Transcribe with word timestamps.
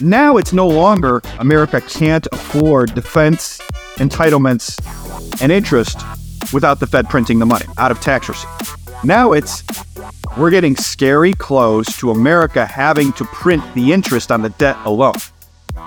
Now 0.00 0.36
it's 0.36 0.52
no 0.52 0.66
longer 0.66 1.22
America 1.38 1.80
can't 1.80 2.26
afford 2.32 2.94
defense, 2.94 3.58
entitlements, 3.96 4.78
and 5.40 5.50
interest 5.50 6.00
without 6.52 6.80
the 6.80 6.86
Fed 6.86 7.08
printing 7.08 7.38
the 7.38 7.46
money 7.46 7.64
out 7.78 7.90
of 7.90 8.00
tax 8.00 8.28
receipts. 8.28 8.76
Now 9.04 9.32
it's 9.32 9.62
we're 10.36 10.50
getting 10.50 10.76
scary 10.76 11.32
close 11.32 11.96
to 11.98 12.10
America 12.10 12.66
having 12.66 13.12
to 13.14 13.24
print 13.24 13.62
the 13.74 13.92
interest 13.92 14.30
on 14.30 14.42
the 14.42 14.50
debt 14.50 14.76
alone. 14.84 15.14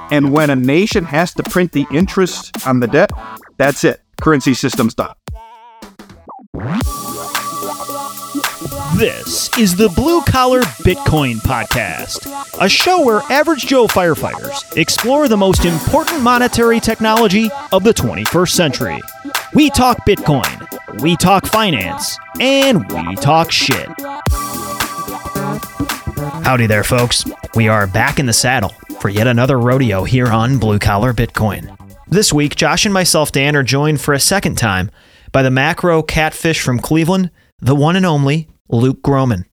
And 0.10 0.34
when 0.34 0.50
a 0.50 0.56
nation 0.56 1.04
has 1.06 1.34
to 1.36 1.44
print 1.44 1.72
the 1.72 1.86
interest 1.92 2.66
on 2.66 2.80
the 2.80 2.88
debt, 2.88 3.12
that's 3.58 3.84
it. 3.84 4.02
Currency 4.22 4.56
system's 4.56 4.96
done. 4.96 5.14
This 9.00 9.58
is 9.58 9.78
the 9.78 9.88
Blue 9.88 10.22
Collar 10.24 10.60
Bitcoin 10.84 11.36
Podcast, 11.36 12.28
a 12.60 12.68
show 12.68 13.02
where 13.06 13.22
average 13.32 13.66
Joe 13.66 13.88
firefighters 13.88 14.76
explore 14.76 15.30
the 15.30 15.38
most 15.38 15.64
important 15.64 16.22
monetary 16.22 16.82
technology 16.82 17.50
of 17.72 17.86
the 17.86 17.94
21st 17.94 18.50
century. 18.50 19.00
We 19.54 19.70
talk 19.70 20.06
Bitcoin, 20.06 21.02
we 21.02 21.16
talk 21.16 21.46
finance, 21.46 22.18
and 22.42 22.86
we 22.92 23.16
talk 23.16 23.54
shit. 23.54 23.88
Howdy 26.44 26.68
there, 26.68 26.84
folks. 26.84 27.24
We 27.56 27.70
are 27.70 27.88
back 27.88 28.20
in 28.20 28.26
the 28.26 28.34
saddle 28.34 28.74
for 29.00 29.08
yet 29.08 29.28
another 29.28 29.58
rodeo 29.58 30.04
here 30.04 30.28
on 30.28 30.60
Blue 30.60 30.78
Collar 30.78 31.14
Bitcoin. 31.14 31.74
This 32.10 32.34
week, 32.34 32.58
Josh 32.58 32.84
and 32.84 32.94
myself, 32.94 33.32
Dan, 33.32 33.56
are 33.56 33.64
joined 33.64 34.02
for 34.02 34.14
a 34.14 34.20
second 34.20 34.58
time 34.58 34.92
by 35.32 35.42
the 35.42 35.52
macro 35.52 36.04
catfish 36.04 36.60
from 36.60 36.80
Cleveland, 36.80 37.32
the 37.62 37.76
one 37.76 37.96
and 37.96 38.06
only 38.06 38.50
Luke 38.70 39.02
Gromen. 39.02 39.46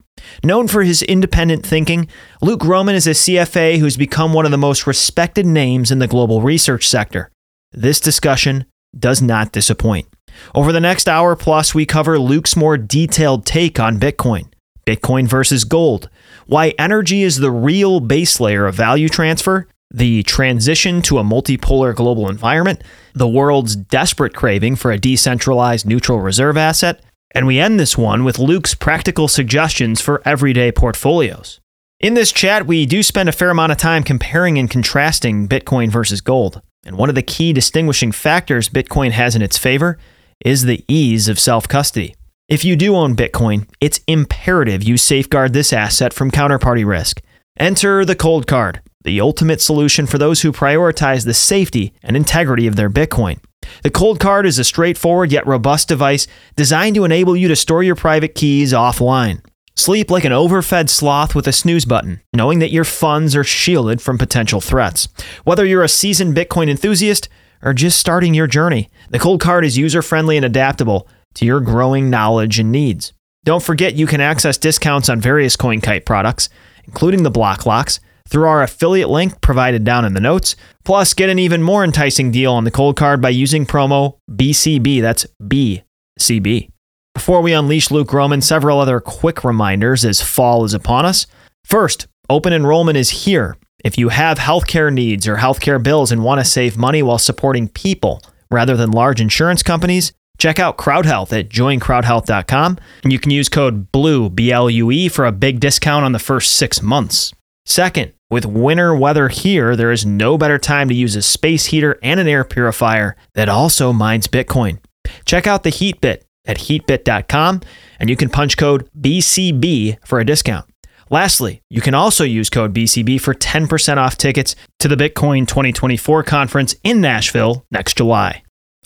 Known 0.43 0.69
for 0.69 0.83
his 0.83 1.03
independent 1.03 1.65
thinking, 1.65 2.09
Luke 2.41 2.61
Gromen 2.61 2.95
is 2.95 3.07
a 3.07 3.11
CFA 3.11 3.79
who's 3.79 3.97
become 3.97 4.33
one 4.33 4.45
of 4.45 4.51
the 4.51 4.59
most 4.59 4.87
respected 4.87 5.47
names 5.47 5.91
in 5.91 5.99
the 5.99 6.07
global 6.07 6.43
research 6.43 6.87
sector. 6.87 7.31
This 7.73 8.01
discussion 8.01 8.67
does 8.99 9.21
not 9.21 9.53
disappoint. 9.53 10.07
Over 10.55 10.73
the 10.73 10.81
next 10.81 11.09
hour 11.09 11.37
plus, 11.37 11.75
we 11.75 11.87
cover 11.87 12.19
Luke's 12.19 12.57
more 12.57 12.77
detailed 12.77 13.47
take 13.47 13.81
on 13.81 14.01
Bitcoin, 14.01 14.47
Bitcoin 14.87 15.27
versus 15.27 15.65
gold, 15.65 16.09
why 16.47 16.75
energy 16.79 17.23
is 17.23 17.37
the 17.37 17.51
real 17.51 18.01
base 18.01 18.39
layer 18.41 18.67
of 18.67 18.75
value 18.75 19.09
transfer, 19.09 19.69
the 19.93 20.23
transition 20.25 21.01
to 21.03 21.19
a 21.19 21.25
multipolar 21.25 21.95
global 21.95 22.29
environment, 22.29 22.83
the 23.15 23.29
world's 23.29 23.77
desperate 23.77 24.35
craving 24.35 24.77
for 24.77 24.91
a 24.91 24.99
decentralized 24.99 25.87
neutral 25.87 26.21
reserve 26.21 26.57
asset, 26.57 27.03
and 27.37 27.47
we 27.47 27.61
end 27.61 27.79
this 27.79 27.99
one 27.99 28.25
with 28.25 28.39
Luke's 28.39 28.75
practical 28.75 29.29
suggestions 29.29 30.01
for 30.01 30.23
everyday 30.25 30.73
portfolios. 30.73 31.61
In 32.01 32.15
this 32.15 32.33
chat, 32.33 32.67
we 32.67 32.87
do 32.87 33.03
spend 33.03 33.29
a 33.29 33.33
fair 33.33 33.51
amount 33.51 33.73
of 33.73 33.77
time 33.77 34.05
comparing 34.05 34.59
and 34.59 34.71
contrasting 34.71 35.47
Bitcoin 35.47 35.91
versus 35.91 36.23
gold. 36.23 36.63
And 36.87 36.97
one 36.97 37.11
of 37.11 37.15
the 37.15 37.21
key 37.21 37.53
distinguishing 37.53 38.11
factors 38.11 38.71
Bitcoin 38.71 39.11
has 39.11 39.37
in 39.37 39.43
its 39.43 39.59
favor 39.59 39.99
is 40.47 40.63
the 40.63 40.83
ease 40.89 41.29
of 41.29 41.39
self 41.39 41.69
custody. 41.69 42.15
If 42.49 42.65
you 42.65 42.75
do 42.75 42.97
own 42.97 43.15
Bitcoin, 43.15 43.69
it's 43.83 44.01
imperative 44.07 44.83
you 44.83 44.97
safeguard 44.97 45.53
this 45.53 45.75
asset 45.75 46.15
from 46.15 46.31
counterparty 46.31 46.87
risk. 46.87 47.21
Enter 47.61 48.07
the 48.07 48.17
Coldcard, 48.17 48.79
the 49.05 49.21
ultimate 49.21 49.61
solution 49.61 50.07
for 50.07 50.17
those 50.17 50.41
who 50.41 50.53
prioritize 50.53 51.27
the 51.27 51.35
safety 51.35 51.93
and 52.03 52.17
integrity 52.17 52.67
of 52.67 52.77
their 52.77 52.89
Bitcoin. 52.89 53.41
The 53.83 53.91
Coldcard 53.91 54.47
is 54.47 54.59
a 54.59 54.65
straightforward 54.65 55.33
yet 55.33 55.47
robust 55.47 55.89
device 55.89 56.27
designed 56.57 56.97
to 56.97 57.05
enable 57.05 57.37
you 57.37 57.49
to 57.49 57.57
store 57.57 57.83
your 57.83 57.95
private 57.95 58.35
keys 58.35 58.73
offline. 58.73 59.41
Sleep 59.75 60.11
like 60.11 60.25
an 60.25 60.33
overfed 60.33 60.89
sloth 60.89 61.35
with 61.35 61.47
a 61.47 61.53
snooze 61.53 61.85
button, 61.85 62.21
knowing 62.33 62.61
that 62.61 62.73
your 62.73 62.85
funds 62.85 63.37
are 63.37 63.45
shielded 63.45 64.01
from 64.01 64.17
potential 64.17 64.61
threats. 64.61 65.07
Whether 65.45 65.67
you're 65.67 65.85
a 65.85 65.89
seasoned 65.89 66.35
Bitcoin 66.35 66.71
enthusiast 66.71 67.29
or 67.63 67.75
just 67.75 67.99
starting 67.99 68.33
your 68.33 68.47
journey, 68.47 68.89
the 69.11 69.19
Coldcard 69.19 69.65
is 69.65 69.77
user 69.77 70.01
friendly 70.01 70.37
and 70.37 70.47
adaptable 70.47 71.07
to 71.35 71.45
your 71.45 71.61
growing 71.61 72.09
knowledge 72.09 72.59
and 72.59 72.73
needs. 72.73 73.13
Don't 73.45 73.63
forget 73.63 73.95
you 73.95 74.07
can 74.07 74.21
access 74.21 74.57
discounts 74.57 75.09
on 75.09 75.21
various 75.21 75.57
CoinKite 75.57 76.07
products, 76.07 76.49
including 76.85 77.23
the 77.23 77.31
Blockclocks, 77.31 78.01
through 78.29 78.47
our 78.47 78.63
affiliate 78.63 79.09
link 79.09 79.41
provided 79.41 79.85
down 79.85 80.05
in 80.05 80.15
the 80.15 80.21
notes. 80.21 80.57
Plus, 80.85 81.15
get 81.15 81.31
an 81.31 81.39
even 81.39 81.63
more 81.63 81.85
enticing 81.85 82.31
deal 82.31 82.53
on 82.53 82.65
the 82.65 82.71
Coldcard 82.71 83.21
by 83.21 83.31
using 83.31 83.67
promo 83.67 84.19
BCB. 84.31 85.01
That's 85.01 85.27
BCB. 85.43 86.71
Before 87.15 87.41
we 87.41 87.55
unleash 87.55 87.91
Luke 87.91 88.09
Gromen, 88.09 88.43
several 88.43 88.79
other 88.79 89.01
quick 89.01 89.43
reminders 89.43 90.05
as 90.05 90.21
fall 90.21 90.65
is 90.65 90.75
upon 90.75 91.07
us. 91.07 91.27
First, 91.65 92.09
open 92.29 92.53
enrollment 92.53 92.99
is 92.99 93.25
here. 93.25 93.57
If 93.83 93.97
you 93.97 94.11
have 94.11 94.39
healthcare 94.39 94.93
needs 94.93 95.27
or 95.27 95.37
healthcare 95.37 95.83
bills 95.83 96.13
and 96.13 96.23
want 96.23 96.41
to 96.41 96.45
save 96.45 96.77
money 96.77 97.03
while 97.03 97.19
supporting 97.19 97.69
people 97.69 98.21
rather 98.51 98.77
than 98.77 98.91
large 98.91 99.21
insurance 99.21 99.63
companies, 99.63 100.13
check 100.39 100.59
out 100.59 100.77
CrowdHealth 100.77 101.33
at 101.39 101.49
joincrowdhealth.com 101.49 102.79
and 103.03 103.13
you 103.13 103.19
can 103.19 103.31
use 103.31 103.49
code 103.49 103.91
BLUE, 103.93 104.31
B 104.31 104.53
L 104.53 104.69
U 104.69 104.91
E, 104.91 105.09
for 105.09 105.25
a 105.25 105.33
big 105.33 105.61
discount 105.61 106.05
on 106.05 106.13
the 106.13 106.19
first 106.19 106.53
six 106.53 106.83
months. 106.83 107.33
Second, 107.65 108.13
with 108.37 108.45
winter 108.45 108.95
weather 108.95 109.29
here, 109.29 109.75
there 109.75 109.91
is 109.91 110.05
no 110.05 110.37
better 110.37 110.59
time 110.59 110.91
to 110.91 110.95
use 110.95 111.17
a 111.17 111.23
space 111.23 111.65
heater 111.65 111.99
and 112.03 112.21
an 112.21 112.29
air 112.29 112.45
purifier 112.45 113.17
that 113.33 113.49
also 113.49 113.95
mines 113.95 114.29
Bitcoin. 114.29 114.79
Check 115.25 115.47
out 115.47 115.63
the 115.63 115.71
HeatBit 115.71 116.21
at 116.45 116.59
heatbit.com 116.59 117.63
and 117.99 118.11
you 118.11 118.15
can 118.15 118.29
punch 118.29 118.59
code 118.59 118.91
BCB 119.01 120.07
for 120.07 120.21
a 120.21 120.25
discount. 120.27 120.69
Lastly, 121.09 121.63
you 121.71 121.81
can 121.81 121.95
also 121.95 122.25
use 122.25 122.51
code 122.51 122.75
BCB 122.75 123.23
for 123.23 123.33
10% 123.33 123.97
off 123.97 124.19
tickets 124.19 124.55
to 124.81 124.89
the 124.89 124.97
Bitcoin 124.97 125.49
2024 125.49 126.23
conference 126.25 126.77
in 126.85 127.01
Nashville 127.01 127.65
next 127.71 127.97
July. 127.97 128.43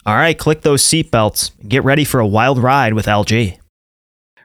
All 0.06 0.14
right, 0.14 0.38
click 0.38 0.60
those 0.60 0.84
seatbelts 0.84 1.58
and 1.58 1.68
get 1.68 1.82
ready 1.82 2.04
for 2.04 2.20
a 2.20 2.26
wild 2.26 2.62
ride 2.62 2.94
with 2.94 3.06
LG. 3.06 3.59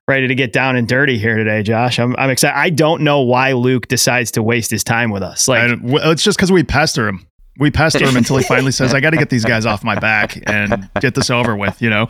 Ready 0.07 0.27
to 0.27 0.35
get 0.35 0.53
down 0.53 0.75
and 0.75 0.87
dirty 0.87 1.17
here 1.17 1.35
today, 1.35 1.63
Josh. 1.63 1.97
I'm, 1.97 2.15
I'm 2.17 2.29
excited. 2.29 2.55
I 2.55 2.69
don't 2.69 3.01
know 3.01 3.21
why 3.21 3.53
Luke 3.53 3.87
decides 3.87 4.29
to 4.31 4.43
waste 4.43 4.69
his 4.69 4.83
time 4.83 5.09
with 5.09 5.23
us. 5.23 5.47
Like, 5.47 5.71
I, 5.71 5.77
it's 6.11 6.23
just 6.23 6.37
because 6.37 6.51
we 6.51 6.61
pester 6.63 7.07
him. 7.07 7.25
We 7.57 7.71
pester 7.71 8.05
him 8.05 8.15
until 8.15 8.37
he 8.37 8.43
finally 8.43 8.71
says, 8.71 8.93
"I 8.93 8.99
got 8.99 9.11
to 9.11 9.17
get 9.17 9.31
these 9.31 9.43
guys 9.45 9.65
off 9.65 9.83
my 9.83 9.97
back 9.97 10.37
and 10.47 10.87
get 10.99 11.15
this 11.15 11.31
over 11.31 11.55
with." 11.55 11.81
You 11.81 11.89
know, 11.89 12.07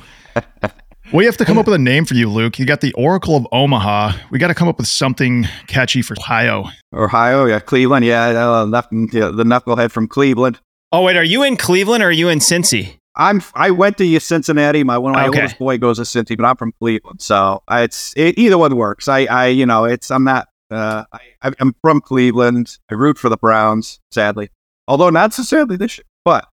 we 1.13 1.23
have 1.23 1.37
to 1.37 1.45
come 1.45 1.57
up 1.57 1.67
with 1.67 1.75
a 1.75 1.79
name 1.79 2.03
for 2.03 2.15
you, 2.15 2.29
Luke. 2.29 2.59
You 2.59 2.65
got 2.65 2.81
the 2.81 2.91
Oracle 2.93 3.37
of 3.37 3.47
Omaha. 3.53 4.17
We 4.29 4.39
got 4.39 4.47
to 4.49 4.55
come 4.55 4.67
up 4.67 4.77
with 4.77 4.87
something 4.87 5.47
catchy 5.67 6.01
for 6.01 6.15
Ohio. 6.19 6.65
Ohio, 6.93 7.45
yeah, 7.45 7.59
Cleveland, 7.59 8.03
yeah, 8.03 8.25
uh, 8.29 8.65
left, 8.65 8.91
yeah, 8.91 9.29
the 9.29 9.45
knucklehead 9.45 9.91
from 9.91 10.09
Cleveland. 10.09 10.59
oh 10.91 11.03
wait, 11.03 11.15
are 11.15 11.23
you 11.23 11.43
in 11.43 11.55
Cleveland 11.55 12.03
or 12.03 12.07
are 12.07 12.11
you 12.11 12.27
in 12.27 12.39
Cincy? 12.39 12.97
I'm 13.17 13.41
I 13.53 13.71
went 13.71 13.97
to 13.99 14.19
Cincinnati. 14.19 14.83
My 14.83 14.97
one 14.97 15.13
my 15.13 15.27
Okay. 15.27 15.39
oldest 15.41 15.57
boy 15.59 15.77
goes 15.77 15.97
to 15.97 16.03
Cincy, 16.03 16.35
but 16.37 16.45
I'm 16.45 16.55
from 16.57 16.73
Cleveland, 16.79 17.21
so 17.21 17.63
it's 17.69 18.13
it, 18.17 18.37
either 18.37 18.57
one 18.57 18.75
works. 18.75 19.07
I 19.07 19.25
I 19.25 19.47
you 19.47 19.65
know 19.65 19.85
it's 19.85 20.11
I'm 20.11 20.23
not 20.23 20.47
uh 20.71 21.03
I 21.13 21.51
I'm 21.59 21.75
from 21.81 22.01
Cleveland. 22.01 22.77
I 22.91 22.95
root 22.95 23.17
for 23.17 23.29
the 23.29 23.37
Browns, 23.37 23.99
sadly, 24.11 24.49
although 24.87 25.09
not 25.09 25.27
necessarily 25.31 25.77
this 25.77 25.97
year. 25.97 26.05
But 26.25 26.47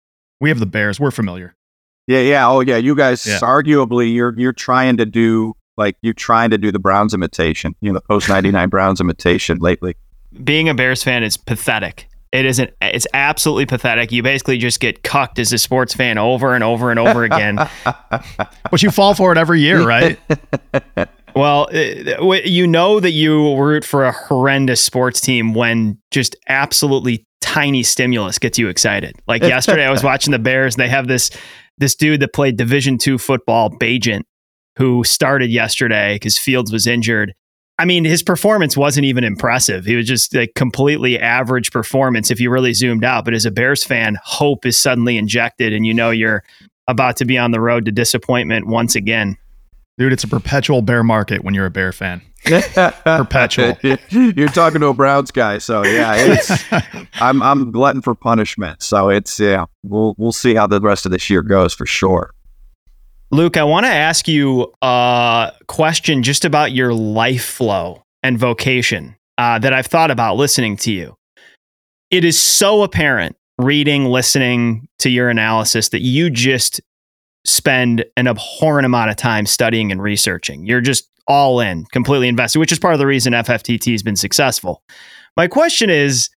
We 0.41 0.49
have 0.49 0.59
the 0.59 0.65
Bears. 0.65 0.99
We're 0.99 1.11
familiar. 1.11 1.55
yeah, 2.07 2.21
yeah, 2.21 2.47
oh 2.49 2.59
yeah, 2.61 2.77
you 2.77 2.95
guys 2.95 3.25
Yeah. 3.25 3.39
arguably 3.39 4.13
you're 4.13 4.33
you're 4.37 4.53
trying 4.53 4.97
to 4.97 5.05
do 5.05 5.55
like 5.77 5.95
you're 6.01 6.13
trying 6.13 6.49
to 6.49 6.57
do 6.57 6.71
the 6.71 6.79
Browns 6.79 7.13
imitation, 7.13 7.75
you 7.81 7.89
know, 7.91 7.99
the 7.99 8.01
post 8.05 8.27
'99 8.27 8.67
Browns 8.75 8.99
imitation 8.99 9.59
lately. 9.59 9.95
Being 10.43 10.67
a 10.69 10.73
Bears 10.75 11.03
fan 11.03 11.23
is 11.23 11.37
pathetic. 11.37 12.07
It 12.31 12.45
isn't. 12.45 12.71
It's 12.81 13.07
absolutely 13.13 13.65
pathetic. 13.65 14.11
You 14.11 14.21
basically 14.21 14.59
just 14.59 14.79
get 14.79 15.01
cucked 15.01 15.39
as 15.39 15.51
a 15.51 15.57
sports 15.57 15.95
fan 15.95 16.17
over 16.19 16.53
and 16.53 16.63
over 16.63 16.91
and 16.91 16.99
over 16.99 17.23
again. 17.23 17.57
But 18.71 18.83
you 18.83 18.91
fall 18.91 19.15
for 19.15 19.31
it 19.31 19.37
every 19.37 19.61
year, 19.61 19.83
right? 19.83 20.19
Well, 21.35 21.69
uh, 21.73 22.33
you 22.43 22.67
know 22.67 22.99
that 22.99 23.11
you 23.11 23.55
root 23.55 23.85
for 23.85 24.03
a 24.03 24.11
horrendous 24.11 24.81
sports 24.81 25.21
team 25.21 25.53
when 25.53 25.97
just 26.11 26.35
absolutely 26.47 27.25
tiny 27.41 27.83
stimulus 27.83 28.39
gets 28.39 28.57
you 28.57 28.67
excited. 28.67 29.15
Like 29.27 29.43
yesterday, 29.43 29.85
I 29.85 29.91
was 29.91 30.03
watching 30.03 30.31
the 30.31 30.39
Bears. 30.39 30.75
And 30.75 30.81
they 30.81 30.89
have 30.89 31.07
this 31.07 31.31
this 31.77 31.95
dude 31.95 32.19
that 32.21 32.33
played 32.33 32.57
Division 32.57 32.97
two 32.97 33.17
football, 33.17 33.69
Bagent, 33.69 34.23
who 34.77 35.03
started 35.03 35.49
yesterday 35.49 36.15
because 36.15 36.37
Fields 36.37 36.71
was 36.71 36.87
injured. 36.87 37.33
I 37.79 37.85
mean, 37.85 38.03
his 38.03 38.21
performance 38.21 38.75
wasn't 38.75 39.05
even 39.05 39.23
impressive. 39.23 39.85
He 39.85 39.95
was 39.95 40.05
just 40.05 40.35
like 40.35 40.53
completely 40.53 41.17
average 41.17 41.71
performance 41.71 42.29
if 42.29 42.41
you 42.41 42.51
really 42.51 42.73
zoomed 42.73 43.05
out. 43.05 43.23
But 43.23 43.33
as 43.33 43.45
a 43.45 43.51
Bears 43.51 43.85
fan, 43.85 44.17
hope 44.21 44.65
is 44.65 44.77
suddenly 44.77 45.17
injected, 45.17 45.71
and 45.71 45.87
you 45.87 45.93
know 45.93 46.09
you're 46.09 46.43
about 46.89 47.15
to 47.17 47.25
be 47.25 47.37
on 47.37 47.51
the 47.51 47.61
road 47.61 47.85
to 47.85 47.91
disappointment 47.93 48.67
once 48.67 48.97
again. 48.97 49.37
Dude, 49.97 50.11
it's 50.11 50.25
a 50.25 50.27
perpetual 50.27 50.81
bear 50.81 51.03
market 51.03 51.45
when 51.45 51.53
you're 51.53 51.65
a 51.65 51.71
bear 51.71 51.93
fan. 51.93 52.21
Perpetual. 52.45 53.77
You're 54.09 54.47
talking 54.47 54.79
to 54.79 54.87
a 54.87 54.93
Browns 54.93 55.29
guy, 55.29 55.57
so 55.57 55.83
yeah, 55.83 56.15
it's 56.15 56.63
I'm 57.21 57.43
I'm 57.43 57.71
glutton 57.71 58.01
for 58.01 58.15
punishment. 58.15 58.81
So 58.81 59.09
it's 59.09 59.39
yeah, 59.41 59.65
we'll 59.83 60.15
we'll 60.17 60.31
see 60.31 60.55
how 60.55 60.65
the 60.65 60.79
rest 60.79 61.05
of 61.05 61.11
this 61.11 61.29
year 61.29 61.41
goes 61.41 61.73
for 61.73 61.85
sure. 61.85 62.33
Luke, 63.31 63.57
I 63.57 63.63
want 63.63 63.85
to 63.85 63.91
ask 63.91 64.27
you 64.27 64.73
a 64.81 65.51
question 65.67 66.23
just 66.23 66.45
about 66.45 66.71
your 66.71 66.93
life 66.93 67.45
flow 67.45 68.03
and 68.23 68.39
vocation 68.39 69.15
uh, 69.37 69.59
that 69.59 69.71
I've 69.71 69.85
thought 69.85 70.09
about 70.09 70.35
listening 70.35 70.77
to 70.77 70.91
you. 70.91 71.15
it 72.09 72.25
is 72.25 72.41
so 72.41 72.81
apparent 72.81 73.35
reading, 73.59 74.05
listening 74.05 74.87
to 74.99 75.09
your 75.09 75.29
analysis 75.29 75.89
that 75.89 76.01
you 76.01 76.31
just 76.31 76.81
spend 77.45 78.03
an 78.17 78.27
abhorrent 78.27 78.85
amount 78.85 79.11
of 79.11 79.15
time 79.15 79.45
studying 79.45 79.91
and 79.91 80.01
researching. 80.01 80.65
You're 80.65 80.81
just 80.81 81.07
all 81.27 81.59
in, 81.59 81.85
completely 81.91 82.27
invested, 82.27 82.57
which 82.57 82.71
is 82.71 82.79
part 82.79 82.93
of 82.93 82.99
the 82.99 83.05
reason 83.05 83.33
FFTT 83.33 83.91
has 83.91 84.01
been 84.01 84.15
successful. 84.15 84.81
My 85.37 85.47
question 85.47 85.91
is 85.91 86.29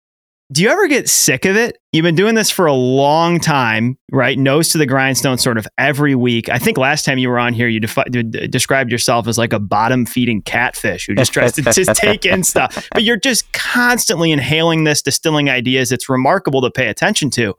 do 0.52 0.62
you 0.62 0.68
ever 0.68 0.88
get 0.88 1.08
sick 1.08 1.44
of 1.44 1.56
it? 1.56 1.78
You've 1.92 2.02
been 2.02 2.16
doing 2.16 2.34
this 2.34 2.50
for 2.50 2.66
a 2.66 2.72
long 2.72 3.38
time, 3.38 3.96
right? 4.10 4.36
Nose 4.36 4.70
to 4.70 4.78
the 4.78 4.86
grindstone, 4.86 5.38
sort 5.38 5.58
of 5.58 5.68
every 5.78 6.16
week. 6.16 6.48
I 6.48 6.58
think 6.58 6.76
last 6.76 7.04
time 7.04 7.18
you 7.18 7.28
were 7.28 7.38
on 7.38 7.52
here, 7.52 7.68
you 7.68 7.78
defi- 7.78 8.48
described 8.48 8.90
yourself 8.90 9.28
as 9.28 9.38
like 9.38 9.52
a 9.52 9.60
bottom 9.60 10.06
feeding 10.06 10.42
catfish 10.42 11.06
who 11.06 11.14
just 11.14 11.32
tries 11.32 11.52
to 11.52 11.62
just 11.62 11.94
take 11.94 12.26
in 12.26 12.42
stuff. 12.42 12.88
But 12.92 13.04
you're 13.04 13.16
just 13.16 13.52
constantly 13.52 14.32
inhaling 14.32 14.84
this, 14.84 15.02
distilling 15.02 15.48
ideas. 15.48 15.92
It's 15.92 16.08
remarkable 16.08 16.62
to 16.62 16.70
pay 16.70 16.88
attention 16.88 17.30
to. 17.30 17.54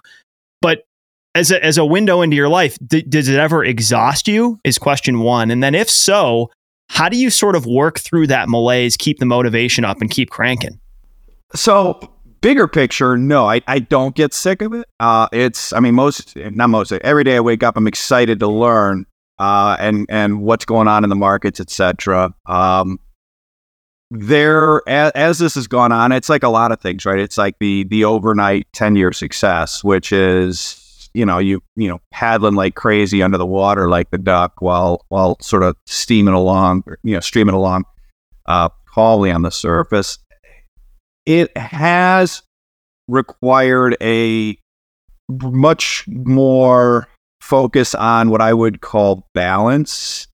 But 0.61 0.83
as 1.33 1.49
a, 1.49 1.63
as 1.63 1.77
a 1.77 1.85
window 1.85 2.21
into 2.21 2.35
your 2.35 2.49
life, 2.49 2.77
d- 2.85 3.03
does 3.03 3.29
it 3.29 3.39
ever 3.39 3.63
exhaust 3.63 4.27
you? 4.27 4.59
Is 4.65 4.77
question 4.77 5.21
one. 5.21 5.49
And 5.49 5.63
then 5.63 5.75
if 5.75 5.89
so, 5.89 6.51
how 6.89 7.07
do 7.07 7.15
you 7.15 7.29
sort 7.29 7.55
of 7.55 7.65
work 7.65 7.99
through 7.99 8.27
that 8.27 8.49
malaise, 8.49 8.97
keep 8.97 9.19
the 9.19 9.25
motivation 9.25 9.85
up, 9.85 10.01
and 10.01 10.11
keep 10.11 10.29
cranking? 10.29 10.77
So 11.55 12.11
bigger 12.41 12.67
picture, 12.67 13.17
no, 13.17 13.49
I, 13.49 13.61
I 13.67 13.79
don't 13.79 14.15
get 14.15 14.33
sick 14.33 14.61
of 14.61 14.73
it. 14.73 14.88
Uh, 14.99 15.27
it's, 15.31 15.71
I 15.73 15.79
mean, 15.79 15.95
most, 15.95 16.35
not 16.35 16.69
most, 16.69 16.91
every 16.91 17.23
day 17.23 17.38
I 17.38 17.39
wake 17.39 17.63
up, 17.63 17.77
I'm 17.77 17.88
excited 17.88 18.39
to 18.39 18.47
learn 18.47 19.05
uh, 19.41 19.75
and 19.79 20.05
and 20.07 20.43
what's 20.43 20.65
going 20.65 20.88
on 20.88 21.03
in 21.03 21.09
the 21.09 21.15
markets, 21.15 21.59
etc. 21.59 22.31
Um, 22.45 22.99
there, 24.11 24.88
as, 24.88 25.11
as, 25.13 25.39
this 25.39 25.55
has 25.55 25.65
gone 25.65 25.91
on, 25.91 26.11
it's 26.11 26.29
like 26.29 26.43
a 26.43 26.49
lot 26.49 26.71
of 26.71 26.79
things, 26.79 27.07
right? 27.07 27.17
It's 27.17 27.39
like 27.39 27.55
the 27.59 27.85
the 27.85 28.05
overnight 28.05 28.67
ten 28.71 28.95
year 28.95 29.11
success, 29.11 29.83
which 29.83 30.11
is 30.11 31.09
you 31.15 31.25
know 31.25 31.39
you 31.39 31.63
you 31.75 31.87
know 31.87 31.99
paddling 32.11 32.53
like 32.53 32.75
crazy 32.75 33.23
under 33.23 33.39
the 33.39 33.45
water 33.45 33.89
like 33.89 34.11
the 34.11 34.19
duck 34.19 34.61
while 34.61 35.03
while 35.09 35.37
sort 35.41 35.63
of 35.63 35.75
steaming 35.87 36.35
along, 36.35 36.83
you 37.01 37.15
know, 37.15 37.19
streaming 37.19 37.55
along, 37.55 37.85
uh, 38.45 38.69
calmly 38.94 39.31
on 39.31 39.41
the 39.41 39.49
surface 39.49 40.19
it 41.25 41.56
has 41.57 42.44
required 43.07 43.97
a 44.01 44.57
much 45.29 46.06
more 46.07 47.07
focus 47.41 47.95
on 47.95 48.29
what 48.29 48.41
I 48.41 48.53
would 48.53 48.81
call 48.81 49.27
balance. 49.33 50.27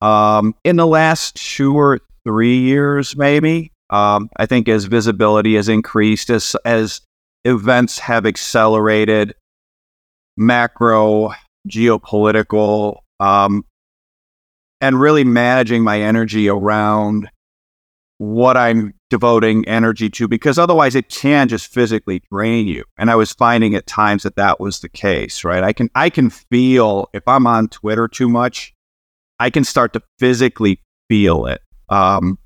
Um, 0.00 0.54
in 0.64 0.76
the 0.76 0.86
last 0.86 1.36
two 1.36 1.74
or 1.76 2.00
three 2.24 2.58
years, 2.58 3.16
maybe, 3.16 3.72
um, 3.90 4.28
I 4.36 4.46
think 4.46 4.68
as 4.68 4.84
visibility 4.84 5.54
has 5.56 5.68
increased, 5.68 6.30
as 6.30 6.56
as 6.64 7.00
events 7.44 7.98
have 8.00 8.26
accelerated, 8.26 9.34
macro, 10.36 11.32
geopolitical, 11.68 12.98
um, 13.20 13.64
and 14.80 15.00
really 15.00 15.24
managing 15.24 15.82
my 15.82 16.00
energy 16.00 16.48
around 16.48 17.30
what 18.18 18.56
I'm 18.56 18.94
devoting 19.10 19.66
energy 19.68 20.08
to 20.10 20.26
because 20.26 20.58
otherwise 20.58 20.94
it 20.94 21.08
can 21.08 21.48
just 21.48 21.72
physically 21.72 22.22
drain 22.32 22.66
you. 22.66 22.84
And 22.98 23.10
I 23.10 23.14
was 23.14 23.32
finding 23.32 23.74
at 23.74 23.86
times 23.86 24.22
that 24.22 24.36
that 24.36 24.58
was 24.58 24.80
the 24.80 24.88
case, 24.88 25.44
right? 25.44 25.62
I 25.62 25.72
can 25.72 25.90
I 25.94 26.10
can 26.10 26.30
feel 26.30 27.08
if 27.12 27.22
I'm 27.26 27.46
on 27.46 27.68
Twitter 27.68 28.08
too 28.08 28.28
much, 28.28 28.74
I 29.38 29.50
can 29.50 29.64
start 29.64 29.92
to 29.92 30.02
physically 30.18 30.80
feel 31.08 31.46
it. 31.46 31.60
Um, 31.88 32.38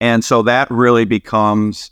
and 0.00 0.24
so 0.24 0.42
that 0.42 0.70
really 0.70 1.04
becomes 1.04 1.90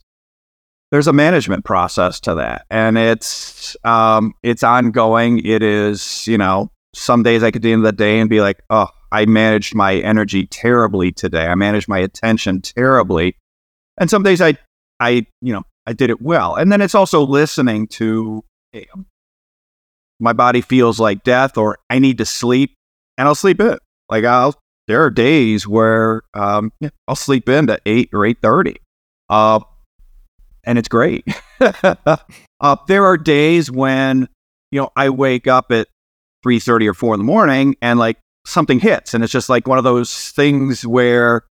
there's 0.90 1.06
a 1.06 1.12
management 1.12 1.66
process 1.66 2.18
to 2.20 2.36
that, 2.36 2.64
and 2.70 2.96
it's 2.96 3.76
um, 3.84 4.32
it's 4.42 4.62
ongoing. 4.62 5.44
It 5.44 5.62
is 5.62 6.26
you 6.26 6.38
know 6.38 6.70
some 6.94 7.22
days 7.22 7.42
I 7.42 7.50
could 7.50 7.60
be 7.60 7.72
in 7.72 7.82
the 7.82 7.92
day 7.92 8.20
and 8.20 8.30
be 8.30 8.40
like, 8.40 8.62
oh, 8.70 8.88
I 9.10 9.26
managed 9.26 9.74
my 9.74 9.96
energy 9.96 10.46
terribly 10.46 11.12
today. 11.12 11.46
I 11.46 11.54
managed 11.54 11.88
my 11.88 11.98
attention 11.98 12.60
terribly. 12.60 13.36
And 13.98 14.10
some 14.10 14.22
days 14.22 14.40
I, 14.40 14.56
I, 15.00 15.26
you 15.40 15.52
know, 15.52 15.62
I 15.86 15.92
did 15.92 16.10
it 16.10 16.20
well. 16.20 16.54
And 16.54 16.70
then 16.70 16.80
it's 16.80 16.94
also 16.94 17.24
listening 17.24 17.86
to 17.88 18.44
hey, 18.72 18.86
my 20.20 20.32
body 20.32 20.60
feels 20.60 21.00
like 21.00 21.22
death 21.22 21.56
or 21.56 21.78
I 21.88 21.98
need 21.98 22.18
to 22.18 22.24
sleep 22.24 22.74
and 23.16 23.26
I'll 23.26 23.34
sleep 23.34 23.60
in. 23.60 23.78
Like 24.08 24.24
I'll, 24.24 24.54
there 24.86 25.02
are 25.02 25.10
days 25.10 25.66
where 25.66 26.22
um, 26.34 26.72
yeah, 26.80 26.90
I'll 27.06 27.16
sleep 27.16 27.48
in 27.48 27.66
to 27.66 27.78
eight 27.84 28.08
or 28.12 28.24
eight 28.24 28.38
thirty, 28.42 28.76
uh, 29.28 29.60
and 30.64 30.78
it's 30.78 30.88
great. 30.88 31.26
uh, 31.60 32.76
there 32.86 33.04
are 33.04 33.18
days 33.18 33.70
when 33.70 34.28
you 34.72 34.80
know 34.80 34.90
I 34.96 35.10
wake 35.10 35.46
up 35.46 35.70
at 35.70 35.88
three 36.42 36.58
thirty 36.58 36.88
or 36.88 36.94
four 36.94 37.12
in 37.14 37.20
the 37.20 37.24
morning 37.24 37.76
and 37.82 37.98
like 37.98 38.16
something 38.48 38.80
hits 38.80 39.14
and 39.14 39.22
it's 39.22 39.32
just 39.32 39.48
like 39.48 39.66
one 39.66 39.78
of 39.78 39.84
those 39.84 40.30
things 40.30 40.86
where 40.86 41.42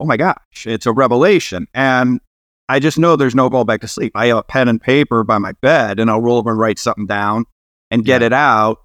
oh 0.00 0.04
my 0.04 0.16
gosh 0.16 0.66
it's 0.66 0.86
a 0.86 0.92
revelation. 0.92 1.66
And 1.74 2.20
i 2.68 2.78
just 2.78 2.98
know 2.98 3.16
there's 3.16 3.34
no 3.34 3.48
going 3.48 3.66
back 3.66 3.80
to 3.82 3.88
sleep. 3.88 4.12
I 4.14 4.26
have 4.26 4.38
a 4.38 4.42
pen 4.42 4.68
and 4.68 4.80
paper 4.80 5.24
by 5.24 5.38
my 5.38 5.52
bed 5.60 6.00
and 6.00 6.10
i'll 6.10 6.20
roll 6.20 6.38
over 6.38 6.50
and 6.50 6.58
write 6.58 6.78
something 6.78 7.06
down 7.06 7.44
and 7.90 8.04
get 8.04 8.20
yeah. 8.22 8.26
it 8.26 8.32
out. 8.32 8.78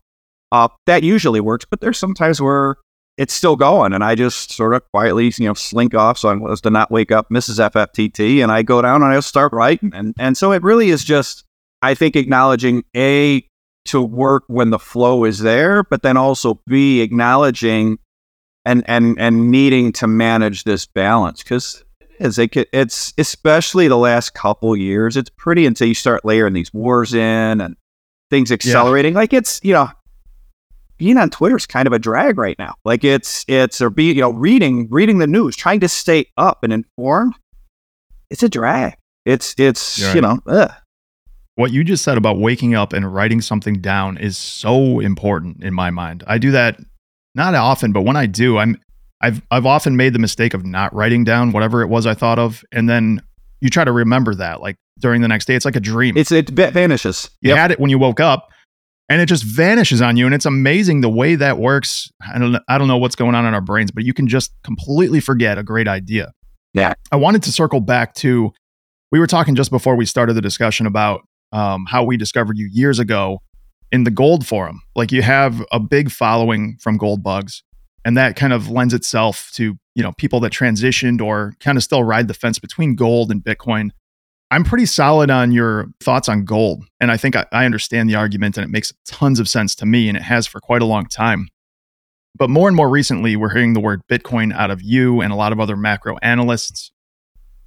Uh, 0.52 0.68
that 0.86 1.04
usually 1.04 1.42
works 1.42 1.66
but 1.70 1.82
there's 1.82 1.98
sometimes 1.98 2.42
where 2.42 2.78
it's 3.18 3.34
still 3.34 3.56
going 3.56 3.94
and 3.94 4.04
i 4.04 4.14
just 4.14 4.52
sort 4.52 4.74
of 4.74 4.82
quietly 4.92 5.32
you 5.38 5.48
know 5.48 5.54
slink 5.54 5.96
off 5.96 6.18
so 6.18 6.48
as 6.52 6.62
to 6.62 6.70
not 6.70 6.92
wake 6.92 7.12
up 7.12 7.28
mrs 7.30 7.60
fftt 7.72 8.44
and 8.44 8.52
i 8.52 8.62
go 8.62 8.82
down 8.82 9.02
and 9.02 9.14
i 9.14 9.20
start 9.20 9.52
writing. 9.54 9.92
And, 9.94 10.14
and 10.20 10.38
so 10.38 10.52
it 10.52 10.64
really 10.64 10.90
is 10.90 11.04
just 11.04 11.44
i 11.82 11.96
think 11.96 12.16
acknowledging 12.16 12.84
a 12.96 13.46
to 13.86 14.02
work 14.02 14.44
when 14.48 14.70
the 14.72 14.80
flow 14.80 15.24
is 15.26 15.40
there, 15.40 15.84
but 15.84 16.02
then 16.02 16.18
also 16.18 16.62
be 16.68 17.02
acknowledging 17.02 18.00
and 18.66 18.84
and 18.88 19.20
and 19.20 19.52
needing 19.52 19.92
to 19.94 20.08
manage 20.08 20.64
this 20.64 20.86
balance 20.86 21.44
because 21.44 21.84
it's 22.20 22.38
it's 22.38 23.14
especially 23.18 23.88
the 23.88 23.98
last 23.98 24.34
couple 24.34 24.76
years. 24.76 25.16
It's 25.18 25.30
pretty 25.30 25.66
until 25.66 25.88
you 25.88 25.94
start 25.94 26.26
layering 26.26 26.54
these 26.54 26.74
wars 26.74 27.14
in 27.14 27.62
and 27.62 27.76
things 28.30 28.52
accelerating. 28.52 29.14
Yeah. 29.14 29.20
Like 29.20 29.34
it's 29.34 29.60
you 29.64 29.74
know 29.74 29.90
being 30.98 31.18
on 31.18 31.30
Twitter 31.30 31.58
is 31.58 31.66
kind 31.66 31.88
of 31.88 31.94
a 31.94 32.00
drag 32.00 32.38
right 32.38 32.58
now. 32.58 32.76
Like 32.86 33.04
it's 33.04 33.46
it's 33.48 33.82
or 33.82 33.90
be 33.90 34.14
you 34.14 34.22
know 34.22 34.32
reading 34.32 34.88
reading 34.90 35.20
the 35.20 35.28
news, 35.28 35.56
trying 35.56 35.82
to 35.82 35.90
stay 35.90 36.28
up 36.38 36.64
and 36.64 36.74
informed. 36.74 37.36
It's 38.30 38.44
a 38.44 38.50
drag. 38.50 38.96
It's 39.26 39.54
it's 39.58 40.02
right. 40.02 40.16
you 40.16 40.22
know. 40.22 40.40
Ugh. 40.48 40.72
What 41.56 41.72
you 41.72 41.84
just 41.84 42.04
said 42.04 42.18
about 42.18 42.38
waking 42.38 42.76
up 42.76 42.92
and 42.92 43.14
writing 43.14 43.42
something 43.42 43.76
down 43.80 44.18
is 44.18 44.38
so 44.38 45.00
important 45.00 45.64
in 45.64 45.74
my 45.74 45.90
mind. 45.90 46.24
I 46.28 46.38
do 46.38 46.52
that 46.52 46.80
not 47.34 47.56
often, 47.56 47.94
but 47.94 48.02
when 48.02 48.16
I 48.16 48.26
do, 48.26 48.58
I'm 48.58 48.78
I've 49.22 49.42
I've 49.50 49.66
often 49.66 49.96
made 49.96 50.14
the 50.14 50.20
mistake 50.20 50.54
of 50.54 50.66
not 50.66 50.94
writing 50.94 51.24
down 51.24 51.52
whatever 51.52 51.82
it 51.82 51.88
was 51.88 52.06
I 52.06 52.14
thought 52.14 52.40
of, 52.40 52.64
and 52.72 52.90
then 52.90 53.22
you 53.62 53.70
try 53.70 53.84
to 53.84 53.92
remember 53.92 54.36
that 54.36 54.62
like 54.62 54.76
during 55.00 55.22
the 55.22 55.28
next 55.28 55.46
day. 55.46 55.56
It's 55.56 55.66
like 55.66 55.76
a 55.76 55.82
dream. 55.82 56.18
It's 56.18 56.32
it 56.32 56.50
vanishes. 56.50 57.30
You 57.42 57.50
yep. 57.50 57.58
had 57.58 57.72
it 57.72 57.80
when 57.80 57.90
you 57.90 57.98
woke 57.98 58.20
up, 58.20 58.50
and 59.10 59.22
it 59.22 59.28
just 59.28 59.44
vanishes 59.44 60.02
on 60.02 60.18
you, 60.18 60.26
and 60.26 60.36
it's 60.36 60.46
amazing 60.46 61.02
the 61.02 61.10
way 61.10 61.36
that 61.36 61.58
works. 61.58 62.12
I 62.34 62.38
don't 62.38 62.58
I 62.68 62.78
don't 62.78 62.88
know 62.88 62.98
what's 62.98 63.16
going 63.16 63.36
on 63.36 63.46
in 63.46 63.54
our 63.54 63.62
brains, 63.62 63.92
but 63.92 64.04
you 64.04 64.14
can 64.14 64.28
just 64.28 64.52
completely 64.64 65.20
forget 65.20 65.58
a 65.58 65.64
great 65.64 65.88
idea. 65.88 66.34
Yeah. 66.74 66.94
I 67.12 67.16
wanted 67.16 67.44
to 67.44 67.52
circle 67.52 67.80
back 67.80 68.14
to 68.16 68.52
we 69.12 69.20
were 69.20 69.28
talking 69.28 69.56
just 69.56 69.72
before 69.72 69.96
we 69.96 70.06
started 70.06 70.34
the 70.34 70.42
discussion 70.42 70.86
about 70.86 71.22
um, 71.56 71.86
how 71.90 72.04
we 72.04 72.18
discovered 72.18 72.58
you 72.58 72.70
years 72.72 73.00
ago 73.00 73.40
in 73.92 74.04
the 74.04 74.12
gold 74.12 74.46
forum. 74.46 74.82
Like 74.96 75.12
you 75.12 75.22
have 75.22 75.64
a 75.72 75.80
big 75.80 76.12
following 76.12 76.78
from 76.82 76.98
gold 76.98 77.24
bugs, 77.24 77.64
and 78.04 78.18
that 78.18 78.36
kind 78.36 78.52
of 78.52 78.70
lends 78.70 78.94
itself 78.94 79.50
to 79.54 79.78
you 79.96 80.04
know 80.04 80.12
people 80.18 80.42
that 80.42 80.52
transitioned 80.52 81.22
or 81.22 81.54
kind 81.62 81.78
of 81.78 81.84
still 81.84 82.04
ride 82.04 82.28
the 82.28 82.34
fence 82.34 82.60
between 82.60 82.96
gold 82.96 83.32
and 83.32 83.42
Bitcoin. 83.42 83.92
I'm 84.52 84.64
pretty 84.64 84.86
solid 84.86 85.32
on 85.32 85.52
your 85.52 85.88
thoughts 86.02 86.28
on 86.28 86.44
gold, 86.44 86.84
and 87.00 87.10
I 87.10 87.18
think 87.18 87.38
I, 87.38 87.46
I 87.54 87.66
understand 87.66 88.10
the 88.10 88.16
argument, 88.16 88.58
and 88.58 88.66
it 88.66 88.70
makes 88.70 88.94
tons 89.06 89.40
of 89.40 89.48
sense 89.48 89.76
to 89.76 89.86
me, 89.86 90.10
and 90.10 90.18
it 90.18 90.24
has 90.24 90.46
for 90.46 90.60
quite 90.60 90.82
a 90.82 90.86
long 90.86 91.08
time. 91.08 91.48
But 92.38 92.50
more 92.50 92.68
and 92.68 92.76
more 92.76 92.90
recently, 92.90 93.38
we're 93.38 93.54
hearing 93.54 93.74
the 93.74 93.80
word 93.80 94.02
Bitcoin 94.12 94.54
out 94.54 94.72
of 94.72 94.82
you 94.82 95.22
and 95.22 95.32
a 95.32 95.38
lot 95.38 95.54
of 95.54 95.60
other 95.62 95.78
macro 95.78 96.18
analysts. 96.18 96.92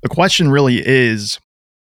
The 0.03 0.11
question 0.11 0.51
really 0.51 0.87
is 0.87 1.41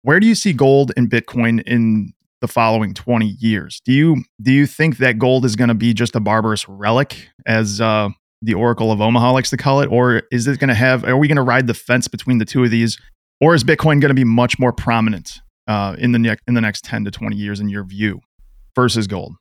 where 0.02 0.20
do 0.20 0.26
you 0.26 0.34
see 0.34 0.52
gold 0.52 0.92
and 0.96 1.10
Bitcoin 1.10 1.62
in 1.66 2.12
the 2.40 2.48
following 2.48 2.94
20 2.94 3.26
years? 3.26 3.80
Do 3.84 3.92
you 3.92 4.24
do 4.40 4.52
you 4.52 4.66
think 4.66 4.98
that 4.98 5.18
gold 5.18 5.44
is 5.44 5.56
going 5.56 5.68
to 5.68 5.74
be 5.74 5.92
just 5.92 6.14
a 6.14 6.20
barbarous 6.20 6.68
relic, 6.68 7.28
as 7.46 7.80
uh, 7.80 8.08
the 8.42 8.54
Oracle 8.54 8.92
of 8.92 9.00
Omaha 9.00 9.32
likes 9.32 9.50
to 9.50 9.56
call 9.56 9.80
it, 9.80 9.86
or 9.86 10.22
is 10.30 10.46
it 10.46 10.58
going 10.58 10.68
to 10.68 10.74
have? 10.74 11.04
Are 11.04 11.16
we 11.16 11.28
going 11.28 11.36
to 11.36 11.42
ride 11.42 11.66
the 11.66 11.74
fence 11.74 12.08
between 12.08 12.38
the 12.38 12.44
two 12.44 12.64
of 12.64 12.70
these, 12.70 12.98
or 13.40 13.54
is 13.54 13.64
Bitcoin 13.64 14.00
going 14.00 14.08
to 14.08 14.14
be 14.14 14.24
much 14.24 14.58
more 14.58 14.72
prominent 14.72 15.40
uh, 15.66 15.96
in 15.98 16.12
the 16.12 16.18
next 16.18 16.42
in 16.46 16.54
the 16.54 16.60
next 16.60 16.84
10 16.84 17.04
to 17.04 17.10
20 17.10 17.36
years 17.36 17.60
in 17.60 17.68
your 17.68 17.84
view 17.84 18.20
versus 18.74 19.06
gold? 19.06 19.34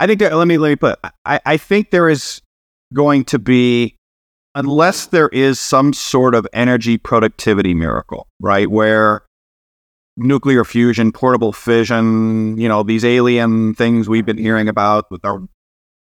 I 0.00 0.06
think 0.06 0.20
let 0.20 0.46
me 0.46 0.58
let 0.58 0.68
me 0.70 0.76
put. 0.76 0.98
I, 1.24 1.40
I 1.44 1.56
think 1.56 1.90
there 1.90 2.08
is 2.08 2.40
going 2.92 3.24
to 3.24 3.38
be 3.38 3.96
unless 4.54 5.06
there 5.06 5.28
is 5.28 5.58
some 5.58 5.92
sort 5.92 6.34
of 6.34 6.46
energy 6.52 6.96
productivity 6.96 7.74
miracle, 7.74 8.28
right? 8.40 8.70
Where 8.70 9.22
nuclear 10.16 10.64
fusion, 10.64 11.12
portable 11.12 11.52
fission, 11.52 12.56
you 12.56 12.68
know, 12.68 12.82
these 12.82 13.04
alien 13.04 13.74
things 13.74 14.08
we've 14.08 14.26
been 14.26 14.38
hearing 14.38 14.68
about 14.68 15.10
with 15.10 15.24
our 15.24 15.40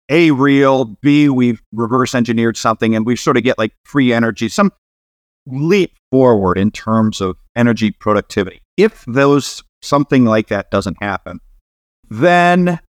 A 0.10 0.31
real, 0.31 0.86
B, 0.86 1.29
we've 1.29 1.62
reverse 1.72 2.13
engineered 2.13 2.58
something 2.58 2.96
and 2.96 3.05
we 3.05 3.15
sort 3.15 3.38
of 3.38 3.43
get 3.43 3.58
like 3.58 3.72
free 3.86 4.12
energy, 4.12 4.50
some 4.50 4.72
leap 5.48 5.96
forward 6.12 6.58
in 6.58 6.72
terms 6.72 7.22
of 7.22 7.38
energy 7.55 7.91
productivity. 7.91 8.62
If 8.77 9.03
those 9.08 9.63
something 9.81 10.25
like 10.25 10.48
that 10.50 10.72
doesn't 10.72 11.01
happen, 11.01 11.39
then 12.10 12.79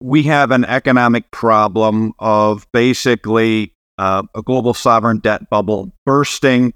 we 0.00 0.22
have 0.24 0.50
an 0.50 0.64
economic 0.64 1.30
problem 1.30 2.12
of 2.18 2.66
basically 2.72 3.72
uh, 3.98 4.22
a 4.34 4.42
global 4.42 4.74
sovereign 4.74 5.18
debt 5.18 5.48
bubble 5.50 5.92
bursting. 6.04 6.72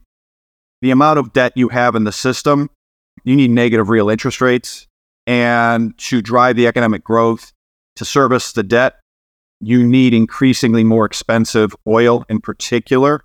The 0.83 0.91
amount 0.91 1.19
of 1.19 1.33
debt 1.33 1.53
you 1.57 1.69
have 1.69 1.95
in 1.95 2.05
the 2.05 2.13
system, 2.13 2.71
you 3.25 3.37
need 3.37 3.51
negative 3.51 3.91
real 3.91 4.09
interest 4.09 4.41
rates. 4.41 4.87
And 5.27 5.97
to 5.99 6.23
drive 6.23 6.57
the 6.57 6.67
economic 6.67 7.05
growth, 7.05 7.53
to 7.97 8.05
service 8.05 8.53
the 8.53 8.63
debt, 8.63 8.95
you 9.61 9.87
need 9.87 10.15
increasingly 10.15 10.83
more 10.83 11.05
expensive 11.05 11.77
oil 11.87 12.25
in 12.29 12.41
particular. 12.41 13.23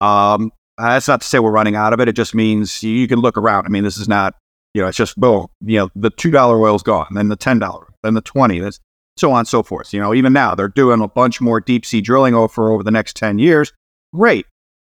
Um, 0.00 0.50
that's 0.76 1.08
not 1.08 1.20
to 1.20 1.26
say 1.26 1.38
we're 1.38 1.50
running 1.50 1.76
out 1.76 1.92
of 1.92 2.00
it. 2.00 2.08
It 2.08 2.16
just 2.16 2.34
means 2.34 2.82
you 2.82 3.06
can 3.08 3.20
look 3.20 3.36
around. 3.36 3.66
I 3.66 3.68
mean, 3.68 3.84
this 3.84 3.96
is 3.96 4.08
not, 4.08 4.34
you 4.74 4.82
know, 4.82 4.88
it's 4.88 4.96
just, 4.96 5.16
boom, 5.16 5.46
you 5.60 5.78
know, 5.78 5.88
the 5.94 6.10
$2 6.10 6.60
oil's 6.60 6.82
gone, 6.82 7.06
then 7.12 7.28
the 7.28 7.36
$10, 7.36 7.84
then 8.02 8.14
the 8.14 8.20
20 8.20 8.60
That's 8.60 8.80
so 9.18 9.32
on 9.32 9.40
and 9.40 9.48
so 9.48 9.62
forth. 9.62 9.92
You 9.92 10.00
know, 10.00 10.14
even 10.14 10.32
now 10.32 10.54
they're 10.54 10.68
doing 10.68 11.00
a 11.00 11.08
bunch 11.08 11.40
more 11.40 11.60
deep 11.60 11.84
sea 11.84 12.00
drilling 12.00 12.34
over 12.34 12.72
over 12.72 12.82
the 12.82 12.90
next 12.90 13.16
10 13.16 13.38
years. 13.38 13.72
Great. 14.14 14.46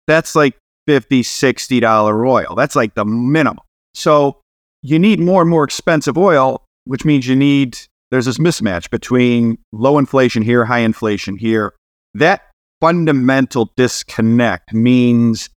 That's 0.08 0.36
like 0.36 0.58
50 0.88 1.24
$60 1.24 2.28
oil. 2.28 2.56
That's 2.56 2.76
like 2.76 2.96
the 2.96 3.06
minimum. 3.06 3.64
So 3.94 4.42
you 4.82 5.00
need 5.00 5.20
more 5.20 5.42
and 5.42 5.50
more 5.50 5.64
expensive 5.64 6.18
oil, 6.18 6.64
which 6.86 7.06
means 7.06 7.28
you 7.28 7.36
need, 7.36 7.78
there's 8.12 8.26
this 8.26 8.38
mismatch 8.38 8.90
between 8.90 9.58
low 9.72 9.98
inflation 9.98 10.44
here, 10.44 10.66
high 10.66 10.80
inflation 10.80 11.38
here. 11.38 11.74
That 12.14 12.42
fundamental 12.82 13.72
disconnect 13.76 14.74
means 14.74 15.50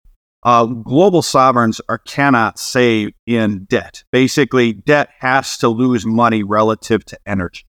uh, 0.43 0.65
global 0.65 1.21
sovereigns 1.21 1.81
are 1.89 1.97
cannot 1.97 2.57
save 2.57 3.11
in 3.25 3.65
debt. 3.65 4.03
Basically, 4.11 4.71
debt 4.73 5.09
has 5.19 5.57
to 5.57 5.67
lose 5.67 6.05
money 6.05 6.43
relative 6.43 7.03
to 7.05 7.19
energy 7.25 7.65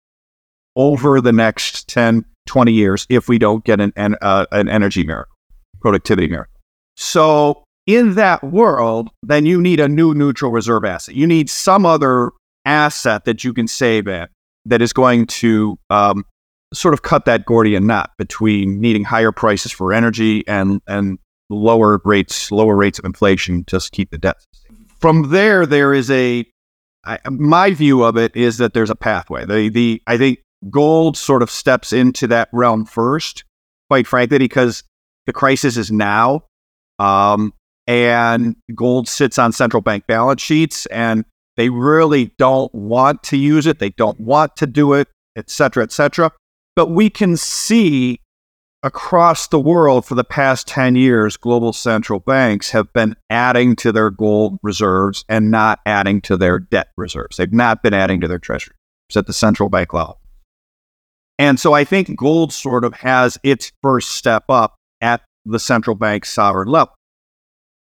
over 0.78 1.20
the 1.20 1.32
next 1.32 1.88
10, 1.88 2.24
20 2.46 2.72
years 2.72 3.06
if 3.10 3.28
we 3.28 3.38
don't 3.38 3.64
get 3.64 3.80
an, 3.80 3.92
an, 3.96 4.16
uh, 4.22 4.46
an 4.52 4.68
energy 4.68 5.04
miracle, 5.04 5.34
productivity 5.80 6.28
miracle. 6.28 6.54
So, 6.96 7.64
in 7.86 8.14
that 8.14 8.44
world, 8.44 9.10
then 9.22 9.46
you 9.46 9.60
need 9.60 9.80
a 9.80 9.88
new 9.88 10.14
neutral 10.14 10.52
reserve 10.52 10.84
asset. 10.84 11.14
You 11.14 11.26
need 11.26 11.48
some 11.48 11.86
other 11.86 12.32
asset 12.64 13.24
that 13.24 13.44
you 13.44 13.54
can 13.54 13.66
save 13.66 14.06
in 14.06 14.28
that 14.66 14.82
is 14.82 14.92
going 14.92 15.26
to 15.26 15.78
um, 15.88 16.24
sort 16.74 16.92
of 16.92 17.02
cut 17.02 17.24
that 17.24 17.46
Gordian 17.46 17.86
knot 17.86 18.10
between 18.18 18.80
needing 18.80 19.04
higher 19.04 19.32
prices 19.32 19.72
for 19.72 19.94
energy 19.94 20.46
and, 20.46 20.82
and 20.86 21.18
lower 21.48 22.00
rates, 22.04 22.52
lower 22.52 22.76
rates 22.76 22.98
of 22.98 23.06
inflation, 23.06 23.64
just 23.66 23.92
keep 23.92 24.10
the 24.10 24.18
debt. 24.18 24.36
From 25.00 25.30
there, 25.30 25.64
there 25.64 25.94
is 25.94 26.10
a 26.10 26.44
I, 27.04 27.18
my 27.30 27.72
view 27.72 28.02
of 28.02 28.18
it 28.18 28.36
is 28.36 28.58
that 28.58 28.74
there's 28.74 28.90
a 28.90 28.96
pathway. 28.96 29.46
The 29.46 29.70
the 29.70 30.02
I 30.06 30.18
think 30.18 30.40
gold 30.70 31.16
sort 31.16 31.42
of 31.42 31.50
steps 31.50 31.92
into 31.92 32.26
that 32.28 32.48
realm 32.52 32.84
first, 32.84 33.44
quite 33.88 34.06
frankly, 34.06 34.38
because 34.38 34.82
the 35.26 35.32
crisis 35.32 35.76
is 35.76 35.90
now. 35.90 36.44
Um, 36.98 37.52
and 37.86 38.56
gold 38.74 39.08
sits 39.08 39.38
on 39.38 39.52
central 39.52 39.80
bank 39.80 40.06
balance 40.06 40.42
sheets 40.42 40.84
and 40.86 41.24
they 41.56 41.70
really 41.70 42.32
don't 42.38 42.72
want 42.74 43.22
to 43.24 43.36
use 43.36 43.66
it. 43.66 43.78
They 43.78 43.90
don't 43.90 44.20
want 44.20 44.56
to 44.56 44.66
do 44.66 44.92
it, 44.92 45.08
et 45.36 45.48
cetera, 45.48 45.84
et 45.84 45.92
cetera. 45.92 46.30
But 46.76 46.90
we 46.90 47.08
can 47.08 47.36
see 47.36 48.20
across 48.82 49.48
the 49.48 49.58
world 49.58 50.04
for 50.04 50.14
the 50.14 50.24
past 50.24 50.68
10 50.68 50.96
years, 50.96 51.36
global 51.36 51.72
central 51.72 52.20
banks 52.20 52.70
have 52.70 52.92
been 52.92 53.16
adding 53.30 53.74
to 53.76 53.90
their 53.90 54.10
gold 54.10 54.58
reserves 54.62 55.24
and 55.28 55.50
not 55.50 55.80
adding 55.86 56.20
to 56.22 56.36
their 56.36 56.58
debt 56.58 56.88
reserves. 56.96 57.36
They've 57.36 57.52
not 57.52 57.82
been 57.82 57.94
adding 57.94 58.20
to 58.20 58.28
their 58.28 58.38
treasury 58.38 58.76
at 59.16 59.26
the 59.26 59.32
central 59.32 59.68
bank 59.68 59.92
level. 59.92 60.20
And 61.38 61.60
so 61.60 61.72
I 61.72 61.84
think 61.84 62.16
gold 62.16 62.52
sort 62.52 62.84
of 62.84 62.94
has 62.94 63.38
its 63.42 63.70
first 63.82 64.10
step 64.10 64.44
up 64.48 64.74
at 65.00 65.22
the 65.44 65.58
central 65.58 65.94
bank 65.94 66.24
sovereign 66.24 66.68
level. 66.68 66.94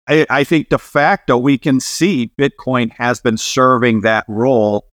I, 0.08 0.26
I, 0.30 0.44
think 0.44 0.70
de 0.70 0.78
facto 0.78 1.38
we 1.38 1.58
can 1.58 1.80
see 1.80 2.32
Bitcoin 2.40 2.92
has 2.94 3.20
been 3.20 3.38
serving 3.38 4.02
that 4.02 4.26
role 4.28 4.88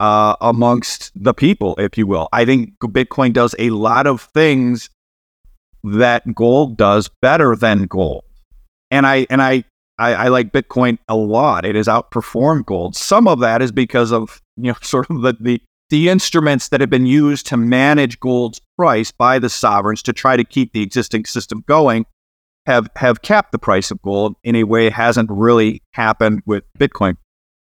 uh, 0.00 0.34
amongst 0.40 1.12
the 1.14 1.34
people, 1.34 1.76
if 1.78 1.96
you 1.96 2.06
will. 2.06 2.28
I 2.32 2.44
think 2.44 2.78
Bitcoin 2.80 3.32
does 3.32 3.54
a 3.58 3.70
lot 3.70 4.06
of 4.06 4.22
things 4.34 4.88
that 5.84 6.34
gold 6.34 6.76
does 6.76 7.08
better 7.22 7.54
than 7.54 7.84
gold, 7.84 8.24
and 8.90 9.06
I 9.06 9.26
and 9.30 9.40
I, 9.42 9.64
I 9.98 10.14
I 10.14 10.28
like 10.28 10.52
Bitcoin 10.52 10.98
a 11.08 11.16
lot. 11.16 11.64
It 11.64 11.76
has 11.76 11.86
outperformed 11.86 12.66
gold. 12.66 12.96
Some 12.96 13.28
of 13.28 13.40
that 13.40 13.62
is 13.62 13.72
because 13.72 14.10
of 14.10 14.40
you 14.56 14.72
know 14.72 14.78
sort 14.82 15.08
of 15.10 15.20
the 15.20 15.36
the 15.38 15.62
the 15.90 16.08
instruments 16.08 16.68
that 16.68 16.80
have 16.80 16.90
been 16.90 17.06
used 17.06 17.46
to 17.48 17.56
manage 17.56 18.18
gold's 18.20 18.60
price 18.78 19.10
by 19.10 19.38
the 19.38 19.50
sovereigns 19.50 20.02
to 20.04 20.12
try 20.12 20.36
to 20.36 20.44
keep 20.44 20.72
the 20.72 20.82
existing 20.82 21.24
system 21.24 21.62
going 21.66 22.06
have 22.66 22.88
have 22.96 23.22
capped 23.22 23.52
the 23.52 23.58
price 23.58 23.90
of 23.90 24.00
gold 24.02 24.36
in 24.44 24.54
a 24.54 24.64
way 24.64 24.90
hasn't 24.90 25.28
really 25.30 25.82
happened 25.92 26.42
with 26.46 26.64
Bitcoin. 26.78 27.16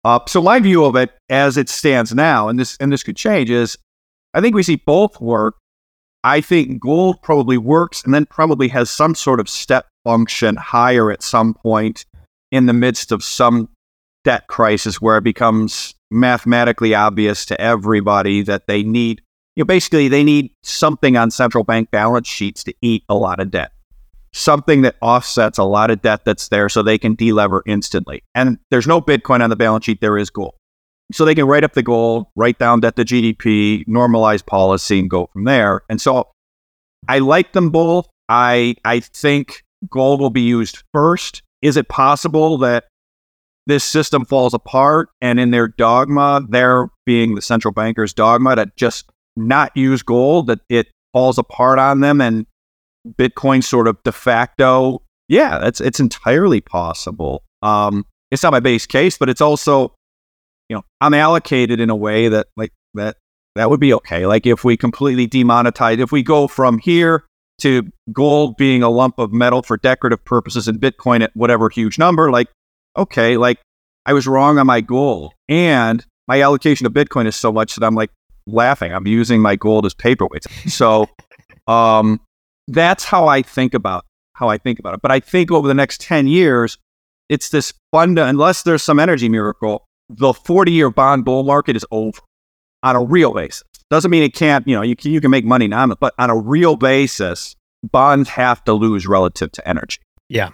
Uh, 0.04 0.20
so 0.28 0.42
my 0.42 0.60
view 0.60 0.86
of 0.86 0.96
it 0.96 1.12
as 1.30 1.58
it 1.58 1.70
stands 1.70 2.14
now, 2.14 2.48
and 2.48 2.60
this 2.60 2.78
and 2.78 2.92
this 2.92 3.04
could 3.04 3.16
change, 3.16 3.50
is 3.50 3.78
I 4.34 4.42
think 4.42 4.56
we 4.56 4.64
see 4.64 4.76
both 4.76 5.20
work. 5.20 5.56
I 6.24 6.42
think 6.42 6.80
gold 6.80 7.22
probably 7.22 7.58
works 7.58 8.04
and 8.04 8.14
then 8.14 8.26
probably 8.26 8.68
has 8.70 8.90
some 8.90 9.16
sort 9.16 9.40
of 9.40 9.48
step 9.48 9.88
function 10.04 10.56
higher 10.56 11.12
at 11.12 11.22
some 11.22 11.54
point 11.54 12.06
in 12.52 12.66
the 12.66 12.74
midst 12.74 13.12
of 13.12 13.24
some 13.24 13.70
debt 14.24 14.48
crisis 14.48 15.02
where 15.02 15.18
it 15.18 15.24
becomes 15.24 15.95
mathematically 16.12 16.94
obvious 16.94 17.46
to 17.46 17.60
everybody 17.60 18.42
that 18.44 18.68
they 18.68 18.84
need, 18.84 19.22
you 19.56 19.64
know, 19.64 19.66
basically 19.66 20.08
they 20.08 20.24
need 20.24 20.52
something 20.64 21.18
on 21.18 21.32
central 21.32 21.64
bank 21.64 21.92
balance 21.92 22.28
sheets 22.28 22.64
to 22.64 22.74
eat 22.82 23.04
a 23.10 23.16
lot 23.16 23.40
of 23.40 23.52
debt, 23.52 23.72
something 24.34 24.82
that 24.84 24.96
offsets 25.02 25.58
a 25.58 25.64
lot 25.64 25.92
of 25.92 26.02
debt 26.02 26.26
that's 26.26 26.50
there 26.50 26.70
so 26.70 26.82
they 26.82 26.98
can 26.98 27.16
delever 27.16 27.62
instantly. 27.66 28.22
And 28.34 28.58
there's 28.72 28.88
no 28.88 29.02
Bitcoin 29.02 29.42
on 29.42 29.50
the 29.50 29.56
balance 29.56 29.86
sheet, 29.86 30.02
there 30.02 30.18
is 30.18 30.30
gold. 30.30 30.56
So 31.12 31.24
they 31.24 31.36
can 31.36 31.46
write 31.46 31.64
up 31.64 31.74
the 31.74 31.84
gold, 31.84 32.26
write 32.36 32.58
down 32.58 32.80
debt 32.80 32.96
to 32.96 33.06
GDP, 33.06 33.88
normalize 33.88 34.44
policy, 34.44 35.00
and 35.00 35.10
go 35.10 35.30
from 35.32 35.44
there. 35.44 35.82
And 35.88 36.02
so 36.02 36.30
I 37.08 37.20
like 37.20 37.54
them 37.54 37.70
both. 37.70 38.08
I 38.28 38.76
I 38.84 39.02
think 39.02 39.64
gold 39.90 40.20
will 40.20 40.32
be 40.32 40.42
used 40.42 40.84
first. 40.94 41.44
Is 41.62 41.78
it 41.78 41.90
possible 41.90 42.58
that 42.60 42.86
this 43.68 43.84
system 43.84 44.26
falls 44.26 44.54
apart. 44.54 45.10
And 45.22 45.40
in 45.40 45.52
their 45.52 45.68
dogma, 45.68 46.42
there 46.50 46.90
being 47.06 47.36
the 47.36 47.42
central 47.42 47.72
banker's 47.72 48.14
dogma 48.14 48.56
to 48.56 48.72
just 48.76 49.10
not 49.36 49.76
use 49.76 50.04
gold, 50.04 50.48
that 50.48 50.60
it 50.70 50.88
falls 51.14 51.38
apart 51.38 51.80
on 51.80 52.02
them 52.02 52.22
and 52.22 52.46
Bitcoin 53.08 53.64
sort 53.64 53.88
of 53.88 54.02
de 54.04 54.12
facto, 54.12 55.02
yeah, 55.28 55.68
it's 55.68 55.80
it's 55.80 56.00
entirely 56.00 56.62
possible. 56.62 57.44
Um, 57.62 58.06
it's 58.32 58.44
not 58.44 58.52
my 58.52 58.60
base 58.60 58.86
case, 58.86 59.18
but 59.18 59.30
it's 59.30 59.42
also, 59.42 59.94
you 60.70 60.76
know, 60.76 60.84
I'm 61.02 61.14
allocated 61.14 61.80
in 61.80 61.90
a 61.90 61.96
way 61.96 62.30
that 62.30 62.48
like 62.58 62.72
that 62.96 63.18
that 63.56 63.70
would 63.70 63.80
be 63.80 63.94
okay. 63.94 64.26
Like 64.26 64.46
if 64.46 64.64
we 64.64 64.76
completely 64.78 65.28
demonetize, 65.28 66.00
if 66.00 66.12
we 66.12 66.24
go 66.24 66.48
from 66.48 66.80
here 66.80 67.26
to 67.60 67.84
gold 68.12 68.58
being 68.58 68.84
a 68.84 68.90
lump 68.90 69.18
of 69.18 69.32
metal 69.32 69.62
for 69.62 69.78
decorative 69.78 70.24
purposes 70.26 70.68
and 70.68 70.80
Bitcoin 70.80 71.22
at 71.22 71.32
whatever 71.36 71.70
huge 71.70 71.98
number, 71.98 72.30
like 72.32 72.48
okay, 72.98 73.38
like 73.38 73.60
I 74.06 74.14
was 74.14 74.28
wrong 74.28 74.58
on 74.58 74.68
my 74.68 74.82
goal. 74.82 75.34
And 75.50 76.06
my 76.28 76.42
allocation 76.42 76.86
of 76.86 76.94
Bitcoin 76.94 77.28
is 77.28 77.36
so 77.36 77.52
much 77.52 77.76
that 77.76 77.86
I'm 77.86 77.96
like 77.96 78.12
laughing. 78.48 78.94
I'm 78.94 79.08
using 79.08 79.42
my 79.42 79.56
gold 79.56 79.86
as 79.86 79.94
paperweights. 79.94 80.70
So 80.70 81.08
um, 81.72 82.20
that's 82.68 83.04
how 83.04 83.28
I 83.28 83.42
think 83.42 83.74
about 83.74 84.06
how 84.34 84.50
I 84.50 84.58
think 84.58 84.80
about 84.80 84.94
it. 84.94 85.02
But 85.02 85.12
I 85.12 85.20
think 85.20 85.52
over 85.52 85.68
the 85.68 85.74
next 85.74 86.02
10 86.02 86.28
years, 86.28 86.78
it's 87.30 87.50
this 87.50 87.74
fund, 87.92 88.20
unless 88.20 88.64
there's 88.64 88.84
some 88.84 89.00
energy 89.00 89.30
miracle, 89.30 89.86
the 90.10 90.34
40 90.34 90.72
year 90.72 90.90
bond 90.90 91.26
bull 91.26 91.44
market 91.44 91.76
is 91.76 91.86
over 91.90 92.20
on 92.84 92.96
a 92.96 93.04
real 93.04 93.34
basis. 93.34 93.64
Doesn't 93.90 94.12
mean 94.12 94.24
it 94.24 94.34
can't, 94.34 94.68
you 94.68 94.76
know, 94.76 94.82
you 94.82 94.96
can, 94.96 95.12
you 95.12 95.22
can 95.22 95.32
make 95.32 95.46
money 95.46 95.68
now, 95.68 95.88
but 95.88 96.14
on 96.20 96.30
a 96.30 96.38
real 96.38 96.76
basis, 96.76 97.56
bonds 97.84 98.30
have 98.30 98.64
to 98.66 98.74
lose 98.74 99.08
relative 99.08 99.52
to 99.54 99.68
energy. 99.68 100.00
Yeah. 100.28 100.50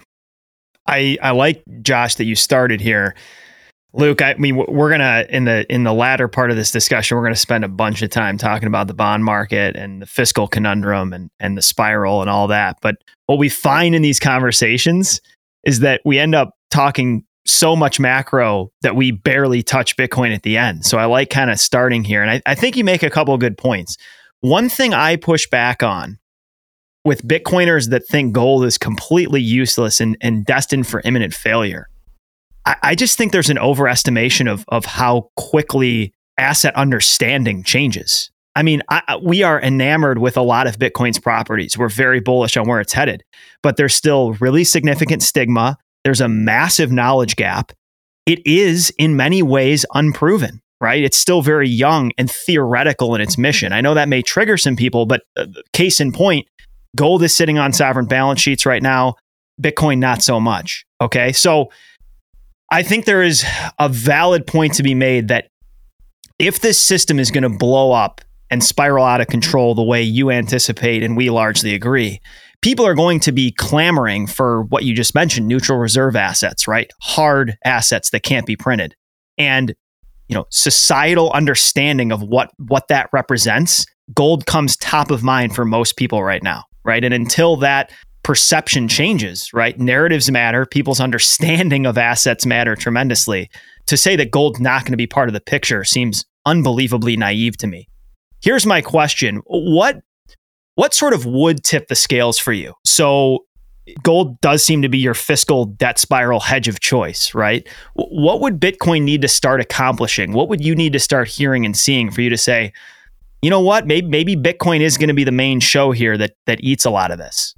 I 0.92 1.18
I 1.22 1.30
like 1.30 1.62
Josh 1.82 2.16
that 2.16 2.24
you 2.24 2.36
started 2.36 2.80
here. 2.80 3.14
Luke, 3.94 4.22
I 4.22 4.34
mean, 4.34 4.56
we're 4.56 4.90
gonna 4.90 5.26
in 5.28 5.44
the 5.44 5.70
in 5.72 5.84
the 5.84 5.92
latter 5.92 6.28
part 6.28 6.50
of 6.50 6.56
this 6.56 6.70
discussion, 6.70 7.16
we're 7.16 7.24
gonna 7.24 7.36
spend 7.36 7.64
a 7.64 7.68
bunch 7.68 8.02
of 8.02 8.10
time 8.10 8.38
talking 8.38 8.66
about 8.66 8.86
the 8.86 8.94
bond 8.94 9.24
market 9.24 9.76
and 9.76 10.02
the 10.02 10.06
fiscal 10.06 10.48
conundrum 10.48 11.12
and 11.12 11.30
and 11.40 11.58
the 11.58 11.62
spiral 11.62 12.20
and 12.20 12.30
all 12.30 12.46
that. 12.48 12.78
But 12.80 12.96
what 13.26 13.38
we 13.38 13.48
find 13.48 13.94
in 13.94 14.02
these 14.02 14.20
conversations 14.20 15.20
is 15.64 15.80
that 15.80 16.00
we 16.04 16.18
end 16.18 16.34
up 16.34 16.54
talking 16.70 17.24
so 17.44 17.74
much 17.74 17.98
macro 17.98 18.70
that 18.82 18.96
we 18.96 19.10
barely 19.10 19.62
touch 19.62 19.96
Bitcoin 19.96 20.34
at 20.34 20.42
the 20.42 20.56
end. 20.56 20.84
So 20.84 20.98
I 20.98 21.06
like 21.06 21.28
kind 21.28 21.50
of 21.50 21.58
starting 21.58 22.04
here. 22.04 22.22
And 22.22 22.30
I, 22.30 22.42
I 22.46 22.54
think 22.54 22.76
you 22.76 22.84
make 22.84 23.02
a 23.02 23.10
couple 23.10 23.36
good 23.36 23.58
points. 23.58 23.96
One 24.40 24.68
thing 24.68 24.94
I 24.94 25.16
push 25.16 25.48
back 25.48 25.82
on 25.82 26.18
with 27.04 27.26
Bitcoiners 27.26 27.90
that 27.90 28.06
think 28.06 28.32
gold 28.32 28.64
is 28.64 28.78
completely 28.78 29.40
useless 29.40 30.00
and, 30.00 30.16
and 30.20 30.44
destined 30.44 30.86
for 30.86 31.00
imminent 31.04 31.34
failure, 31.34 31.88
I, 32.64 32.76
I 32.82 32.94
just 32.94 33.18
think 33.18 33.32
there's 33.32 33.50
an 33.50 33.56
overestimation 33.56 34.50
of, 34.50 34.64
of 34.68 34.84
how 34.84 35.30
quickly 35.36 36.12
asset 36.38 36.74
understanding 36.76 37.62
changes. 37.62 38.30
I 38.54 38.62
mean, 38.62 38.82
I, 38.90 39.18
we 39.22 39.42
are 39.42 39.60
enamored 39.60 40.18
with 40.18 40.36
a 40.36 40.42
lot 40.42 40.66
of 40.66 40.78
Bitcoin's 40.78 41.18
properties. 41.18 41.78
We're 41.78 41.88
very 41.88 42.20
bullish 42.20 42.56
on 42.56 42.68
where 42.68 42.80
it's 42.80 42.92
headed, 42.92 43.24
but 43.62 43.76
there's 43.76 43.94
still 43.94 44.34
really 44.34 44.64
significant 44.64 45.22
stigma. 45.22 45.78
There's 46.04 46.20
a 46.20 46.28
massive 46.28 46.92
knowledge 46.92 47.36
gap. 47.36 47.72
It 48.26 48.46
is 48.46 48.92
in 48.98 49.16
many 49.16 49.42
ways 49.42 49.86
unproven, 49.94 50.60
right? 50.80 51.02
It's 51.02 51.16
still 51.16 51.40
very 51.40 51.68
young 51.68 52.12
and 52.18 52.30
theoretical 52.30 53.14
in 53.14 53.20
its 53.20 53.38
mission. 53.38 53.72
I 53.72 53.80
know 53.80 53.94
that 53.94 54.08
may 54.08 54.20
trigger 54.20 54.58
some 54.58 54.76
people, 54.76 55.06
but 55.06 55.22
uh, 55.36 55.46
case 55.72 55.98
in 55.98 56.12
point, 56.12 56.46
gold 56.96 57.22
is 57.22 57.34
sitting 57.34 57.58
on 57.58 57.72
sovereign 57.72 58.06
balance 58.06 58.40
sheets 58.40 58.66
right 58.66 58.82
now. 58.82 59.14
Bitcoin, 59.60 59.98
not 59.98 60.22
so 60.22 60.40
much. 60.40 60.84
Okay. 61.00 61.32
So 61.32 61.70
I 62.70 62.82
think 62.82 63.04
there 63.04 63.22
is 63.22 63.44
a 63.78 63.88
valid 63.88 64.46
point 64.46 64.74
to 64.74 64.82
be 64.82 64.94
made 64.94 65.28
that 65.28 65.48
if 66.38 66.60
this 66.60 66.78
system 66.78 67.18
is 67.18 67.30
going 67.30 67.42
to 67.42 67.50
blow 67.50 67.92
up 67.92 68.20
and 68.50 68.62
spiral 68.64 69.04
out 69.04 69.20
of 69.20 69.28
control 69.28 69.74
the 69.74 69.82
way 69.82 70.02
you 70.02 70.30
anticipate 70.30 71.02
and 71.02 71.16
we 71.16 71.30
largely 71.30 71.74
agree, 71.74 72.20
people 72.62 72.86
are 72.86 72.94
going 72.94 73.20
to 73.20 73.32
be 73.32 73.52
clamoring 73.52 74.26
for 74.26 74.62
what 74.64 74.84
you 74.84 74.94
just 74.94 75.14
mentioned 75.14 75.46
neutral 75.46 75.78
reserve 75.78 76.16
assets, 76.16 76.66
right? 76.66 76.90
Hard 77.02 77.56
assets 77.64 78.10
that 78.10 78.22
can't 78.22 78.46
be 78.46 78.56
printed. 78.56 78.94
And 79.38 79.74
you 80.28 80.34
know, 80.34 80.46
societal 80.50 81.30
understanding 81.32 82.10
of 82.10 82.22
what 82.22 82.50
what 82.56 82.88
that 82.88 83.10
represents, 83.12 83.84
gold 84.14 84.46
comes 84.46 84.78
top 84.78 85.10
of 85.10 85.22
mind 85.22 85.54
for 85.54 85.66
most 85.66 85.96
people 85.98 86.22
right 86.22 86.42
now, 86.42 86.64
right? 86.84 87.04
And 87.04 87.14
until 87.14 87.56
that 87.56 87.92
perception 88.22 88.88
changes, 88.88 89.52
right? 89.52 89.78
Narratives 89.78 90.30
matter, 90.30 90.66
people's 90.66 91.00
understanding 91.08 91.86
of 91.86 91.98
assets 91.98 92.46
matter 92.46 92.76
tremendously. 92.76 93.50
To 93.86 93.96
say 93.96 94.14
that 94.16 94.30
gold's 94.30 94.60
not 94.60 94.82
going 94.82 94.92
to 94.92 94.96
be 94.96 95.08
part 95.08 95.28
of 95.28 95.32
the 95.32 95.40
picture 95.40 95.82
seems 95.84 96.24
unbelievably 96.46 97.16
naive 97.16 97.56
to 97.58 97.66
me. 97.66 97.88
Here's 98.40 98.66
my 98.66 98.80
question. 98.80 99.42
What 99.46 100.00
what 100.74 100.94
sort 100.94 101.12
of 101.12 101.26
would 101.26 101.62
tip 101.64 101.88
the 101.88 101.94
scales 101.94 102.38
for 102.38 102.52
you? 102.52 102.72
So 102.84 103.44
gold 104.02 104.40
does 104.40 104.62
seem 104.62 104.82
to 104.82 104.88
be 104.88 104.98
your 104.98 105.14
fiscal 105.14 105.66
debt 105.66 105.98
spiral 105.98 106.40
hedge 106.40 106.68
of 106.68 106.80
choice, 106.80 107.34
right? 107.34 107.68
What 107.94 108.40
would 108.40 108.60
Bitcoin 108.60 109.02
need 109.02 109.22
to 109.22 109.28
start 109.28 109.60
accomplishing? 109.60 110.32
What 110.32 110.48
would 110.48 110.64
you 110.64 110.74
need 110.74 110.92
to 110.94 110.98
start 110.98 111.28
hearing 111.28 111.66
and 111.66 111.76
seeing 111.76 112.10
for 112.10 112.22
you 112.22 112.30
to 112.30 112.38
say, 112.38 112.72
you 113.42 113.50
know 113.50 113.60
what, 113.60 113.86
maybe 113.86 114.06
maybe 114.06 114.36
Bitcoin 114.36 114.80
is 114.80 114.96
going 114.96 115.08
to 115.08 115.14
be 115.14 115.24
the 115.24 115.32
main 115.32 115.60
show 115.60 115.90
here 115.90 116.16
that 116.16 116.32
that 116.46 116.60
eats 116.62 116.84
a 116.84 116.90
lot 116.90 117.10
of 117.10 117.18
this? 117.18 117.54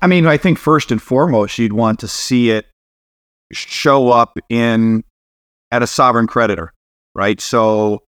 I 0.00 0.06
mean, 0.06 0.26
I 0.26 0.36
think 0.36 0.58
first 0.58 0.90
and 0.90 1.02
foremost, 1.02 1.58
you'd 1.58 1.72
want 1.72 1.98
to 2.00 2.08
see 2.08 2.50
it 2.50 2.66
show 3.52 4.10
up 4.10 4.38
in 4.48 5.04
at 5.70 5.82
a 5.82 5.86
sovereign 5.86 6.26
creditor, 6.26 6.72
right? 7.14 7.40
So 7.40 8.04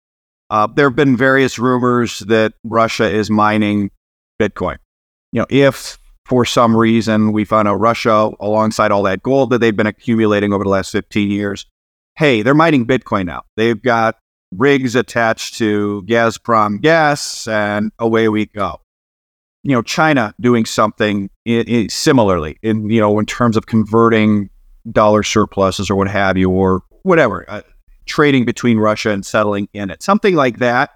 uh, 0.50 0.68
there 0.68 0.88
have 0.88 0.96
been 0.96 1.16
various 1.16 1.58
rumors 1.58 2.20
that 2.20 2.54
Russia 2.64 3.10
is 3.10 3.30
mining 3.30 3.92
Bitcoin. 4.40 4.78
You 5.32 5.42
know, 5.42 5.48
if 5.50 5.98
for 6.26 6.46
some 6.46 6.76
reason 6.76 7.32
we 7.32 7.46
found 7.46 7.68
out 7.68 7.76
Russia, 7.76 8.32
alongside 8.40 8.92
all 8.92 9.04
that 9.04 9.24
gold 9.24 9.50
that 9.52 9.60
they've 9.60 9.76
been 9.76 9.88
accumulating 9.88 10.54
over 10.54 10.64
the 10.64 10.70
last 10.70 10.92
15 10.92 11.32
years, 11.32 11.66
hey, 12.16 12.42
they're 12.42 12.54
mining 12.54 12.86
Bitcoin 12.86 13.26
now. 13.26 13.44
They've 13.58 13.82
got 13.82 14.18
rigs 14.52 14.96
attached 14.96 15.58
to 15.58 16.04
Gazprom 16.08 16.82
gas, 16.82 17.48
and 17.48 17.92
away 18.00 18.30
we 18.30 18.46
go. 18.48 18.82
You 19.64 19.74
know, 19.74 19.82
China 19.82 20.34
doing 20.40 20.66
something 20.66 21.30
in, 21.46 21.68
in, 21.68 21.90
similarly 21.90 22.58
in 22.62 22.90
you 22.90 23.02
know 23.02 23.20
in 23.20 23.26
terms 23.26 23.58
of 23.58 23.66
converting 23.66 24.50
dollar 24.90 25.24
surpluses 25.24 25.90
or 25.90 25.96
what 25.96 26.08
have 26.08 26.38
you, 26.38 26.50
or 26.50 26.82
whatever. 27.04 27.46
Uh, 27.50 27.62
trading 28.06 28.44
between 28.44 28.78
Russia 28.78 29.12
and 29.12 29.26
settling 29.26 29.70
in 29.74 29.92
it. 29.92 30.02
Something 30.02 30.36
like 30.36 30.58
that, 30.58 30.92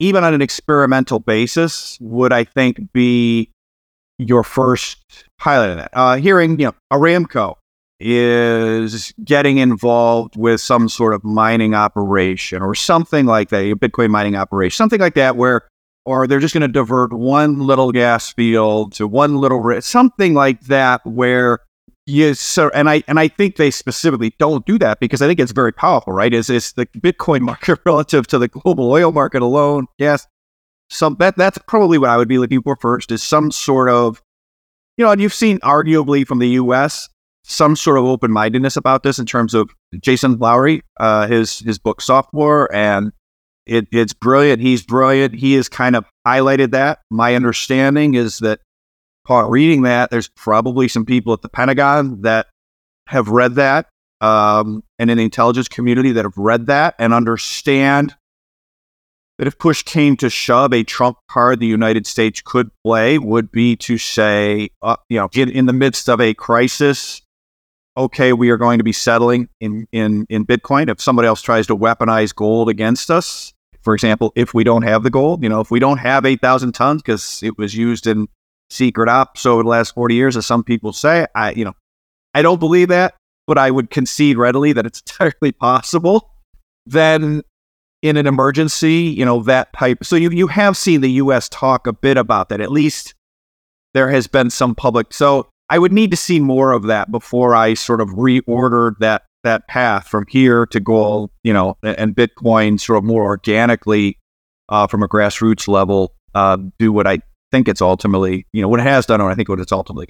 even 0.00 0.24
on 0.24 0.34
an 0.34 0.42
experimental 0.42 1.20
basis, 1.20 1.96
would 2.00 2.32
I 2.32 2.44
think 2.44 2.92
be 2.92 3.50
your 4.18 4.44
first 4.44 4.98
highlight 5.40 5.70
of 5.70 5.76
that. 5.76 5.90
Uh, 5.92 6.16
hearing, 6.16 6.58
you 6.58 6.66
know, 6.66 6.74
Aramco 6.92 7.56
is 8.06 9.14
getting 9.24 9.56
involved 9.56 10.36
with 10.36 10.60
some 10.60 10.90
sort 10.90 11.14
of 11.14 11.24
mining 11.24 11.74
operation 11.74 12.60
or 12.60 12.74
something 12.74 13.24
like 13.24 13.48
that, 13.48 13.64
a 13.64 13.74
Bitcoin 13.74 14.10
mining 14.10 14.36
operation, 14.36 14.76
something 14.76 15.00
like 15.00 15.14
that, 15.14 15.36
where, 15.36 15.62
or 16.04 16.26
they're 16.26 16.38
just 16.38 16.52
going 16.52 16.60
to 16.60 16.68
divert 16.68 17.14
one 17.14 17.60
little 17.60 17.92
gas 17.92 18.30
field 18.30 18.92
to 18.92 19.08
one 19.08 19.36
little, 19.36 19.80
something 19.80 20.34
like 20.34 20.60
that, 20.62 21.00
where 21.06 21.60
Yes, 22.06 22.38
so 22.38 22.70
And 22.74 22.90
I 22.90 23.02
and 23.08 23.18
I 23.18 23.28
think 23.28 23.56
they 23.56 23.70
specifically 23.70 24.34
don't 24.38 24.66
do 24.66 24.78
that 24.78 25.00
because 25.00 25.22
I 25.22 25.26
think 25.26 25.40
it's 25.40 25.52
very 25.52 25.72
powerful, 25.72 26.12
right? 26.12 26.34
Is 26.34 26.50
is 26.50 26.72
the 26.72 26.84
Bitcoin 26.84 27.40
market 27.52 27.78
relative 27.86 28.26
to 28.26 28.38
the 28.38 28.48
global 28.48 28.90
oil 28.90 29.10
market 29.10 29.40
alone? 29.40 29.86
Yes. 29.96 30.26
Some 30.90 31.16
that 31.20 31.38
that's 31.38 31.56
probably 31.66 31.96
what 31.96 32.10
I 32.10 32.18
would 32.18 32.28
be 32.28 32.36
looking 32.36 32.60
for 32.60 32.76
first 32.76 33.10
is 33.10 33.22
some 33.22 33.50
sort 33.50 33.88
of 33.88 34.20
you 34.98 35.04
know, 35.06 35.12
and 35.12 35.20
you've 35.20 35.32
seen 35.32 35.58
arguably 35.60 36.26
from 36.26 36.40
the 36.40 36.48
US 36.50 37.08
some 37.44 37.76
sort 37.76 37.98
of 37.98 38.04
open 38.04 38.32
mindedness 38.32 38.76
about 38.76 39.02
this 39.02 39.18
in 39.18 39.26
terms 39.26 39.54
of 39.54 39.70
Jason 40.00 40.38
Lowery, 40.38 40.82
uh, 40.98 41.26
his 41.26 41.60
his 41.60 41.78
book 41.78 42.00
Softwar, 42.00 42.66
and 42.72 43.12
it, 43.66 43.86
it's 43.92 44.12
brilliant. 44.12 44.60
He's 44.60 44.82
brilliant. 44.82 45.34
He 45.34 45.54
has 45.54 45.68
kind 45.68 45.94
of 45.94 46.04
highlighted 46.26 46.72
that. 46.72 47.00
My 47.10 47.34
understanding 47.34 48.14
is 48.14 48.38
that 48.38 48.60
upon 49.24 49.50
reading 49.50 49.82
that, 49.82 50.10
there's 50.10 50.28
probably 50.28 50.88
some 50.88 51.04
people 51.04 51.32
at 51.32 51.42
the 51.42 51.48
Pentagon 51.48 52.22
that 52.22 52.46
have 53.08 53.28
read 53.28 53.56
that, 53.56 53.88
um, 54.20 54.82
and 54.98 55.10
in 55.10 55.18
the 55.18 55.24
intelligence 55.24 55.68
community 55.68 56.12
that 56.12 56.24
have 56.24 56.38
read 56.38 56.66
that 56.66 56.94
and 56.98 57.12
understand 57.12 58.14
that 59.38 59.46
if 59.46 59.58
push 59.58 59.82
came 59.82 60.16
to 60.16 60.30
shove, 60.30 60.72
a 60.72 60.84
trump 60.84 61.18
card 61.28 61.60
the 61.60 61.66
United 61.66 62.06
States 62.06 62.40
could 62.40 62.70
play 62.84 63.18
would 63.18 63.50
be 63.50 63.76
to 63.76 63.98
say, 63.98 64.70
uh, 64.80 64.96
you 65.08 65.18
know, 65.18 65.28
in, 65.34 65.50
in 65.50 65.66
the 65.66 65.72
midst 65.72 66.08
of 66.08 66.20
a 66.20 66.34
crisis, 66.34 67.20
okay, 67.96 68.32
we 68.32 68.50
are 68.50 68.56
going 68.56 68.78
to 68.78 68.84
be 68.84 68.92
settling 68.92 69.48
in, 69.60 69.86
in, 69.92 70.26
in 70.28 70.44
Bitcoin. 70.44 70.90
If 70.90 71.00
somebody 71.00 71.28
else 71.28 71.42
tries 71.42 71.66
to 71.68 71.76
weaponize 71.76 72.34
gold 72.34 72.68
against 72.68 73.10
us, 73.10 73.54
for 73.82 73.94
example, 73.94 74.32
if 74.34 74.54
we 74.54 74.64
don't 74.64 74.82
have 74.82 75.02
the 75.02 75.10
gold, 75.10 75.42
you 75.42 75.48
know, 75.48 75.60
if 75.60 75.70
we 75.70 75.78
don't 75.78 75.98
have 75.98 76.24
8,000 76.24 76.72
tons 76.72 77.02
because 77.02 77.42
it 77.42 77.58
was 77.58 77.74
used 77.74 78.06
in 78.06 78.28
secret 78.70 79.08
ops 79.08 79.46
over 79.46 79.62
the 79.62 79.68
last 79.68 79.94
40 79.94 80.14
years, 80.14 80.36
as 80.36 80.46
some 80.46 80.64
people 80.64 80.92
say. 80.92 81.26
I, 81.34 81.52
you 81.52 81.64
know, 81.64 81.74
I 82.32 82.42
don't 82.42 82.58
believe 82.58 82.88
that, 82.88 83.14
but 83.46 83.58
I 83.58 83.70
would 83.70 83.90
concede 83.90 84.38
readily 84.38 84.72
that 84.72 84.86
it's 84.86 85.00
entirely 85.06 85.52
possible. 85.52 86.30
Then 86.86 87.42
in 88.02 88.16
an 88.16 88.26
emergency, 88.26 89.14
you 89.16 89.24
know, 89.24 89.42
that 89.44 89.72
type. 89.72 90.04
So 90.04 90.16
you, 90.16 90.30
you 90.30 90.46
have 90.48 90.76
seen 90.76 91.00
the 91.00 91.10
U.S. 91.12 91.48
talk 91.48 91.86
a 91.86 91.92
bit 91.92 92.16
about 92.16 92.48
that. 92.48 92.60
At 92.60 92.72
least 92.72 93.14
there 93.94 94.10
has 94.10 94.26
been 94.26 94.50
some 94.50 94.74
public. 94.74 95.12
So 95.12 95.48
I 95.70 95.78
would 95.78 95.92
need 95.92 96.10
to 96.10 96.16
see 96.16 96.40
more 96.40 96.72
of 96.72 96.84
that 96.84 97.10
before 97.10 97.54
I 97.54 97.74
sort 97.74 98.00
of 98.00 98.10
reordered 98.10 98.98
that 99.00 99.22
that 99.44 99.68
path 99.68 100.08
from 100.08 100.24
here 100.28 100.66
to 100.66 100.80
gold, 100.80 101.30
you 101.42 101.52
know, 101.52 101.76
and 101.82 102.16
Bitcoin 102.16 102.80
sort 102.80 102.98
of 102.98 103.04
more 103.04 103.24
organically 103.24 104.18
uh, 104.70 104.86
from 104.86 105.02
a 105.02 105.08
grassroots 105.08 105.68
level 105.68 106.14
uh, 106.34 106.56
do 106.78 106.92
what 106.92 107.06
I 107.06 107.20
think 107.50 107.68
it's 107.68 107.82
ultimately, 107.82 108.46
you 108.52 108.62
know, 108.62 108.68
what 108.68 108.80
it 108.80 108.84
has 108.84 109.06
done, 109.06 109.20
and 109.20 109.30
I 109.30 109.34
think 109.34 109.48
what 109.48 109.60
it's 109.60 109.72
ultimately. 109.72 110.08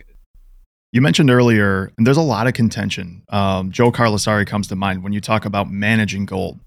You 0.92 1.00
mentioned 1.00 1.30
earlier, 1.30 1.90
and 1.98 2.06
there's 2.06 2.16
a 2.16 2.22
lot 2.22 2.46
of 2.46 2.54
contention. 2.54 3.22
Um, 3.28 3.72
Joe 3.72 3.90
Carlasare 3.90 4.46
comes 4.46 4.68
to 4.68 4.76
mind 4.76 5.02
when 5.02 5.12
you 5.12 5.20
talk 5.20 5.44
about 5.44 5.70
managing 5.70 6.24
gold. 6.24 6.60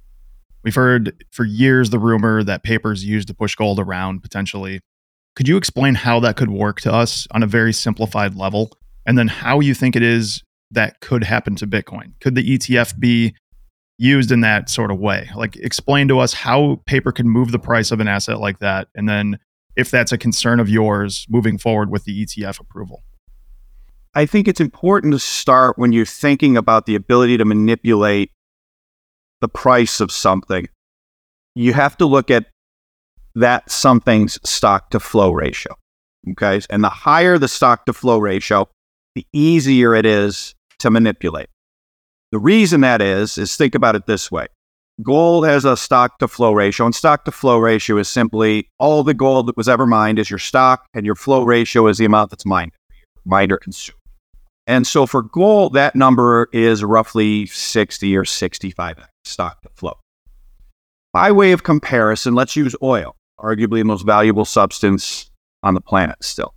We've 0.64 0.76
heard 0.76 1.24
for 1.32 1.46
years 1.46 1.90
the 1.92 2.00
rumor 2.00 2.44
that 2.44 2.64
paper's 2.64 3.06
used 3.06 3.30
to 3.30 3.34
push 3.34 3.56
gold 3.56 3.80
around 3.80 4.22
potentially. 4.22 4.82
Could 5.38 5.48
you 5.48 5.56
explain 5.56 5.94
how 5.94 6.20
that 6.22 6.36
could 6.36 6.50
work 6.50 6.82
to 6.82 6.92
us 6.92 7.28
on 7.30 7.44
a 7.44 7.46
very 7.46 7.72
simplified 7.72 8.34
level? 8.34 8.72
And 9.06 9.20
then 9.20 9.28
how 9.28 9.60
you 9.60 9.76
think 9.76 9.96
it 9.96 10.02
is 10.02 10.42
that 10.72 11.00
could 11.00 11.24
happen 11.24 11.56
to 11.58 11.68
Bitcoin? 11.68 12.20
Could 12.22 12.34
the 12.34 12.58
ETF 12.58 13.00
be 13.00 13.36
used 14.00 14.32
in 14.32 14.42
that 14.42 14.68
sort 14.68 14.90
of 14.90 14.98
way? 14.98 15.30
Like, 15.36 15.56
explain 15.58 16.08
to 16.08 16.18
us 16.18 16.34
how 16.34 16.82
paper 16.88 17.12
can 17.12 17.30
move 17.30 17.52
the 17.52 17.60
price 17.60 17.92
of 17.92 18.00
an 18.00 18.08
asset 18.08 18.40
like 18.40 18.58
that, 18.60 18.88
and 18.96 19.08
then 19.08 19.38
if 19.76 19.92
that's 19.92 20.12
a 20.12 20.18
concern 20.18 20.60
of 20.60 20.70
yours 20.70 21.28
moving 21.30 21.60
forward 21.60 21.92
with 21.92 22.06
the 22.06 22.26
ETF 22.26 22.60
approval? 22.60 23.04
I 24.16 24.26
think 24.26 24.48
it's 24.48 24.60
important 24.60 25.14
to 25.14 25.20
start 25.20 25.78
when 25.78 25.92
you're 25.92 26.04
thinking 26.04 26.58
about 26.58 26.88
the 26.88 26.96
ability 26.96 27.38
to 27.38 27.46
manipulate 27.46 28.32
the 29.42 29.48
price 29.48 30.00
of 30.00 30.12
something. 30.12 30.68
You 31.54 31.74
have 31.74 31.96
to 31.98 32.08
look 32.08 32.32
at 32.32 32.48
that 33.38 33.70
something's 33.70 34.40
stock 34.50 34.90
to 34.90 35.00
flow 35.00 35.32
ratio. 35.32 35.74
Okay. 36.32 36.60
And 36.70 36.84
the 36.84 36.90
higher 36.90 37.38
the 37.38 37.48
stock 37.48 37.86
to 37.86 37.94
flow 37.94 38.18
ratio, 38.18 38.68
the 39.16 39.26
easier 39.32 39.96
it 39.96 40.06
is 40.06 40.54
to 40.80 40.90
manipulate. 40.90 41.48
The 42.32 42.40
reason 42.40 42.82
that 42.82 43.02
is, 43.02 43.38
is 43.38 43.56
think 43.56 43.76
about 43.76 43.96
it 43.96 44.06
this 44.06 44.30
way 44.32 44.48
gold 45.04 45.46
has 45.46 45.64
a 45.64 45.78
stock 45.78 46.18
to 46.20 46.28
flow 46.28 46.54
ratio, 46.54 46.86
and 46.88 46.96
stock 46.96 47.24
to 47.26 47.32
flow 47.32 47.60
ratio 47.60 47.98
is 47.98 48.08
simply 48.08 48.68
all 48.80 49.04
the 49.04 49.14
gold 49.14 49.48
that 49.48 49.56
was 49.56 49.70
ever 49.70 49.86
mined 49.86 50.18
is 50.20 50.30
your 50.30 50.40
stock, 50.40 50.86
and 50.94 51.06
your 51.06 51.16
flow 51.16 51.44
ratio 51.44 51.88
is 51.88 52.00
the 52.00 52.06
amount 52.06 52.32
that's 52.32 52.46
mined, 52.46 52.72
mined 53.24 53.52
or 53.52 53.58
consumed. 53.58 54.00
And 54.66 54.86
so 54.86 55.06
for 55.06 55.22
gold, 55.22 55.74
that 55.74 55.96
number 55.96 56.50
is 56.52 56.84
roughly 56.84 57.46
60 57.46 58.18
or 58.18 58.26
65 58.26 59.08
stock 59.24 59.62
to 59.62 59.70
flow. 59.70 59.98
By 61.14 61.32
way 61.32 61.52
of 61.52 61.64
comparison, 61.64 62.36
let's 62.36 62.56
use 62.56 62.76
oil, 62.84 63.16
arguably 63.40 63.80
the 63.80 63.86
most 63.86 64.06
valuable 64.06 64.46
substance 64.46 65.30
on 65.64 65.74
the 65.74 65.82
planet 65.82 66.24
still. 66.24 66.54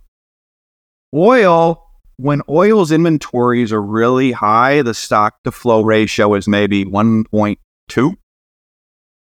Oil, 1.13 1.83
when 2.17 2.41
oil's 2.49 2.91
inventories 2.91 3.73
are 3.73 3.81
really 3.81 4.31
high, 4.31 4.81
the 4.81 4.93
stock 4.93 5.41
to 5.43 5.51
flow 5.51 5.81
ratio 5.81 6.33
is 6.35 6.47
maybe 6.47 6.85
1.2. 6.85 8.13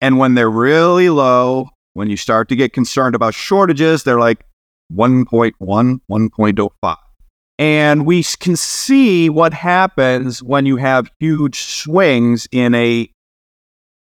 And 0.01 0.17
when 0.17 0.35
they're 0.35 0.49
really 0.49 1.09
low, 1.09 1.69
when 1.93 2.09
you 2.09 2.17
start 2.17 2.49
to 2.49 2.55
get 2.55 2.73
concerned 2.73 3.15
about 3.15 3.33
shortages, 3.33 4.03
they're 4.03 4.19
like 4.19 4.45
1.1, 4.93 5.53
1.05. 5.59 6.95
And 7.57 8.05
we 8.05 8.23
can 8.23 8.55
see 8.55 9.29
what 9.29 9.53
happens 9.53 10.43
when 10.43 10.65
you 10.65 10.75
have 10.75 11.09
huge 11.19 11.61
swings 11.61 12.47
in 12.51 12.75
a 12.75 13.09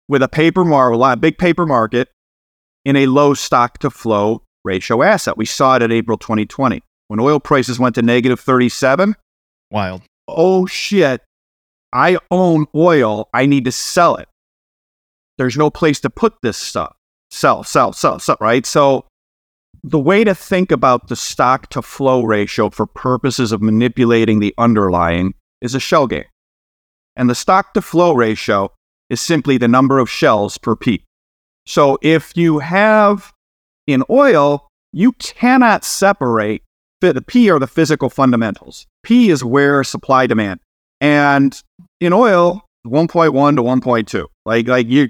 with 0.07 0.23
a 0.23 0.27
paper 0.27 0.63
market, 0.63 0.99
a 0.99 1.15
big 1.17 1.37
paper 1.37 1.65
market 1.65 2.09
in 2.85 2.95
a 2.95 3.07
low 3.07 3.33
stock 3.33 3.79
to 3.79 3.89
flow 3.89 4.43
ratio 4.63 5.03
asset. 5.03 5.37
We 5.37 5.45
saw 5.45 5.75
it 5.75 5.81
at 5.81 5.91
April 5.91 6.17
2020 6.17 6.81
when 7.07 7.19
oil 7.19 7.39
prices 7.39 7.79
went 7.79 7.95
to 7.95 8.01
negative 8.01 8.39
37. 8.39 9.15
Wild. 9.71 10.01
Oh 10.27 10.65
shit. 10.65 11.21
I 11.91 12.17
own 12.31 12.65
oil. 12.75 13.29
I 13.33 13.45
need 13.45 13.65
to 13.65 13.71
sell 13.71 14.15
it. 14.15 14.27
There's 15.37 15.57
no 15.57 15.69
place 15.69 15.99
to 16.01 16.09
put 16.09 16.35
this 16.41 16.57
stuff. 16.57 16.95
Sell, 17.31 17.63
sell, 17.63 17.93
sell, 17.93 18.19
sell, 18.19 18.37
right? 18.39 18.65
So 18.65 19.05
the 19.83 19.99
way 19.99 20.23
to 20.23 20.33
think 20.33 20.71
about 20.71 21.07
the 21.07 21.15
stock 21.15 21.69
to 21.71 21.81
flow 21.81 22.23
ratio 22.23 22.69
for 22.69 22.85
purposes 22.85 23.51
of 23.51 23.61
manipulating 23.61 24.39
the 24.39 24.53
underlying 24.57 25.33
is 25.61 25.75
a 25.75 25.79
shell 25.79 26.07
game. 26.07 26.25
And 27.15 27.29
the 27.29 27.35
stock 27.35 27.73
to 27.73 27.81
flow 27.81 28.13
ratio 28.13 28.71
is 29.09 29.21
simply 29.21 29.57
the 29.57 29.67
number 29.67 29.99
of 29.99 30.09
shells 30.09 30.57
per 30.57 30.75
P. 30.75 31.03
So 31.65 31.97
if 32.01 32.35
you 32.35 32.59
have 32.59 33.31
in 33.87 34.03
oil, 34.09 34.67
you 34.91 35.13
cannot 35.13 35.83
separate 35.83 36.63
the 37.11 37.21
P 37.21 37.49
are 37.49 37.59
the 37.59 37.67
physical 37.67 38.09
fundamentals. 38.09 38.87
P 39.03 39.29
is 39.29 39.43
where 39.43 39.83
supply 39.83 40.25
demand. 40.25 40.61
And 41.01 41.61
in 41.99 42.13
oil, 42.13 42.61
1.1 42.87 43.55
to 43.57 43.61
1.2. 43.61 44.25
Like 44.45 44.67
like 44.67 44.87
you 44.87 45.09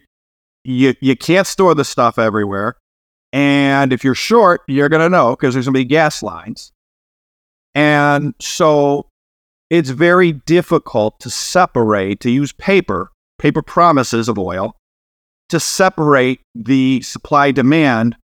you 0.63 0.95
you 1.01 1.15
can't 1.15 1.45
store 1.45 1.75
the 1.75 1.85
stuff 1.85 2.17
everywhere. 2.17 2.77
And 3.31 3.93
if 3.93 4.03
you're 4.03 4.15
short, 4.15 4.61
you're 4.67 4.89
going 4.89 5.01
to 5.01 5.09
know 5.09 5.31
because 5.35 5.53
there's 5.53 5.65
going 5.65 5.73
to 5.73 5.79
be 5.79 5.85
gas 5.85 6.21
lines. 6.21 6.71
And 7.73 8.35
so 8.39 9.07
it's 9.71 9.89
very 9.89 10.33
difficult 10.33 11.19
to 11.21 11.31
separate, 11.31 12.19
to 12.19 12.29
use 12.29 12.51
paper, 12.51 13.09
paper 13.39 13.63
promises 13.63 14.29
of 14.29 14.37
oil, 14.37 14.75
to 15.53 15.59
separate 15.59 16.41
the 16.53 17.01
supply 17.01 17.51
demand 17.51 18.15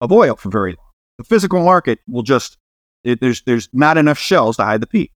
of 0.00 0.12
oil 0.12 0.36
for 0.36 0.50
very 0.50 0.72
long. 0.72 0.86
The 1.18 1.24
physical 1.24 1.64
market 1.64 1.98
will 2.06 2.22
just, 2.22 2.58
it, 3.02 3.20
there's, 3.20 3.42
there's 3.42 3.68
not 3.72 3.96
enough 3.96 4.18
shells 4.18 4.56
to 4.58 4.64
hide 4.64 4.82
the 4.82 4.86
peak. 4.86 5.10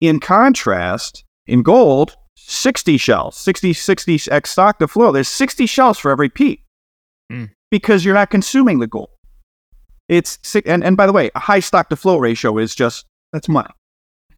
In 0.00 0.18
contrast, 0.18 1.24
in 1.46 1.62
gold, 1.62 2.16
60 2.36 2.96
shells, 2.96 3.36
60, 3.36 3.72
60 3.72 4.20
X 4.30 4.50
stock 4.50 4.78
to 4.80 4.88
flow, 4.88 5.12
there's 5.12 5.28
60 5.28 5.66
shells 5.66 5.98
for 5.98 6.10
every 6.10 6.28
peak. 6.28 6.64
Mm 7.30 7.50
because 7.70 8.04
you're 8.04 8.14
not 8.14 8.30
consuming 8.30 8.78
the 8.78 8.86
gold. 8.86 9.10
It's 10.08 10.38
and, 10.66 10.82
and 10.82 10.96
by 10.96 11.06
the 11.06 11.12
way, 11.12 11.30
a 11.34 11.38
high 11.38 11.60
stock 11.60 11.88
to 11.90 11.96
flow 11.96 12.18
ratio 12.18 12.58
is 12.58 12.74
just 12.74 13.06
that's 13.32 13.48
money. 13.48 13.70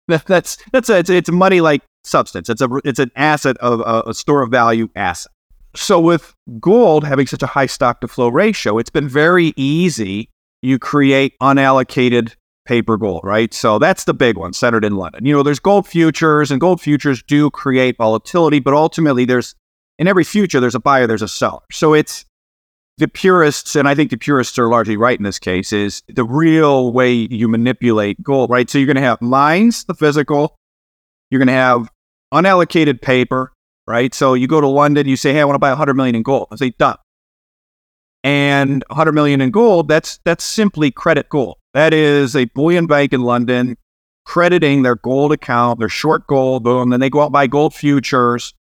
That, 0.09 0.26
that's 0.26 0.59
that's 0.72 0.90
a, 0.90 0.98
it's, 0.98 1.11
it's 1.11 1.31
money 1.31 1.61
like 1.61 1.83
substance. 2.05 2.50
It's 2.50 2.61
a 2.61 2.68
it's 2.85 2.98
an 2.98 3.11
asset 3.16 3.57
of 3.59 3.81
a, 3.81 4.11
a 4.11 4.14
store 4.14 4.42
of 4.42 4.50
value 4.50 4.90
asset. 4.94 5.32
So 5.75 6.01
with 6.01 6.35
gold 6.61 7.05
having 7.05 7.27
such 7.27 7.43
a 7.43 7.47
high 7.47 7.67
stock 7.67 8.01
to 8.01 8.09
flow 8.09 8.29
ratio, 8.29 8.79
it's 8.79 8.91
been 8.91 9.09
very 9.09 9.53
easy. 9.57 10.29
You 10.61 10.79
create 10.79 11.35
unallocated 11.41 12.35
paper 12.67 12.97
gold, 12.97 13.23
right? 13.25 13.53
So 13.53 13.79
that's 13.79 14.05
the 14.05 14.15
big 14.15 14.37
one 14.37 14.53
centered 14.53 14.85
in 14.85 14.97
London. 14.97 15.25
You 15.25 15.35
know, 15.35 15.43
there's 15.43 15.59
gold 15.59 15.87
futures, 15.87 16.51
and 16.51 16.61
gold 16.61 16.81
futures 16.81 17.23
do 17.23 17.51
create 17.51 17.97
volatility, 17.97 18.61
but 18.61 18.75
ultimately, 18.75 19.25
there's 19.25 19.55
in 19.99 20.09
every 20.09 20.25
future, 20.25 20.61
there's 20.61 20.75
a 20.75 20.81
buyer, 20.81 21.07
there's 21.07 21.23
a 21.23 21.29
seller. 21.29 21.61
So 21.71 21.95
it's 21.95 22.25
the 22.99 23.09
purists, 23.09 23.77
and 23.77 23.89
I 23.89 23.95
think 23.95 24.11
the 24.11 24.17
purists 24.17 24.59
are 24.59 24.69
largely 24.69 24.97
right 24.97 25.19
in 25.19 25.25
this 25.25 25.39
case, 25.39 25.73
is 25.73 26.03
the 26.09 26.25
real 26.25 26.93
way 26.93 27.13
you 27.13 27.49
manipulate 27.49 28.23
gold, 28.23 28.51
right? 28.51 28.69
So 28.69 28.79
you're 28.79 28.87
going 28.87 28.97
to 28.97 29.03
have 29.03 29.21
mines, 29.21 29.85
the 29.85 29.95
physical, 29.95 30.57
you're 31.31 31.39
going 31.39 31.47
to 31.49 31.53
have 31.53 31.91
unallocated 32.33 33.01
paper, 33.01 33.52
right? 33.87 34.14
So 34.14 34.35
you 34.35 34.47
go 34.47 34.61
to 34.61 34.68
London, 34.68 35.09
you 35.09 35.16
say, 35.16 35.33
hey, 35.33 35.40
I 35.40 35.45
want 35.45 35.55
to 35.55 35.61
buy 35.61 35.71
100 35.71 35.95
million 35.95 36.14
in 36.14 36.23
gold. 36.23 36.49
I 36.51 36.57
say, 36.57 36.71
done. 36.71 36.97
And 38.25 38.85
100 38.88 39.12
million 39.12 39.40
in 39.40 39.51
gold, 39.51 39.88
that's 39.88 40.21
that's 40.25 40.45
simply 40.45 40.90
credit 40.92 41.29
gold. 41.29 41.57
That 41.75 41.92
is 41.92 42.37
a 42.37 42.45
bullion 42.47 42.87
bank 42.87 43.12
in 43.12 43.23
London 43.23 43.77
crediting 44.25 44.83
their 44.83 44.95
gold 44.95 45.33
account, 45.33 45.79
their 45.79 45.88
short 45.88 46.27
gold, 46.27 46.62
boom. 46.62 46.90
Then 46.90 47.01
they 47.01 47.11
go 47.11 47.21
out 47.21 47.27
and 47.27 47.33
buy 47.33 47.47
gold 47.47 47.75
futures 47.75 48.55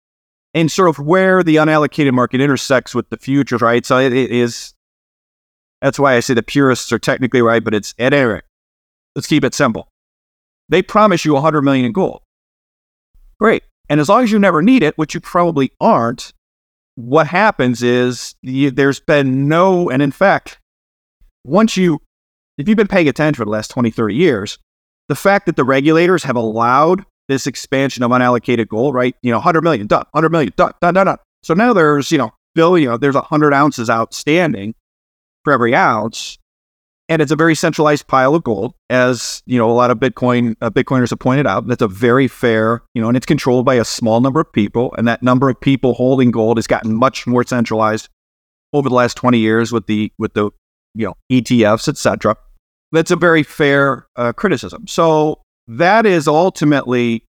and 0.54 0.70
sort 0.70 0.88
of 0.88 0.98
where 0.98 1.42
the 1.42 1.56
unallocated 1.56 2.12
market 2.12 2.40
intersects 2.40 2.94
with 2.94 3.08
the 3.10 3.16
futures, 3.16 3.60
right? 3.60 3.84
So 3.84 3.98
it, 3.98 4.12
it 4.12 4.30
is. 4.30 4.74
That's 5.82 5.98
why 5.98 6.14
I 6.14 6.20
say 6.20 6.34
the 6.34 6.42
purists 6.42 6.92
are 6.92 6.98
technically 6.98 7.42
right, 7.42 7.62
but 7.62 7.74
it's 7.74 7.94
at 7.98 8.12
Eric. 8.12 8.44
Let's 9.14 9.26
keep 9.26 9.44
it 9.44 9.54
simple. 9.54 9.88
They 10.68 10.82
promise 10.82 11.24
you 11.24 11.34
100 11.34 11.62
million 11.62 11.84
in 11.84 11.92
gold. 11.92 12.22
Great. 13.38 13.62
And 13.90 14.00
as 14.00 14.08
long 14.08 14.22
as 14.22 14.30
you 14.30 14.38
never 14.38 14.62
need 14.62 14.84
it, 14.84 14.96
which 14.96 15.14
you 15.14 15.20
probably 15.20 15.72
aren't, 15.80 16.32
what 16.94 17.26
happens 17.26 17.82
is 17.82 18.36
you, 18.40 18.70
there's 18.70 19.00
been 19.00 19.48
no, 19.48 19.90
and 19.90 20.00
in 20.00 20.12
fact, 20.12 20.60
once 21.44 21.76
you, 21.76 22.00
if 22.56 22.68
you've 22.68 22.76
been 22.76 22.86
paying 22.86 23.08
attention 23.08 23.34
for 23.34 23.44
the 23.44 23.50
last 23.50 23.68
20, 23.70 23.90
30 23.90 24.14
years, 24.14 24.58
the 25.08 25.16
fact 25.16 25.46
that 25.46 25.56
the 25.56 25.64
regulators 25.64 26.22
have 26.22 26.36
allowed 26.36 27.04
this 27.26 27.48
expansion 27.48 28.04
of 28.04 28.12
unallocated 28.12 28.68
gold, 28.68 28.94
right? 28.94 29.16
You 29.22 29.32
know, 29.32 29.38
100 29.38 29.62
million, 29.62 29.88
done, 29.88 30.04
100 30.12 30.30
million, 30.30 30.52
done, 30.56 30.72
done, 30.80 30.94
done, 30.94 31.06
done. 31.06 31.18
So 31.42 31.54
now 31.54 31.72
there's, 31.72 32.12
you 32.12 32.18
know, 32.18 32.30
billion, 32.54 33.00
there's 33.00 33.16
100 33.16 33.52
ounces 33.52 33.90
outstanding 33.90 34.74
for 35.42 35.52
every 35.52 35.74
ounce. 35.74 36.38
And 37.10 37.20
it's 37.20 37.32
a 37.32 37.36
very 37.36 37.56
centralized 37.56 38.06
pile 38.06 38.36
of 38.36 38.44
gold, 38.44 38.72
as 38.88 39.42
you 39.44 39.58
know, 39.58 39.68
a 39.68 39.74
lot 39.74 39.90
of 39.90 39.98
Bitcoin 39.98 40.54
uh, 40.60 40.70
Bitcoiners 40.70 41.10
have 41.10 41.18
pointed 41.18 41.46
out. 41.46 41.66
That's 41.66 41.82
a 41.82 41.88
very 41.88 42.28
fair, 42.28 42.82
you 42.94 43.02
know, 43.02 43.08
and 43.08 43.16
it's 43.16 43.26
controlled 43.26 43.66
by 43.66 43.74
a 43.74 43.84
small 43.84 44.20
number 44.20 44.40
of 44.40 44.52
people. 44.52 44.94
And 44.96 45.08
that 45.08 45.20
number 45.22 45.50
of 45.50 45.60
people 45.60 45.94
holding 45.94 46.30
gold 46.30 46.56
has 46.56 46.68
gotten 46.68 46.94
much 46.94 47.26
more 47.26 47.42
centralized 47.42 48.08
over 48.72 48.88
the 48.88 48.94
last 48.94 49.16
20 49.16 49.38
years 49.38 49.72
with 49.72 49.86
the 49.86 50.12
with 50.18 50.34
the 50.34 50.50
you 50.94 51.06
know 51.06 51.14
ETFs, 51.32 51.88
etc. 51.88 52.36
That's 52.92 53.10
a 53.10 53.16
very 53.16 53.42
fair 53.42 54.06
uh, 54.14 54.32
criticism. 54.32 54.86
So 54.86 55.42
that 55.66 56.06
is 56.06 56.26
ultimately 56.28 57.24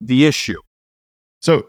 the 0.00 0.26
issue. 0.26 0.60
So, 1.40 1.68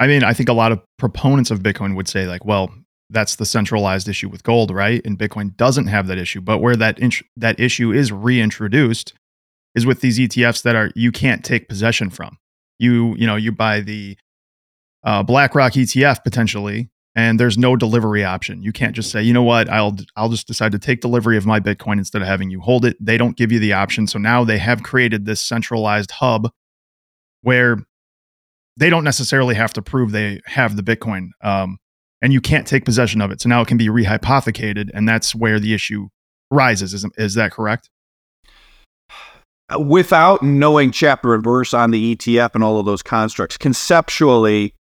I 0.00 0.06
mean, 0.06 0.22
I 0.22 0.32
think 0.32 0.48
a 0.48 0.54
lot 0.54 0.72
of 0.72 0.80
proponents 0.98 1.50
of 1.50 1.60
Bitcoin 1.60 1.96
would 1.96 2.08
say, 2.08 2.26
like, 2.26 2.44
well, 2.44 2.70
that's 3.10 3.36
the 3.36 3.46
centralized 3.46 4.08
issue 4.08 4.28
with 4.28 4.42
gold, 4.42 4.70
right? 4.70 5.00
And 5.04 5.18
Bitcoin 5.18 5.56
doesn't 5.56 5.86
have 5.86 6.06
that 6.08 6.18
issue. 6.18 6.40
But 6.40 6.58
where 6.58 6.76
that 6.76 6.98
int- 6.98 7.22
that 7.36 7.58
issue 7.58 7.92
is 7.92 8.12
reintroduced 8.12 9.14
is 9.74 9.86
with 9.86 10.00
these 10.00 10.18
ETFs 10.18 10.62
that 10.62 10.76
are 10.76 10.90
you 10.94 11.12
can't 11.12 11.44
take 11.44 11.68
possession 11.68 12.10
from. 12.10 12.38
You 12.78 13.14
you 13.16 13.26
know 13.26 13.36
you 13.36 13.52
buy 13.52 13.80
the 13.80 14.16
uh, 15.04 15.22
BlackRock 15.22 15.72
ETF 15.72 16.22
potentially, 16.22 16.90
and 17.14 17.40
there's 17.40 17.58
no 17.58 17.76
delivery 17.76 18.24
option. 18.24 18.62
You 18.62 18.72
can't 18.72 18.94
just 18.94 19.10
say, 19.10 19.22
you 19.22 19.32
know 19.32 19.42
what, 19.42 19.68
I'll 19.68 19.96
I'll 20.16 20.28
just 20.28 20.46
decide 20.46 20.72
to 20.72 20.78
take 20.78 21.00
delivery 21.00 21.36
of 21.36 21.46
my 21.46 21.60
Bitcoin 21.60 21.98
instead 21.98 22.22
of 22.22 22.28
having 22.28 22.50
you 22.50 22.60
hold 22.60 22.84
it. 22.84 22.96
They 23.00 23.16
don't 23.16 23.36
give 23.36 23.50
you 23.50 23.58
the 23.58 23.72
option. 23.72 24.06
So 24.06 24.18
now 24.18 24.44
they 24.44 24.58
have 24.58 24.82
created 24.82 25.24
this 25.24 25.40
centralized 25.40 26.10
hub 26.10 26.50
where 27.42 27.78
they 28.76 28.90
don't 28.90 29.04
necessarily 29.04 29.54
have 29.54 29.72
to 29.72 29.82
prove 29.82 30.12
they 30.12 30.40
have 30.46 30.76
the 30.76 30.82
Bitcoin, 30.82 31.30
um, 31.42 31.78
and 32.22 32.32
you 32.32 32.40
can't 32.40 32.66
take 32.66 32.84
possession 32.84 33.20
of 33.20 33.30
it. 33.30 33.40
So 33.40 33.48
now 33.48 33.60
it 33.60 33.68
can 33.68 33.76
be 33.78 33.88
rehypothecated, 33.88 34.90
and 34.92 35.08
that's 35.08 35.34
where 35.34 35.60
the 35.60 35.74
issue 35.74 36.08
rises. 36.50 36.94
Is 36.94 37.06
is 37.16 37.34
that 37.34 37.52
correct? 37.52 37.88
Without 39.78 40.42
knowing 40.42 40.90
chapter 40.90 41.34
and 41.34 41.44
verse 41.44 41.74
on 41.74 41.90
the 41.90 42.16
ETF 42.16 42.54
and 42.54 42.64
all 42.64 42.80
of 42.80 42.86
those 42.86 43.02
constructs, 43.02 43.56
conceptually, 43.56 44.74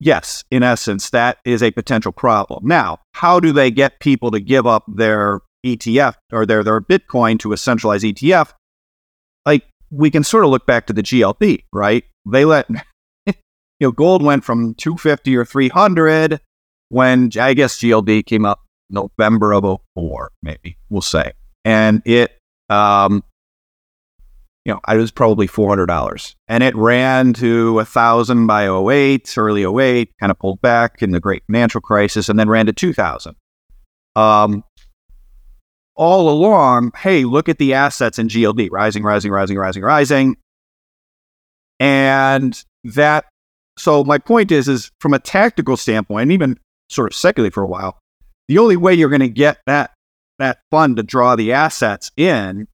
yes, 0.00 0.42
in 0.50 0.62
essence, 0.62 1.10
that 1.10 1.38
is 1.44 1.62
a 1.62 1.70
potential 1.70 2.12
problem. 2.12 2.66
Now, 2.66 2.98
how 3.14 3.40
do 3.40 3.52
they 3.52 3.70
get 3.70 4.00
people 4.00 4.30
to 4.30 4.40
give 4.40 4.66
up 4.66 4.84
their 4.88 5.40
ETF 5.66 6.14
or 6.32 6.46
their, 6.46 6.64
their 6.64 6.80
Bitcoin 6.80 7.38
to 7.40 7.52
a 7.52 7.56
centralized 7.56 8.04
ETF? 8.04 8.52
Like, 9.44 9.64
we 9.90 10.10
can 10.10 10.24
sort 10.24 10.44
of 10.44 10.50
look 10.50 10.66
back 10.66 10.86
to 10.86 10.94
the 10.94 11.02
GLD, 11.02 11.64
right? 11.72 12.04
They 12.26 12.46
let 12.46 12.70
you 13.26 13.34
know, 13.80 13.92
gold 13.92 14.22
went 14.22 14.44
from 14.44 14.74
250 14.74 15.36
or 15.36 15.44
300 15.44 16.40
when 16.92 17.30
I 17.40 17.54
guess 17.54 17.78
GLD 17.78 18.26
came 18.26 18.44
up 18.44 18.60
November 18.90 19.54
of 19.54 19.80
04, 19.94 20.30
maybe 20.42 20.76
we'll 20.90 21.00
say. 21.00 21.32
And 21.64 22.02
it, 22.04 22.38
um, 22.68 23.24
you 24.66 24.74
know, 24.74 24.80
it 24.86 24.98
was 24.98 25.10
probably 25.10 25.48
$400 25.48 26.34
and 26.48 26.62
it 26.62 26.76
ran 26.76 27.32
to 27.34 27.78
a 27.80 27.86
thousand 27.86 28.46
by 28.46 28.68
08, 28.68 29.34
early 29.38 29.64
08, 29.64 30.12
kind 30.20 30.30
of 30.30 30.38
pulled 30.38 30.60
back 30.60 31.00
in 31.00 31.12
the 31.12 31.18
great 31.18 31.42
financial 31.46 31.80
crisis 31.80 32.28
and 32.28 32.38
then 32.38 32.50
ran 32.50 32.66
to 32.66 32.74
2000. 32.74 33.36
Um, 34.14 34.62
all 35.94 36.28
along, 36.28 36.92
hey, 36.98 37.24
look 37.24 37.48
at 37.48 37.56
the 37.56 37.72
assets 37.72 38.18
in 38.18 38.28
GLD 38.28 38.68
rising, 38.70 39.02
rising, 39.02 39.32
rising, 39.32 39.56
rising, 39.56 39.82
rising. 39.82 40.36
And 41.80 42.62
that, 42.84 43.24
so 43.78 44.04
my 44.04 44.18
point 44.18 44.52
is, 44.52 44.68
is 44.68 44.90
from 45.00 45.14
a 45.14 45.18
tactical 45.18 45.78
standpoint, 45.78 46.24
and 46.24 46.32
even 46.32 46.58
sort 46.92 47.12
of 47.12 47.16
secularly 47.16 47.50
for 47.50 47.62
a 47.62 47.68
while, 47.68 47.98
the 48.48 48.58
only 48.58 48.76
way 48.76 48.94
you're 48.94 49.08
going 49.08 49.20
to 49.20 49.28
get 49.28 49.58
that 49.66 49.92
that 50.38 50.58
fund 50.70 50.96
to 50.96 51.02
draw 51.02 51.36
the 51.36 51.52
assets 51.52 52.10
in 52.16 52.66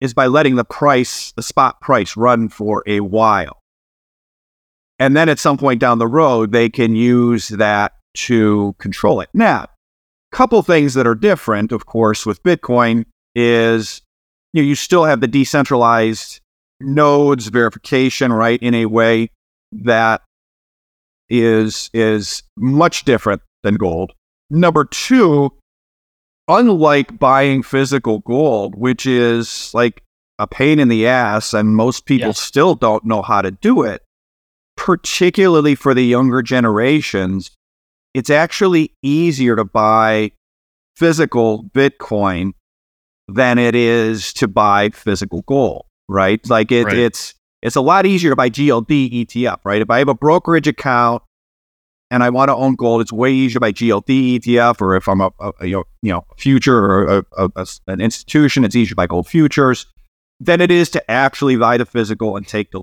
is 0.00 0.14
by 0.14 0.26
letting 0.26 0.56
the 0.56 0.64
price, 0.64 1.32
the 1.32 1.42
spot 1.42 1.80
price, 1.80 2.16
run 2.16 2.48
for 2.48 2.82
a 2.86 3.00
while. 3.00 3.60
And 4.98 5.16
then 5.16 5.28
at 5.28 5.38
some 5.38 5.56
point 5.56 5.80
down 5.80 5.98
the 5.98 6.06
road, 6.06 6.52
they 6.52 6.68
can 6.68 6.94
use 6.94 7.48
that 7.48 7.92
to 8.14 8.74
control 8.78 9.20
it. 9.20 9.28
Now, 9.32 9.66
couple 10.32 10.62
things 10.62 10.94
that 10.94 11.06
are 11.06 11.14
different, 11.14 11.70
of 11.70 11.86
course, 11.86 12.26
with 12.26 12.42
Bitcoin 12.42 13.04
is 13.36 14.02
you, 14.52 14.62
know, 14.62 14.68
you 14.68 14.74
still 14.74 15.04
have 15.04 15.20
the 15.20 15.28
decentralized 15.28 16.40
nodes 16.80 17.48
verification, 17.48 18.32
right, 18.32 18.60
in 18.60 18.74
a 18.74 18.86
way 18.86 19.30
that 19.72 20.22
is 21.28 21.88
is 21.94 22.42
much 22.56 23.04
different 23.04 23.42
than 23.64 23.74
gold. 23.74 24.12
Number 24.48 24.84
two, 24.84 25.50
unlike 26.46 27.18
buying 27.18 27.64
physical 27.64 28.20
gold, 28.20 28.76
which 28.76 29.06
is 29.06 29.72
like 29.74 30.02
a 30.38 30.46
pain 30.46 30.78
in 30.78 30.88
the 30.88 31.08
ass, 31.08 31.52
and 31.52 31.74
most 31.74 32.06
people 32.06 32.28
yes. 32.28 32.40
still 32.40 32.76
don't 32.76 33.04
know 33.04 33.22
how 33.22 33.42
to 33.42 33.50
do 33.50 33.82
it, 33.82 34.02
particularly 34.76 35.74
for 35.74 35.94
the 35.94 36.04
younger 36.04 36.42
generations, 36.42 37.50
it's 38.14 38.30
actually 38.30 38.92
easier 39.02 39.56
to 39.56 39.64
buy 39.64 40.30
physical 40.96 41.64
Bitcoin 41.64 42.52
than 43.28 43.58
it 43.58 43.74
is 43.74 44.32
to 44.34 44.46
buy 44.46 44.90
physical 44.90 45.42
gold, 45.42 45.86
right? 46.08 46.40
Like 46.48 46.70
it, 46.70 46.84
right. 46.84 46.96
it's 46.96 47.34
it's 47.62 47.76
a 47.76 47.80
lot 47.80 48.04
easier 48.04 48.30
to 48.30 48.36
buy 48.36 48.50
GLD 48.50 49.24
ETF, 49.24 49.60
right? 49.64 49.80
If 49.80 49.88
I 49.88 49.98
have 49.98 50.08
a 50.08 50.14
brokerage 50.14 50.68
account 50.68 51.22
and 52.14 52.22
I 52.22 52.30
want 52.30 52.48
to 52.48 52.54
own 52.54 52.76
gold, 52.76 53.00
it's 53.00 53.12
way 53.12 53.32
easier 53.32 53.58
buy 53.58 53.72
GLD 53.72 54.38
ETF, 54.38 54.80
or 54.80 54.94
if 54.94 55.08
I'm 55.08 55.20
a, 55.20 55.32
a 55.40 55.66
you 55.66 55.72
know 55.72 55.84
you 56.00 56.12
know 56.12 56.24
future 56.38 56.78
or 56.78 57.24
a, 57.36 57.50
a, 57.56 57.66
an 57.88 58.00
institution, 58.00 58.64
it's 58.64 58.76
easier 58.76 58.94
buy 58.94 59.08
gold 59.08 59.26
futures 59.26 59.86
than 60.38 60.60
it 60.60 60.70
is 60.70 60.90
to 60.90 61.10
actually 61.10 61.56
buy 61.56 61.76
the 61.76 61.84
physical 61.84 62.36
and 62.36 62.46
take 62.46 62.70
the. 62.70 62.82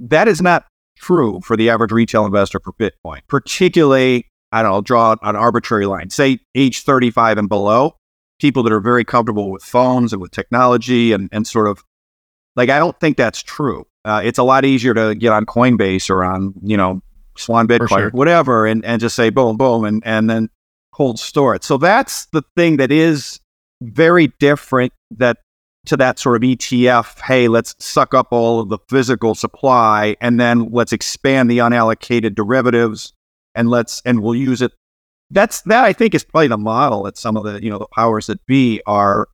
That 0.00 0.26
is 0.26 0.42
not 0.42 0.66
true 0.98 1.40
for 1.44 1.56
the 1.56 1.70
average 1.70 1.92
retail 1.92 2.26
investor 2.26 2.58
for 2.58 2.72
Bitcoin, 2.72 3.20
particularly 3.28 4.26
I 4.50 4.62
don't 4.62 4.72
know, 4.72 4.80
draw 4.80 5.14
an 5.22 5.36
arbitrary 5.36 5.86
line, 5.86 6.10
say 6.10 6.40
age 6.56 6.82
35 6.82 7.38
and 7.38 7.48
below, 7.48 7.94
people 8.40 8.64
that 8.64 8.72
are 8.72 8.80
very 8.80 9.04
comfortable 9.04 9.52
with 9.52 9.62
phones 9.62 10.12
and 10.12 10.20
with 10.20 10.32
technology 10.32 11.12
and, 11.12 11.28
and 11.30 11.46
sort 11.46 11.68
of 11.68 11.84
like, 12.56 12.68
I 12.68 12.80
don't 12.80 12.98
think 12.98 13.16
that's 13.16 13.40
true. 13.40 13.86
Uh, 14.04 14.20
it's 14.22 14.38
a 14.38 14.42
lot 14.42 14.64
easier 14.64 14.94
to 14.94 15.14
get 15.14 15.32
on 15.32 15.46
Coinbase 15.46 16.10
or 16.10 16.24
on, 16.24 16.52
you 16.62 16.76
know, 16.76 17.00
Swan 17.36 17.66
Bitcoin 17.66 17.88
sure. 17.88 18.10
whatever 18.10 18.66
and, 18.66 18.84
and 18.84 19.00
just 19.00 19.16
say 19.16 19.30
boom, 19.30 19.56
boom, 19.56 19.84
and, 19.84 20.02
and 20.04 20.28
then 20.28 20.48
cold 20.92 21.18
store 21.18 21.54
it. 21.54 21.64
So 21.64 21.78
that's 21.78 22.26
the 22.26 22.42
thing 22.56 22.76
that 22.76 22.92
is 22.92 23.40
very 23.80 24.28
different 24.38 24.92
that 25.12 25.38
to 25.86 25.96
that 25.96 26.18
sort 26.18 26.36
of 26.36 26.42
ETF, 26.42 27.20
hey, 27.20 27.48
let's 27.48 27.74
suck 27.78 28.14
up 28.14 28.28
all 28.30 28.60
of 28.60 28.68
the 28.68 28.78
physical 28.88 29.34
supply 29.34 30.16
and 30.20 30.38
then 30.38 30.70
let's 30.70 30.92
expand 30.92 31.50
the 31.50 31.58
unallocated 31.58 32.34
derivatives 32.34 33.12
and 33.54 33.68
let's 33.68 34.00
and 34.04 34.22
we'll 34.22 34.34
use 34.34 34.62
it. 34.62 34.72
That's 35.30 35.62
that 35.62 35.84
I 35.84 35.92
think 35.92 36.14
is 36.14 36.24
probably 36.24 36.48
the 36.48 36.58
model 36.58 37.04
that 37.04 37.16
some 37.16 37.36
of 37.36 37.44
the 37.44 37.62
you 37.62 37.70
know 37.70 37.78
the 37.78 37.88
powers 37.94 38.26
that 38.26 38.44
be 38.46 38.80
are 38.86 39.28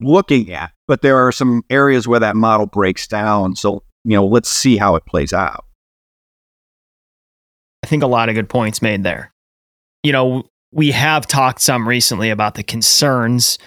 looking 0.00 0.52
at. 0.52 0.72
But 0.88 1.02
there 1.02 1.18
are 1.18 1.32
some 1.32 1.62
areas 1.68 2.08
where 2.08 2.20
that 2.20 2.36
model 2.36 2.66
breaks 2.66 3.06
down. 3.06 3.56
So 3.56 3.82
you 4.04 4.16
know, 4.16 4.26
let's 4.26 4.48
see 4.48 4.76
how 4.76 4.94
it 4.94 5.04
plays 5.06 5.32
out. 5.32 5.64
I 7.82 7.86
think 7.86 8.02
a 8.02 8.06
lot 8.06 8.28
of 8.28 8.34
good 8.34 8.48
points 8.48 8.82
made 8.82 9.02
there. 9.02 9.32
You 10.02 10.12
know, 10.12 10.44
we 10.72 10.90
have 10.92 11.26
talked 11.26 11.60
some 11.60 11.88
recently 11.88 12.30
about 12.30 12.54
the 12.54 12.62
concerns. 12.62 13.58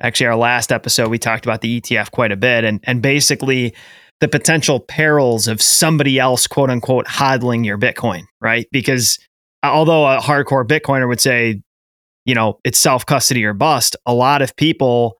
Actually, 0.00 0.26
our 0.26 0.36
last 0.36 0.72
episode, 0.72 1.08
we 1.10 1.18
talked 1.18 1.44
about 1.44 1.60
the 1.60 1.80
ETF 1.80 2.10
quite 2.10 2.32
a 2.32 2.36
bit 2.36 2.64
and, 2.64 2.80
and 2.84 3.02
basically 3.02 3.74
the 4.20 4.28
potential 4.28 4.80
perils 4.80 5.48
of 5.48 5.62
somebody 5.62 6.18
else, 6.18 6.46
quote 6.46 6.70
unquote, 6.70 7.06
hodling 7.06 7.64
your 7.64 7.78
Bitcoin, 7.78 8.24
right? 8.40 8.66
Because 8.70 9.18
uh, 9.62 9.68
although 9.68 10.06
a 10.06 10.20
hardcore 10.20 10.66
Bitcoiner 10.66 11.08
would 11.08 11.20
say, 11.20 11.62
you 12.26 12.34
know, 12.34 12.58
it's 12.64 12.78
self 12.78 13.06
custody 13.06 13.44
or 13.44 13.54
bust, 13.54 13.96
a 14.06 14.14
lot 14.14 14.42
of 14.42 14.54
people 14.56 15.18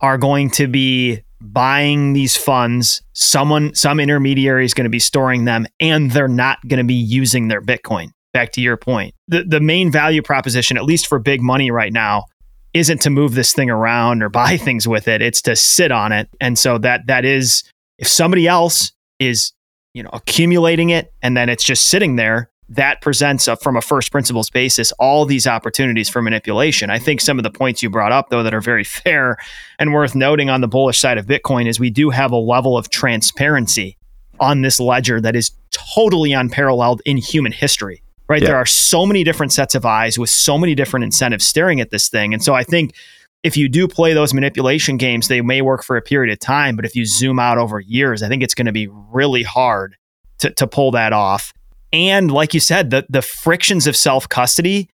are 0.00 0.16
going 0.16 0.50
to 0.50 0.66
be 0.66 1.20
buying 1.40 2.12
these 2.12 2.36
funds. 2.36 3.02
Someone, 3.12 3.74
some 3.74 4.00
intermediary 4.00 4.64
is 4.64 4.74
going 4.74 4.84
to 4.84 4.90
be 4.90 4.98
storing 4.98 5.44
them 5.44 5.66
and 5.78 6.10
they're 6.10 6.28
not 6.28 6.58
going 6.68 6.78
to 6.78 6.84
be 6.84 6.94
using 6.94 7.48
their 7.48 7.62
Bitcoin. 7.62 8.10
Back 8.32 8.52
to 8.52 8.60
your 8.60 8.76
point. 8.76 9.14
The, 9.28 9.44
the 9.44 9.60
main 9.60 9.90
value 9.90 10.22
proposition, 10.22 10.76
at 10.76 10.84
least 10.84 11.06
for 11.06 11.18
big 11.18 11.42
money 11.42 11.70
right 11.70 11.92
now, 11.92 12.26
isn't 12.74 13.00
to 13.02 13.10
move 13.10 13.34
this 13.34 13.52
thing 13.52 13.70
around 13.70 14.22
or 14.22 14.28
buy 14.30 14.56
things 14.56 14.86
with 14.86 15.08
it. 15.08 15.22
It's 15.22 15.42
to 15.42 15.56
sit 15.56 15.90
on 15.90 16.12
it. 16.12 16.28
And 16.40 16.58
so 16.58 16.78
that 16.78 17.06
that 17.06 17.24
is 17.24 17.64
if 17.98 18.08
somebody 18.08 18.46
else 18.46 18.92
is, 19.18 19.52
you 19.94 20.02
know, 20.02 20.10
accumulating 20.12 20.90
it 20.90 21.12
and 21.22 21.36
then 21.36 21.48
it's 21.48 21.64
just 21.64 21.86
sitting 21.86 22.16
there, 22.16 22.49
that 22.70 23.00
presents 23.00 23.48
a, 23.48 23.56
from 23.56 23.76
a 23.76 23.82
first 23.82 24.12
principles 24.12 24.48
basis 24.48 24.92
all 24.92 25.26
these 25.26 25.46
opportunities 25.46 26.08
for 26.08 26.22
manipulation. 26.22 26.88
I 26.88 27.00
think 27.00 27.20
some 27.20 27.38
of 27.38 27.42
the 27.42 27.50
points 27.50 27.82
you 27.82 27.90
brought 27.90 28.12
up, 28.12 28.30
though, 28.30 28.44
that 28.44 28.54
are 28.54 28.60
very 28.60 28.84
fair 29.04 29.36
and 29.78 29.92
worth 29.92 30.14
noting 30.14 30.48
on 30.48 30.60
the 30.60 30.68
bullish 30.68 30.98
side 30.98 31.18
of 31.18 31.26
Bitcoin 31.26 31.66
is 31.66 31.80
we 31.80 31.90
do 31.90 32.10
have 32.10 32.30
a 32.30 32.36
level 32.36 32.78
of 32.78 32.88
transparency 32.88 33.98
on 34.38 34.62
this 34.62 34.80
ledger 34.80 35.20
that 35.20 35.36
is 35.36 35.50
totally 35.70 36.32
unparalleled 36.32 37.02
in 37.04 37.16
human 37.16 37.52
history. 37.52 38.02
Right. 38.28 38.40
Yeah. 38.40 38.48
There 38.48 38.56
are 38.56 38.66
so 38.66 39.04
many 39.04 39.24
different 39.24 39.52
sets 39.52 39.74
of 39.74 39.84
eyes 39.84 40.16
with 40.18 40.30
so 40.30 40.56
many 40.56 40.76
different 40.76 41.04
incentives 41.04 41.44
staring 41.44 41.80
at 41.80 41.90
this 41.90 42.08
thing. 42.08 42.32
And 42.32 42.42
so 42.42 42.54
I 42.54 42.62
think 42.62 42.94
if 43.42 43.56
you 43.56 43.68
do 43.68 43.88
play 43.88 44.14
those 44.14 44.32
manipulation 44.32 44.96
games, 44.96 45.26
they 45.26 45.40
may 45.40 45.62
work 45.62 45.82
for 45.82 45.96
a 45.96 46.02
period 46.02 46.32
of 46.32 46.38
time. 46.38 46.76
But 46.76 46.84
if 46.84 46.94
you 46.94 47.04
zoom 47.04 47.40
out 47.40 47.58
over 47.58 47.80
years, 47.80 48.22
I 48.22 48.28
think 48.28 48.44
it's 48.44 48.54
going 48.54 48.66
to 48.66 48.72
be 48.72 48.86
really 48.86 49.42
hard 49.42 49.96
to, 50.38 50.50
to 50.50 50.66
pull 50.68 50.92
that 50.92 51.12
off. 51.12 51.52
And 51.92 52.30
like 52.30 52.54
you 52.54 52.60
said, 52.60 52.90
the 52.90 53.06
the 53.08 53.22
frictions 53.22 53.86
of 53.86 53.96
self 53.96 54.28
custody 54.28 54.88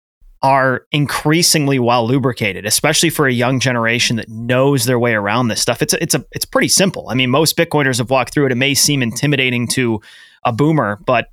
are 0.42 0.86
increasingly 0.90 1.78
well 1.78 2.06
lubricated, 2.06 2.66
especially 2.66 3.10
for 3.10 3.26
a 3.26 3.32
young 3.32 3.60
generation 3.60 4.16
that 4.16 4.28
knows 4.28 4.84
their 4.84 4.98
way 4.98 5.14
around 5.14 5.48
this 5.48 5.60
stuff. 5.60 5.80
It's 5.82 5.94
a, 5.94 6.02
it's 6.02 6.14
a 6.14 6.24
it's 6.32 6.44
pretty 6.44 6.68
simple. 6.68 7.08
I 7.08 7.14
mean, 7.14 7.30
most 7.30 7.56
Bitcoiners 7.56 7.98
have 7.98 8.10
walked 8.10 8.34
through 8.34 8.46
it. 8.46 8.52
It 8.52 8.56
may 8.56 8.74
seem 8.74 9.02
intimidating 9.02 9.68
to 9.68 10.00
a 10.44 10.52
boomer, 10.52 11.00
but 11.06 11.28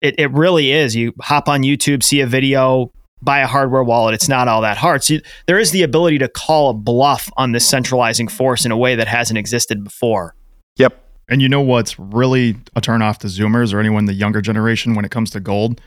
it, 0.00 0.14
it 0.18 0.30
really 0.32 0.72
is. 0.72 0.94
You 0.94 1.12
hop 1.20 1.48
on 1.48 1.62
YouTube, 1.62 2.02
see 2.02 2.20
a 2.20 2.26
video, 2.26 2.92
buy 3.20 3.40
a 3.40 3.46
hardware 3.46 3.84
wallet. 3.84 4.14
It's 4.14 4.28
not 4.28 4.48
all 4.48 4.60
that 4.62 4.76
hard. 4.76 5.02
So 5.02 5.18
there 5.46 5.58
is 5.58 5.70
the 5.72 5.82
ability 5.82 6.18
to 6.18 6.28
call 6.28 6.70
a 6.70 6.74
bluff 6.74 7.30
on 7.36 7.52
this 7.52 7.66
centralizing 7.66 8.28
force 8.28 8.64
in 8.64 8.72
a 8.72 8.76
way 8.76 8.94
that 8.94 9.08
hasn't 9.08 9.38
existed 9.38 9.82
before. 9.84 10.34
Yep. 10.76 11.01
And 11.28 11.40
you 11.40 11.48
know 11.48 11.60
what's 11.60 11.98
really 11.98 12.56
a 12.74 12.80
turnoff 12.80 13.18
to 13.18 13.26
Zoomers 13.26 13.72
or 13.72 13.80
anyone 13.80 14.04
the 14.06 14.14
younger 14.14 14.40
generation 14.40 14.94
when 14.94 15.04
it 15.04 15.10
comes 15.10 15.30
to 15.30 15.40
gold? 15.40 15.80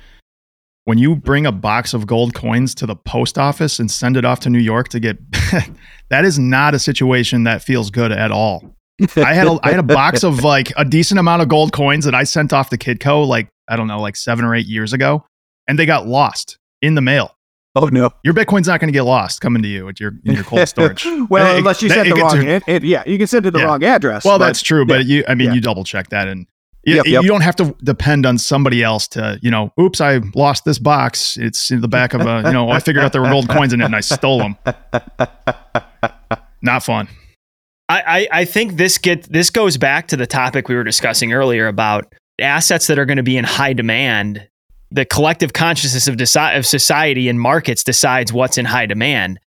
When 0.85 0.97
you 0.97 1.15
bring 1.15 1.45
a 1.45 1.51
box 1.51 1.93
of 1.93 2.05
gold 2.07 2.33
coins 2.33 2.75
to 2.75 2.85
the 2.85 2.95
post 2.95 3.37
office 3.37 3.79
and 3.79 3.89
send 3.89 4.17
it 4.17 4.25
off 4.25 4.39
to 4.41 4.49
New 4.49 4.59
York 4.59 4.89
to 4.89 4.99
get 4.99 5.17
that 6.09 6.25
is 6.25 6.37
not 6.37 6.73
a 6.73 6.79
situation 6.79 7.43
that 7.43 7.63
feels 7.63 7.89
good 7.89 8.11
at 8.11 8.31
all. 8.31 8.75
I 9.17 9.33
had 9.33 9.47
a, 9.47 9.59
I 9.63 9.71
had 9.71 9.79
a 9.79 9.83
box 9.83 10.23
of 10.23 10.43
like 10.43 10.71
a 10.77 10.85
decent 10.85 11.19
amount 11.19 11.41
of 11.41 11.49
gold 11.49 11.73
coins 11.73 12.05
that 12.05 12.15
I 12.15 12.23
sent 12.23 12.53
off 12.53 12.69
to 12.69 12.77
Kitco 12.77 13.27
like 13.27 13.49
I 13.67 13.75
don't 13.75 13.87
know 13.87 13.99
like 13.99 14.15
7 14.15 14.45
or 14.45 14.55
8 14.55 14.67
years 14.67 14.93
ago 14.93 15.25
and 15.67 15.77
they 15.77 15.85
got 15.85 16.07
lost 16.07 16.57
in 16.81 16.95
the 16.95 17.01
mail. 17.01 17.35
Oh 17.75 17.87
no, 17.87 18.09
your 18.23 18.33
Bitcoin's 18.33 18.67
not 18.67 18.79
going 18.79 18.87
to 18.87 18.93
get 18.93 19.03
lost 19.03 19.41
coming 19.41 19.61
to 19.61 19.67
you 19.67 19.89
at 19.89 19.99
your 19.99 20.13
in 20.23 20.35
your 20.35 20.43
cold 20.43 20.67
storage. 20.67 21.05
well, 21.29 21.55
it, 21.55 21.59
unless 21.59 21.81
you 21.81 21.89
send 21.89 22.09
the 22.09 22.15
wrong, 22.15 22.41
it, 22.47 22.63
it, 22.67 22.83
yeah, 22.83 23.03
you 23.05 23.17
can 23.17 23.27
send 23.27 23.43
to 23.43 23.51
the 23.51 23.59
yeah. 23.59 23.65
wrong 23.65 23.83
address. 23.83 24.23
Well, 24.23 24.39
but, 24.39 24.45
that's 24.45 24.61
true, 24.61 24.85
but 24.85 25.05
yeah. 25.05 25.17
you, 25.17 25.23
I 25.27 25.35
mean, 25.35 25.49
yeah. 25.49 25.55
you 25.55 25.61
double 25.61 25.83
check 25.83 26.09
that, 26.09 26.27
and 26.27 26.47
you, 26.85 26.95
yep, 26.97 27.05
yep. 27.07 27.23
you 27.23 27.29
don't 27.29 27.41
have 27.41 27.55
to 27.55 27.75
depend 27.83 28.27
on 28.27 28.37
somebody 28.37 28.83
else 28.83 29.07
to, 29.09 29.39
you 29.41 29.49
know, 29.49 29.73
oops, 29.79 29.99
I 29.99 30.21
lost 30.35 30.65
this 30.65 30.77
box. 30.77 31.35
It's 31.35 31.71
in 31.71 31.81
the 31.81 31.87
back 31.87 32.13
of 32.13 32.21
a, 32.21 32.43
you 32.45 32.53
know, 32.53 32.69
I 32.69 32.79
figured 32.79 33.03
out 33.03 33.11
there 33.11 33.23
were 33.23 33.29
gold 33.29 33.49
coins 33.49 33.73
in 33.73 33.81
it 33.81 33.85
and 33.85 33.95
I 33.95 34.01
stole 34.01 34.37
them. 34.37 34.55
Not 36.61 36.83
fun. 36.83 37.07
I, 37.89 38.01
I, 38.31 38.39
I 38.41 38.45
think 38.45 38.77
this 38.77 38.99
get 38.99 39.23
this 39.23 39.49
goes 39.49 39.77
back 39.77 40.07
to 40.09 40.17
the 40.17 40.27
topic 40.27 40.69
we 40.69 40.75
were 40.75 40.83
discussing 40.83 41.33
earlier 41.33 41.67
about 41.67 42.13
assets 42.39 42.87
that 42.87 42.99
are 42.99 43.05
going 43.05 43.17
to 43.17 43.23
be 43.23 43.37
in 43.37 43.45
high 43.45 43.73
demand, 43.73 44.47
the 44.91 45.05
collective 45.05 45.53
consciousness 45.53 46.07
of, 46.07 46.15
deci- 46.15 46.57
of 46.57 46.65
society 46.65 47.27
and 47.27 47.39
markets 47.39 47.83
decides 47.83 48.31
what's 48.31 48.57
in 48.57 48.65
high 48.65 48.85
demand. 48.85 49.39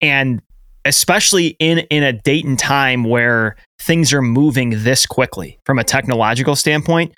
And 0.00 0.42
especially 0.84 1.56
in 1.60 1.78
in 1.90 2.02
a 2.02 2.12
date 2.12 2.44
and 2.44 2.58
time 2.58 3.04
where 3.04 3.56
things 3.80 4.12
are 4.12 4.22
moving 4.22 4.82
this 4.82 5.06
quickly 5.06 5.58
from 5.64 5.78
a 5.78 5.84
technological 5.84 6.56
standpoint, 6.56 7.14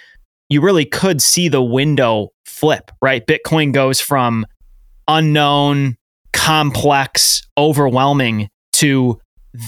you 0.49 0.61
really 0.61 0.85
could 0.85 1.23
see 1.23 1.49
the 1.49 1.63
window 1.63 2.29
flip, 2.45 2.91
right? 3.03 3.27
Bitcoin 3.27 3.73
goes 3.73 4.01
from 4.01 4.47
unknown, 5.09 5.97
complex, 6.33 7.43
overwhelming 7.57 8.49
to 8.75 9.19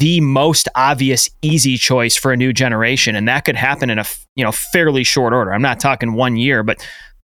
the 0.01 0.21
most 0.21 0.69
obvious 0.75 1.31
easy 1.42 1.77
choice 1.77 2.16
for 2.16 2.33
a 2.33 2.37
new 2.37 2.53
generation 2.53 3.14
and 3.14 3.29
that 3.29 3.45
could 3.45 3.55
happen 3.55 3.88
in 3.88 4.01
a 4.01 4.05
you 4.35 4.42
know 4.42 4.51
fairly 4.51 5.05
short 5.05 5.33
order 5.33 5.55
i'm 5.55 5.62
not 5.62 5.79
talking 5.79 6.14
one 6.14 6.37
year 6.37 6.64
but 6.64 6.85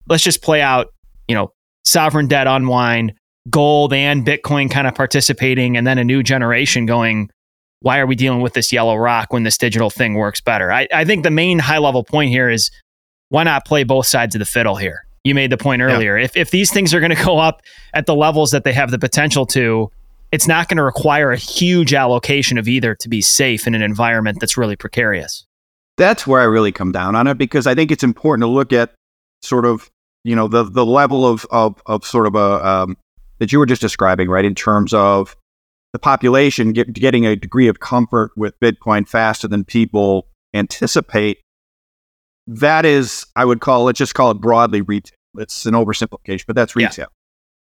let's 0.07 0.23
just 0.23 0.41
play 0.41 0.61
out 0.61 0.87
you 1.27 1.35
know 1.35 1.51
sovereign 1.83 2.27
debt 2.27 2.47
unwind 2.47 3.13
gold 3.49 3.93
and 3.93 4.25
bitcoin 4.25 4.69
kind 4.69 4.87
of 4.87 4.95
participating 4.95 5.77
and 5.77 5.85
then 5.85 5.97
a 5.97 6.03
new 6.03 6.23
generation 6.23 6.85
going 6.85 7.29
why 7.81 7.99
are 7.99 8.07
we 8.07 8.15
dealing 8.15 8.41
with 8.41 8.53
this 8.53 8.73
yellow 8.73 8.95
rock 8.95 9.31
when 9.31 9.43
this 9.43 9.57
digital 9.57 9.89
thing 9.89 10.15
works 10.15 10.41
better 10.41 10.71
i, 10.71 10.87
I 10.93 11.05
think 11.05 11.23
the 11.23 11.31
main 11.31 11.59
high 11.59 11.77
level 11.77 12.03
point 12.03 12.29
here 12.29 12.49
is 12.49 12.71
why 13.29 13.43
not 13.43 13.65
play 13.65 13.83
both 13.83 14.05
sides 14.05 14.35
of 14.35 14.39
the 14.39 14.45
fiddle 14.45 14.75
here 14.75 15.05
you 15.23 15.35
made 15.35 15.51
the 15.51 15.57
point 15.57 15.81
earlier 15.81 16.17
yeah. 16.17 16.25
if, 16.25 16.37
if 16.37 16.51
these 16.51 16.71
things 16.71 16.93
are 16.93 16.99
going 16.99 17.15
to 17.15 17.23
go 17.23 17.37
up 17.37 17.61
at 17.93 18.05
the 18.05 18.15
levels 18.15 18.51
that 18.51 18.63
they 18.63 18.73
have 18.73 18.91
the 18.91 18.99
potential 18.99 19.45
to 19.45 19.91
it's 20.35 20.47
not 20.47 20.67
going 20.67 20.77
to 20.77 20.83
require 20.83 21.31
a 21.31 21.37
huge 21.37 21.93
allocation 21.93 22.57
of 22.57 22.67
either 22.67 22.93
to 22.95 23.07
be 23.09 23.21
safe 23.21 23.67
in 23.67 23.73
an 23.73 23.81
environment 23.81 24.39
that's 24.41 24.57
really 24.57 24.75
precarious. 24.75 25.45
That's 25.97 26.27
where 26.27 26.41
I 26.41 26.43
really 26.43 26.73
come 26.73 26.91
down 26.91 27.15
on 27.15 27.27
it 27.27 27.37
because 27.37 27.67
I 27.67 27.73
think 27.73 27.89
it's 27.89 28.03
important 28.03 28.43
to 28.43 28.47
look 28.47 28.73
at 28.73 28.93
sort 29.41 29.65
of 29.65 29.89
you 30.25 30.35
know 30.35 30.47
the 30.47 30.63
the 30.63 30.85
level 30.85 31.25
of 31.25 31.45
of, 31.51 31.81
of 31.85 32.03
sort 32.03 32.27
of 32.27 32.35
a 32.35 32.67
um, 32.67 32.97
that 33.39 33.51
you 33.51 33.59
were 33.59 33.65
just 33.65 33.81
describing, 33.81 34.27
right? 34.27 34.43
In 34.43 34.55
terms 34.55 34.93
of 34.93 35.37
the 35.93 35.99
population 35.99 36.73
get, 36.73 36.91
getting 36.91 37.25
a 37.25 37.35
degree 37.35 37.67
of 37.67 37.79
comfort 37.79 38.31
with 38.35 38.59
Bitcoin 38.59 39.07
faster 39.07 39.47
than 39.47 39.63
people 39.63 40.27
anticipate. 40.53 41.39
That 42.47 42.85
is, 42.85 43.25
I 43.35 43.45
would 43.45 43.61
call 43.61 43.87
it, 43.87 43.95
just 43.95 44.13
call 44.13 44.31
it 44.31 44.41
broadly 44.41 44.81
retail. 44.81 45.15
It's 45.37 45.65
an 45.65 45.73
oversimplification, 45.73 46.45
but 46.47 46.55
that's 46.55 46.75
retail. 46.75 47.07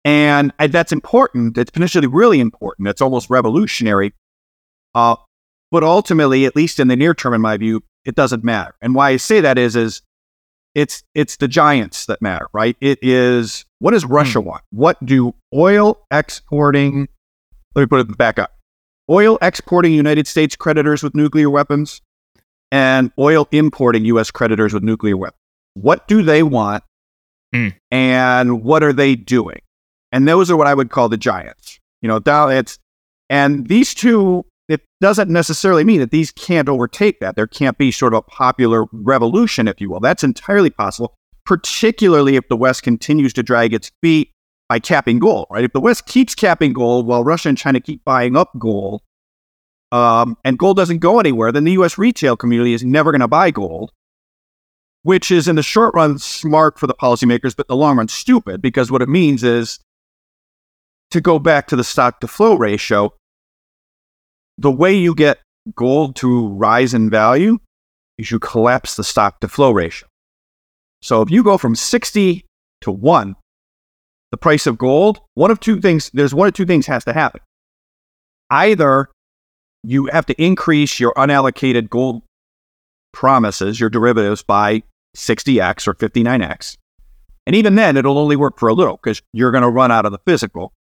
And, 0.04 0.54
that's 0.58 0.92
important. 0.92 1.58
It's 1.58 1.72
potentially 1.72 2.08
really 2.08 2.40
important. 2.40 2.88
It's 2.88 3.02
almost 3.02 3.30
revolutionary. 3.30 4.14
Uh, 4.96 5.18
but 5.70 5.84
ultimately, 5.84 6.46
at 6.46 6.56
least 6.56 6.80
in 6.80 6.88
the 6.88 6.96
near 6.96 7.14
term, 7.14 7.34
in 7.34 7.42
my 7.42 7.58
view, 7.58 7.84
it 8.06 8.16
doesn't 8.16 8.44
matter. 8.44 8.74
And 8.82 8.96
why 8.96 9.10
I 9.10 9.18
say 9.18 9.42
that 9.42 9.58
is, 9.58 9.76
is 9.76 10.02
it's 10.78 11.04
it's 11.16 11.38
the 11.38 11.48
giants 11.48 12.06
that 12.06 12.22
matter, 12.22 12.48
right? 12.54 12.78
It 12.80 13.00
is 13.02 13.66
what 13.80 13.92
does 13.92 14.06
Russia 14.06 14.40
hmm. 14.40 14.48
want? 14.48 14.64
What 14.70 15.04
do 15.04 15.34
oil 15.52 16.06
exporting? 16.12 17.08
Let 17.74 17.82
me 17.82 17.86
put 17.88 18.02
it 18.02 18.18
back 18.18 18.38
up. 18.38 18.54
Oil 19.10 19.40
exporting 19.42 19.92
United 19.94 20.28
States 20.28 20.56
creditors 20.56 21.02
with 21.02 21.16
nuclear 21.16 21.50
weapons 21.50 22.02
and 22.72 23.12
oil 23.18 23.48
importing 23.52 24.06
U.S. 24.06 24.30
creditors 24.30 24.72
with 24.72 24.84
nuclear 24.84 25.18
weapons. 25.18 25.40
What 25.74 26.08
do 26.08 26.22
they 26.22 26.44
want? 26.44 26.84
Hmm. 27.54 27.70
And 27.90 28.64
what 28.64 28.84
are 28.84 28.94
they 28.94 29.16
doing? 29.16 29.62
And 30.12 30.28
those 30.28 30.52
are 30.52 30.58
what 30.58 30.68
I 30.68 30.76
would 30.76 30.92
call 30.92 31.10
the 31.10 31.18
giants. 31.18 31.80
You 32.02 32.08
know, 32.08 32.50
it's, 32.50 32.78
and 33.30 33.68
these 33.68 33.96
two, 33.96 34.46
it 34.68 34.82
doesn't 35.00 35.30
necessarily 35.30 35.84
mean 35.84 36.00
that 36.00 36.12
these 36.12 36.32
can't 36.32 36.70
overtake 36.70 37.20
that. 37.20 37.36
There 37.36 37.48
can't 37.48 37.78
be 37.78 37.92
sort 37.92 38.14
of 38.14 38.20
a 38.20 38.22
popular 38.24 38.86
revolution, 38.92 39.68
if 39.68 39.80
you 39.80 39.90
will. 39.90 40.00
That's 40.00 40.24
entirely 40.24 40.70
possible, 40.70 41.16
particularly 41.46 42.36
if 42.36 42.48
the 42.50 42.58
West 42.58 42.84
continues 42.84 43.34
to 43.34 43.44
drag 43.44 43.74
its 43.74 43.92
feet 44.02 44.32
by 44.68 44.80
capping 44.80 45.20
gold, 45.20 45.48
right? 45.50 45.64
If 45.64 45.74
the 45.74 45.80
West 45.80 46.06
keeps 46.06 46.36
capping 46.36 46.74
gold 46.74 47.08
while 47.08 47.24
Russia 47.24 47.50
and 47.50 47.58
China 47.58 47.80
keep 47.80 48.04
buying 48.04 48.36
up 48.36 48.52
gold, 48.60 49.02
um, 49.92 50.36
and 50.44 50.60
gold 50.60 50.76
doesn't 50.76 51.00
go 51.00 51.20
anywhere, 51.20 51.52
then 51.52 51.64
the 51.64 51.72
U.S. 51.74 51.98
retail 51.98 52.36
community 52.36 52.74
is 52.74 52.84
never 52.84 53.12
going 53.12 53.22
to 53.22 53.28
buy 53.28 53.52
gold, 53.52 53.92
which 55.04 55.32
is 55.32 55.48
in 55.48 55.56
the 55.56 55.64
short 55.64 55.96
run 55.96 56.20
smart 56.20 56.78
for 56.78 56.88
the 56.88 56.94
policymakers, 56.94 57.56
but 57.56 57.68
in 57.70 57.70
the 57.70 57.76
long 57.78 57.98
run 57.98 58.10
stupid 58.10 58.62
because 58.62 58.92
what 58.92 59.02
it 59.02 59.08
means 59.08 59.44
is 59.44 59.80
to 61.12 61.22
go 61.22 61.40
back 61.40 61.68
to 61.68 61.78
the 61.78 61.86
stock 61.86 62.20
to 62.20 62.28
flow 62.28 62.56
ratio, 62.56 63.14
the 64.58 64.72
way 64.72 64.94
you 64.94 65.14
get 65.14 65.40
gold 65.76 66.16
to 66.18 66.48
rise 66.50 66.94
in 66.94 67.10
value 67.10 67.60
is 68.18 68.32
you 68.32 68.40
collapse 68.40 68.96
the 68.96 69.04
stock 69.04 69.40
to 69.40 69.48
flow 69.48 69.72
ratio. 69.72 70.08
So 71.02 71.22
if 71.22 71.30
you 71.30 71.44
go 71.44 71.58
from 71.58 71.76
60 71.76 72.46
to 72.82 72.92
1, 72.92 73.36
the 74.32 74.38
price 74.38 74.68
of 74.68 74.78
gold, 74.78 75.20
one 75.36 75.52
of 75.52 75.60
two 75.60 75.80
things, 75.80 76.10
there's 76.14 76.34
one 76.34 76.48
of 76.48 76.54
two 76.54 76.66
things 76.66 76.88
has 76.88 77.06
to 77.06 77.14
happen. 77.14 77.42
Either 78.50 79.10
you 79.84 80.08
have 80.08 80.26
to 80.26 80.42
increase 80.42 81.00
your 81.00 81.14
unallocated 81.14 81.90
gold 81.90 82.24
promises, 83.14 83.80
your 83.80 83.90
derivatives 83.90 84.44
by 84.44 84.84
60x 85.16 85.88
or 85.88 85.94
59x. 85.94 86.78
And 87.46 87.56
even 87.56 87.76
then, 87.76 87.96
it'll 87.96 88.18
only 88.18 88.36
work 88.36 88.60
for 88.60 88.68
a 88.68 88.74
little 88.74 88.98
because 88.98 89.22
you're 89.32 89.52
going 89.52 89.62
to 89.62 89.70
run 89.70 89.92
out 89.92 90.06
of 90.06 90.12
the 90.12 90.20
physical 90.26 90.74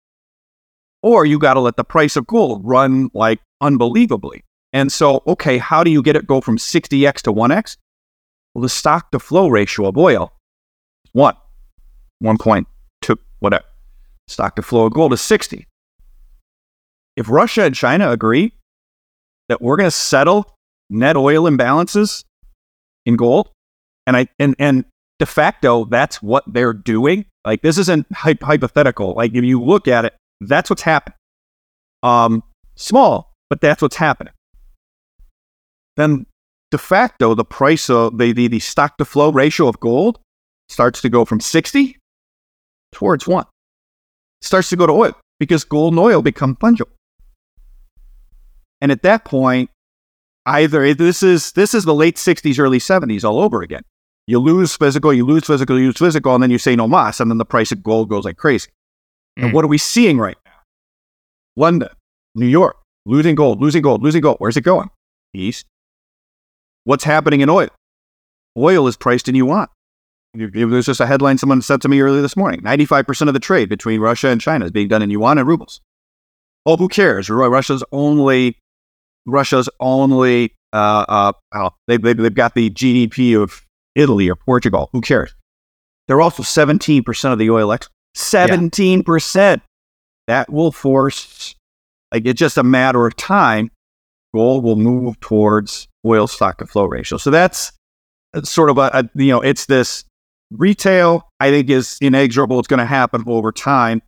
or 1.03 1.25
you 1.25 1.39
got 1.39 1.55
to 1.55 1.61
let 1.61 1.77
the 1.77 1.85
price 1.85 2.17
of 2.17 2.27
gold 2.27 2.62
run 2.65 3.11
like 3.15 3.41
unbelievably. 3.61 4.42
And 4.73 4.92
so, 4.92 5.23
okay, 5.27 5.59
how 5.59 5.85
do 5.85 5.90
you 5.90 6.03
get 6.03 6.16
it 6.16 6.27
go 6.27 6.40
from 6.40 6.59
60x 6.59 7.23
to 7.23 7.33
1x? 7.33 7.77
Well, 8.55 8.62
the 8.62 8.69
stock 8.69 9.11
to 9.12 9.19
flow 9.19 9.49
ratio 9.49 9.88
of 9.88 9.97
oil 9.97 10.33
1, 11.12 11.35
1.2, 12.23 13.16
whatever. 13.38 13.64
Stock 14.29 14.57
to 14.57 14.62
flow 14.62 14.87
of 14.87 14.92
gold 14.92 15.12
is 15.12 15.21
60. 15.21 15.66
If 17.16 17.29
Russia 17.31 17.62
and 17.62 17.75
China 17.75 18.11
agree 18.11 18.53
that 19.49 19.62
we're 19.62 19.77
going 19.77 19.87
to 19.87 19.90
settle 19.90 20.55
net 20.90 21.16
oil 21.16 21.45
imbalances 21.45 22.25
in 23.05 23.16
gold, 23.16 23.51
and 24.07 24.16
I 24.16 24.29
and 24.38 24.55
and 24.59 24.85
de 25.19 25.27
facto 25.27 25.85
that's 25.87 26.23
what 26.23 26.45
they're 26.47 26.73
doing. 26.73 27.25
Like 27.45 27.62
this 27.62 27.79
isn't 27.79 28.07
hypothetical. 28.12 29.14
Like 29.14 29.35
if 29.35 29.45
you 29.45 29.62
look 29.62 29.88
at 29.88 30.05
it, 30.05 30.14
that's 30.40 30.69
what's 30.69 30.83
happening. 30.83 31.16
Um, 32.03 32.42
small, 32.77 33.33
but 33.48 33.61
that's 33.61 33.82
what's 33.82 33.96
happening. 33.96 34.32
Then 35.96 36.26
de 36.70 36.78
facto, 36.78 37.35
the 37.35 37.44
price 37.44 37.88
of 37.88 38.18
the, 38.18 38.32
the, 38.32 38.48
the 38.48 38.59
stock 38.59 38.98
to 38.98 39.04
flow 39.04 39.30
ratio 39.30 39.68
of 39.68 39.80
gold 39.80 40.18
starts 40.68 41.00
to 41.02 41.09
go 41.09 41.24
from 41.24 41.40
60 41.40 41.96
towards 42.92 43.26
one. 43.26 43.44
It 44.42 44.46
starts 44.46 44.68
to 44.70 44.76
go 44.76 44.87
to 44.87 44.92
oil 44.92 45.12
because 45.38 45.64
gold 45.64 45.92
and 45.92 46.00
oil 46.00 46.22
become 46.22 46.56
fungible. 46.56 46.90
And 48.80 48.92
at 48.92 49.02
that 49.02 49.24
point, 49.24 49.70
either 50.44 50.92
this 50.94 51.22
is 51.22 51.52
this 51.52 51.74
is 51.74 51.85
the 51.85 51.94
late 51.94 52.16
60s, 52.16 52.59
early 52.59 52.78
70s 52.78 53.24
all 53.24 53.40
over 53.40 53.62
again. 53.62 53.82
You 54.26 54.38
lose 54.40 54.76
physical, 54.76 55.14
you 55.14 55.24
lose 55.24 55.44
physical, 55.44 55.78
you 55.78 55.87
lose 55.87 55.98
physical, 55.98 56.35
and 56.35 56.42
then 56.42 56.50
you 56.50 56.59
say 56.59 56.74
no 56.74 56.88
mas, 56.88 57.20
and 57.20 57.30
then 57.30 57.38
the 57.38 57.44
price 57.44 57.70
of 57.70 57.82
gold 57.82 58.09
goes 58.09 58.24
like 58.24 58.37
crazy. 58.37 58.70
And 59.37 59.50
mm. 59.50 59.54
what 59.54 59.64
are 59.64 59.68
we 59.68 59.78
seeing 59.78 60.18
right 60.18 60.37
now? 60.44 60.52
London, 61.56 61.90
New 62.35 62.46
York, 62.46 62.76
losing 63.07 63.35
gold, 63.35 63.61
losing 63.61 63.83
gold, 63.83 64.03
losing 64.03 64.21
gold. 64.21 64.37
Where's 64.38 64.57
it 64.57 64.62
going? 64.62 64.90
East. 65.33 65.64
What's 66.85 67.05
happening 67.05 67.40
in 67.40 67.49
oil? 67.49 67.69
Oil 68.57 68.87
is 68.87 68.97
priced 68.97 69.29
in 69.29 69.35
yuan. 69.35 69.69
There's 70.35 70.87
just 70.87 71.01
a 71.01 71.07
headline 71.07 71.38
someone 71.38 71.62
said 71.62 71.81
to 71.83 71.88
me 71.88 72.01
earlier 72.01 72.21
this 72.21 72.37
morning 72.37 72.61
95% 72.61 73.29
of 73.29 73.35
the 73.35 73.40
trade 73.40 73.69
between 73.71 74.01
Russia 74.01 74.29
and 74.29 74.40
China 74.40 74.66
is 74.66 74.71
being 74.71 74.88
done 74.88 75.03
in 75.03 75.11
yuan 75.11 75.38
and 75.38 75.49
rubles. 75.49 75.81
Oh, 76.66 76.77
who 76.77 76.88
cares? 76.88 77.31
Russia's 77.31 77.85
only, 77.92 78.59
Russia's 79.24 79.68
only, 79.80 80.55
uh, 80.72 81.33
uh, 81.53 81.70
they, 81.87 81.97
they, 81.97 82.12
they've 82.12 82.35
got 82.35 82.55
the 82.55 82.70
GDP 82.70 83.41
of 83.41 83.62
Italy 83.95 84.28
or 84.28 84.37
Portugal. 84.37 84.91
Who 84.93 85.01
cares? 85.01 85.35
They're 86.07 86.20
also 86.20 86.43
17% 86.43 87.33
of 87.33 87.39
the 87.39 87.51
oil 87.51 87.72
export. 87.72 87.93
17%. 88.16 89.35
Yeah. 89.35 89.57
That 90.28 90.53
will 90.53 90.72
force, 90.72 91.55
like, 92.12 92.26
it's 92.26 92.38
just 92.38 92.59
a 92.59 92.62
matter 92.62 93.07
of 93.07 93.16
time. 93.16 93.70
Gold 94.34 94.64
will 94.64 94.76
move 94.76 95.18
towards 95.20 95.88
oil 96.04 96.26
stock 96.26 96.59
to 96.59 96.66
flow 96.66 96.84
ratio. 96.84 97.18
So 97.18 97.30
that's 97.30 97.72
sort 98.44 98.70
of 98.70 98.78
a, 98.78 98.90
a 98.92 99.09
you 99.14 99.28
know, 99.28 99.40
it's 99.40 99.66
this 99.66 100.04
retail, 100.50 101.28
I 101.40 101.50
think, 101.50 101.70
is 101.70 101.98
inexorable. 102.00 102.59
It's 102.59 102.68
going 102.68 102.78
to 102.78 102.86
happen 102.86 103.24
over 103.26 103.50
time. 103.52 104.02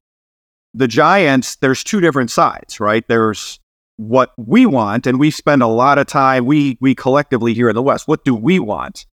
The 0.74 0.88
giants, 0.88 1.56
there's 1.56 1.82
two 1.82 2.00
different 2.00 2.30
sides, 2.30 2.78
right? 2.78 3.06
There's 3.08 3.58
what 3.96 4.32
we 4.36 4.64
want, 4.64 5.06
and 5.06 5.18
we 5.18 5.30
spend 5.30 5.62
a 5.62 5.66
lot 5.66 5.98
of 5.98 6.06
time, 6.06 6.46
we, 6.46 6.78
we 6.80 6.94
collectively 6.94 7.52
here 7.54 7.68
in 7.68 7.74
the 7.74 7.82
West, 7.82 8.06
what 8.06 8.24
do 8.24 8.34
we 8.34 8.58
want? 8.58 9.06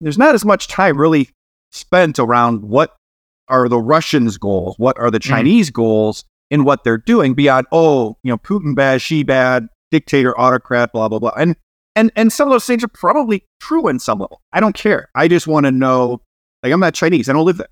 There's 0.00 0.18
not 0.18 0.34
as 0.34 0.44
much 0.44 0.68
time 0.68 0.98
really 0.98 1.30
spent 1.72 2.18
around 2.18 2.62
what 2.62 2.94
are 3.48 3.68
the 3.68 3.80
Russians' 3.80 4.36
goals? 4.36 4.74
What 4.78 4.98
are 4.98 5.10
the 5.10 5.18
mm-hmm. 5.18 5.30
Chinese 5.30 5.70
mm. 5.70 5.74
goals 5.74 6.24
in 6.50 6.64
what 6.64 6.84
they're 6.84 6.98
doing 6.98 7.34
beyond, 7.34 7.66
oh, 7.72 8.16
you 8.22 8.30
know, 8.30 8.38
Putin 8.38 8.74
bad, 8.74 9.02
Xi 9.02 9.22
bad, 9.22 9.68
dictator, 9.90 10.38
autocrat, 10.38 10.92
blah, 10.92 11.08
blah, 11.08 11.18
blah. 11.18 11.32
And 11.36 11.56
And 11.96 12.12
and 12.14 12.32
some 12.32 12.48
of 12.48 12.52
those 12.52 12.66
things 12.66 12.84
are 12.84 12.88
probably 12.88 13.44
true 13.60 13.88
in 13.88 13.98
some 13.98 14.20
level. 14.20 14.40
I 14.52 14.60
don't 14.60 14.74
care. 14.74 15.10
I 15.14 15.28
just 15.28 15.46
want 15.46 15.66
to 15.66 15.72
know. 15.72 16.22
Like 16.62 16.72
I'm 16.72 16.80
not 16.80 16.94
Chinese. 16.94 17.28
I 17.28 17.32
don't 17.32 17.44
live 17.44 17.58
there. 17.58 17.68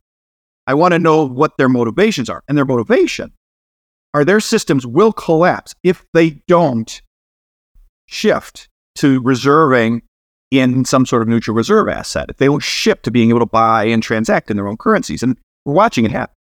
I 0.66 0.74
want 0.74 0.92
to 0.92 0.98
know 0.98 1.24
what 1.26 1.58
their 1.58 1.68
motivations 1.68 2.28
are, 2.28 2.42
and 2.48 2.58
their 2.58 2.64
motivation 2.64 3.32
are 4.14 4.24
their 4.24 4.40
systems 4.40 4.86
will 4.86 5.12
collapse 5.12 5.74
if 5.82 6.04
they 6.12 6.42
don't 6.48 7.02
shift 8.06 8.68
to 8.96 9.20
reserving 9.22 10.02
in 10.50 10.84
some 10.84 11.04
sort 11.06 11.22
of 11.22 11.28
neutral 11.28 11.56
reserve 11.56 11.88
asset. 11.88 12.30
If 12.30 12.36
they 12.36 12.46
don't 12.46 12.62
shift 12.62 13.04
to 13.04 13.10
being 13.10 13.30
able 13.30 13.40
to 13.40 13.46
buy 13.46 13.84
and 13.84 14.02
transact 14.02 14.50
in 14.50 14.56
their 14.56 14.68
own 14.68 14.76
currencies, 14.76 15.22
and 15.22 15.36
we're 15.64 15.74
watching 15.74 16.04
it 16.04 16.12
happen. 16.12 16.34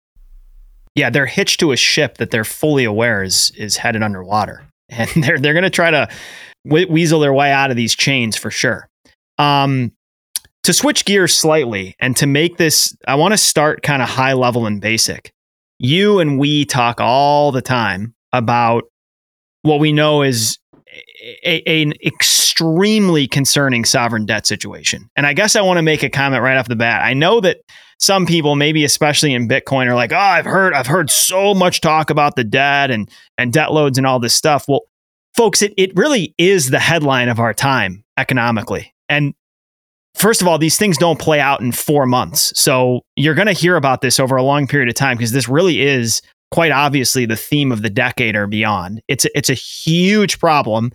Yeah, 0.95 1.11
they're 1.11 1.27
hitched 1.27 1.61
to 1.61 1.73
a 1.73 1.77
ship 1.77 2.19
that 2.19 2.31
they're 2.31 2.45
fully 2.45 2.85
aware 2.85 3.23
is 3.23 3.51
is 3.57 3.77
headed 3.77 4.03
underwater, 4.03 4.67
and 4.89 5.09
they're 5.17 5.39
they're 5.39 5.55
going 5.55 5.63
to 5.63 5.71
try 5.71 5.91
to 5.91 6.09
weasel 6.65 7.21
their 7.21 7.33
way 7.33 7.51
out 7.51 7.71
of 7.71 7.77
these 7.77 7.95
chains 7.95 8.37
for 8.37 8.51
sure. 8.51 8.89
Um, 9.39 9.93
to 10.63 10.73
switch 10.73 11.05
gears 11.05 11.37
slightly 11.37 11.97
and 11.99 12.17
to 12.17 12.27
make 12.27 12.57
this, 12.57 12.97
I 13.09 13.17
want 13.17 13.33
to 13.33 13.39
start 13.39 13.83
kind 13.83 14.01
of 14.01 14.09
high 14.09 14.35
level 14.35 14.67
and 14.67 14.81
basic. 14.81 15.33
You 15.79 16.21
and 16.21 16.39
we 16.39 16.65
talk 16.65 17.01
all 17.01 17.51
the 17.51 17.63
time 17.63 18.15
about 18.33 18.85
what 19.63 19.81
we 19.81 19.93
know 19.93 20.23
is 20.23 20.59
a, 21.45 21.69
a, 21.69 21.83
an 21.83 21.95
extremely 22.05 23.27
concerning 23.27 23.85
sovereign 23.85 24.27
debt 24.27 24.47
situation. 24.47 25.09
And 25.17 25.27
I 25.27 25.33
guess 25.33 25.57
I 25.57 25.63
want 25.63 25.79
to 25.79 25.83
make 25.83 26.03
a 26.03 26.11
comment 26.11 26.43
right 26.43 26.57
off 26.57 26.69
the 26.69 26.77
bat. 26.77 27.03
I 27.05 27.15
know 27.15 27.41
that 27.41 27.59
some 28.03 28.27
people, 28.27 28.57
maybe 28.57 28.85
especially 28.85 29.33
in 29.33 29.49
Bitcoin, 29.49 29.87
are 29.87 29.95
like, 29.95 30.13
"Oh, 30.13 30.17
I've 30.17 30.45
heard, 30.45 30.75
I've 30.75 30.89
heard 30.89 31.09
so 31.09 31.55
much 31.55 31.81
talk 31.81 32.11
about 32.11 32.35
the 32.37 32.45
debt 32.45 32.91
and 32.91 33.09
and 33.39 33.53
debt 33.53 33.73
loads 33.73 33.97
and 33.97 34.07
all 34.07 34.19
this 34.19 34.35
stuff." 34.35 34.67
Well, 34.69 34.83
folks, 35.35 35.63
it 35.63 35.73
it 35.77 35.93
really 35.97 36.35
is 36.37 36.71
the 36.71 36.81
headline 36.81 37.29
of 37.29 37.39
our 37.39 37.55
time 37.55 38.05
economically. 38.19 38.93
And 39.09 39.35
first 40.15 40.43
of 40.43 40.49
all, 40.49 40.59
these 40.59 40.77
things 40.77 40.99
don't 40.99 41.21
play 41.21 41.39
out 41.39 41.61
in 41.61 41.71
four 41.71 42.05
months, 42.05 42.53
so 42.59 43.03
you're 43.17 43.37
going 43.37 43.47
to 43.47 43.53
hear 43.53 43.77
about 43.77 44.01
this 44.01 44.19
over 44.19 44.37
a 44.37 44.43
long 44.43 44.67
period 44.67 44.89
of 44.89 44.97
time 44.97 45.17
because 45.17 45.33
this 45.33 45.49
really 45.49 45.81
is 45.81 46.23
quite 46.51 46.73
obviously 46.73 47.25
the 47.25 47.37
theme 47.37 47.71
of 47.73 47.83
the 47.83 47.89
decade 47.89 48.37
or 48.37 48.47
beyond. 48.47 49.01
It's 49.09 49.25
a, 49.25 49.39
it's 49.39 49.49
a 49.49 49.55
huge 49.55 50.39
problem 50.39 50.91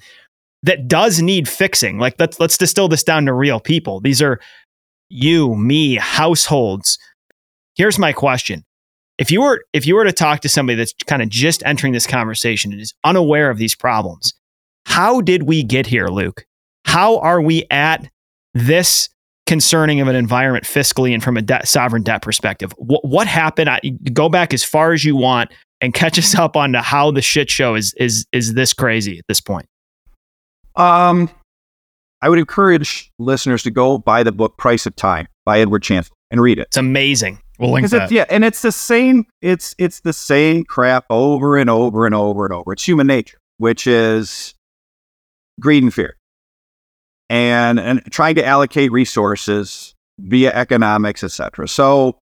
that 0.64 0.88
does 0.88 1.22
need 1.22 1.48
fixing. 1.48 2.00
Like 2.00 2.16
let's 2.20 2.38
let's 2.38 2.58
distill 2.58 2.90
this 2.90 3.04
down 3.04 3.26
to 3.28 3.34
real 3.34 3.62
people. 3.62 4.02
These 4.02 4.22
are 4.22 4.42
you, 5.10 5.56
me, 5.56 5.96
households. 5.96 6.98
Here's 7.76 8.00
my 8.00 8.14
question. 8.14 8.64
If 9.18 9.32
you 9.32 9.42
were 9.42 9.64
if 9.74 9.88
you 9.88 9.96
were 9.96 10.04
to 10.04 10.12
talk 10.12 10.42
to 10.42 10.50
somebody 10.50 10.76
that's 10.76 10.94
kind 11.08 11.22
of 11.22 11.30
just 11.30 11.64
entering 11.66 11.94
this 11.94 12.06
conversation 12.06 12.72
and 12.72 12.82
is 12.82 12.94
unaware 13.04 13.50
of 13.50 13.58
these 13.58 13.76
problems, 13.76 14.34
how 14.86 15.22
did 15.22 15.44
we 15.44 15.64
get 15.64 15.88
here, 15.88 16.08
Luke? 16.08 16.46
How 16.86 17.20
are 17.20 17.42
we 17.42 17.66
at 17.72 18.10
this 18.54 19.10
concerning 19.46 20.02
of 20.02 20.08
an 20.08 20.16
environment 20.16 20.66
fiscally 20.66 21.14
and 21.14 21.24
from 21.24 21.36
a 21.36 21.42
debt, 21.42 21.68
sovereign 21.68 22.04
debt 22.04 22.22
perspective? 22.22 22.72
What, 22.78 23.04
what 23.04 23.28
happened? 23.28 23.70
I, 23.70 23.80
go 24.14 24.30
back 24.30 24.54
as 24.54 24.64
far 24.64 24.94
as 24.94 25.04
you 25.04 25.16
want 25.16 25.52
and 25.82 25.94
catch 25.94 26.18
us 26.20 26.36
up 26.36 26.56
on 26.56 26.74
how 26.76 27.12
the 27.12 27.22
shit 27.22 27.50
show 27.50 27.76
is 27.76 27.94
is 27.98 28.26
is 28.32 28.54
this 28.54 28.74
crazy 28.74 29.18
at 29.18 29.26
this 29.28 29.42
point. 29.42 29.68
Um, 30.76 31.30
I 32.22 32.30
would 32.30 32.40
encourage 32.40 33.12
listeners 33.20 33.64
to 33.64 33.72
go 33.72 33.98
buy 33.98 34.24
the 34.24 34.32
book 34.32 34.58
Price 34.58 34.86
of 34.86 34.96
Time 34.96 35.28
by 35.46 35.60
Edward 35.60 35.84
Chancellor 35.84 36.16
and 36.32 36.42
read 36.42 36.58
it. 36.58 36.68
It's 36.68 36.78
amazing. 36.78 37.40
We'll 37.60 37.72
link 37.72 37.90
that. 37.90 38.12
yeah, 38.12 38.26
and 38.30 38.44
it's 38.44 38.62
the 38.62 38.72
same. 38.72 39.26
It's 39.42 39.76
it's 39.78 40.02
the 40.02 40.14
same 40.14 40.64
crap 40.64 41.06
over 41.10 41.58
and 41.58 41.70
over 41.70 42.06
and 42.06 42.14
over 42.14 42.46
and 42.46 42.54
over. 42.54 42.74
It's 42.74 42.88
human 42.88 43.08
nature, 43.08 43.38
which 43.58 43.88
is 43.88 44.54
greed 45.60 45.84
and 45.84 45.94
fear, 45.94 46.18
and 47.30 47.80
and 47.80 48.04
trying 48.12 48.36
to 48.36 48.46
allocate 48.46 48.92
resources 48.92 49.96
via 50.20 50.52
economics, 50.54 51.24
etc. 51.24 51.68
So, 51.68 52.20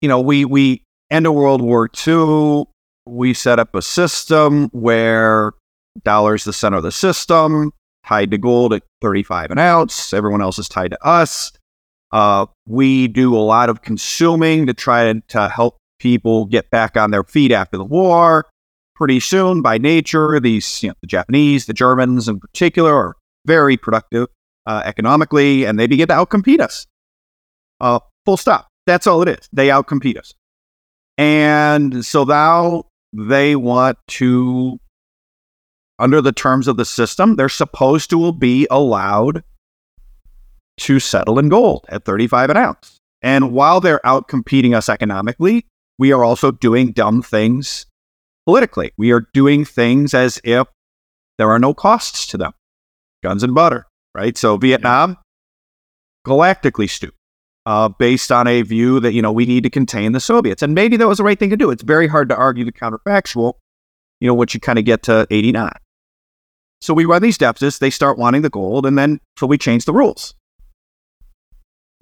you 0.00 0.08
know, 0.08 0.20
we 0.20 0.44
we 0.44 0.82
end 1.10 1.26
of 1.26 1.34
World 1.34 1.62
War 1.62 1.88
II. 2.06 2.64
We 3.06 3.34
set 3.34 3.58
up 3.58 3.74
a 3.74 3.82
system 3.82 4.68
where 4.72 5.52
dollars 6.02 6.44
the 6.44 6.52
center 6.52 6.78
of 6.78 6.82
the 6.82 6.92
system 6.92 7.72
tied 8.10 8.30
to 8.32 8.38
gold 8.38 8.72
at 8.72 8.82
35 9.02 9.52
an 9.52 9.58
ounce. 9.58 10.12
Everyone 10.12 10.42
else 10.42 10.58
is 10.58 10.68
tied 10.68 10.90
to 10.90 11.06
us. 11.06 11.52
Uh, 12.12 12.46
we 12.66 13.06
do 13.06 13.36
a 13.36 13.38
lot 13.38 13.70
of 13.70 13.82
consuming 13.82 14.66
to 14.66 14.74
try 14.74 15.12
to, 15.12 15.48
help 15.48 15.76
people 16.00 16.46
get 16.46 16.68
back 16.70 16.96
on 16.96 17.10
their 17.10 17.22
feet 17.22 17.52
after 17.52 17.76
the 17.76 17.84
war. 17.84 18.46
Pretty 18.96 19.20
soon, 19.20 19.62
by 19.62 19.78
nature, 19.78 20.40
these 20.40 20.82
you 20.82 20.88
know, 20.88 20.94
the 21.00 21.06
Japanese, 21.06 21.66
the 21.66 21.72
Germans 21.72 22.28
in 22.28 22.40
particular, 22.40 22.94
are 22.94 23.16
very 23.46 23.76
productive 23.76 24.26
uh, 24.66 24.82
economically, 24.84 25.64
and 25.64 25.78
they 25.78 25.86
begin 25.86 26.08
to 26.08 26.14
outcompete 26.14 26.60
us. 26.60 26.86
Uh, 27.80 28.00
full 28.26 28.36
stop. 28.36 28.68
That's 28.86 29.06
all 29.06 29.22
it 29.22 29.28
is. 29.28 29.48
They 29.52 29.68
outcompete 29.68 30.18
us, 30.18 30.34
and 31.16 32.04
so 32.04 32.24
now 32.24 32.84
they 33.12 33.56
want 33.56 33.98
to 34.08 34.78
under 36.00 36.20
the 36.20 36.32
terms 36.32 36.66
of 36.66 36.76
the 36.76 36.84
system, 36.84 37.36
they're 37.36 37.48
supposed 37.48 38.10
to 38.10 38.32
be 38.32 38.66
allowed 38.70 39.44
to 40.78 40.98
settle 40.98 41.38
in 41.38 41.48
gold 41.50 41.84
at 41.90 42.04
35 42.04 42.50
an 42.50 42.56
ounce. 42.56 42.96
And 43.22 43.52
while 43.52 43.80
they're 43.80 44.04
out 44.04 44.28
competing 44.28 44.74
us 44.74 44.88
economically, 44.88 45.66
we 45.98 46.12
are 46.12 46.24
also 46.24 46.50
doing 46.50 46.92
dumb 46.92 47.22
things 47.22 47.84
politically. 48.46 48.92
We 48.96 49.12
are 49.12 49.26
doing 49.34 49.66
things 49.66 50.14
as 50.14 50.40
if 50.42 50.66
there 51.36 51.50
are 51.50 51.58
no 51.58 51.74
costs 51.74 52.26
to 52.28 52.38
them. 52.38 52.52
Guns 53.22 53.42
and 53.42 53.54
butter, 53.54 53.86
right? 54.14 54.36
So 54.38 54.56
Vietnam, 54.56 55.18
galactically 56.26 56.88
stupid, 56.88 57.16
uh, 57.66 57.90
based 57.90 58.32
on 58.32 58.46
a 58.46 58.62
view 58.62 59.00
that, 59.00 59.12
you 59.12 59.20
know, 59.20 59.32
we 59.32 59.44
need 59.44 59.64
to 59.64 59.70
contain 59.70 60.12
the 60.12 60.20
Soviets. 60.20 60.62
And 60.62 60.74
maybe 60.74 60.96
that 60.96 61.06
was 61.06 61.18
the 61.18 61.24
right 61.24 61.38
thing 61.38 61.50
to 61.50 61.56
do. 61.58 61.70
It's 61.70 61.82
very 61.82 62.08
hard 62.08 62.30
to 62.30 62.36
argue 62.36 62.64
the 62.64 62.72
counterfactual, 62.72 63.52
you 64.20 64.28
know, 64.28 64.34
once 64.34 64.54
you 64.54 64.60
kind 64.60 64.78
of 64.78 64.86
get 64.86 65.02
to 65.02 65.26
89. 65.30 65.70
So 66.80 66.94
we 66.94 67.04
run 67.04 67.22
these 67.22 67.38
deficits, 67.38 67.78
they 67.78 67.90
start 67.90 68.18
wanting 68.18 68.42
the 68.42 68.50
gold, 68.50 68.86
and 68.86 68.96
then 68.96 69.20
so 69.38 69.46
we 69.46 69.58
change 69.58 69.84
the 69.84 69.92
rules. 69.92 70.34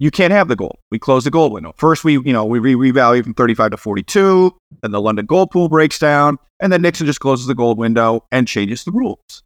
You 0.01 0.11
can't 0.11 0.31
have 0.31 0.47
the 0.47 0.55
gold. 0.55 0.77
We 0.91 0.97
close 0.97 1.25
the 1.25 1.31
gold 1.31 1.51
window. 1.51 1.73
First, 1.75 2.05
we, 2.05 2.13
you 2.13 2.31
know, 2.31 2.45
we 2.45 2.59
re- 2.59 2.91
revalue 2.91 3.21
from 3.21 3.33
35 3.33 3.71
to 3.71 3.77
42, 3.77 4.55
then 4.81 4.91
the 4.91 5.01
London 5.01 5.25
gold 5.25 5.51
pool 5.51 5.67
breaks 5.67 5.99
down, 5.99 6.37
and 6.61 6.71
then 6.71 6.81
Nixon 6.81 7.05
just 7.05 7.19
closes 7.19 7.47
the 7.47 7.55
gold 7.55 7.77
window 7.77 8.23
and 8.31 8.47
changes 8.47 8.85
the 8.85 8.91
rules. 8.91 9.43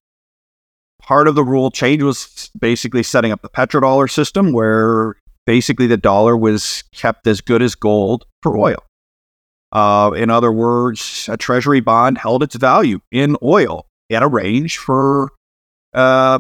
Part 1.02 1.28
of 1.28 1.34
the 1.34 1.44
rule 1.44 1.72
change 1.72 2.04
was 2.04 2.52
basically 2.60 3.02
setting 3.02 3.32
up 3.32 3.42
the 3.42 3.50
petrodollar 3.50 4.10
system 4.10 4.54
where 4.54 5.16
basically 5.48 5.88
the 5.88 5.98
dollar 5.98 6.38
was 6.38 6.84
kept 6.94 7.26
as 7.26 7.42
good 7.42 7.64
as 7.64 7.74
gold 7.74 8.26
for 8.44 8.58
oil. 8.58 8.78
Uh, 9.72 10.12
in 10.16 10.30
other 10.30 10.52
words, 10.52 11.28
a 11.32 11.36
treasury 11.36 11.80
bond 11.80 12.20
held 12.20 12.44
its 12.44 12.56
value 12.56 13.00
in 13.12 13.36
oil 13.42 13.88
at 14.12 14.24
a 14.24 14.28
range 14.28 14.78
for 14.78 15.32
uh, 15.94 16.40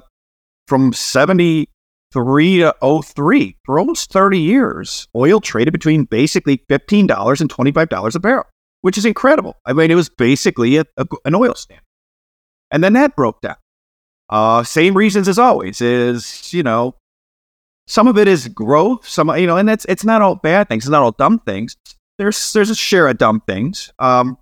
from 0.68 0.93
73 0.93 2.57
to 2.59 3.01
03 3.03 3.57
for 3.64 3.80
almost 3.80 4.11
30 4.11 4.39
years. 4.39 5.07
Oil 5.16 5.39
traded 5.39 5.74
between 5.74 6.05
basically 6.05 6.57
$15 6.70 7.41
and 7.41 7.49
$25 7.49 8.16
a 8.16 8.20
barrel, 8.20 8.45
which 8.82 8.97
is 8.97 9.05
incredible. 9.05 9.55
I 9.66 9.74
mean, 9.74 9.91
it 9.91 9.95
was 9.95 10.09
basically 10.09 10.78
a, 10.78 10.86
a, 10.97 11.05
an 11.26 11.36
oil 11.36 11.55
standard. 11.55 11.84
And 12.72 12.84
then 12.84 12.93
that 12.93 13.16
broke 13.16 13.41
down. 13.41 13.55
Uh, 14.30 14.64
same 14.64 14.97
reasons 14.97 15.28
as 15.28 15.38
always 15.38 15.82
is, 15.82 16.53
you 16.53 16.64
know, 16.64 16.95
some 17.86 18.07
of 18.07 18.18
it 18.18 18.28
is 18.28 18.47
growth, 18.47 19.07
some, 19.07 19.30
you 19.38 19.45
know, 19.45 19.57
and 19.57 19.68
that's, 19.68 19.86
it's 19.86 20.05
not 20.05 20.22
all 20.22 20.36
bad 20.36 20.70
things. 20.70 20.86
It's 20.86 20.91
not 20.91 21.03
all 21.03 21.11
dumb 21.11 21.39
things. 21.39 21.76
There's, 22.18 22.53
there's 22.53 22.70
a 22.70 22.76
share 22.76 23.07
of 23.07 23.18
dumb 23.18 23.41
things. 23.45 23.91
Um, 23.99 24.38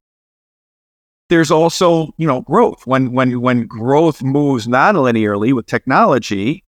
there's 1.31 1.49
also 1.49 2.13
you 2.17 2.27
know 2.27 2.41
growth. 2.41 2.85
When 2.85 3.13
when 3.13 3.39
when 3.39 3.65
growth 3.65 4.21
moves 4.21 4.67
non-linearly 4.67 5.53
with 5.53 5.65
technology 5.65 6.65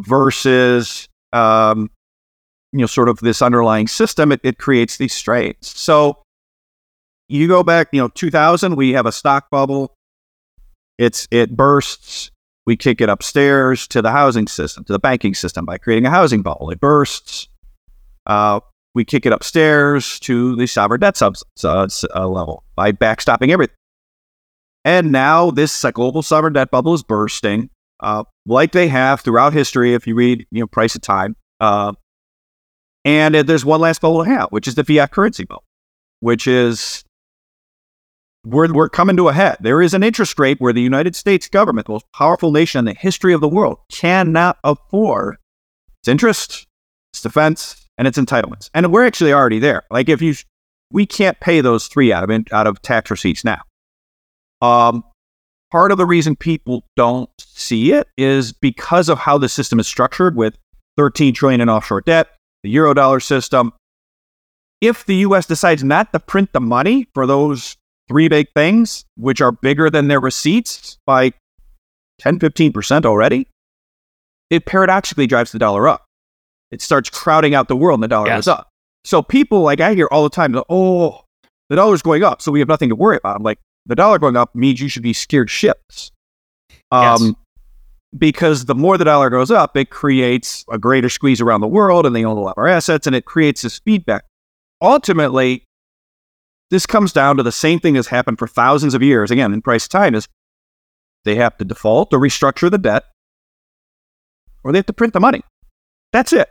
versus 0.00 1.08
um, 1.32 1.90
you 2.72 2.80
know 2.80 2.86
sort 2.86 3.08
of 3.08 3.20
this 3.20 3.40
underlying 3.40 3.86
system 3.86 4.32
it, 4.32 4.40
it 4.42 4.58
creates 4.58 4.96
these 4.96 5.14
strains. 5.14 5.68
So 5.68 6.20
you 7.28 7.46
go 7.46 7.62
back 7.62 7.88
you 7.92 8.00
know 8.00 8.08
2000 8.08 8.74
we 8.74 8.92
have 8.94 9.06
a 9.06 9.12
stock 9.12 9.48
bubble. 9.48 9.94
It's 10.98 11.28
it 11.30 11.56
bursts. 11.56 12.32
We 12.66 12.76
kick 12.76 13.00
it 13.00 13.08
upstairs 13.08 13.86
to 13.88 14.02
the 14.02 14.10
housing 14.10 14.48
system 14.48 14.82
to 14.84 14.92
the 14.92 14.98
banking 14.98 15.34
system 15.34 15.64
by 15.64 15.78
creating 15.78 16.06
a 16.06 16.10
housing 16.10 16.42
bubble. 16.42 16.70
It 16.70 16.80
bursts. 16.80 17.48
Uh, 18.26 18.58
we 18.92 19.04
kick 19.04 19.24
it 19.24 19.32
upstairs 19.32 20.18
to 20.20 20.56
the 20.56 20.66
sovereign 20.66 21.00
debt 21.00 21.16
sub, 21.16 21.36
uh, 21.62 21.88
uh, 22.14 22.28
level 22.28 22.64
by 22.74 22.90
backstopping 22.90 23.50
everything 23.50 23.76
and 24.84 25.12
now 25.12 25.50
this 25.50 25.84
global 25.92 26.22
sovereign 26.22 26.52
debt 26.52 26.70
bubble 26.70 26.94
is 26.94 27.02
bursting, 27.02 27.70
uh, 28.00 28.24
like 28.46 28.72
they 28.72 28.88
have 28.88 29.20
throughout 29.20 29.52
history. 29.52 29.94
If 29.94 30.06
you 30.06 30.14
read, 30.14 30.46
you 30.50 30.60
know, 30.60 30.66
Price 30.66 30.94
of 30.94 31.02
Time, 31.02 31.36
uh, 31.60 31.92
and 33.04 33.34
there's 33.34 33.64
one 33.64 33.80
last 33.80 34.00
bubble 34.00 34.24
to 34.24 34.30
have, 34.30 34.48
which 34.50 34.66
is 34.66 34.74
the 34.74 34.84
fiat 34.84 35.10
currency 35.10 35.44
bubble, 35.44 35.64
which 36.20 36.46
is 36.46 37.04
we're, 38.44 38.72
we're 38.72 38.88
coming 38.88 39.16
to 39.16 39.28
a 39.28 39.32
head. 39.32 39.58
There 39.60 39.80
is 39.82 39.94
an 39.94 40.02
interest 40.02 40.38
rate 40.38 40.60
where 40.60 40.72
the 40.72 40.82
United 40.82 41.16
States 41.16 41.48
government, 41.48 41.86
the 41.86 41.94
most 41.94 42.06
powerful 42.14 42.52
nation 42.52 42.80
in 42.80 42.84
the 42.84 42.94
history 42.94 43.32
of 43.32 43.40
the 43.40 43.48
world, 43.48 43.78
cannot 43.90 44.58
afford 44.64 45.36
its 46.00 46.08
interest, 46.08 46.66
its 47.12 47.22
defense, 47.22 47.88
and 47.96 48.08
its 48.08 48.18
entitlements. 48.18 48.70
And 48.74 48.92
we're 48.92 49.06
actually 49.06 49.32
already 49.32 49.58
there. 49.58 49.84
Like 49.90 50.08
if 50.08 50.20
you, 50.20 50.34
we 50.90 51.06
can't 51.06 51.38
pay 51.40 51.60
those 51.60 51.86
three 51.86 52.12
out 52.12 52.28
of 52.28 52.44
out 52.52 52.66
of 52.66 52.82
tax 52.82 53.10
receipts 53.10 53.44
now. 53.44 53.62
Um, 54.62 55.04
part 55.70 55.92
of 55.92 55.98
the 55.98 56.06
reason 56.06 56.36
people 56.36 56.84
don't 56.96 57.30
see 57.38 57.92
it 57.92 58.08
is 58.16 58.52
because 58.52 59.08
of 59.08 59.18
how 59.18 59.38
the 59.38 59.48
system 59.48 59.78
is 59.80 59.86
structured 59.86 60.36
with 60.36 60.56
13 60.96 61.34
trillion 61.34 61.60
in 61.60 61.68
offshore 61.68 62.00
debt, 62.02 62.28
the 62.62 62.74
eurodollar 62.74 63.22
system. 63.22 63.72
If 64.80 65.04
the 65.06 65.16
US 65.16 65.46
decides 65.46 65.82
not 65.82 66.12
to 66.12 66.20
print 66.20 66.52
the 66.52 66.60
money 66.60 67.08
for 67.14 67.26
those 67.26 67.76
three 68.08 68.28
big 68.28 68.48
things, 68.54 69.04
which 69.16 69.40
are 69.40 69.52
bigger 69.52 69.88
than 69.90 70.08
their 70.08 70.20
receipts 70.20 70.98
by 71.06 71.32
10, 72.20 72.38
15% 72.38 73.04
already, 73.06 73.48
it 74.50 74.66
paradoxically 74.66 75.26
drives 75.26 75.52
the 75.52 75.58
dollar 75.58 75.88
up. 75.88 76.04
It 76.70 76.82
starts 76.82 77.08
crowding 77.10 77.54
out 77.54 77.68
the 77.68 77.76
world 77.76 77.98
and 77.98 78.02
the 78.04 78.08
dollar 78.08 78.26
Yes. 78.28 78.36
goes 78.38 78.48
up. 78.48 78.68
So 79.04 79.22
people 79.22 79.62
like 79.62 79.80
I 79.80 79.94
hear 79.94 80.08
all 80.10 80.22
the 80.22 80.30
time, 80.30 80.54
oh, 80.68 81.22
the 81.70 81.76
dollar's 81.76 82.02
going 82.02 82.22
up, 82.22 82.42
so 82.42 82.52
we 82.52 82.58
have 82.58 82.68
nothing 82.68 82.90
to 82.90 82.96
worry 82.96 83.16
about. 83.16 83.36
I'm 83.36 83.42
like, 83.42 83.58
the 83.86 83.94
dollar 83.94 84.18
going 84.18 84.36
up 84.36 84.54
means 84.54 84.80
you 84.80 84.88
should 84.88 85.02
be 85.02 85.12
scared 85.12 85.48
shitless. 85.48 86.10
Yes. 86.92 87.20
Um, 87.20 87.36
because 88.16 88.66
the 88.66 88.74
more 88.74 88.96
the 88.96 89.04
dollar 89.04 89.28
goes 89.28 89.50
up, 89.50 89.76
it 89.76 89.90
creates 89.90 90.64
a 90.70 90.78
greater 90.78 91.08
squeeze 91.08 91.40
around 91.40 91.60
the 91.60 91.68
world 91.68 92.06
and 92.06 92.14
they 92.14 92.24
own 92.24 92.36
a 92.36 92.40
lot 92.40 92.56
more 92.56 92.68
assets 92.68 93.06
and 93.06 93.16
it 93.16 93.24
creates 93.24 93.62
this 93.62 93.80
feedback. 93.80 94.24
Ultimately, 94.80 95.64
this 96.70 96.86
comes 96.86 97.12
down 97.12 97.36
to 97.36 97.42
the 97.42 97.52
same 97.52 97.80
thing 97.80 97.94
that's 97.94 98.08
happened 98.08 98.38
for 98.38 98.46
thousands 98.46 98.94
of 98.94 99.02
years. 99.02 99.30
Again, 99.30 99.52
in 99.52 99.62
price 99.62 99.88
time 99.88 100.14
is 100.14 100.28
they 101.24 101.34
have 101.36 101.56
to 101.58 101.64
default 101.64 102.12
or 102.12 102.20
restructure 102.20 102.70
the 102.70 102.78
debt 102.78 103.04
or 104.62 104.72
they 104.72 104.78
have 104.78 104.86
to 104.86 104.92
print 104.92 105.12
the 105.12 105.20
money. 105.20 105.42
That's 106.12 106.32
it. 106.32 106.48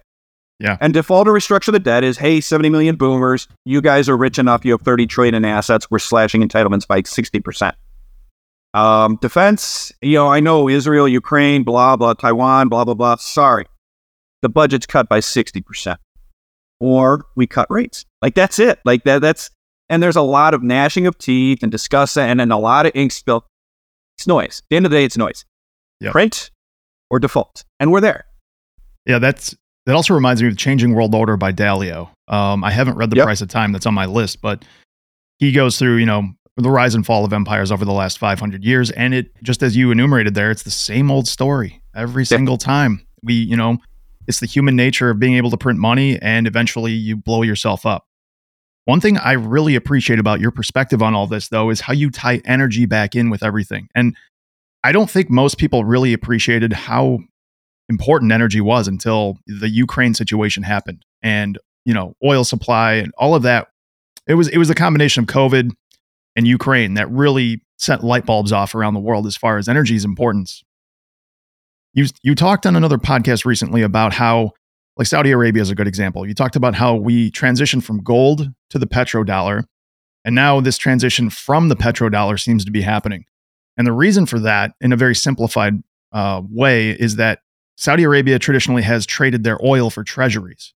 Yeah. 0.63 0.77
And 0.79 0.93
default 0.93 1.27
or 1.27 1.33
restructure 1.33 1.73
the 1.73 1.79
debt 1.79 2.05
is, 2.05 2.17
hey, 2.17 2.39
70 2.39 2.69
million 2.69 2.95
boomers, 2.95 3.49
you 3.65 3.81
guys 3.81 4.07
are 4.07 4.15
rich 4.15 4.39
enough, 4.39 4.63
you 4.63 4.71
have 4.71 4.81
30 4.81 5.05
trillion 5.07 5.35
in 5.35 5.43
assets, 5.43 5.91
we're 5.91 5.99
slashing 5.99 6.41
entitlements 6.41 6.87
by 6.87 7.01
60%. 7.01 7.73
Um, 8.73 9.17
defense, 9.17 9.91
you 10.01 10.13
know, 10.13 10.29
I 10.29 10.39
know 10.39 10.69
Israel, 10.69 11.05
Ukraine, 11.05 11.63
blah, 11.63 11.97
blah, 11.97 12.13
Taiwan, 12.13 12.69
blah, 12.69 12.85
blah, 12.85 12.93
blah. 12.93 13.17
Sorry. 13.17 13.65
The 14.41 14.47
budget's 14.47 14.85
cut 14.85 15.09
by 15.09 15.19
60%. 15.19 15.97
Or 16.79 17.25
we 17.35 17.45
cut 17.45 17.67
rates. 17.69 18.05
Like 18.21 18.33
that's 18.33 18.57
it. 18.57 18.79
Like 18.85 19.03
that 19.03 19.21
that's 19.21 19.49
and 19.89 20.01
there's 20.01 20.15
a 20.15 20.21
lot 20.21 20.53
of 20.53 20.63
gnashing 20.63 21.07
of 21.07 21.17
teeth 21.17 21.61
and 21.61 21.71
discussing 21.71 22.23
and 22.23 22.39
then 22.39 22.51
a 22.51 22.59
lot 22.59 22.85
of 22.85 22.93
ink 22.95 23.11
spill. 23.11 23.45
It's 24.17 24.27
noise. 24.27 24.59
At 24.59 24.69
the 24.69 24.75
end 24.77 24.85
of 24.85 24.91
the 24.91 24.97
day, 24.97 25.05
it's 25.05 25.17
noise. 25.17 25.45
Yep. 25.99 26.11
Print 26.13 26.51
or 27.09 27.19
default. 27.19 27.63
And 27.79 27.91
we're 27.91 28.01
there. 28.01 28.25
Yeah, 29.05 29.19
that's 29.19 29.55
that 29.85 29.95
also 29.95 30.13
reminds 30.13 30.41
me 30.41 30.47
of 30.47 30.57
Changing 30.57 30.93
World 30.93 31.13
Order 31.13 31.37
by 31.37 31.51
Dalio. 31.51 32.09
Um, 32.27 32.63
I 32.63 32.71
haven't 32.71 32.95
read 32.95 33.09
The 33.09 33.17
Yep. 33.17 33.25
Price 33.25 33.41
of 33.41 33.49
Time 33.49 33.71
that's 33.71 33.85
on 33.85 33.93
my 33.93 34.05
list, 34.05 34.41
but 34.41 34.63
he 35.39 35.51
goes 35.51 35.77
through, 35.77 35.97
you 35.97 36.05
know, 36.05 36.29
the 36.55 36.69
rise 36.69 36.95
and 36.95 37.05
fall 37.05 37.25
of 37.25 37.33
empires 37.33 37.71
over 37.71 37.83
the 37.83 37.91
last 37.91 38.17
500 38.19 38.63
years. 38.63 38.91
And 38.91 39.13
it, 39.13 39.31
just 39.43 39.63
as 39.63 39.75
you 39.75 39.91
enumerated 39.91 40.35
there, 40.35 40.51
it's 40.51 40.63
the 40.63 40.71
same 40.71 41.09
old 41.09 41.27
story 41.27 41.81
every 41.95 42.25
single 42.25 42.57
time. 42.57 43.05
We, 43.23 43.33
you 43.33 43.57
know, 43.57 43.77
it's 44.27 44.39
the 44.39 44.45
human 44.45 44.75
nature 44.75 45.09
of 45.09 45.19
being 45.19 45.35
able 45.35 45.49
to 45.51 45.57
print 45.57 45.79
money 45.79 46.19
and 46.21 46.47
eventually 46.47 46.91
you 46.91 47.17
blow 47.17 47.41
yourself 47.41 47.85
up. 47.85 48.05
One 48.85 48.99
thing 48.99 49.17
I 49.17 49.33
really 49.33 49.75
appreciate 49.75 50.19
about 50.19 50.41
your 50.41 50.51
perspective 50.51 51.01
on 51.01 51.15
all 51.15 51.25
this, 51.25 51.47
though, 51.47 51.69
is 51.69 51.81
how 51.81 51.93
you 51.93 52.09
tie 52.11 52.41
energy 52.45 52.85
back 52.85 53.15
in 53.15 53.29
with 53.29 53.41
everything. 53.41 53.87
And 53.95 54.15
I 54.83 54.91
don't 54.91 55.09
think 55.09 55.29
most 55.29 55.57
people 55.57 55.85
really 55.85 56.11
appreciated 56.11 56.73
how 56.73 57.19
important 57.89 58.31
energy 58.31 58.61
was 58.61 58.87
until 58.87 59.37
the 59.47 59.69
Ukraine 59.69 60.13
situation 60.13 60.63
happened. 60.63 61.03
And 61.21 61.57
you 61.85 61.93
know 61.93 62.15
oil 62.23 62.43
supply 62.43 62.93
and 62.93 63.11
all 63.17 63.35
of 63.35 63.43
that 63.43 63.67
it 64.27 64.35
was 64.35 64.47
it 64.49 64.57
was 64.57 64.69
a 64.69 64.75
combination 64.75 65.23
of 65.23 65.27
covid 65.27 65.71
and 66.35 66.47
Ukraine 66.47 66.95
that 66.95 67.09
really 67.11 67.61
sent 67.77 68.03
light 68.03 68.25
bulbs 68.25 68.51
off 68.51 68.73
around 68.73 68.95
the 68.95 68.99
world 68.99 69.27
as 69.27 69.37
far 69.37 69.57
as 69.57 69.67
energy's 69.67 70.05
importance. 70.05 70.63
You 71.93 72.07
you 72.23 72.33
talked 72.33 72.65
on 72.65 72.75
another 72.75 72.97
podcast 72.97 73.45
recently 73.45 73.81
about 73.81 74.13
how 74.13 74.51
like 74.97 75.07
Saudi 75.07 75.31
Arabia 75.31 75.61
is 75.61 75.69
a 75.69 75.75
good 75.75 75.87
example. 75.87 76.25
You 76.27 76.33
talked 76.33 76.55
about 76.55 76.75
how 76.75 76.95
we 76.95 77.31
transitioned 77.31 77.83
from 77.83 78.03
gold 78.03 78.49
to 78.69 78.79
the 78.79 78.87
petrodollar 78.87 79.63
and 80.25 80.33
now 80.33 80.61
this 80.61 80.77
transition 80.77 81.29
from 81.29 81.67
the 81.67 81.75
petrodollar 81.75 82.39
seems 82.39 82.63
to 82.65 82.71
be 82.71 82.81
happening. 82.81 83.25
And 83.75 83.85
the 83.85 83.91
reason 83.91 84.25
for 84.25 84.39
that 84.39 84.71
in 84.79 84.93
a 84.93 84.95
very 84.95 85.15
simplified 85.15 85.73
uh, 86.13 86.41
way 86.49 86.91
is 86.91 87.17
that 87.17 87.39
Saudi 87.75 88.03
Arabia 88.03 88.39
traditionally 88.39 88.83
has 88.83 89.05
traded 89.05 89.43
their 89.43 89.57
oil 89.65 89.89
for 89.89 90.03
treasuries. 90.03 90.73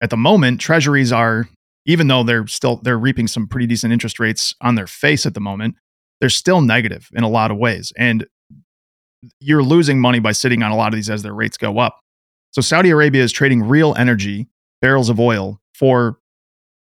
At 0.00 0.10
the 0.10 0.16
moment, 0.16 0.60
treasuries 0.60 1.12
are, 1.12 1.48
even 1.86 2.08
though 2.08 2.22
they're 2.22 2.46
still 2.46 2.76
they're 2.76 2.98
reaping 2.98 3.28
some 3.28 3.46
pretty 3.46 3.66
decent 3.66 3.92
interest 3.92 4.18
rates 4.18 4.54
on 4.60 4.74
their 4.74 4.86
face 4.86 5.26
at 5.26 5.34
the 5.34 5.40
moment, 5.40 5.76
they're 6.20 6.30
still 6.30 6.60
negative 6.60 7.08
in 7.14 7.22
a 7.22 7.28
lot 7.28 7.50
of 7.50 7.56
ways. 7.56 7.92
And 7.96 8.26
you're 9.40 9.62
losing 9.62 10.00
money 10.00 10.18
by 10.18 10.32
sitting 10.32 10.62
on 10.62 10.70
a 10.70 10.76
lot 10.76 10.88
of 10.88 10.94
these 10.94 11.10
as 11.10 11.22
their 11.22 11.34
rates 11.34 11.56
go 11.56 11.78
up. 11.78 12.00
So 12.50 12.60
Saudi 12.60 12.90
Arabia 12.90 13.22
is 13.22 13.32
trading 13.32 13.62
real 13.62 13.94
energy, 13.96 14.48
barrels 14.80 15.08
of 15.08 15.18
oil, 15.18 15.60
for 15.74 16.18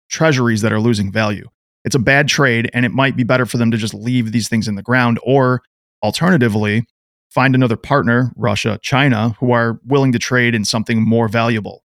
treasuries 0.10 0.62
that 0.62 0.72
are 0.72 0.80
losing 0.80 1.12
value. 1.12 1.48
It's 1.84 1.96
a 1.96 2.00
bad 2.00 2.28
trade, 2.28 2.70
and 2.74 2.86
it 2.86 2.92
might 2.92 3.16
be 3.16 3.24
better 3.24 3.46
for 3.46 3.58
them 3.58 3.72
to 3.72 3.78
just 3.78 3.94
leave 3.94 4.32
these 4.32 4.50
things 4.50 4.68
in 4.68 4.76
the 4.76 4.84
ground, 4.84 5.20
or 5.24 5.62
alternatively, 6.04 6.86
find 7.30 7.56
another 7.56 7.76
partner, 7.76 8.32
Russia, 8.36 8.80
China, 8.82 9.36
who 9.40 9.52
are 9.52 9.80
willing 9.86 10.12
to 10.12 10.20
trade 10.20 10.56
in 10.56 10.66
something 10.66 11.02
more 11.02 11.28
valuable. 11.28 11.84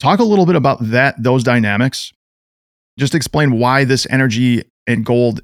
Talk 0.00 0.18
a 0.18 0.24
little 0.24 0.46
bit 0.46 0.56
about 0.56 0.78
that, 0.80 1.20
those 1.22 1.42
dynamics. 1.42 2.12
Just 2.98 3.14
explain 3.14 3.58
why 3.58 3.84
this 3.84 4.06
energy 4.10 4.62
and 4.86 5.04
gold, 5.04 5.40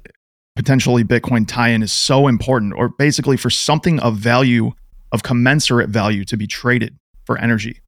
potentially 0.55 1.03
Bitcoin 1.03 1.47
tie 1.47 1.69
in 1.69 1.81
is 1.81 1.91
so 1.91 2.27
important, 2.27 2.73
or 2.75 2.89
basically 2.89 3.37
for 3.37 3.49
something 3.49 3.99
of 3.99 4.17
value, 4.17 4.71
of 5.11 5.23
commensurate 5.23 5.89
value 5.89 6.23
to 6.25 6.37
be 6.37 6.45
traded 6.45 6.97
for 7.25 7.37
energy. 7.37 7.81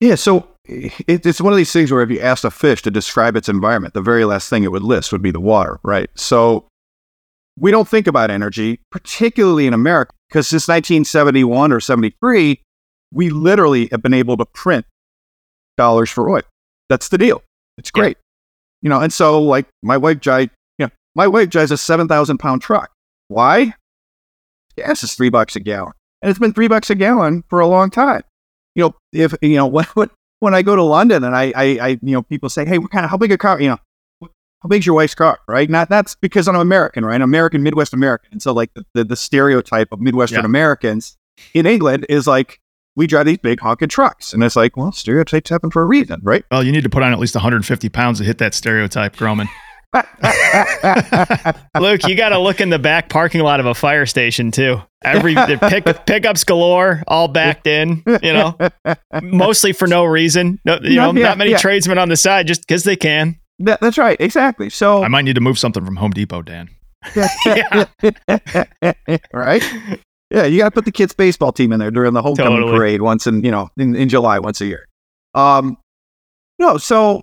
Yeah, 0.00 0.16
so 0.16 0.46
it, 0.66 1.24
it's 1.24 1.40
one 1.40 1.52
of 1.52 1.56
these 1.56 1.72
things 1.72 1.90
where 1.90 2.02
if 2.02 2.10
you 2.10 2.20
asked 2.20 2.44
a 2.44 2.50
fish 2.50 2.82
to 2.82 2.90
describe 2.90 3.36
its 3.36 3.48
environment, 3.48 3.94
the 3.94 4.02
very 4.02 4.24
last 4.24 4.50
thing 4.50 4.64
it 4.64 4.72
would 4.72 4.82
list 4.82 5.12
would 5.12 5.22
be 5.22 5.30
the 5.30 5.40
water, 5.40 5.80
right? 5.82 6.10
So 6.14 6.68
we 7.58 7.70
don't 7.70 7.88
think 7.88 8.06
about 8.06 8.30
energy, 8.30 8.80
particularly 8.90 9.66
in 9.66 9.74
America, 9.74 10.12
because 10.28 10.48
since 10.48 10.66
1971 10.68 11.72
or 11.72 11.80
73, 11.80 12.60
we 13.12 13.30
literally 13.30 13.88
have 13.92 14.02
been 14.02 14.14
able 14.14 14.36
to 14.36 14.44
print 14.44 14.84
dollars 15.76 16.10
for 16.10 16.28
oil. 16.30 16.42
That's 16.88 17.08
the 17.08 17.18
deal. 17.18 17.42
It's 17.78 17.90
Yeah. 17.94 18.00
great. 18.00 18.18
You 18.82 18.90
know, 18.90 19.00
and 19.00 19.12
so 19.12 19.40
like 19.40 19.66
my 19.82 19.96
wife 19.96 20.20
drives, 20.20 20.50
you 20.78 20.86
know, 20.86 20.90
my 21.14 21.26
wife 21.26 21.48
drives 21.50 21.70
a 21.70 21.76
7,000 21.76 22.38
pound 22.38 22.60
truck. 22.62 22.90
Why? 23.28 23.74
Gas 24.76 25.04
is 25.04 25.14
three 25.14 25.30
bucks 25.30 25.56
a 25.56 25.60
gallon. 25.60 25.92
And 26.22 26.30
it's 26.30 26.38
been 26.38 26.52
three 26.52 26.68
bucks 26.68 26.90
a 26.90 26.94
gallon 26.94 27.44
for 27.48 27.60
a 27.60 27.66
long 27.66 27.90
time. 27.90 28.22
You 28.74 28.84
know, 28.84 28.94
if, 29.12 29.34
you 29.40 29.56
know, 29.56 29.66
when, 29.66 29.84
when, 29.94 30.10
when 30.40 30.54
I 30.54 30.62
go 30.62 30.74
to 30.76 30.82
London 30.82 31.22
and 31.24 31.34
I, 31.36 31.52
I, 31.54 31.64
I, 31.80 31.88
you 32.02 32.12
know, 32.12 32.22
people 32.22 32.48
say, 32.48 32.64
hey, 32.66 32.78
what 32.78 32.90
kind 32.90 33.04
of, 33.04 33.10
how 33.10 33.16
big 33.16 33.32
a 33.32 33.38
car, 33.38 33.60
you 33.60 33.68
know, 33.70 33.78
how 34.64 34.68
big's 34.68 34.86
your 34.86 34.94
wife's 34.96 35.14
car, 35.14 35.38
right? 35.46 35.68
Not 35.68 35.90
that's 35.90 36.14
because 36.14 36.48
I'm 36.48 36.56
American, 36.56 37.04
right? 37.04 37.20
American, 37.20 37.62
Midwest 37.62 37.92
American. 37.92 38.30
And 38.32 38.40
so 38.42 38.52
like 38.54 38.72
the, 38.72 38.84
the, 38.94 39.04
the 39.04 39.16
stereotype 39.16 39.92
of 39.92 40.00
Midwestern 40.00 40.40
Yeah. 40.40 40.46
Americans 40.46 41.18
in 41.52 41.66
England 41.66 42.06
is 42.08 42.26
like, 42.26 42.60
we 42.96 43.06
drive 43.06 43.26
these 43.26 43.36
big 43.38 43.60
honking 43.60 43.88
trucks. 43.90 44.32
And 44.32 44.42
it's 44.42 44.56
like, 44.56 44.74
well, 44.76 44.90
stereotypes 44.90 45.50
happen 45.50 45.70
for 45.70 45.82
a 45.82 45.84
reason, 45.84 46.20
right? 46.22 46.44
Well, 46.50 46.64
you 46.64 46.72
need 46.72 46.84
to 46.84 46.88
put 46.88 47.02
on 47.02 47.12
at 47.12 47.18
least 47.18 47.34
150 47.34 47.88
pounds 47.90 48.20
to 48.20 48.24
hit 48.24 48.38
that 48.38 48.54
stereotype, 48.54 49.16
Gromen. 49.16 49.48
Luke, 51.78 52.06
you 52.08 52.14
got 52.14 52.30
to 52.30 52.38
look 52.38 52.60
in 52.60 52.70
the 52.70 52.78
back 52.78 53.08
parking 53.08 53.42
lot 53.42 53.60
of 53.60 53.66
a 53.66 53.74
fire 53.74 54.06
station 54.06 54.50
too. 54.50 54.80
Every 55.04 55.34
the 55.34 55.58
pick, 55.68 55.84
pickups 56.06 56.44
galore, 56.44 57.02
all 57.06 57.28
backed 57.28 57.66
in. 57.66 58.02
You 58.22 58.32
know, 58.32 58.56
mostly 59.22 59.72
for 59.72 59.86
no 59.86 60.04
reason. 60.04 60.58
No, 60.64 60.78
you 60.82 60.96
know, 60.96 61.12
Yeah, 61.12 61.22
not 61.28 61.38
many 61.38 61.50
yeah. 61.52 61.58
tradesmen 61.58 61.98
on 61.98 62.08
the 62.08 62.16
side 62.16 62.46
just 62.46 62.62
because 62.62 62.84
they 62.84 62.96
can. 62.96 63.38
That- 63.60 63.80
that's 63.80 63.98
right. 63.98 64.16
Exactly. 64.20 64.70
So, 64.70 65.02
I 65.02 65.08
might 65.08 65.22
need 65.22 65.34
to 65.34 65.40
move 65.40 65.58
something 65.58 65.84
from 65.84 65.96
Home 65.96 66.10
Depot, 66.12 66.42
Dan. 66.42 66.68
Yeah. 67.46 67.84
right? 69.32 69.62
Yeah, 70.30 70.44
you 70.46 70.58
got 70.58 70.64
to 70.64 70.70
put 70.70 70.84
the 70.84 70.92
kids' 70.92 71.12
baseball 71.14 71.52
team 71.52 71.72
in 71.72 71.78
there 71.78 71.90
during 71.90 72.14
the 72.14 72.22
homecoming 72.22 72.60
Totally. 72.60 72.78
parade 72.78 73.02
once 73.02 73.26
in 73.26 73.44
you 73.44 73.50
know 73.50 73.68
in, 73.76 73.94
in 73.94 74.08
July 74.08 74.38
once 74.38 74.60
a 74.60 74.66
year. 74.66 74.86
Um, 75.34 75.76
no, 76.58 76.78
so, 76.78 77.22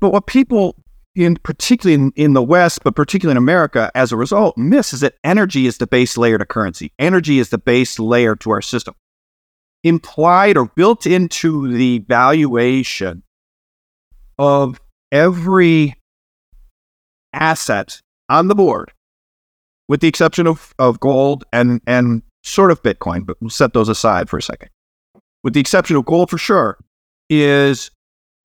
but 0.00 0.10
what 0.10 0.26
people 0.26 0.74
in 1.14 1.36
particularly 1.36 1.94
in, 1.94 2.12
in 2.16 2.32
the 2.34 2.42
West, 2.42 2.80
but 2.84 2.94
particularly 2.94 3.32
in 3.32 3.38
America, 3.38 3.90
as 3.94 4.12
a 4.12 4.16
result, 4.16 4.56
miss 4.58 4.92
is 4.92 5.00
that 5.00 5.14
energy 5.24 5.66
is 5.66 5.78
the 5.78 5.86
base 5.86 6.16
layer 6.16 6.38
to 6.38 6.44
currency. 6.44 6.92
Energy 6.98 7.38
is 7.38 7.48
the 7.50 7.58
base 7.58 7.98
layer 7.98 8.36
to 8.36 8.50
our 8.50 8.60
system. 8.62 8.94
Implied 9.84 10.56
or 10.56 10.66
built 10.76 11.06
into 11.06 11.72
the 11.72 12.00
valuation 12.00 13.22
of 14.38 14.80
every 15.12 15.94
asset 17.32 18.00
on 18.28 18.48
the 18.48 18.54
board, 18.54 18.92
with 19.88 20.00
the 20.00 20.08
exception 20.08 20.46
of, 20.46 20.74
of 20.78 21.00
gold 21.00 21.44
and, 21.52 21.80
and 21.86 22.22
sort 22.42 22.70
of 22.70 22.82
Bitcoin, 22.82 23.26
but 23.26 23.36
we'll 23.40 23.50
set 23.50 23.72
those 23.72 23.88
aside 23.88 24.28
for 24.28 24.38
a 24.38 24.42
second. 24.42 24.70
With 25.42 25.54
the 25.54 25.60
exception 25.60 25.96
of 25.96 26.04
gold 26.04 26.30
for 26.30 26.38
sure, 26.38 26.78
is 27.28 27.90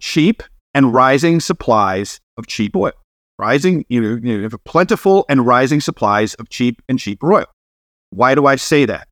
cheap 0.02 0.44
and 0.74 0.94
rising 0.94 1.40
supplies 1.40 2.20
of 2.38 2.48
cheap 2.48 2.76
oil. 2.76 2.94
Rising, 3.40 3.86
you 3.90 4.02
know, 4.02 4.20
you 4.22 4.44
have 4.44 4.64
plentiful 4.66 5.26
and 5.28 5.46
rising 5.46 5.82
supplies 5.82 6.36
of 6.36 6.50
cheap 6.50 6.82
and 6.88 7.00
cheap 7.00 7.24
oil. 7.24 7.46
Why 8.12 8.36
do 8.36 8.46
I 8.46 8.56
say 8.56 8.86
that? 8.86 9.08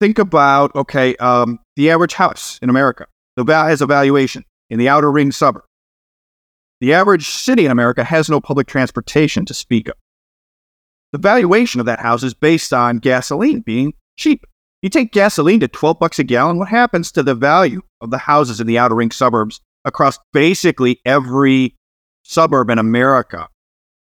Think 0.00 0.18
about, 0.18 0.74
okay, 0.76 1.16
um, 1.16 1.58
the 1.74 1.90
average 1.90 2.14
house 2.14 2.58
in 2.62 2.70
America 2.70 3.06
the 3.36 3.44
val- 3.44 3.66
has 3.66 3.80
a 3.80 3.86
valuation 3.86 4.44
in 4.70 4.78
the 4.78 4.88
outer 4.88 5.10
ring 5.10 5.32
suburb. 5.32 5.64
The 6.80 6.94
average 6.94 7.28
city 7.28 7.64
in 7.64 7.72
America 7.72 8.04
has 8.04 8.28
no 8.28 8.40
public 8.40 8.66
transportation 8.66 9.44
to 9.46 9.54
speak 9.54 9.88
of. 9.88 9.94
The 11.12 11.18
valuation 11.18 11.80
of 11.80 11.86
that 11.86 12.00
house 12.00 12.22
is 12.22 12.34
based 12.34 12.72
on 12.72 12.98
gasoline 12.98 13.60
being 13.60 13.94
cheap. 14.16 14.44
You 14.82 14.90
take 14.90 15.12
gasoline 15.12 15.60
to 15.60 15.68
12 15.68 15.98
bucks 15.98 16.18
a 16.18 16.24
gallon, 16.24 16.58
what 16.58 16.68
happens 16.68 17.10
to 17.12 17.22
the 17.22 17.34
value 17.34 17.82
of 18.00 18.10
the 18.10 18.18
houses 18.18 18.60
in 18.60 18.66
the 18.66 18.78
outer 18.78 18.94
ring 18.94 19.10
suburbs 19.10 19.60
across 19.84 20.18
basically 20.32 21.00
every 21.04 21.74
suburb 22.22 22.70
in 22.70 22.78
America? 22.78 23.48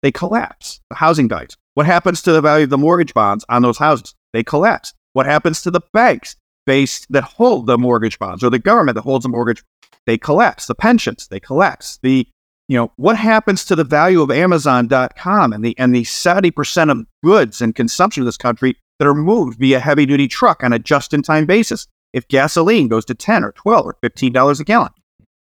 They 0.02 0.12
collapse. 0.12 0.80
The 0.90 0.96
housing 0.96 1.28
values. 1.28 1.58
What 1.74 1.86
happens 1.86 2.22
to 2.22 2.32
the 2.32 2.42
value 2.42 2.64
of 2.64 2.70
the 2.70 2.78
mortgage 2.78 3.14
bonds 3.14 3.44
on 3.50 3.64
those 3.64 3.78
houses? 3.78 4.16
They 4.32 4.44
collapse. 4.44 4.94
What 5.14 5.26
happens 5.26 5.62
to 5.64 5.72
the 5.72 5.82
banks 5.92 6.38
based 6.66 7.08
that 7.10 7.24
hold 7.24 7.68
the 7.68 7.78
mortgage 7.78 8.18
bonds 8.18 8.44
or 8.44 8.50
the 8.50 8.60
government 8.60 8.96
that 8.96 9.02
holds 9.02 9.24
the 9.24 9.30
mortgage? 9.30 9.64
They 10.06 10.18
collapse. 10.18 10.68
The 10.68 10.76
pensions, 10.76 11.28
they 11.28 11.40
collapse. 11.40 12.00
The 12.02 12.28
you 12.72 12.78
know, 12.78 12.90
what 12.96 13.18
happens 13.18 13.66
to 13.66 13.76
the 13.76 13.84
value 13.84 14.22
of 14.22 14.32
Amazon.com 14.32 15.52
and 15.52 15.62
the 15.62 15.78
and 15.78 15.94
the 15.94 16.04
70% 16.04 16.90
of 16.90 17.06
goods 17.22 17.60
and 17.60 17.76
consumption 17.76 18.22
of 18.22 18.26
this 18.26 18.38
country 18.38 18.78
that 18.98 19.06
are 19.06 19.14
moved 19.14 19.60
via 19.60 19.78
heavy 19.78 20.06
duty 20.06 20.30
truck 20.30 20.64
on 20.64 20.72
a 20.72 20.80
just 20.80 21.14
in 21.14 21.22
time 21.22 21.46
basis? 21.46 21.86
If 22.14 22.30
gasoline 22.30 22.88
goes 22.88 23.04
to 23.06 23.14
10 23.14 23.44
or 23.44 23.52
12 23.52 23.86
or 23.86 23.98
$15 24.02 24.62
a 24.62 24.64
gallon, 24.64 24.92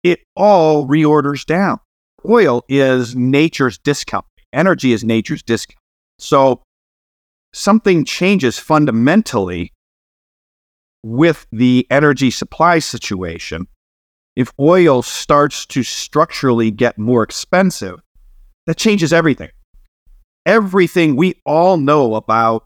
it 0.01 0.21
all 0.36 0.88
reorders 0.88 1.45
down. 1.45 1.77
Oil 2.27 2.63
is 2.67 3.15
nature's 3.15 3.77
discount. 3.77 4.25
Energy 4.51 4.91
is 4.91 5.03
nature's 5.03 5.43
discount. 5.43 5.77
So 6.17 6.63
something 7.53 8.05
changes 8.05 8.57
fundamentally 8.57 9.71
with 11.03 11.45
the 11.51 11.86
energy 11.91 12.32
supply 12.32 12.80
situation 12.80 13.67
if 14.39 14.53
oil 14.57 15.01
starts 15.01 15.65
to 15.65 15.83
structurally 15.83 16.71
get 16.71 16.97
more 16.97 17.23
expensive, 17.23 17.99
that 18.67 18.77
changes 18.77 19.11
everything. 19.11 19.49
Everything 20.45 21.17
we 21.17 21.33
all 21.45 21.75
know 21.75 22.15
about 22.15 22.63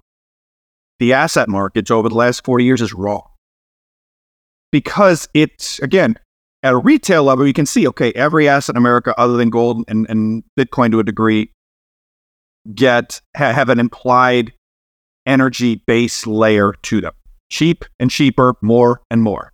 the 0.99 1.13
asset 1.13 1.49
markets 1.49 1.89
over 1.89 2.09
the 2.09 2.15
last 2.15 2.45
40 2.45 2.63
years 2.63 2.79
is 2.79 2.93
wrong. 2.93 3.23
Because 4.71 5.27
it's, 5.33 5.79
again, 5.79 6.19
at 6.61 6.73
a 6.73 6.77
retail 6.77 7.23
level, 7.23 7.47
you 7.47 7.53
can 7.53 7.65
see, 7.65 7.87
okay, 7.87 8.11
every 8.11 8.47
asset 8.47 8.75
in 8.75 8.77
America, 8.77 9.15
other 9.19 9.35
than 9.35 9.49
gold 9.49 9.83
and, 9.87 10.05
and 10.11 10.43
Bitcoin 10.55 10.91
to 10.91 10.99
a 10.99 11.03
degree, 11.03 11.51
get 12.75 13.19
ha- 13.35 13.51
have 13.51 13.69
an 13.69 13.79
implied 13.79 14.53
energy 15.25 15.81
base 15.87 16.27
layer 16.27 16.73
to 16.83 17.01
them. 17.01 17.13
Cheap 17.49 17.83
and 17.99 18.11
cheaper, 18.11 18.53
more 18.61 19.01
and 19.09 19.23
more. 19.23 19.52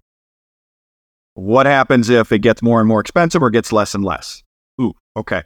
What 1.33 1.65
happens 1.65 2.09
if 2.09 2.31
it 2.31 2.39
gets 2.39 2.61
more 2.61 2.79
and 2.79 2.87
more 2.87 2.99
expensive 2.99 3.41
or 3.41 3.49
gets 3.49 3.71
less 3.71 3.95
and 3.95 4.03
less? 4.03 4.43
Ooh, 4.81 4.93
okay. 5.15 5.43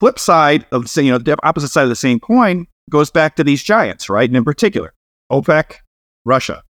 Flip 0.00 0.18
side 0.18 0.66
of 0.72 0.92
the 0.92 1.02
you 1.02 1.10
know 1.10 1.18
the 1.18 1.36
opposite 1.42 1.68
side 1.68 1.84
of 1.84 1.88
the 1.88 1.96
same 1.96 2.20
coin 2.20 2.66
goes 2.90 3.10
back 3.10 3.36
to 3.36 3.44
these 3.44 3.62
giants, 3.62 4.08
right? 4.08 4.28
And 4.28 4.36
in 4.36 4.44
particular, 4.44 4.92
OPEC, 5.32 5.76
Russia. 6.24 6.62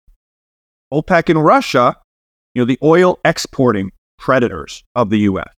OPEC 0.93 1.29
and 1.31 1.45
Russia, 1.45 1.97
you 2.55 2.63
know, 2.63 2.67
the 2.67 2.79
oil 2.83 3.19
exporting 3.25 3.91
predators 4.19 4.85
of 4.95 5.11
the 5.11 5.19
US. 5.21 5.53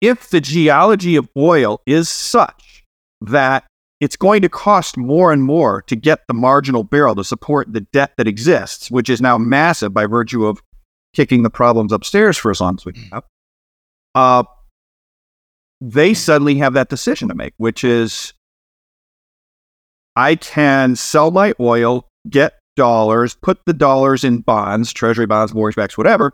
If 0.00 0.30
the 0.30 0.40
geology 0.40 1.16
of 1.16 1.28
oil 1.36 1.80
is 1.86 2.08
such 2.08 2.84
that 3.20 3.64
it's 4.00 4.16
going 4.16 4.40
to 4.40 4.48
cost 4.48 4.96
more 4.96 5.30
and 5.30 5.42
more 5.42 5.82
to 5.82 5.94
get 5.94 6.20
the 6.26 6.34
marginal 6.34 6.82
barrel 6.82 7.14
to 7.14 7.24
support 7.24 7.72
the 7.72 7.82
debt 7.82 8.14
that 8.16 8.26
exists, 8.26 8.90
which 8.90 9.10
is 9.10 9.20
now 9.20 9.36
massive 9.36 9.92
by 9.92 10.06
virtue 10.06 10.46
of 10.46 10.62
kicking 11.14 11.42
the 11.42 11.50
problems 11.50 11.92
upstairs 11.92 12.36
for 12.36 12.50
as 12.50 12.60
long 12.60 12.76
as 12.76 12.84
we 12.84 12.92
have, 13.12 13.24
uh, 14.14 14.44
they 15.80 16.14
suddenly 16.14 16.56
have 16.56 16.74
that 16.74 16.88
decision 16.88 17.28
to 17.28 17.34
make, 17.34 17.54
which 17.56 17.84
is 17.84 18.34
I 20.16 20.34
can 20.36 20.96
sell 20.96 21.30
my 21.30 21.54
oil, 21.58 22.06
get 22.28 22.54
dollars, 22.76 23.34
put 23.34 23.60
the 23.66 23.72
dollars 23.72 24.24
in 24.24 24.40
bonds, 24.40 24.92
treasury 24.92 25.26
bonds, 25.26 25.54
mortgage 25.54 25.76
backs, 25.76 25.98
whatever. 25.98 26.32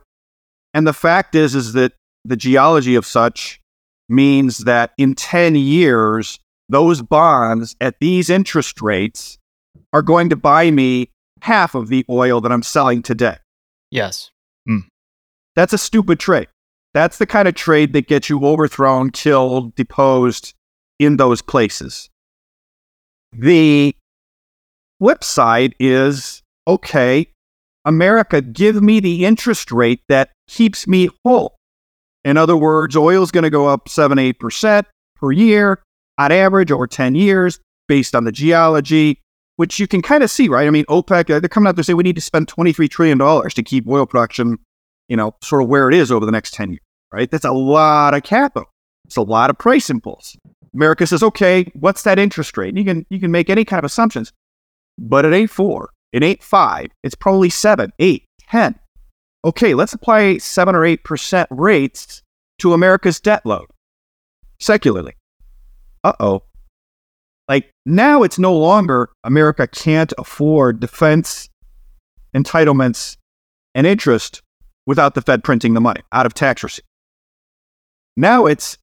And 0.74 0.86
the 0.86 0.92
fact 0.92 1.34
is, 1.34 1.54
is 1.54 1.72
that 1.74 1.92
the 2.24 2.36
geology 2.36 2.94
of 2.96 3.06
such 3.06 3.60
means 4.08 4.58
that 4.58 4.92
in 4.98 5.14
10 5.14 5.54
years, 5.54 6.38
those 6.68 7.02
bonds 7.02 7.76
at 7.80 7.96
these 8.00 8.28
interest 8.28 8.80
rates 8.80 9.38
are 9.92 10.02
going 10.02 10.28
to 10.30 10.36
buy 10.36 10.70
me 10.70 11.10
half 11.42 11.74
of 11.74 11.88
the 11.88 12.04
oil 12.10 12.40
that 12.40 12.52
I'm 12.52 12.62
selling 12.62 13.02
today. 13.02 13.36
Yes. 13.90 14.30
Hmm. 14.66 14.78
That's 15.54 15.72
a 15.72 15.78
stupid 15.78 16.20
trade. 16.20 16.48
That's 16.94 17.18
the 17.18 17.26
kind 17.26 17.46
of 17.46 17.54
trade 17.54 17.92
that 17.92 18.08
gets 18.08 18.30
you 18.30 18.44
overthrown, 18.44 19.10
killed, 19.10 19.74
deposed 19.74 20.54
in 20.98 21.16
those 21.16 21.42
places. 21.42 22.08
The 23.32 23.94
flip 24.98 25.22
side 25.22 25.74
is 25.78 26.42
okay, 26.66 27.28
America, 27.84 28.40
give 28.40 28.82
me 28.82 29.00
the 29.00 29.24
interest 29.24 29.70
rate 29.70 30.00
that 30.08 30.30
keeps 30.48 30.86
me 30.86 31.08
whole. 31.24 31.56
In 32.24 32.36
other 32.36 32.56
words, 32.56 32.96
oil 32.96 33.22
is 33.22 33.30
going 33.30 33.44
to 33.44 33.50
go 33.50 33.68
up 33.68 33.88
7 33.88 34.18
8% 34.18 34.84
per 35.14 35.32
year 35.32 35.82
on 36.18 36.32
average 36.32 36.72
over 36.72 36.86
10 36.86 37.14
years 37.14 37.60
based 37.88 38.14
on 38.14 38.24
the 38.24 38.32
geology, 38.32 39.20
which 39.56 39.78
you 39.78 39.86
can 39.86 40.02
kind 40.02 40.22
of 40.22 40.30
see, 40.30 40.48
right? 40.48 40.66
I 40.66 40.70
mean, 40.70 40.84
OPEC, 40.86 41.26
they're 41.26 41.40
coming 41.48 41.68
out 41.68 41.76
there 41.76 41.82
saying 41.82 41.96
we 41.96 42.02
need 42.02 42.16
to 42.16 42.22
spend 42.22 42.46
$23 42.46 42.88
trillion 42.88 43.18
to 43.18 43.62
keep 43.62 43.88
oil 43.88 44.06
production 44.06 44.58
you 45.08 45.16
know, 45.16 45.34
sort 45.42 45.62
of 45.62 45.68
where 45.68 45.88
it 45.88 45.94
is 45.94 46.10
over 46.10 46.26
the 46.26 46.32
next 46.32 46.54
10 46.54 46.70
years, 46.70 46.80
right? 47.12 47.30
That's 47.30 47.44
a 47.44 47.52
lot 47.52 48.14
of 48.14 48.22
capital. 48.22 48.68
It's 49.04 49.16
a 49.16 49.22
lot 49.22 49.50
of 49.50 49.58
price 49.58 49.88
impulse. 49.88 50.36
America 50.74 51.06
says, 51.06 51.22
okay, 51.22 51.70
what's 51.74 52.02
that 52.02 52.18
interest 52.18 52.56
rate? 52.56 52.70
And 52.70 52.78
you 52.78 52.84
can 52.84 53.06
you 53.08 53.20
can 53.20 53.30
make 53.30 53.48
any 53.48 53.64
kind 53.64 53.78
of 53.78 53.84
assumptions, 53.84 54.32
but 54.98 55.24
it 55.24 55.32
ain't 55.32 55.50
four, 55.50 55.90
it 56.12 56.22
ain't 56.22 56.42
five, 56.42 56.88
it's 57.02 57.14
probably 57.14 57.50
seven, 57.50 57.92
eight, 57.98 58.24
ten. 58.50 58.74
Okay, 59.44 59.74
let's 59.74 59.92
apply 59.92 60.38
seven 60.38 60.74
or 60.74 60.84
eight 60.84 61.04
percent 61.04 61.48
rates 61.50 62.22
to 62.58 62.72
America's 62.72 63.20
debt 63.20 63.46
load 63.46 63.66
secularly. 64.58 65.14
Uh 66.02 66.14
oh. 66.20 66.42
Now 67.88 68.24
it's 68.24 68.36
no 68.36 68.52
longer 68.52 69.10
America 69.22 69.68
can't 69.68 70.12
afford 70.18 70.80
defense 70.80 71.48
entitlements 72.34 73.16
and 73.76 73.86
interest 73.86 74.42
without 74.86 75.14
the 75.14 75.22
Fed 75.22 75.44
printing 75.44 75.74
the 75.74 75.80
money 75.80 76.02
out 76.10 76.26
of 76.26 76.34
tax 76.34 76.64
receipt. 76.64 76.84
Now 78.16 78.46
it's 78.46 78.76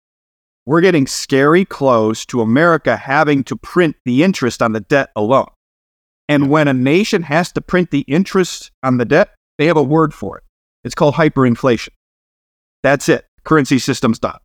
we're 0.66 0.80
getting 0.80 1.06
scary 1.06 1.66
close 1.66 2.26
to 2.28 2.40
America 2.40 2.96
having 2.96 3.44
to 3.44 3.58
print 3.58 3.98
the 4.06 4.24
interest 4.24 4.62
on 4.62 4.72
the 4.72 4.80
debt 4.80 5.10
alone. 5.18 5.50
And 6.30 6.50
when 6.50 6.70
a 6.70 6.74
nation 6.74 7.24
has 7.24 7.52
to 7.52 7.62
print 7.62 7.92
the 7.92 8.06
interest 8.08 8.72
on 8.82 9.00
the 9.00 9.06
debt, 9.06 9.32
they 9.58 9.66
have 9.66 9.76
a 9.76 9.84
word 9.84 10.14
for 10.14 10.38
it. 10.38 10.44
It's 10.86 10.96
called 10.96 11.16
hyperinflation. 11.16 11.90
That's 12.84 13.10
it. 13.10 13.26
Currency 13.44 13.80
system's 13.80 14.20
done. 14.20 14.38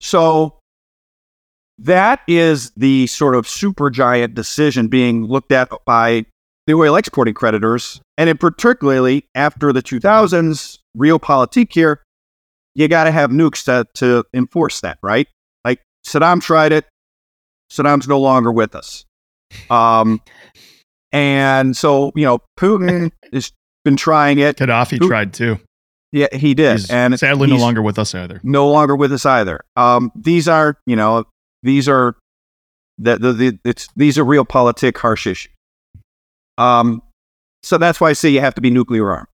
So 0.00 0.60
that 1.82 2.20
is 2.28 2.70
the 2.76 3.06
sort 3.08 3.34
of 3.34 3.46
supergiant 3.46 4.34
decision 4.34 4.88
being 4.88 5.26
looked 5.26 5.52
at 5.52 5.70
by 5.84 6.24
the 6.66 6.74
oil 6.74 6.94
exporting 6.96 7.34
creditors. 7.34 8.00
And 8.16 8.30
in 8.30 8.38
particularly 8.38 9.26
after 9.34 9.72
the 9.72 9.82
2000s, 9.82 10.78
realpolitik 10.96 11.72
here, 11.72 12.02
you 12.74 12.88
got 12.88 13.04
to 13.04 13.10
have 13.10 13.30
nukes 13.30 13.64
to, 13.64 13.86
to 13.94 14.24
enforce 14.32 14.80
that, 14.80 14.98
right? 15.02 15.26
Like 15.64 15.80
Saddam 16.06 16.40
tried 16.40 16.72
it. 16.72 16.86
Saddam's 17.70 18.06
no 18.06 18.20
longer 18.20 18.52
with 18.52 18.74
us. 18.74 19.04
Um, 19.68 20.20
and 21.10 21.76
so, 21.76 22.12
you 22.14 22.24
know, 22.24 22.38
Putin 22.58 23.10
has 23.32 23.52
been 23.84 23.96
trying 23.96 24.38
it. 24.38 24.56
Gaddafi 24.56 24.98
Putin, 24.98 25.08
tried 25.08 25.32
too. 25.34 25.58
Yeah, 26.12 26.28
he 26.32 26.54
did. 26.54 26.72
He's 26.72 26.90
and 26.90 27.18
sadly 27.18 27.48
no 27.48 27.56
longer 27.56 27.82
with 27.82 27.98
us 27.98 28.14
either. 28.14 28.40
No 28.42 28.70
longer 28.70 28.94
with 28.94 29.12
us 29.12 29.26
either. 29.26 29.60
Um, 29.76 30.12
these 30.14 30.46
are, 30.46 30.76
you 30.86 30.94
know, 30.94 31.24
these 31.62 31.88
are 31.88 32.16
the, 32.98 33.16
the, 33.16 33.32
the 33.32 33.58
it's 33.64 33.88
these 33.96 34.18
are 34.18 34.24
realpolitik 34.24 34.96
harsh 34.96 35.26
issues. 35.26 35.52
Um, 36.58 37.02
so 37.62 37.78
that's 37.78 38.00
why 38.00 38.10
I 38.10 38.12
say 38.12 38.28
you 38.28 38.40
have 38.40 38.54
to 38.54 38.60
be 38.60 38.70
nuclear 38.70 39.10
armed. 39.10 39.28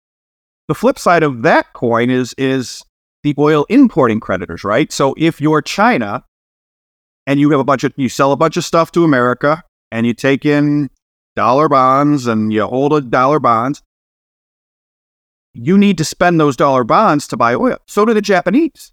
The 0.67 0.75
flip 0.75 0.99
side 0.99 1.23
of 1.23 1.41
that 1.43 1.73
coin 1.73 2.09
is 2.09 2.35
is 2.37 2.83
the 3.23 3.33
oil 3.37 3.65
importing 3.69 4.19
creditors, 4.19 4.63
right? 4.63 4.91
So 4.91 5.15
if 5.17 5.41
you're 5.41 5.61
China 5.61 6.23
and 7.25 7.39
you 7.39 7.49
have 7.51 7.59
a 7.59 7.63
bunch 7.63 7.83
of 7.83 7.93
you 7.95 8.09
sell 8.09 8.31
a 8.31 8.37
bunch 8.37 8.57
of 8.57 8.65
stuff 8.65 8.91
to 8.93 9.03
America, 9.03 9.63
and 9.91 10.05
you 10.05 10.13
take 10.13 10.45
in 10.45 10.89
dollar 11.35 11.69
bonds 11.69 12.27
and 12.27 12.51
you 12.51 12.65
hold 12.65 12.93
a 12.93 13.01
dollar 13.01 13.39
bonds. 13.39 13.81
You 15.53 15.77
need 15.77 15.97
to 15.97 16.05
spend 16.05 16.39
those 16.39 16.55
dollar 16.55 16.83
bonds 16.83 17.27
to 17.29 17.37
buy 17.37 17.55
oil. 17.55 17.77
So 17.87 18.05
do 18.05 18.13
the 18.13 18.21
Japanese 18.21 18.91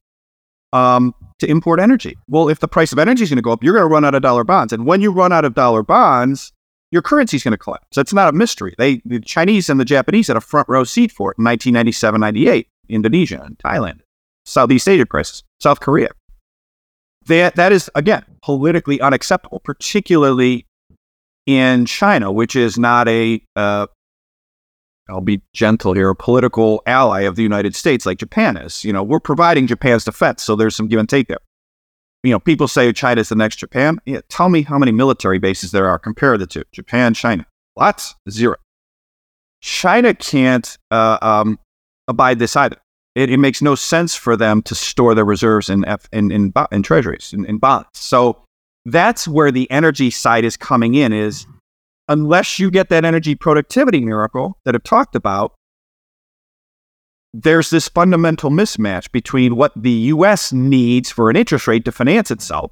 um, 0.72 1.14
to 1.40 1.50
import 1.50 1.80
energy. 1.80 2.16
Well, 2.28 2.48
if 2.48 2.60
the 2.60 2.68
price 2.68 2.92
of 2.92 2.98
energy 2.98 3.22
is 3.22 3.30
going 3.30 3.36
to 3.36 3.42
go 3.42 3.52
up, 3.52 3.64
you're 3.64 3.74
going 3.74 3.88
to 3.88 3.92
run 3.92 4.04
out 4.04 4.14
of 4.14 4.22
dollar 4.22 4.44
bonds, 4.44 4.72
and 4.72 4.86
when 4.86 5.00
you 5.00 5.10
run 5.10 5.32
out 5.32 5.44
of 5.44 5.54
dollar 5.54 5.82
bonds, 5.82 6.52
your 6.90 7.02
currency 7.02 7.36
is 7.36 7.42
going 7.42 7.52
to 7.52 7.58
collapse. 7.58 7.98
It's 7.98 8.12
not 8.12 8.28
a 8.28 8.32
mystery. 8.32 8.74
They, 8.78 9.02
the 9.04 9.20
Chinese 9.20 9.68
and 9.68 9.80
the 9.80 9.84
Japanese 9.84 10.28
had 10.28 10.36
a 10.36 10.40
front 10.40 10.68
row 10.68 10.84
seat 10.84 11.10
for 11.10 11.32
it 11.32 11.38
in 11.38 11.44
1997, 11.44 12.20
98, 12.20 12.68
Indonesia 12.88 13.42
and 13.42 13.58
Thailand, 13.58 14.00
Southeast 14.44 14.88
Asia 14.88 15.04
crisis, 15.04 15.42
South 15.60 15.80
Korea. 15.80 16.10
That, 17.26 17.56
that 17.56 17.72
is, 17.72 17.90
again, 17.94 18.24
politically 18.42 19.00
unacceptable, 19.00 19.60
particularly 19.64 20.66
in 21.46 21.86
China, 21.86 22.30
which 22.30 22.54
is 22.54 22.78
not 22.78 23.08
a, 23.08 23.42
uh, 23.56 23.86
I'll 25.08 25.20
be 25.20 25.42
gentle 25.52 25.92
here, 25.92 26.08
a 26.08 26.16
political 26.16 26.82
ally 26.86 27.22
of 27.22 27.36
the 27.36 27.42
United 27.42 27.76
States 27.76 28.06
like 28.06 28.18
Japan 28.18 28.56
is. 28.56 28.84
You 28.84 28.92
know, 28.92 29.02
we're 29.02 29.20
providing 29.20 29.66
Japan's 29.66 30.04
defense, 30.04 30.42
so 30.42 30.56
there's 30.56 30.74
some 30.74 30.88
give 30.88 30.98
and 30.98 31.08
take 31.08 31.28
there. 31.28 31.38
You 32.22 32.30
know, 32.30 32.40
people 32.40 32.68
say 32.68 32.90
China 32.92 33.20
is 33.20 33.28
the 33.28 33.34
next 33.34 33.56
Japan. 33.56 33.98
Yeah, 34.06 34.20
tell 34.30 34.48
me 34.48 34.62
how 34.62 34.78
many 34.78 34.92
military 34.92 35.38
bases 35.38 35.72
there 35.72 35.88
are. 35.88 35.98
Compare 35.98 36.38
the 36.38 36.46
two 36.46 36.64
Japan, 36.72 37.12
China. 37.12 37.46
Lots? 37.76 38.14
Zero. 38.30 38.56
China 39.60 40.14
can't 40.14 40.78
uh, 40.90 41.18
um, 41.20 41.58
abide 42.08 42.38
this 42.38 42.56
either. 42.56 42.76
It, 43.14 43.30
it, 43.30 43.38
makes 43.38 43.62
no 43.62 43.74
sense 43.74 44.14
for 44.14 44.36
them 44.36 44.60
to 44.62 44.74
store 44.74 45.14
their 45.14 45.24
reserves 45.24 45.70
in, 45.70 45.84
F, 45.84 46.08
in, 46.12 46.32
in, 46.32 46.52
in 46.72 46.82
treasuries, 46.82 47.32
in, 47.32 47.44
in 47.44 47.58
bonds. 47.58 47.88
So 47.92 48.42
that's 48.84 49.28
where 49.28 49.52
the 49.52 49.70
energy 49.70 50.10
side 50.10 50.44
is 50.44 50.56
coming 50.56 50.94
in 50.94 51.12
is 51.12 51.46
unless 52.08 52.58
you 52.58 52.70
get 52.70 52.88
that 52.88 53.04
energy 53.04 53.34
productivity 53.34 54.00
miracle 54.00 54.58
that 54.64 54.74
I've 54.74 54.82
talked 54.82 55.14
about, 55.14 55.54
there's 57.32 57.70
this 57.70 57.88
fundamental 57.88 58.50
mismatch 58.50 59.10
between 59.10 59.56
what 59.56 59.72
the 59.74 59.90
US 59.90 60.52
needs 60.52 61.10
for 61.10 61.30
an 61.30 61.36
interest 61.36 61.66
rate 61.66 61.84
to 61.84 61.92
finance 61.92 62.30
itself 62.30 62.70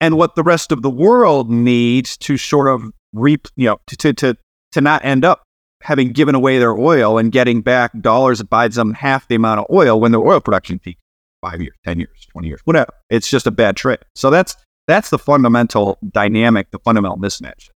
and 0.00 0.16
what 0.16 0.36
the 0.36 0.42
rest 0.42 0.70
of 0.70 0.82
the 0.82 0.90
world 0.90 1.50
needs 1.50 2.16
to 2.18 2.36
sort 2.36 2.68
of 2.68 2.92
reap, 3.12 3.48
you 3.56 3.66
know, 3.66 3.78
to, 3.88 4.12
to, 4.12 4.36
to 4.72 4.80
not 4.80 5.04
end 5.04 5.24
up 5.24 5.42
having 5.82 6.12
given 6.12 6.34
away 6.34 6.58
their 6.58 6.76
oil 6.76 7.18
and 7.18 7.32
getting 7.32 7.62
back 7.62 7.90
dollars 8.00 8.38
that 8.38 8.48
buys 8.48 8.76
them 8.76 8.94
half 8.94 9.26
the 9.28 9.34
amount 9.34 9.60
of 9.60 9.66
oil 9.70 10.00
when 10.00 10.12
their 10.12 10.20
oil 10.20 10.40
production 10.40 10.78
peaks 10.78 11.00
five 11.42 11.60
years, 11.60 11.76
10 11.84 11.98
years, 11.98 12.26
20 12.32 12.48
years, 12.48 12.60
whatever. 12.64 12.92
It's 13.10 13.28
just 13.28 13.46
a 13.46 13.50
bad 13.50 13.76
trade. 13.76 13.98
So 14.14 14.30
that's 14.30 14.56
that's 14.86 15.10
the 15.10 15.18
fundamental 15.18 15.98
dynamic, 16.10 16.70
the 16.70 16.78
fundamental 16.78 17.18
mismatch. 17.18 17.70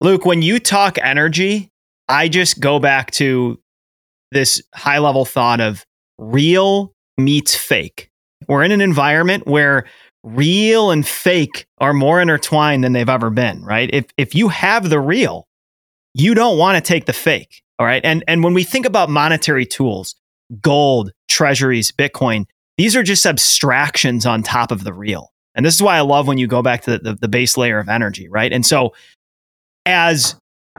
Luke, 0.00 0.24
when 0.24 0.42
you 0.42 0.58
talk 0.58 0.98
energy, 0.98 1.70
I 2.08 2.28
just 2.28 2.60
go 2.60 2.78
back 2.78 3.10
to 3.12 3.58
this 4.30 4.62
high 4.74 4.98
level 4.98 5.24
thought 5.24 5.60
of 5.60 5.84
real 6.18 6.92
meets 7.16 7.54
fake. 7.54 8.10
We're 8.48 8.62
in 8.62 8.72
an 8.72 8.80
environment 8.80 9.46
where 9.46 9.86
real 10.22 10.90
and 10.90 11.06
fake 11.06 11.66
are 11.78 11.92
more 11.92 12.20
intertwined 12.20 12.84
than 12.84 12.92
they've 12.92 13.08
ever 13.08 13.30
been, 13.30 13.62
right? 13.62 13.90
If 13.92 14.06
if 14.16 14.34
you 14.34 14.48
have 14.48 14.88
the 14.90 15.00
real, 15.00 15.48
you 16.14 16.34
don't 16.34 16.58
want 16.58 16.76
to 16.76 16.86
take 16.86 17.06
the 17.06 17.12
fake, 17.12 17.62
all 17.78 17.86
right? 17.86 18.04
And 18.04 18.22
and 18.28 18.44
when 18.44 18.54
we 18.54 18.64
think 18.64 18.86
about 18.86 19.10
monetary 19.10 19.66
tools, 19.66 20.14
gold, 20.60 21.12
treasuries, 21.28 21.92
Bitcoin, 21.92 22.46
these 22.76 22.94
are 22.94 23.02
just 23.02 23.26
abstractions 23.26 24.26
on 24.26 24.42
top 24.42 24.70
of 24.70 24.84
the 24.84 24.92
real. 24.92 25.32
And 25.58 25.66
this 25.66 25.74
is 25.74 25.82
why 25.82 25.96
I 25.96 26.02
love 26.02 26.28
when 26.28 26.38
you 26.38 26.46
go 26.46 26.62
back 26.62 26.82
to 26.82 26.92
the, 26.92 26.98
the, 26.98 27.14
the 27.14 27.28
base 27.28 27.56
layer 27.56 27.80
of 27.80 27.88
energy, 27.88 28.28
right? 28.28 28.52
And 28.52 28.64
so 28.64 28.94
as 29.84 30.36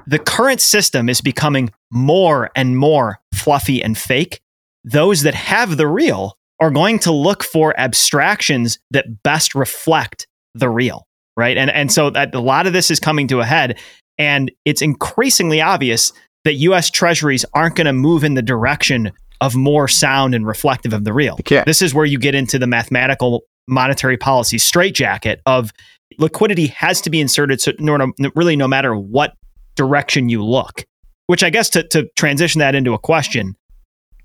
the 0.08 0.20
current 0.20 0.62
system 0.62 1.10
is 1.10 1.20
becoming 1.20 1.72
more 1.92 2.50
and 2.56 2.78
more 2.78 3.20
fluffy 3.34 3.84
and 3.84 3.98
fake, 3.98 4.40
those 4.86 5.24
that 5.24 5.36
have 5.36 5.76
the 5.76 5.86
real 5.86 6.38
are 6.62 6.72
going 6.72 6.98
to 7.00 7.12
look 7.12 7.44
for 7.44 7.78
abstractions 7.78 8.80
that 8.92 9.22
best 9.22 9.54
reflect 9.54 10.28
the 10.56 10.70
real, 10.70 11.06
right? 11.36 11.58
And 11.58 11.70
and 11.70 11.92
so 11.92 12.10
that 12.12 12.34
a 12.34 12.40
lot 12.40 12.66
of 12.66 12.72
this 12.72 12.90
is 12.90 13.02
coming 13.02 13.28
to 13.28 13.42
a 13.42 13.46
head 13.46 13.78
and 14.18 14.50
it's 14.64 14.82
increasingly 14.82 15.60
obvious 15.60 16.14
that 16.46 16.54
US 16.54 16.90
treasuries 16.90 17.44
aren't 17.54 17.76
going 17.76 17.86
to 17.86 17.94
move 17.94 18.24
in 18.24 18.36
the 18.36 18.42
direction 18.42 19.12
of 19.42 19.56
more 19.56 19.90
sound 19.90 20.36
and 20.36 20.48
reflective 20.48 20.94
of 20.94 21.04
the 21.04 21.12
real. 21.12 21.36
This 21.66 21.82
is 21.82 21.94
where 21.94 22.06
you 22.06 22.18
get 22.18 22.34
into 22.34 22.58
the 22.58 22.68
mathematical 22.68 23.44
monetary 23.70 24.18
policy 24.18 24.58
straitjacket 24.58 25.42
of 25.46 25.72
liquidity 26.18 26.68
has 26.68 27.02
to 27.02 27.10
be 27.10 27.22
inserted 27.22 27.62
so 27.62 27.72
no, 27.80 28.12
really 28.36 28.56
no 28.56 28.68
matter 28.68 28.96
what 28.96 29.34
direction 29.76 30.30
you 30.30 30.44
look. 30.44 30.86
Which 31.28 31.44
I 31.44 31.52
guess 31.52 31.70
to, 31.72 31.84
to 31.90 32.10
transition 32.16 32.60
that 32.60 32.74
into 32.74 32.94
a 32.94 33.00
question, 33.00 33.56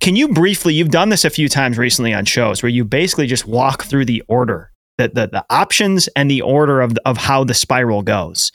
can 0.00 0.16
you 0.16 0.28
briefly, 0.28 0.74
you've 0.74 0.90
done 0.90 1.10
this 1.10 1.24
a 1.24 1.30
few 1.30 1.48
times 1.48 1.78
recently 1.78 2.12
on 2.14 2.24
shows 2.24 2.62
where 2.62 2.70
you 2.70 2.84
basically 2.84 3.26
just 3.26 3.46
walk 3.46 3.84
through 3.84 4.06
the 4.06 4.22
order, 4.28 4.70
the, 4.98 5.08
the, 5.08 5.28
the 5.28 5.44
options 5.50 6.08
and 6.16 6.30
the 6.30 6.42
order 6.42 6.80
of, 6.80 6.96
of 7.04 7.16
how 7.16 7.44
the 7.44 7.54
spiral 7.54 8.02
goes. 8.02 8.52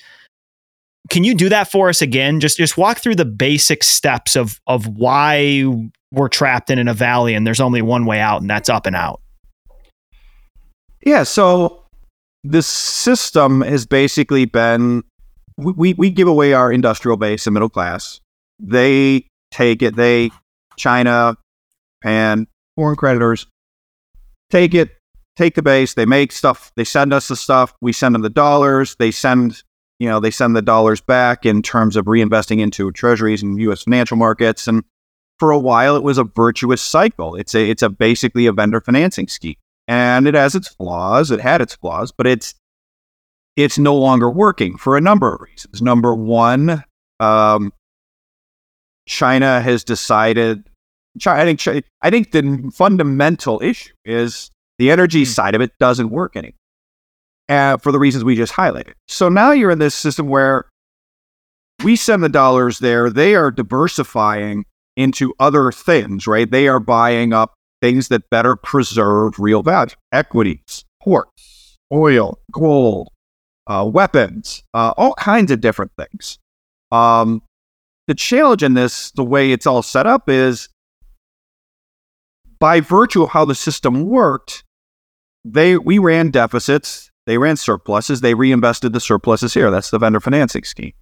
Can 1.09 1.23
you 1.23 1.33
do 1.33 1.49
that 1.49 1.71
for 1.71 1.89
us 1.89 2.01
again? 2.01 2.39
Just 2.39 2.57
just 2.57 2.77
walk 2.77 2.99
through 2.99 3.15
the 3.15 3.25
basic 3.25 3.83
steps 3.83 4.35
of 4.35 4.59
of 4.67 4.85
why 4.85 5.63
we're 6.11 6.27
trapped 6.27 6.69
in, 6.69 6.77
in 6.77 6.87
a 6.87 6.93
valley 6.93 7.33
and 7.33 7.47
there's 7.47 7.59
only 7.59 7.81
one 7.81 8.05
way 8.05 8.19
out 8.19 8.41
and 8.41 8.49
that's 8.49 8.69
up 8.69 8.85
and 8.85 8.95
out. 8.95 9.21
Yeah, 11.01 11.23
so 11.23 11.85
the 12.43 12.61
system 12.61 13.61
has 13.61 13.85
basically 13.85 14.45
been 14.45 15.03
we, 15.57 15.93
we 15.93 16.09
give 16.09 16.27
away 16.27 16.53
our 16.53 16.71
industrial 16.71 17.17
base 17.17 17.45
and 17.45 17.53
middle 17.53 17.69
class. 17.69 18.21
They 18.59 19.27
take 19.51 19.81
it, 19.81 19.95
they, 19.95 20.31
China, 20.77 21.35
Japan, 22.01 22.47
foreign 22.75 22.95
creditors, 22.95 23.47
take 24.49 24.73
it, 24.73 24.91
take 25.35 25.55
the 25.55 25.61
base, 25.61 25.93
they 25.95 26.05
make 26.05 26.31
stuff, 26.31 26.71
they 26.75 26.85
send 26.85 27.13
us 27.13 27.27
the 27.27 27.35
stuff, 27.35 27.73
we 27.81 27.91
send 27.91 28.15
them 28.15 28.21
the 28.21 28.29
dollars, 28.29 28.95
they 28.99 29.11
send, 29.11 29.63
you 29.99 30.07
know, 30.07 30.19
they 30.21 30.31
send 30.31 30.55
the 30.55 30.61
dollars 30.61 31.01
back 31.01 31.45
in 31.45 31.61
terms 31.61 31.97
of 31.97 32.05
reinvesting 32.05 32.59
into 32.59 32.91
treasuries 32.91 33.43
and 33.43 33.59
US 33.59 33.83
financial 33.83 34.17
markets. 34.17 34.67
And 34.67 34.83
for 35.39 35.51
a 35.51 35.59
while 35.59 35.95
it 35.95 36.03
was 36.03 36.17
a 36.17 36.23
virtuous 36.23 36.81
cycle. 36.81 37.35
It's 37.35 37.55
a 37.55 37.69
it's 37.69 37.81
a 37.81 37.89
basically 37.89 38.45
a 38.45 38.51
vendor 38.51 38.81
financing 38.81 39.27
scheme 39.27 39.55
and 39.89 40.27
it 40.27 40.35
has 40.35 40.53
its 40.53 40.67
flaws. 40.67 41.31
It 41.31 41.41
had 41.41 41.61
its 41.61 41.75
flaws, 41.75 42.13
but 42.15 42.27
it's 42.27 42.53
it's 43.57 43.79
no 43.79 43.95
longer 43.95 44.29
working 44.29 44.77
for 44.77 44.95
a 44.95 45.01
number 45.01 45.33
of 45.33 45.41
reasons. 45.41 45.81
Number 45.81 46.13
one, 46.15 46.83
um, 47.19 47.73
China 49.07 49.59
has 49.59 49.83
decided. 49.83 50.63
China, 51.19 51.41
I 51.41 51.45
think 51.55 51.85
I 52.03 52.09
think 52.11 52.31
the 52.31 52.71
fundamental 52.73 53.59
issue 53.63 53.93
is 54.05 54.51
the 54.77 54.91
energy 54.91 55.21
hmm. 55.21 55.25
side 55.25 55.55
of 55.55 55.61
it 55.61 55.71
doesn't 55.79 56.11
work 56.11 56.37
anymore, 56.37 56.53
uh, 57.49 57.77
for 57.77 57.91
the 57.91 57.99
reasons 57.99 58.23
we 58.23 58.35
just 58.35 58.53
highlighted. 58.53 58.93
So 59.07 59.27
now 59.27 59.51
you're 59.51 59.71
in 59.71 59.79
this 59.79 59.95
system 59.95 60.29
where 60.29 60.69
we 61.83 61.95
send 61.95 62.23
the 62.23 62.29
dollars 62.29 62.77
there; 62.77 63.09
they 63.09 63.33
are 63.33 63.49
diversifying 63.49 64.65
into 64.95 65.33
other 65.39 65.71
things, 65.71 66.27
right? 66.27 66.49
They 66.49 66.67
are 66.67 66.79
buying 66.79 67.33
up 67.33 67.53
things 67.81 68.09
that 68.09 68.29
better 68.29 68.55
preserve 68.55 69.39
real 69.39 69.63
value 69.63 69.95
equities, 70.11 70.85
ports, 71.01 71.77
oil, 71.91 72.39
gold, 72.51 73.09
uh, 73.67 73.89
weapons, 73.91 74.63
uh, 74.73 74.93
all 74.97 75.13
kinds 75.13 75.51
of 75.51 75.61
different 75.61 75.91
things. 75.97 76.39
Um, 76.91 77.41
the 78.07 78.15
challenge 78.15 78.63
in 78.63 78.73
this, 78.73 79.11
the 79.11 79.23
way 79.23 79.51
it's 79.51 79.67
all 79.67 79.83
set 79.83 80.07
up, 80.07 80.27
is 80.27 80.69
by 82.59 82.81
virtue 82.81 83.23
of 83.23 83.29
how 83.29 83.45
the 83.45 83.55
system 83.55 84.07
worked, 84.07 84.63
they 85.45 85.77
we 85.77 85.99
ran 85.99 86.31
deficits, 86.31 87.11
they 87.25 87.37
ran 87.37 87.55
surpluses, 87.55 88.21
they 88.21 88.33
reinvested 88.33 88.91
the 88.91 88.99
surpluses 88.99 89.53
here. 89.53 89.71
That's 89.71 89.91
the 89.91 89.99
vendor 89.99 90.19
financing 90.19 90.63
scheme. 90.63 90.93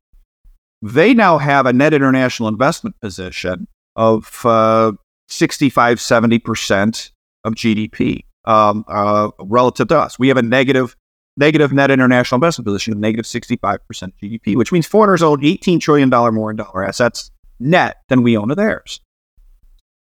They 0.82 1.14
now 1.14 1.38
have 1.38 1.66
a 1.66 1.74
net 1.74 1.94
international 1.94 2.50
investment 2.50 3.00
position 3.02 3.68
of 3.96 4.46
uh, 4.46 4.92
65, 5.28 6.00
70% 6.00 7.12
of 7.44 7.54
GDP 7.54 8.24
um, 8.46 8.86
uh, 8.88 9.30
relative 9.40 9.88
to 9.90 9.98
us. 10.00 10.18
We 10.18 10.28
have 10.30 10.38
a 10.38 10.42
negative 10.42 10.96
negative 11.38 11.72
net 11.72 11.92
international 11.92 12.38
investment 12.38 12.66
position 12.66 12.94
of 12.94 13.00
negative 13.00 13.26
65% 13.26 13.80
GDP, 14.22 14.56
which 14.56 14.72
means 14.72 14.88
foreigners 14.88 15.22
own 15.22 15.40
$18 15.42 15.80
trillion 15.80 16.10
more 16.10 16.50
in 16.50 16.58
dollar 16.58 16.84
assets 16.84 17.30
net 17.60 17.98
than 18.10 18.24
we 18.24 18.36
own 18.36 18.50
of 18.50 18.58
theirs. 18.58 19.02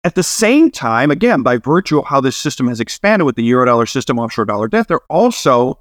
At 0.03 0.15
the 0.15 0.23
same 0.23 0.71
time, 0.71 1.11
again, 1.11 1.43
by 1.43 1.59
virtue 1.59 1.99
of 1.99 2.07
how 2.07 2.21
this 2.21 2.37
system 2.37 2.69
has 2.69 2.81
expanded 2.81 3.27
with 3.27 3.37
the 3.37 3.49
Eurodollar 3.49 3.89
system, 3.89 4.19
offshore 4.19 4.45
dollar 4.45 4.69
debt, 4.69 4.89
they're 4.89 5.01
also 5.11 5.81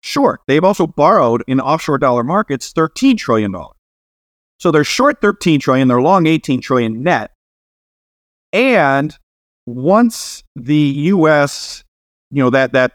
short. 0.00 0.40
They've 0.46 0.64
also 0.64 0.86
borrowed 0.86 1.44
in 1.46 1.60
offshore 1.60 1.98
dollar 1.98 2.24
markets 2.24 2.72
$13 2.72 3.16
trillion. 3.18 3.54
So 4.58 4.70
they're 4.70 4.82
short 4.82 5.20
13 5.20 5.60
trillion, 5.60 5.88
they're 5.88 6.00
long 6.00 6.26
18 6.26 6.60
trillion 6.60 7.02
net. 7.02 7.32
And 8.52 9.16
once 9.66 10.42
the 10.56 10.76
US, 10.76 11.84
you 12.30 12.42
know, 12.42 12.50
that 12.50 12.72
that 12.72 12.92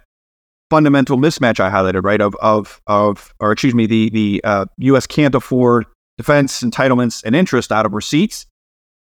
fundamental 0.70 1.18
mismatch 1.18 1.60
I 1.60 1.70
highlighted, 1.70 2.04
right? 2.04 2.22
Of 2.22 2.36
of 2.42 2.82
of, 2.88 3.34
or 3.40 3.52
excuse 3.52 3.76
me, 3.76 3.86
the 3.86 4.10
the 4.10 4.42
uh, 4.44 4.66
U.S. 4.80 5.06
can't 5.06 5.36
afford 5.36 5.86
defense 6.18 6.62
entitlements 6.62 7.24
and 7.24 7.36
interest 7.36 7.72
out 7.72 7.86
of 7.86 7.94
receipts. 7.94 8.46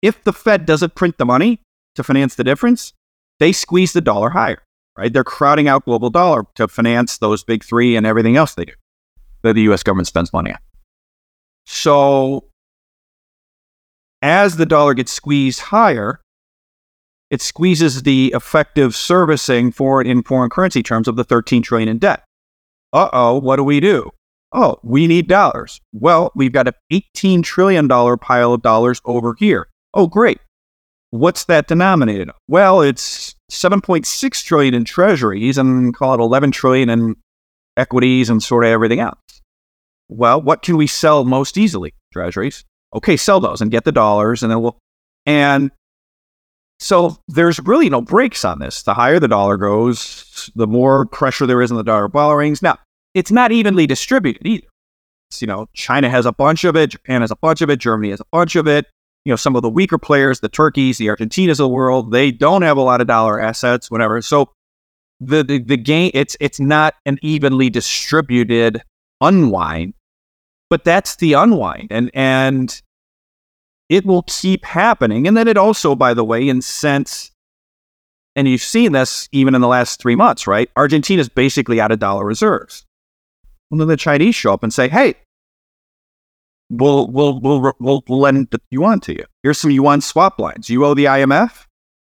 If 0.02 0.24
the 0.24 0.34
Fed 0.34 0.66
doesn't 0.66 0.96
print 0.96 1.18
the 1.18 1.26
money 1.26 1.62
to 1.96 2.04
finance 2.04 2.36
the 2.36 2.44
difference, 2.44 2.94
they 3.40 3.52
squeeze 3.52 3.94
the 3.94 4.02
dollar 4.02 4.30
higher, 4.30 4.64
right? 4.98 5.12
They're 5.12 5.24
crowding 5.24 5.68
out 5.68 5.86
global 5.86 6.10
dollar 6.10 6.46
to 6.56 6.68
finance 6.68 7.18
those 7.18 7.44
big 7.44 7.64
three 7.64 7.96
and 7.96 8.06
everything 8.06 8.38
else 8.38 8.56
they 8.56 8.66
do 8.66 8.74
that 9.44 9.54
the 9.54 9.62
U.S. 9.64 9.84
government 9.84 10.08
spends 10.08 10.34
money 10.34 10.52
on. 10.52 10.60
So 11.66 12.46
as 14.22 14.58
the 14.58 14.66
dollar 14.66 14.94
gets 14.94 15.12
squeezed 15.12 15.60
higher, 15.60 16.20
it 17.30 17.42
squeezes 17.42 18.04
the 18.04 18.32
effective 18.36 18.96
servicing 18.96 19.72
for 19.72 20.02
it 20.02 20.08
in 20.08 20.24
foreign 20.24 20.50
currency 20.50 20.82
terms 20.84 21.08
of 21.08 21.16
the 21.16 21.24
13 21.24 21.62
trillion 21.62 21.90
in 21.90 21.98
debt. 21.98 22.24
Uh 22.92 23.10
oh, 23.14 23.40
what 23.40 23.58
do 23.58 23.64
we 23.64 23.80
do? 23.80 24.10
Oh, 24.52 24.80
we 24.84 25.06
need 25.06 25.28
dollars. 25.28 25.80
Well, 25.94 26.32
we've 26.36 26.52
got 26.52 26.68
an 26.68 26.74
18 26.92 27.44
trillion 27.44 27.88
dollar 27.88 28.18
pile 28.18 28.54
of 28.54 28.64
dollars 28.64 29.00
over 29.06 29.36
here. 29.38 29.68
Oh, 29.94 30.08
great. 30.08 30.40
What's 31.12 31.46
that 31.46 31.68
denominated? 31.68 32.30
Well, 32.48 32.82
it's 32.82 33.36
7.6 33.52 34.44
trillion 34.44 34.74
in 34.74 34.86
treasuries 34.86 35.58
and 35.58 35.96
call 35.96 36.16
it 36.16 36.20
11 36.20 36.52
trillion 36.52 36.90
in 36.90 37.16
equities 37.78 38.30
and 38.30 38.42
sort 38.42 38.64
of 38.64 38.70
everything 38.70 39.00
else. 39.00 39.18
Well, 40.08 40.42
what 40.42 40.64
can 40.64 40.78
we 40.78 40.88
sell 40.88 41.26
most 41.26 41.58
easily? 41.58 41.94
Treasuries. 42.12 42.64
Okay, 42.96 43.18
sell 43.18 43.40
those 43.40 43.62
and 43.62 43.70
get 43.70 43.86
the 43.86 43.92
dollars, 43.92 44.42
and 44.42 44.52
then 44.52 44.62
we'll. 44.62 44.80
And 45.26 45.72
so 46.80 47.18
there's 47.28 47.60
really 47.60 47.90
no 47.90 48.02
brakes 48.02 48.46
on 48.46 48.60
this. 48.60 48.84
The 48.84 48.94
higher 48.94 49.20
the 49.20 49.28
dollar 49.28 49.58
goes, 49.58 50.50
the 50.56 50.68
more 50.68 51.06
pressure 51.06 51.46
there 51.46 51.62
is 51.62 51.72
on 51.72 51.78
the 51.78 51.84
dollar 51.84 52.08
borrowings. 52.08 52.62
Now, 52.62 52.78
it's 53.14 53.32
not 53.32 53.52
evenly 53.52 53.86
distributed 53.86 54.46
either. 54.46 54.68
It's, 55.30 55.42
you 55.42 55.48
know, 55.48 55.68
China 55.74 56.10
has 56.10 56.26
a 56.26 56.32
bunch 56.32 56.64
of 56.64 56.76
it, 56.76 56.92
Japan 56.92 57.22
has 57.22 57.32
a 57.32 57.36
bunch 57.36 57.62
of 57.62 57.70
it, 57.70 57.80
Germany 57.80 58.12
has 58.12 58.22
a 58.22 58.26
bunch 58.32 58.56
of 58.56 58.68
it. 58.68 58.86
You 59.26 59.34
know, 59.34 59.36
some 59.36 59.56
of 59.56 59.62
the 59.62 59.70
weaker 59.70 59.98
players, 59.98 60.40
the 60.40 60.50
Turkeys, 60.50 60.98
the 60.98 61.08
Argentinas 61.08 61.52
of 61.52 61.58
the 61.58 61.68
world, 61.68 62.12
they 62.12 62.32
don't 62.32 62.62
have 62.62 62.78
a 62.78 62.82
lot 62.82 63.02
of 63.02 63.08
dollar 63.08 63.40
assets, 63.40 63.92
whatever. 63.92 64.22
So 64.22 64.50
the 65.20 65.44
the, 65.44 65.60
the 65.60 65.78
game, 65.78 66.12
it's 66.14 66.38
it's 66.40 66.60
not 66.60 66.96
an 67.06 67.20
evenly 67.22 67.70
distributed 67.70 68.82
unwind, 69.20 69.94
but 70.70 70.86
that's 70.86 71.18
the 71.18 71.34
unwind, 71.34 71.90
and 71.92 72.10
and 72.14 72.82
it 73.90 74.06
will 74.06 74.24
keep 74.24 74.64
happening. 74.66 75.28
And 75.28 75.36
then 75.36 75.48
it 75.48 75.58
also, 75.58 75.96
by 75.96 76.14
the 76.14 76.24
way, 76.24 76.48
incents, 76.48 77.32
and 78.36 78.48
you've 78.48 78.62
seen 78.62 78.92
this 78.92 79.28
even 79.32 79.56
in 79.56 79.62
the 79.62 79.68
last 79.68 80.00
three 80.00 80.16
months, 80.16 80.48
right? 80.48 80.70
Argentina's 80.78 81.28
basically 81.28 81.82
out 81.82 81.92
of 81.92 82.00
dollar 82.00 82.24
reserves. 82.24 82.86
And 83.72 83.82
then 83.82 83.88
the 83.88 83.98
Chinese 83.98 84.36
show 84.36 84.54
up 84.54 84.64
and 84.64 84.74
say, 84.74 84.88
hey, 84.88 85.16
we'll, 86.70 87.08
we'll, 87.08 87.40
we'll, 87.40 87.74
we'll 87.80 88.04
lend 88.08 88.50
the 88.52 88.62
yuan 88.70 89.00
to 89.02 89.14
you. 89.14 89.26
Here's 89.44 89.58
some 89.58 89.72
yuan 89.72 90.02
swap 90.02 90.40
lines. 90.40 90.70
You 90.70 90.86
owe 90.86 90.94
the 90.94 91.06
IMF? 91.06 91.66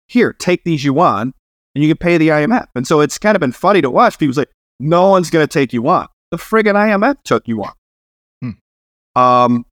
Here, 0.07 0.33
take 0.33 0.63
these 0.63 0.83
yuan 0.83 1.33
and 1.73 1.83
you 1.83 1.89
can 1.89 1.97
pay 1.97 2.17
the 2.17 2.29
IMF. 2.29 2.67
And 2.75 2.87
so 2.87 3.01
it's 3.01 3.17
kind 3.17 3.35
of 3.35 3.41
been 3.41 3.51
funny 3.51 3.81
to 3.81 3.89
watch. 3.89 4.17
People 4.17 4.33
say, 4.33 4.45
no 4.79 5.09
one's 5.09 5.29
going 5.29 5.45
to 5.45 5.51
take 5.51 5.73
yuan. 5.73 6.07
The 6.31 6.37
friggin' 6.37 6.73
IMF 6.73 7.17
took 7.23 7.47
yuan. 7.47 7.73
Hmm. 8.41 8.51
Um, 9.15 9.65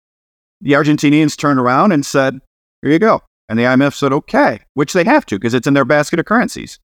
the 0.63 0.71
Argentinians 0.71 1.37
turned 1.37 1.59
around 1.59 1.91
and 1.91 2.05
said, 2.05 2.39
Here 2.81 2.91
you 2.91 2.99
go. 2.99 3.21
And 3.49 3.59
the 3.59 3.63
IMF 3.63 3.93
said, 3.93 4.13
Okay, 4.13 4.59
which 4.73 4.93
they 4.93 5.03
have 5.03 5.25
to 5.27 5.35
because 5.35 5.53
it's 5.53 5.67
in 5.67 5.73
their 5.73 5.85
basket 5.85 6.19
of 6.19 6.25
currencies. 6.25 6.79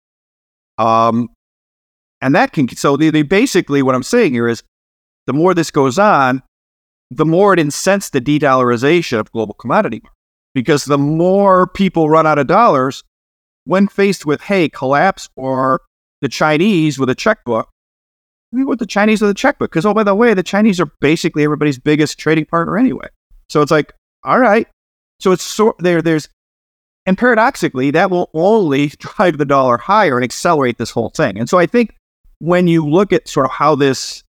Um, 0.77 1.29
and 2.21 2.35
that 2.35 2.53
can, 2.53 2.69
so 2.69 2.97
they, 2.97 3.11
they 3.11 3.23
basically, 3.23 3.83
what 3.83 3.95
I'm 3.95 4.03
saying 4.03 4.33
here 4.33 4.49
is 4.49 4.63
the 5.27 5.33
more 5.33 5.55
this 5.55 5.71
goes 5.71 5.99
on, 5.99 6.43
the 7.11 7.25
more 7.25 7.55
it 7.55 7.61
incents 7.61 8.11
the 8.11 8.21
de 8.21 8.39
dollarization 8.39 9.19
of 9.19 9.31
global 9.33 9.55
commodity 9.55 10.03
because 10.55 10.85
the 10.85 10.99
more 10.99 11.67
people 11.67 12.11
run 12.11 12.27
out 12.27 12.39
of 12.39 12.49
dollars 12.49 13.05
when 13.65 13.87
faced 13.87 14.27
with, 14.27 14.41
hey, 14.41 14.69
collapse 14.69 15.29
or 15.37 15.83
the 16.21 16.29
Chinese 16.29 16.99
with 16.99 17.09
a 17.09 17.15
checkbook, 17.15 17.69
with 18.53 18.79
the 18.79 18.87
Chinese 18.87 19.21
with 19.21 19.31
a 19.31 19.35
checkbook. 19.35 19.71
Because, 19.71 19.87
oh, 19.87 19.95
by 19.95 20.03
the 20.03 20.15
way, 20.15 20.35
the 20.35 20.43
Chinese 20.43 20.81
are 20.81 20.91
basically 21.01 21.45
everybody's 21.45 21.79
biggest 21.79 22.19
trading 22.19 22.47
partner 22.47 22.77
anyway. 22.77 23.09
So 23.49 23.63
it's 23.63 23.71
like, 23.71 23.95
all 24.25 24.39
right. 24.39 24.67
So 25.21 25.33
it's 25.33 25.43
sort 25.43 25.77
there. 25.79 26.03
There's, 26.03 26.29
and 27.07 27.17
paradoxically, 27.17 27.91
that 27.93 28.11
will 28.11 28.31
only 28.35 28.89
drive 28.99 29.39
the 29.39 29.45
dollar 29.45 29.79
higher 29.79 30.17
and 30.17 30.25
accelerate 30.25 30.79
this 30.79 30.91
whole 30.91 31.11
thing. 31.11 31.39
And 31.39 31.49
so 31.49 31.59
I 31.59 31.67
think 31.67 31.95
when 32.39 32.69
you 32.69 32.87
look 32.87 33.13
at 33.13 33.29
sort 33.29 33.47
of 33.47 33.53
how 33.53 33.75
this, 33.75 34.23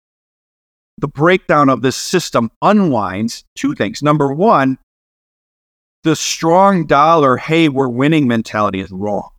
the 0.96 1.08
breakdown 1.08 1.68
of 1.68 1.82
this 1.82 1.96
system 1.96 2.50
unwinds, 2.62 3.44
two 3.54 3.74
things. 3.74 4.02
Number 4.02 4.32
one, 4.32 4.78
the 6.04 6.16
strong 6.16 6.86
dollar, 6.86 7.36
hey, 7.36 7.68
we're 7.68 7.88
winning 7.88 8.26
mentality 8.26 8.80
is 8.80 8.90
wrong. 8.90 9.30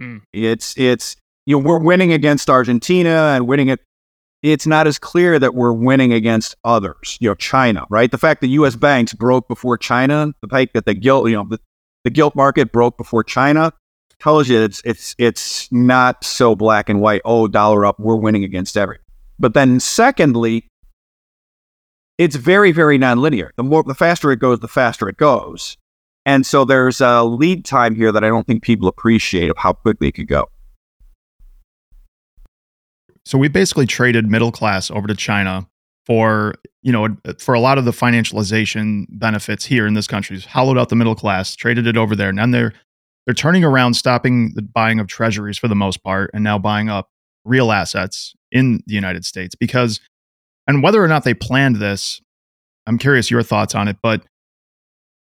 Mm. 0.00 0.22
It's 0.32 0.76
it's 0.78 1.16
you 1.46 1.58
know 1.58 1.64
we're 1.66 1.78
winning 1.78 2.12
against 2.12 2.48
Argentina 2.48 3.32
and 3.34 3.46
winning 3.46 3.68
it 3.68 3.80
it's 4.42 4.66
not 4.66 4.86
as 4.86 4.98
clear 4.98 5.38
that 5.38 5.54
we're 5.54 5.72
winning 5.72 6.12
against 6.12 6.56
others, 6.64 7.16
you 7.20 7.28
know, 7.28 7.34
China, 7.34 7.86
right? 7.90 8.10
The 8.10 8.18
fact 8.18 8.40
that 8.40 8.48
U.S. 8.48 8.74
banks 8.74 9.12
broke 9.12 9.46
before 9.46 9.78
China, 9.78 10.32
the 10.40 10.48
fact 10.48 10.74
that 10.74 10.84
the 10.84 10.94
gilt, 10.94 11.28
you 11.28 11.36
know, 11.36 11.46
the, 11.48 11.60
the 12.04 12.10
gilt 12.10 12.34
market 12.34 12.72
broke 12.72 12.96
before 12.96 13.22
China 13.22 13.72
tells 14.18 14.48
you 14.48 14.60
it's 14.60 14.82
it's 14.84 15.14
it's 15.18 15.70
not 15.72 16.24
so 16.24 16.54
black 16.54 16.88
and 16.88 17.00
white. 17.00 17.22
Oh, 17.24 17.48
dollar 17.48 17.86
up, 17.86 17.98
we're 18.00 18.16
winning 18.16 18.44
against 18.44 18.76
every. 18.76 18.98
But 19.38 19.54
then, 19.54 19.80
secondly, 19.80 20.66
it's 22.18 22.36
very 22.36 22.72
very 22.72 22.98
nonlinear. 22.98 23.50
The 23.56 23.62
more 23.62 23.82
the 23.84 23.94
faster 23.94 24.32
it 24.32 24.40
goes, 24.40 24.60
the 24.60 24.68
faster 24.68 25.08
it 25.08 25.16
goes, 25.16 25.76
and 26.26 26.44
so 26.44 26.64
there's 26.64 27.00
a 27.00 27.22
lead 27.22 27.64
time 27.64 27.94
here 27.94 28.10
that 28.10 28.24
I 28.24 28.28
don't 28.28 28.46
think 28.46 28.62
people 28.62 28.88
appreciate 28.88 29.50
of 29.50 29.56
how 29.58 29.72
quickly 29.72 30.08
it 30.08 30.12
could 30.12 30.28
go. 30.28 30.48
So 33.24 33.38
we 33.38 33.48
basically 33.48 33.86
traded 33.86 34.30
middle 34.30 34.52
class 34.52 34.90
over 34.90 35.06
to 35.06 35.14
China 35.14 35.66
for 36.06 36.54
you 36.82 36.92
know 36.92 37.16
for 37.38 37.54
a 37.54 37.60
lot 37.60 37.78
of 37.78 37.84
the 37.84 37.92
financialization 37.92 39.06
benefits 39.10 39.64
here 39.64 39.86
in 39.86 39.94
this 39.94 40.06
country. 40.06 40.40
Hollowed 40.40 40.78
out 40.78 40.88
the 40.88 40.96
middle 40.96 41.14
class, 41.14 41.54
traded 41.54 41.86
it 41.86 41.96
over 41.96 42.16
there, 42.16 42.28
and 42.28 42.38
then 42.38 42.50
they're 42.50 42.72
they're 43.26 43.34
turning 43.34 43.64
around, 43.64 43.94
stopping 43.94 44.52
the 44.54 44.62
buying 44.62 44.98
of 44.98 45.06
treasuries 45.06 45.58
for 45.58 45.68
the 45.68 45.76
most 45.76 46.02
part, 46.02 46.30
and 46.34 46.42
now 46.42 46.58
buying 46.58 46.88
up 46.88 47.08
real 47.44 47.70
assets 47.70 48.34
in 48.50 48.82
the 48.86 48.94
United 48.94 49.24
States 49.24 49.54
because, 49.54 50.00
and 50.66 50.82
whether 50.82 51.02
or 51.02 51.08
not 51.08 51.24
they 51.24 51.34
planned 51.34 51.76
this, 51.76 52.20
I'm 52.86 52.98
curious 52.98 53.30
your 53.30 53.42
thoughts 53.42 53.74
on 53.74 53.88
it, 53.88 53.96
but 54.02 54.22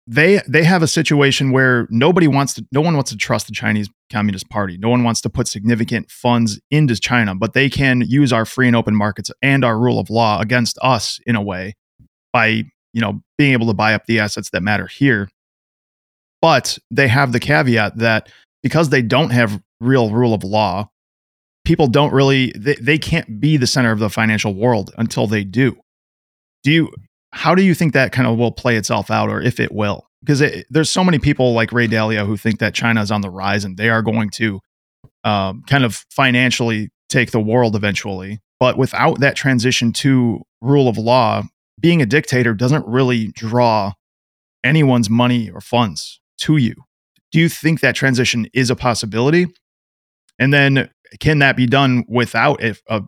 they 0.08 0.40
they 0.48 0.64
have 0.64 0.84
a 0.84 0.88
situation 0.88 1.52
where 1.52 1.88
nobody 1.90 2.28
wants 2.28 2.54
to 2.56 2.66
no 2.72 2.82
one 2.82 2.96
wants 2.96 3.10
to 3.12 3.18
trust 3.18 3.48
the 3.48 3.54
Chinese 3.54 3.90
Communist 4.12 4.50
Party. 4.50 4.78
No 4.78 4.90
one 4.90 5.04
wants 5.04 5.22
to 5.22 5.30
put 5.30 5.48
significant 5.48 6.12
funds 6.12 6.60
into 6.70 6.96
China, 6.96 7.34
but 7.34 7.54
they 7.54 7.70
can 7.70 8.02
use 8.02 8.32
our 8.32 8.46
free 8.46 8.68
and 8.68 8.76
open 8.76 8.96
markets 8.96 9.32
and 9.42 9.66
our 9.66 9.80
rule 9.80 10.00
of 10.00 10.10
law 10.10 10.40
against 10.40 10.78
us 10.82 11.20
in 11.26 11.36
a 11.36 11.42
way 11.42 11.74
by, 12.32 12.64
you 12.94 13.02
know, 13.02 13.22
being 13.38 13.54
able 13.54 13.68
to 13.68 13.74
buy 13.74 13.94
up 13.94 14.06
the 14.06 14.20
assets 14.20 14.52
that 14.52 14.62
matter 14.62 14.88
here. 14.88 15.30
But 16.42 16.78
they 16.92 17.08
have 17.08 17.32
the 17.32 17.40
caveat 17.40 17.98
that 17.98 18.30
because 18.62 18.90
they 18.90 19.02
don't 19.02 19.32
have 19.32 19.60
real 19.80 20.12
rule 20.12 20.36
of 20.36 20.44
law, 20.44 20.90
people 21.66 21.88
don't 21.88 22.14
really 22.14 22.54
they, 22.56 22.76
they 22.76 23.00
can't 23.00 23.40
be 23.40 23.58
the 23.58 23.68
center 23.68 23.92
of 23.92 23.98
the 23.98 24.12
financial 24.12 24.54
world 24.54 24.92
until 25.00 25.26
they 25.26 25.44
do. 25.44 25.76
Do 26.64 26.72
you 26.72 26.92
how 27.36 27.54
do 27.54 27.62
you 27.62 27.76
think 27.76 27.92
that 27.94 28.14
kind 28.14 28.28
of 28.28 28.38
will 28.38 28.52
play 28.52 28.78
itself 28.78 29.12
out, 29.12 29.30
or 29.30 29.42
if 29.42 29.60
it 29.60 29.74
will? 29.74 30.08
Because 30.22 30.40
it, 30.40 30.66
there's 30.70 30.90
so 30.90 31.04
many 31.04 31.20
people 31.20 31.54
like 31.54 31.74
Ray 31.74 31.88
Dalio 31.88 32.26
who 32.26 32.38
think 32.38 32.60
that 32.60 32.74
China 32.74 33.02
is 33.02 33.12
on 33.12 33.20
the 33.20 33.30
rise 33.30 33.66
and 33.66 33.78
they 33.78 33.90
are 33.90 34.02
going 34.02 34.30
to 34.32 34.62
um, 35.26 35.62
kind 35.68 35.84
of 35.84 36.06
financially 36.10 36.90
take 37.10 37.32
the 37.32 37.42
world 37.42 37.76
eventually. 37.76 38.40
But 38.58 38.78
without 38.78 39.20
that 39.20 39.36
transition 39.36 39.92
to 39.94 40.44
rule 40.62 40.88
of 40.88 40.98
law, 40.98 41.44
being 41.78 42.02
a 42.02 42.06
dictator 42.06 42.54
doesn't 42.54 42.88
really 42.88 43.28
draw 43.34 43.92
anyone's 44.64 45.10
money 45.10 45.52
or 45.52 45.60
funds 45.60 46.22
to 46.40 46.56
you. 46.56 46.74
Do 47.34 47.40
you 47.40 47.50
think 47.50 47.82
that 47.82 47.96
transition 47.96 48.48
is 48.54 48.70
a 48.70 48.78
possibility? 48.78 49.48
And 50.40 50.54
then 50.54 50.90
can 51.20 51.40
that 51.40 51.58
be 51.58 51.68
done 51.68 52.06
without 52.08 52.64
a, 52.64 52.78
a, 52.88 53.02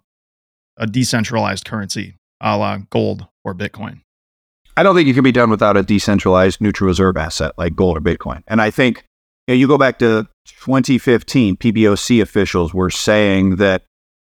a 0.76 0.86
decentralized 0.86 1.64
currency 1.64 2.18
a 2.42 2.58
la 2.58 2.80
gold 2.90 3.26
or 3.46 3.56
Bitcoin? 3.56 4.02
I 4.78 4.84
don't 4.84 4.96
think 4.96 5.10
it 5.10 5.16
can 5.16 5.24
be 5.24 5.32
done 5.32 5.50
without 5.50 5.76
a 5.76 5.82
decentralized 5.82 6.62
neutral 6.62 6.88
reserve 6.88 7.18
asset 7.18 7.54
like 7.58 7.76
gold 7.76 7.98
or 7.98 8.02
Bitcoin. 8.02 8.44
And 8.48 8.62
I 8.62 8.70
think 8.70 9.04
you, 9.48 9.56
know, 9.56 9.60
you 9.60 9.68
go 9.68 9.80
back 9.80 9.98
to 10.00 10.28
2015, 10.46 11.58
PBOC 11.58 12.22
officials 12.22 12.76
were 12.76 12.92
saying 12.92 13.56
that 13.56 13.84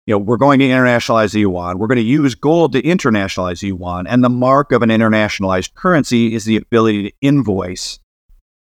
you 0.07 0.13
know 0.13 0.17
we're 0.17 0.37
going 0.37 0.59
to 0.59 0.65
internationalize 0.65 1.33
the 1.33 1.41
yuan. 1.41 1.77
We're 1.77 1.87
going 1.87 1.97
to 1.97 2.03
use 2.03 2.35
gold 2.35 2.71
to 2.71 2.81
internationalize 2.81 3.61
yuan, 3.61 4.07
and 4.07 4.23
the 4.23 4.29
mark 4.29 4.71
of 4.71 4.81
an 4.81 4.89
internationalized 4.89 5.73
currency 5.75 6.33
is 6.33 6.45
the 6.45 6.55
ability 6.55 7.09
to 7.09 7.15
invoice 7.21 7.99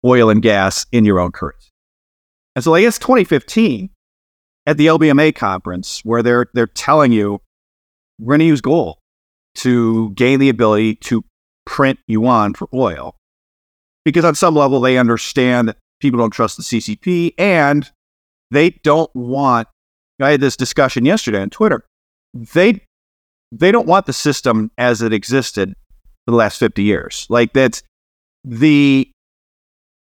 oil 0.05 0.29
and 0.29 0.41
gas 0.41 0.85
in 0.91 1.05
your 1.05 1.19
own 1.19 1.31
currency. 1.31 1.69
And 2.55 2.63
so, 2.63 2.75
I 2.75 2.81
guess 2.81 2.99
2015, 2.99 3.89
at 4.65 4.77
the 4.77 4.87
LBMA 4.87 5.33
conference 5.33 6.01
where 6.03 6.21
they're 6.21 6.47
they're 6.53 6.67
telling 6.67 7.13
you 7.13 7.39
we're 8.19 8.33
going 8.33 8.39
to 8.39 8.45
use 8.45 8.61
gold 8.61 8.97
to 9.55 10.11
gain 10.11 10.39
the 10.39 10.49
ability 10.49 10.95
to 10.95 11.23
print 11.69 11.99
yuan 12.07 12.55
for 12.55 12.67
oil. 12.73 13.15
Because 14.03 14.25
on 14.25 14.33
some 14.33 14.55
level, 14.55 14.81
they 14.81 14.97
understand 14.97 15.69
that 15.69 15.77
people 16.01 16.17
don't 16.19 16.31
trust 16.31 16.57
the 16.57 16.63
CCP 16.63 17.35
and 17.37 17.89
they 18.49 18.71
don't 18.83 19.13
want. 19.15 19.67
I 20.19 20.31
had 20.31 20.41
this 20.41 20.57
discussion 20.57 21.05
yesterday 21.05 21.41
on 21.41 21.51
Twitter. 21.51 21.85
They 22.33 22.81
they 23.51 23.71
don't 23.71 23.87
want 23.87 24.07
the 24.07 24.13
system 24.13 24.71
as 24.77 25.01
it 25.01 25.13
existed 25.13 25.73
for 26.25 26.31
the 26.31 26.37
last 26.37 26.57
50 26.57 26.81
years. 26.83 27.27
Like 27.29 27.53
that's 27.53 27.83
the 28.43 29.09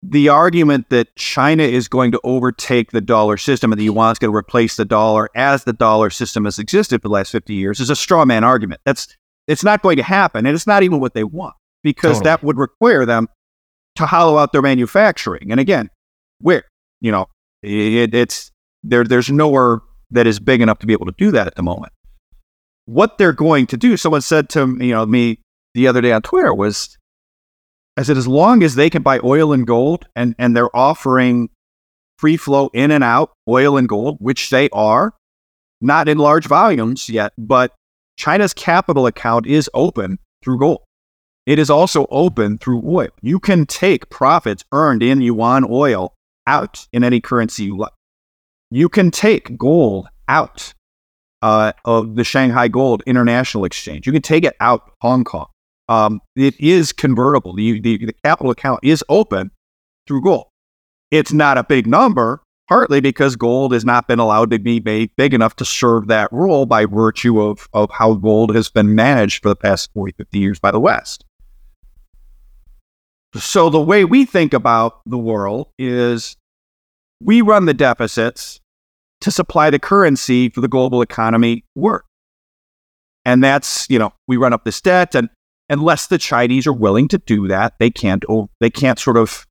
the 0.03 0.29
argument 0.29 0.89
that 0.91 1.15
China 1.17 1.65
is 1.65 1.89
going 1.89 2.13
to 2.13 2.21
overtake 2.23 2.93
the 2.93 3.01
dollar 3.01 3.37
system 3.37 3.73
and 3.73 3.81
the 3.81 3.87
yuan 3.87 4.13
is 4.13 4.21
going 4.21 4.33
to 4.33 4.37
replace 4.37 4.77
the 4.77 4.85
dollar 4.85 5.29
as 5.35 5.65
the 5.65 5.73
dollar 5.73 6.11
system 6.11 6.45
has 6.45 6.61
existed 6.61 7.03
for 7.03 7.09
the 7.09 7.15
last 7.15 7.33
50 7.33 7.55
years 7.55 7.81
is 7.81 7.91
a 7.91 7.97
straw 7.97 8.25
man 8.25 8.45
argument. 8.45 8.81
That's 8.85 9.17
it's 9.47 9.65
not 9.65 9.83
going 9.83 9.97
to 9.97 10.03
happen, 10.03 10.47
and 10.47 10.55
it's 10.55 10.67
not 10.67 10.83
even 10.83 11.01
what 11.01 11.15
they 11.15 11.25
want 11.25 11.55
because 11.83 12.19
Totally. 12.19 12.25
that 12.25 12.43
would 12.43 12.59
require 12.59 13.07
them 13.07 13.29
to 13.97 14.07
hollow 14.07 14.39
out 14.39 14.53
their 14.53 14.63
manufacturing. 14.63 15.51
And 15.51 15.61
again, 15.61 15.91
where 16.41 16.65
you 17.01 17.13
know 17.13 17.27
it, 17.63 18.15
it's 18.15 18.51
there. 18.83 19.05
There's 19.05 19.31
nowhere 19.31 19.81
that 20.11 20.27
is 20.27 20.39
big 20.39 20.61
enough 20.61 20.79
to 20.81 20.87
be 20.87 20.93
able 20.93 21.07
to 21.07 21.15
do 21.17 21.31
that 21.33 21.47
at 21.47 21.55
the 21.55 21.63
moment. 21.63 21.93
What 22.85 23.19
they're 23.19 23.33
going 23.33 23.67
to 23.69 23.77
do, 23.77 23.97
someone 23.97 24.21
said 24.21 24.49
to 24.51 24.77
you 24.81 24.93
know 24.93 25.07
me 25.07 25.41
the 25.75 25.89
other 25.89 26.01
day 26.01 26.13
on 26.13 26.23
Twitter 26.23 26.55
was, 26.55 26.97
I 27.97 28.03
said 28.03 28.17
as 28.17 28.29
long 28.29 28.63
as 28.63 28.75
they 28.75 28.91
can 28.91 29.03
buy 29.03 29.21
oil 29.23 29.53
and 29.53 29.67
gold, 29.67 30.07
and 30.15 30.35
and 30.39 30.57
they're 30.57 30.75
offering 30.75 31.51
free 32.19 32.37
flow 32.37 32.71
in 32.73 32.91
and 32.91 33.05
out 33.05 33.33
oil 33.49 33.77
and 33.77 33.89
gold, 33.89 34.17
which 34.21 34.51
they 34.51 34.69
are, 34.71 35.13
not 35.81 36.09
in 36.09 36.19
large 36.19 36.47
volumes 36.47 37.09
yet, 37.09 37.33
but 37.37 37.73
China's 38.17 38.55
capital 38.55 39.07
account 39.07 39.47
is 39.47 39.71
open 39.75 40.19
through 40.43 40.59
gold. 40.59 40.81
It 41.47 41.59
is 41.59 41.71
also 41.71 42.07
open 42.11 42.59
through 42.59 42.83
oil. 42.85 43.09
You 43.23 43.39
can 43.39 43.67
take 43.67 44.11
profits 44.11 44.65
earned 44.73 45.03
in 45.03 45.21
yuan 45.21 45.65
oil 45.69 46.15
out 46.47 46.87
in 46.93 47.05
any 47.05 47.21
currency 47.21 47.65
you 47.65 47.77
like. 47.77 47.93
You 48.71 48.89
can 48.89 49.11
take 49.11 49.57
gold 49.57 50.09
out 50.29 50.75
uh, 51.43 51.73
of 51.85 52.17
the 52.17 52.25
Shanghai 52.25 52.67
Gold 52.69 53.03
International 53.07 53.65
Exchange. 53.65 54.07
You 54.07 54.13
can 54.13 54.23
take 54.23 54.45
it 54.45 54.57
out 54.61 54.91
Hong 55.03 55.23
Kong. 55.23 55.47
Um, 55.89 56.21
it 56.35 56.59
is 56.61 56.93
convertible. 56.93 57.55
The, 57.55 57.81
the, 57.81 58.07
the 58.07 58.15
capital 58.25 58.51
account 58.51 58.81
is 58.83 59.05
open 59.09 59.53
through 60.09 60.23
gold. 60.23 60.47
It's 61.13 61.33
not 61.33 61.59
a 61.59 61.63
big 61.63 61.87
number, 61.87 62.43
partly 62.69 63.01
because 63.01 63.37
gold 63.37 63.73
has 63.73 63.85
not 63.85 64.09
been 64.09 64.19
allowed 64.19 64.51
to 64.51 64.59
be 64.59 64.81
made 64.81 65.11
big 65.17 65.35
enough 65.35 65.57
to 65.57 65.65
serve 65.65 66.09
that 66.09 66.33
role 66.33 66.67
by 66.67 66.85
virtue 66.85 67.41
of, 67.41 67.69
of 67.73 67.91
how 67.91 68.15
gold 68.15 68.55
has 68.55 68.69
been 68.69 68.95
managed 68.95 69.43
for 69.43 69.49
the 69.49 69.57
past 69.57 69.91
40, 69.95 70.15
50 70.17 70.39
years 70.39 70.59
by 70.59 70.71
the 70.71 70.81
West. 70.81 71.25
So 73.35 73.69
the 73.69 73.81
way 73.81 74.05
we 74.05 74.25
think 74.25 74.55
about 74.55 75.01
the 75.05 75.19
world 75.19 75.69
is 75.79 76.37
we 77.23 77.43
run 77.43 77.67
the 77.67 77.75
deficits 77.75 78.61
to 79.21 79.31
supply 79.31 79.71
the 79.71 79.79
currency 79.79 80.49
for 80.49 80.61
the 80.61 80.69
global 80.69 81.03
economy 81.03 81.65
work. 81.75 82.05
And 83.25 83.43
that's, 83.43 83.89
you 83.91 83.99
know, 83.99 84.13
we 84.29 84.37
run 84.37 84.53
up 84.53 84.65
this 84.65 84.81
debt 84.81 85.15
and 85.15 85.29
unless 85.69 86.07
the 86.07 86.19
Chinese 86.19 86.67
are 86.67 86.73
willing 86.73 87.09
to 87.09 87.19
do 87.19 87.49
that, 87.49 87.75
they 87.79 87.91
can't 87.91 88.25
they 88.61 88.71
can't 88.71 88.99
sort 88.99 89.17
of 89.17 89.47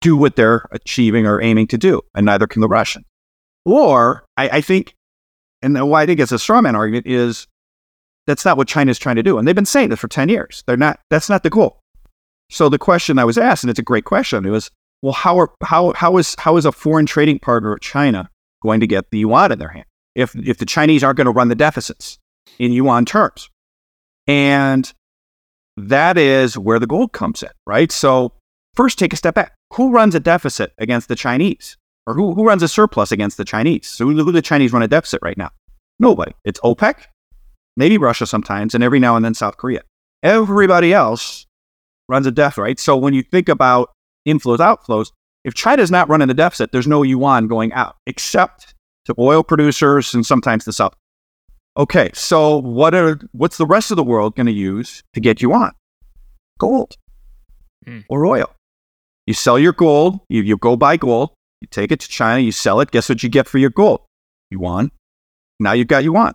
do 0.00 0.16
what 0.16 0.36
they're 0.36 0.66
achieving 0.72 1.26
or 1.26 1.40
aiming 1.40 1.66
to 1.68 1.78
do, 1.78 2.02
and 2.14 2.26
neither 2.26 2.46
can 2.46 2.60
the 2.60 2.68
Russians. 2.68 3.04
Or 3.64 4.24
I, 4.36 4.48
I 4.48 4.60
think, 4.60 4.94
and 5.62 5.88
why 5.88 6.02
I 6.02 6.06
think 6.06 6.20
it's 6.20 6.32
a 6.32 6.38
straw 6.38 6.60
man 6.60 6.76
argument 6.76 7.06
is 7.06 7.46
that's 8.26 8.44
not 8.44 8.56
what 8.56 8.68
China's 8.68 8.98
trying 8.98 9.16
to 9.16 9.22
do, 9.22 9.38
and 9.38 9.46
they've 9.46 9.54
been 9.54 9.66
saying 9.66 9.90
this 9.90 10.00
for 10.00 10.08
ten 10.08 10.28
years. 10.28 10.62
They're 10.66 10.76
not. 10.76 11.00
That's 11.10 11.28
not 11.28 11.42
the 11.42 11.50
goal. 11.50 11.80
So 12.50 12.68
the 12.68 12.78
question 12.78 13.18
I 13.18 13.24
was 13.24 13.38
asked, 13.38 13.62
and 13.62 13.70
it's 13.70 13.78
a 13.78 13.82
great 13.82 14.04
question, 14.04 14.44
it 14.44 14.50
was, 14.50 14.70
well, 15.02 15.12
how 15.12 15.38
are 15.38 15.50
how 15.62 15.92
how 15.94 16.16
is 16.16 16.34
how 16.38 16.56
is 16.56 16.64
a 16.64 16.72
foreign 16.72 17.06
trading 17.06 17.38
partner 17.38 17.72
of 17.72 17.80
China 17.80 18.28
going 18.62 18.80
to 18.80 18.86
get 18.86 19.10
the 19.10 19.18
yuan 19.18 19.52
in 19.52 19.58
their 19.58 19.68
hand 19.68 19.86
if 20.14 20.34
if 20.36 20.58
the 20.58 20.66
Chinese 20.66 21.04
aren't 21.04 21.16
going 21.16 21.26
to 21.26 21.32
run 21.32 21.48
the 21.48 21.54
deficits 21.54 22.18
in 22.58 22.72
yuan 22.72 23.04
terms? 23.04 23.48
And 24.26 24.92
that 25.76 26.18
is 26.18 26.58
where 26.58 26.78
the 26.78 26.86
gold 26.86 27.12
comes 27.12 27.42
in, 27.42 27.50
right? 27.66 27.90
So 27.90 28.32
first 28.74 28.98
take 28.98 29.12
a 29.12 29.16
step 29.16 29.34
back. 29.34 29.54
Who 29.74 29.90
runs 29.90 30.14
a 30.14 30.20
deficit 30.20 30.72
against 30.78 31.08
the 31.08 31.16
Chinese? 31.16 31.76
Or 32.06 32.14
who, 32.14 32.34
who 32.34 32.44
runs 32.44 32.62
a 32.62 32.68
surplus 32.68 33.12
against 33.12 33.36
the 33.36 33.44
Chinese? 33.44 33.86
So 33.86 34.06
who 34.06 34.14
do 34.14 34.32
the 34.32 34.42
Chinese 34.42 34.72
run 34.72 34.82
a 34.82 34.88
deficit 34.88 35.20
right 35.22 35.36
now? 35.38 35.50
Nobody. 35.98 36.32
It's 36.44 36.58
OPEC, 36.60 37.04
maybe 37.76 37.98
Russia 37.98 38.26
sometimes, 38.26 38.74
and 38.74 38.82
every 38.82 38.98
now 38.98 39.16
and 39.16 39.24
then 39.24 39.34
South 39.34 39.58
Korea. 39.58 39.82
Everybody 40.22 40.92
else 40.92 41.46
runs 42.08 42.26
a 42.26 42.30
deficit, 42.32 42.62
right? 42.62 42.80
So 42.80 42.96
when 42.96 43.14
you 43.14 43.22
think 43.22 43.48
about 43.48 43.90
inflows, 44.26 44.58
outflows, 44.58 45.12
if 45.44 45.54
China's 45.54 45.90
not 45.90 46.08
running 46.08 46.30
a 46.30 46.34
deficit, 46.34 46.72
there's 46.72 46.86
no 46.86 47.02
yuan 47.02 47.46
going 47.46 47.72
out, 47.72 47.96
except 48.06 48.74
to 49.04 49.14
oil 49.18 49.42
producers 49.42 50.12
and 50.14 50.26
sometimes 50.26 50.64
the 50.64 50.72
South. 50.72 50.94
Okay, 51.76 52.10
so 52.12 52.58
what 52.58 52.94
are 52.94 53.20
what's 53.32 53.56
the 53.56 53.66
rest 53.66 53.90
of 53.90 53.96
the 53.96 54.02
world 54.02 54.34
going 54.34 54.46
to 54.46 54.52
use 54.52 55.02
to 55.14 55.20
get 55.20 55.40
yuan? 55.40 55.72
Gold 56.58 56.96
Hmm. 57.86 58.00
or 58.10 58.26
oil. 58.26 58.50
You 59.26 59.34
sell 59.34 59.58
your 59.58 59.72
gold, 59.72 60.20
you, 60.28 60.42
you 60.42 60.56
go 60.56 60.76
buy 60.76 60.96
gold, 60.96 61.30
you 61.60 61.68
take 61.70 61.92
it 61.92 62.00
to 62.00 62.08
China, 62.08 62.40
you 62.40 62.52
sell 62.52 62.80
it. 62.80 62.90
Guess 62.90 63.08
what 63.08 63.22
you 63.22 63.28
get 63.28 63.46
for 63.46 63.58
your 63.58 63.70
gold? 63.70 64.00
Yuan. 64.50 64.90
Now 65.58 65.72
you've 65.72 65.88
got 65.88 66.04
yuan. 66.04 66.32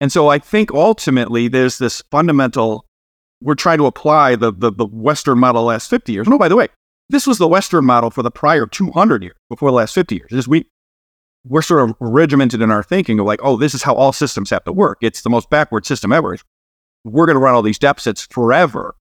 And 0.00 0.10
so 0.10 0.28
I 0.28 0.38
think 0.38 0.72
ultimately 0.72 1.48
there's 1.48 1.78
this 1.78 2.02
fundamental, 2.10 2.86
we're 3.42 3.54
trying 3.54 3.78
to 3.78 3.86
apply 3.86 4.36
the, 4.36 4.52
the, 4.52 4.72
the 4.72 4.86
Western 4.86 5.38
model 5.38 5.64
last 5.64 5.90
50 5.90 6.12
years. 6.12 6.28
No, 6.28 6.38
by 6.38 6.48
the 6.48 6.56
way, 6.56 6.68
this 7.10 7.26
was 7.26 7.38
the 7.38 7.48
Western 7.48 7.84
model 7.84 8.10
for 8.10 8.22
the 8.22 8.30
prior 8.30 8.66
200 8.66 9.22
years, 9.22 9.36
before 9.50 9.70
the 9.70 9.76
last 9.76 9.94
50 9.94 10.14
years. 10.14 10.32
Is 10.32 10.48
we, 10.48 10.66
we're 11.44 11.62
sort 11.62 11.88
of 11.88 11.96
regimented 12.00 12.62
in 12.62 12.70
our 12.70 12.82
thinking 12.82 13.18
of 13.18 13.26
like, 13.26 13.40
oh, 13.42 13.56
this 13.56 13.74
is 13.74 13.82
how 13.82 13.94
all 13.94 14.12
systems 14.12 14.50
have 14.50 14.64
to 14.64 14.72
work. 14.72 14.98
It's 15.02 15.22
the 15.22 15.30
most 15.30 15.50
backward 15.50 15.84
system 15.84 16.12
ever. 16.12 16.38
We're 17.04 17.26
going 17.26 17.34
to 17.34 17.40
run 17.40 17.54
all 17.54 17.62
these 17.62 17.78
deficits 17.78 18.26
forever. 18.30 18.94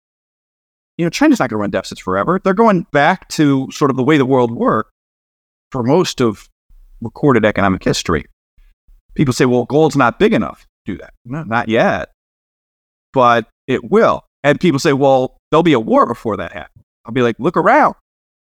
You 0.99 1.05
know, 1.05 1.11
China's 1.11 1.38
not 1.40 1.51
going 1.51 1.59
to 1.59 1.62
run 1.62 1.70
deficits 1.70 2.01
forever. 2.01 2.40
They're 2.42 2.55
going 2.55 2.86
back 2.92 3.28
to 3.30 3.68
sort 3.70 3.90
of 3.90 3.97
the 3.97 4.03
way 4.05 4.16
the 4.18 4.24
world 4.26 4.51
worked 4.51 4.90
for 5.70 5.82
most 5.82 6.20
of 6.20 6.49
recorded 7.01 7.44
economic 7.44 7.84
history. 7.84 8.24
People 9.14 9.34
say, 9.34 9.44
well, 9.44 9.64
gold's 9.64 9.97
not 9.97 10.18
big 10.18 10.32
enough 10.32 10.66
to 10.86 10.92
do 10.94 10.99
that. 10.99 11.12
No, 11.24 11.42
not 11.42 11.68
yet, 11.68 12.11
but 13.12 13.47
it 13.66 13.90
will. 13.90 14.24
And 14.42 14.61
people 14.61 14.78
say, 14.78 14.92
well, 14.92 15.36
there'll 15.51 15.62
be 15.62 15.72
a 15.72 15.80
war 15.80 16.07
before 16.07 16.36
that 16.38 16.53
happens. 16.53 16.84
I'll 17.05 17.12
be 17.12 17.22
like, 17.22 17.36
look 17.38 17.57
around. 17.57 17.94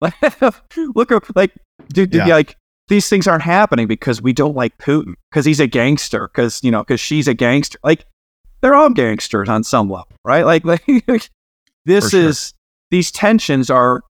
look, 0.94 1.10
like, 1.36 1.52
dude, 1.92 2.14
Yeah. 2.14 2.26
like, 2.26 2.56
these 2.88 3.08
things 3.08 3.26
aren't 3.28 3.42
happening 3.44 3.86
because 3.86 4.20
we 4.20 4.32
don't 4.32 4.56
like 4.56 4.76
Putin, 4.78 5.14
because 5.30 5.44
he's 5.44 5.60
a 5.60 5.66
gangster, 5.66 6.28
because, 6.28 6.60
you 6.62 6.70
know, 6.70 6.82
because 6.82 7.00
Xi's 7.00 7.28
a 7.28 7.34
gangster. 7.34 7.78
Like, 7.84 8.06
they're 8.60 8.74
all 8.74 8.90
gangsters 8.90 9.48
on 9.48 9.62
some 9.64 9.88
level, 9.88 10.08
right? 10.24 10.44
Like, 10.44 10.64
like 11.08 11.30
this 11.84 12.10
sure. 12.10 12.20
is, 12.20 12.54
these 12.90 13.10
tensions 13.10 13.70
are 13.70 14.02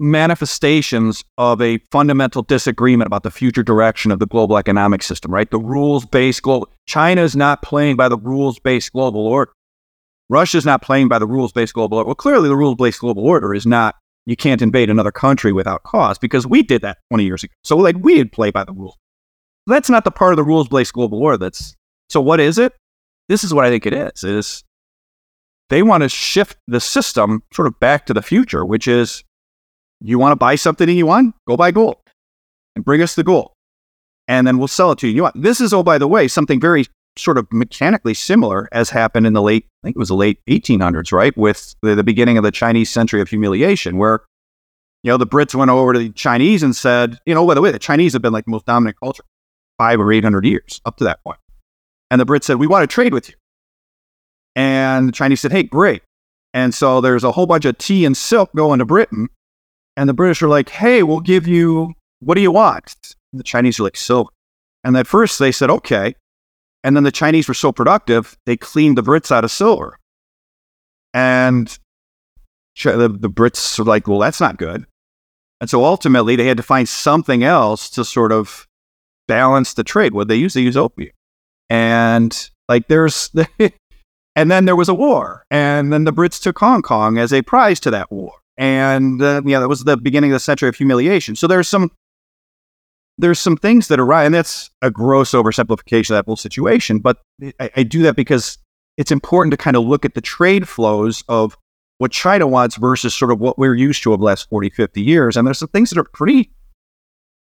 manifestations 0.00 1.22
of 1.38 1.62
a 1.62 1.78
fundamental 1.90 2.42
disagreement 2.42 3.06
about 3.06 3.22
the 3.22 3.30
future 3.30 3.62
direction 3.62 4.10
of 4.10 4.18
the 4.18 4.26
global 4.26 4.58
economic 4.58 5.02
system, 5.02 5.32
right? 5.32 5.50
The 5.50 5.60
rules 5.60 6.04
based 6.04 6.42
global. 6.42 6.68
China 6.86 7.22
is 7.22 7.36
not 7.36 7.62
playing 7.62 7.96
by 7.96 8.08
the 8.08 8.18
rules 8.18 8.58
based 8.58 8.92
global 8.92 9.26
order. 9.26 9.52
Russia's 10.28 10.64
not 10.64 10.82
playing 10.82 11.08
by 11.08 11.18
the 11.18 11.26
rules 11.26 11.52
based 11.52 11.74
global 11.74 11.98
order. 11.98 12.06
Well, 12.06 12.14
clearly, 12.14 12.48
the 12.48 12.56
rules 12.56 12.76
based 12.76 13.00
global 13.00 13.24
order 13.24 13.54
is 13.54 13.66
not 13.66 13.94
you 14.26 14.36
can't 14.36 14.62
invade 14.62 14.88
another 14.88 15.12
country 15.12 15.52
without 15.52 15.82
cause 15.82 16.18
because 16.18 16.46
we 16.46 16.62
did 16.62 16.82
that 16.82 16.98
20 17.10 17.24
years 17.24 17.44
ago. 17.44 17.52
So, 17.64 17.76
like, 17.76 17.96
we 18.00 18.14
did 18.14 18.32
play 18.32 18.50
by 18.50 18.64
the 18.64 18.72
rules. 18.72 18.96
That's 19.66 19.90
not 19.90 20.04
the 20.04 20.10
part 20.10 20.32
of 20.32 20.36
the 20.36 20.44
rules 20.44 20.68
based 20.68 20.92
global 20.92 21.22
order 21.22 21.38
that's. 21.38 21.74
So, 22.08 22.20
what 22.20 22.40
is 22.40 22.58
it? 22.58 22.72
This 23.28 23.44
is 23.44 23.54
what 23.54 23.64
I 23.64 23.70
think 23.70 23.86
it 23.86 23.92
is. 23.92 24.24
Is 24.24 24.64
they 25.72 25.82
want 25.82 26.02
to 26.02 26.08
shift 26.08 26.58
the 26.68 26.80
system 26.80 27.42
sort 27.50 27.66
of 27.66 27.80
back 27.80 28.04
to 28.04 28.12
the 28.12 28.20
future, 28.20 28.62
which 28.62 28.86
is 28.86 29.24
you 30.02 30.18
want 30.18 30.32
to 30.32 30.36
buy 30.36 30.54
something 30.54 30.86
in 30.86 30.96
yuan, 30.96 31.32
go 31.48 31.56
buy 31.56 31.70
gold 31.70 31.96
and 32.76 32.84
bring 32.84 33.00
us 33.00 33.14
the 33.14 33.24
gold. 33.24 33.52
And 34.28 34.46
then 34.46 34.58
we'll 34.58 34.68
sell 34.68 34.92
it 34.92 34.98
to 34.98 35.06
you 35.06 35.12
in 35.12 35.16
yuan. 35.16 35.32
This 35.34 35.62
is, 35.62 35.72
oh, 35.72 35.82
by 35.82 35.96
the 35.96 36.06
way, 36.06 36.28
something 36.28 36.60
very 36.60 36.84
sort 37.16 37.38
of 37.38 37.46
mechanically 37.50 38.12
similar 38.12 38.68
as 38.70 38.90
happened 38.90 39.26
in 39.26 39.32
the 39.32 39.40
late, 39.40 39.64
I 39.82 39.86
think 39.86 39.96
it 39.96 39.98
was 39.98 40.08
the 40.08 40.14
late 40.14 40.40
1800s, 40.46 41.10
right? 41.10 41.34
With 41.38 41.74
the, 41.80 41.94
the 41.94 42.04
beginning 42.04 42.36
of 42.36 42.44
the 42.44 42.50
Chinese 42.50 42.90
century 42.90 43.22
of 43.22 43.30
humiliation, 43.30 43.96
where, 43.96 44.20
you 45.02 45.10
know, 45.10 45.16
the 45.16 45.26
Brits 45.26 45.54
went 45.54 45.70
over 45.70 45.94
to 45.94 45.98
the 45.98 46.10
Chinese 46.10 46.62
and 46.62 46.76
said, 46.76 47.18
you 47.24 47.34
know, 47.34 47.46
by 47.46 47.54
the 47.54 47.62
way, 47.62 47.70
the 47.70 47.78
Chinese 47.78 48.12
have 48.12 48.20
been 48.20 48.34
like 48.34 48.44
the 48.44 48.50
most 48.50 48.66
dominant 48.66 49.00
culture 49.00 49.24
five 49.78 50.00
or 50.00 50.12
800 50.12 50.44
years 50.44 50.82
up 50.84 50.98
to 50.98 51.04
that 51.04 51.24
point. 51.24 51.38
And 52.10 52.20
the 52.20 52.26
Brits 52.26 52.44
said, 52.44 52.56
we 52.56 52.66
want 52.66 52.82
to 52.82 52.94
trade 52.94 53.14
with 53.14 53.30
you. 53.30 53.36
And 54.54 55.08
the 55.08 55.12
Chinese 55.12 55.40
said, 55.40 55.52
hey, 55.52 55.62
great. 55.62 56.02
And 56.54 56.74
so 56.74 57.00
there's 57.00 57.24
a 57.24 57.32
whole 57.32 57.46
bunch 57.46 57.64
of 57.64 57.78
tea 57.78 58.04
and 58.04 58.16
silk 58.16 58.50
going 58.54 58.78
to 58.78 58.84
Britain. 58.84 59.28
And 59.96 60.08
the 60.08 60.14
British 60.14 60.42
are 60.42 60.48
like, 60.48 60.68
hey, 60.68 61.02
we'll 61.02 61.20
give 61.20 61.46
you, 61.46 61.94
what 62.20 62.34
do 62.34 62.40
you 62.40 62.52
want? 62.52 62.94
The 63.32 63.42
Chinese 63.42 63.80
are 63.80 63.84
like, 63.84 63.96
silk. 63.96 64.32
And 64.84 64.96
at 64.96 65.06
first 65.06 65.38
they 65.38 65.52
said, 65.52 65.70
okay. 65.70 66.14
And 66.84 66.96
then 66.96 67.04
the 67.04 67.12
Chinese 67.12 67.48
were 67.48 67.54
so 67.54 67.72
productive, 67.72 68.36
they 68.44 68.56
cleaned 68.56 68.98
the 68.98 69.02
Brits 69.02 69.30
out 69.30 69.44
of 69.44 69.50
silver. 69.50 69.98
And 71.14 71.78
the, 72.82 73.08
the 73.08 73.30
Brits 73.30 73.78
were 73.78 73.84
like, 73.84 74.08
well, 74.08 74.18
that's 74.18 74.40
not 74.40 74.56
good. 74.56 74.86
And 75.60 75.70
so 75.70 75.84
ultimately 75.84 76.34
they 76.34 76.46
had 76.46 76.56
to 76.56 76.62
find 76.62 76.88
something 76.88 77.44
else 77.44 77.88
to 77.90 78.04
sort 78.04 78.32
of 78.32 78.66
balance 79.28 79.74
the 79.74 79.84
trade. 79.84 80.12
What 80.12 80.26
they 80.26 80.36
use, 80.36 80.54
they 80.54 80.62
use 80.62 80.76
opium. 80.76 81.12
And 81.70 82.50
like 82.68 82.88
there's, 82.88 83.30
and 84.34 84.50
then 84.50 84.64
there 84.64 84.76
was 84.76 84.88
a 84.88 84.94
war. 84.94 85.44
And 85.50 85.92
then 85.92 86.04
the 86.04 86.12
Brits 86.12 86.40
took 86.40 86.58
Hong 86.58 86.82
Kong 86.82 87.18
as 87.18 87.32
a 87.32 87.42
prize 87.42 87.80
to 87.80 87.90
that 87.90 88.10
war. 88.10 88.32
And 88.56 89.22
uh, 89.22 89.42
yeah, 89.44 89.60
that 89.60 89.68
was 89.68 89.84
the 89.84 89.96
beginning 89.96 90.30
of 90.30 90.36
the 90.36 90.40
century 90.40 90.68
of 90.68 90.76
humiliation. 90.76 91.36
So 91.36 91.46
there's 91.46 91.68
some 91.68 91.90
there's 93.18 93.38
some 93.38 93.56
things 93.56 93.88
that 93.88 94.00
are 94.00 94.06
right, 94.06 94.24
and 94.24 94.34
that's 94.34 94.70
a 94.80 94.90
gross 94.90 95.32
oversimplification 95.32 96.10
of 96.10 96.16
that 96.16 96.24
whole 96.24 96.36
situation. 96.36 96.98
But 96.98 97.18
I, 97.60 97.70
I 97.76 97.82
do 97.82 98.02
that 98.02 98.16
because 98.16 98.58
it's 98.96 99.12
important 99.12 99.52
to 99.52 99.56
kind 99.56 99.76
of 99.76 99.84
look 99.84 100.04
at 100.04 100.14
the 100.14 100.20
trade 100.20 100.68
flows 100.68 101.22
of 101.28 101.56
what 101.98 102.10
China 102.10 102.46
wants 102.46 102.76
versus 102.76 103.14
sort 103.14 103.30
of 103.30 103.38
what 103.38 103.58
we're 103.58 103.74
used 103.74 104.02
to 104.02 104.12
over 104.12 104.18
the 104.18 104.24
last 104.24 104.48
40, 104.48 104.70
50 104.70 105.00
years. 105.00 105.36
And 105.36 105.46
there's 105.46 105.58
some 105.58 105.68
things 105.68 105.90
that 105.90 105.98
are 105.98 106.04
pretty, 106.04 106.50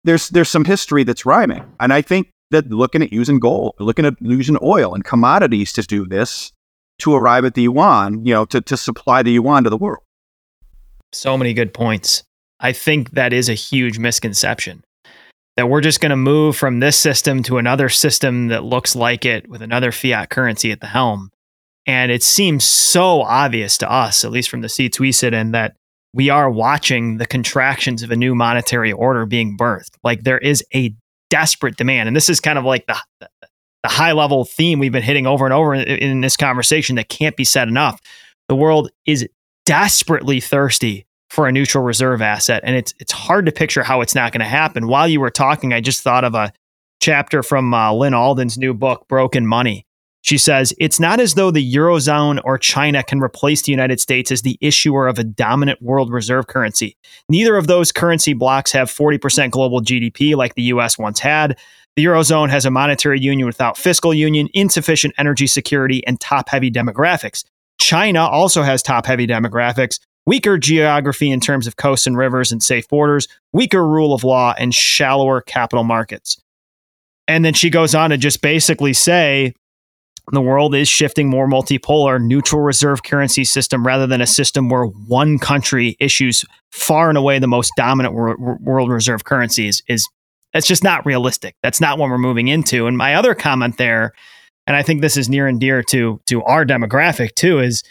there's, 0.03 0.29
there's 0.29 0.49
some 0.49 0.65
history 0.65 1.03
that's 1.03 1.25
rhyming. 1.25 1.63
And 1.79 1.91
I 1.91 2.01
think 2.01 2.29
that 2.51 2.69
looking 2.69 3.01
at 3.01 3.11
using 3.11 3.39
gold, 3.39 3.73
looking 3.79 4.05
at 4.05 4.13
using 4.21 4.57
oil 4.61 4.93
and 4.93 5.03
commodities 5.03 5.73
to 5.73 5.81
do 5.81 6.05
this 6.05 6.51
to 7.03 7.13
arrive 7.13 7.45
at 7.45 7.53
the 7.53 7.63
yuan, 7.63 8.25
you 8.25 8.33
know, 8.33 8.45
to, 8.45 8.61
to 8.61 8.77
supply 8.77 9.21
the 9.21 9.31
yuan 9.31 9.63
to 9.63 9.69
the 9.69 9.77
world. 9.77 10.03
So 11.11 11.37
many 11.37 11.53
good 11.53 11.73
points. 11.73 12.23
I 12.59 12.71
think 12.71 13.11
that 13.11 13.33
is 13.33 13.49
a 13.49 13.53
huge 13.53 13.99
misconception 13.99 14.83
that 15.57 15.69
we're 15.69 15.81
just 15.81 15.99
going 15.99 16.09
to 16.09 16.15
move 16.15 16.55
from 16.55 16.79
this 16.79 16.97
system 16.97 17.43
to 17.43 17.57
another 17.57 17.89
system 17.89 18.47
that 18.47 18.63
looks 18.63 18.95
like 18.95 19.25
it 19.25 19.47
with 19.47 19.61
another 19.61 19.91
fiat 19.91 20.29
currency 20.29 20.71
at 20.71 20.79
the 20.79 20.87
helm. 20.87 21.29
And 21.85 22.11
it 22.11 22.23
seems 22.23 22.63
so 22.63 23.21
obvious 23.21 23.77
to 23.79 23.91
us, 23.91 24.23
at 24.23 24.31
least 24.31 24.49
from 24.49 24.61
the 24.61 24.69
seats 24.69 24.99
we 24.99 25.11
sit 25.11 25.33
in, 25.33 25.51
that 25.51 25.75
we 26.13 26.29
are 26.29 26.49
watching 26.49 27.17
the 27.17 27.27
contractions 27.27 28.01
of 28.01 28.11
a 28.11 28.15
new 28.15 28.33
monetary 28.33 28.93
order 28.93 29.25
being 29.25 29.57
birthed. 29.57 29.97
Like 30.03 30.23
there 30.23 30.37
is 30.37 30.63
a 30.73 30.95
desperate 31.29 31.75
demand. 31.75 32.07
And 32.07 32.15
this 32.15 32.29
is 32.29 32.39
kind 32.39 32.57
of 32.57 32.63
like 32.63 32.85
the, 32.87 33.27
the 33.83 33.89
high 33.89 34.13
level 34.13 34.45
theme 34.45 34.79
we've 34.79 34.91
been 34.91 35.03
hitting 35.03 35.27
over 35.27 35.45
and 35.45 35.53
over 35.53 35.73
in, 35.73 35.83
in 35.83 36.21
this 36.21 36.37
conversation 36.37 36.95
that 36.95 37.09
can't 37.09 37.35
be 37.35 37.43
said 37.43 37.67
enough. 37.67 38.01
The 38.47 38.55
world 38.55 38.89
is 39.05 39.27
desperately 39.65 40.39
thirsty 40.39 41.05
for 41.29 41.47
a 41.47 41.51
neutral 41.51 41.83
reserve 41.83 42.21
asset. 42.21 42.61
And 42.65 42.75
it's 42.75 42.93
it's 42.99 43.11
hard 43.11 43.45
to 43.45 43.51
picture 43.51 43.83
how 43.83 44.01
it's 44.01 44.15
not 44.15 44.31
going 44.31 44.41
to 44.41 44.45
happen. 44.45 44.87
While 44.87 45.07
you 45.07 45.19
were 45.19 45.29
talking, 45.29 45.73
I 45.73 45.81
just 45.81 46.01
thought 46.01 46.23
of 46.23 46.35
a 46.35 46.53
chapter 47.01 47.43
from 47.43 47.73
uh, 47.73 47.91
Lyn 47.91 48.13
Alden's 48.13 48.57
new 48.57 48.73
book, 48.73 49.07
Broken 49.07 49.45
Money. 49.45 49.85
She 50.21 50.37
says, 50.37 50.73
It's 50.79 51.01
not 51.01 51.19
as 51.19 51.33
though 51.33 51.51
the 51.51 51.73
Eurozone 51.73 52.39
or 52.45 52.57
China 52.57 53.03
can 53.03 53.19
replace 53.19 53.61
the 53.63 53.73
United 53.73 53.99
States 53.99 54.31
as 54.31 54.41
the 54.41 54.57
issuer 54.61 55.07
of 55.07 55.19
a 55.19 55.23
dominant 55.23 55.81
world 55.81 56.11
reserve 56.11 56.47
currency. 56.47 56.95
Neither 57.27 57.57
of 57.57 57.67
those 57.67 57.91
currency 57.91 58.33
blocks 58.33 58.71
have 58.71 58.89
40% 58.89 59.51
global 59.51 59.81
GDP 59.81 60.35
like 60.35 60.55
the 60.55 60.63
US 60.63 60.97
once 60.97 61.19
had. 61.19 61.57
The 61.95 62.05
Eurozone 62.05 62.49
has 62.49 62.65
a 62.65 62.71
monetary 62.71 63.19
union 63.19 63.45
without 63.45 63.77
fiscal 63.77 64.13
union, 64.13 64.49
insufficient 64.53 65.13
energy 65.17 65.45
security, 65.45 66.05
and 66.07 66.19
top 66.19 66.49
heavy 66.49 66.71
demographics. 66.71 67.45
China 67.79 68.21
also 68.21 68.63
has 68.63 68.81
top 68.81 69.05
heavy 69.05 69.27
demographics, 69.27 69.99
weaker 70.25 70.57
geography 70.57 71.29
in 71.29 71.39
terms 71.39 71.67
of 71.67 71.75
coasts 71.75 72.07
and 72.07 72.17
rivers 72.17 72.51
and 72.51 72.63
safe 72.63 72.87
borders, 72.87 73.27
weaker 73.51 73.87
rule 73.87 74.13
of 74.13 74.23
law, 74.23 74.55
and 74.57 74.73
shallower 74.73 75.41
capital 75.41 75.83
markets. 75.83 76.41
And 77.27 77.45
then 77.45 77.53
she 77.53 77.69
goes 77.69 77.93
on 77.93 78.09
to 78.09 78.17
just 78.17 78.41
basically 78.41 78.93
say 78.93 79.53
the 80.31 80.41
world 80.41 80.73
is 80.73 80.87
shifting 80.87 81.29
more 81.29 81.47
multipolar, 81.47 82.21
neutral 82.21 82.61
reserve 82.61 83.03
currency 83.03 83.43
system 83.43 83.85
rather 83.85 84.07
than 84.07 84.21
a 84.21 84.27
system 84.27 84.69
where 84.69 84.85
one 84.85 85.37
country 85.37 85.95
issues 85.99 86.45
far 86.71 87.09
and 87.09 87.17
away 87.17 87.39
the 87.39 87.47
most 87.47 87.71
dominant 87.75 88.13
world 88.15 88.89
reserve 88.89 89.25
currencies 89.25 89.83
is 89.87 90.07
that's 90.53 90.67
just 90.67 90.83
not 90.83 91.05
realistic. 91.05 91.55
That's 91.63 91.81
not 91.81 91.97
what 91.97 92.09
we're 92.09 92.17
moving 92.17 92.47
into. 92.47 92.87
And 92.87 92.97
my 92.97 93.15
other 93.15 93.33
comment 93.33 93.77
there, 93.77 94.13
and 94.67 94.75
I 94.75 94.83
think 94.83 95.01
this 95.01 95.17
is 95.17 95.27
near 95.27 95.47
and 95.47 95.59
dear 95.59 95.83
to 95.83 96.21
to 96.27 96.43
our 96.43 96.65
demographic 96.65 97.35
too, 97.35 97.59
is 97.59 97.83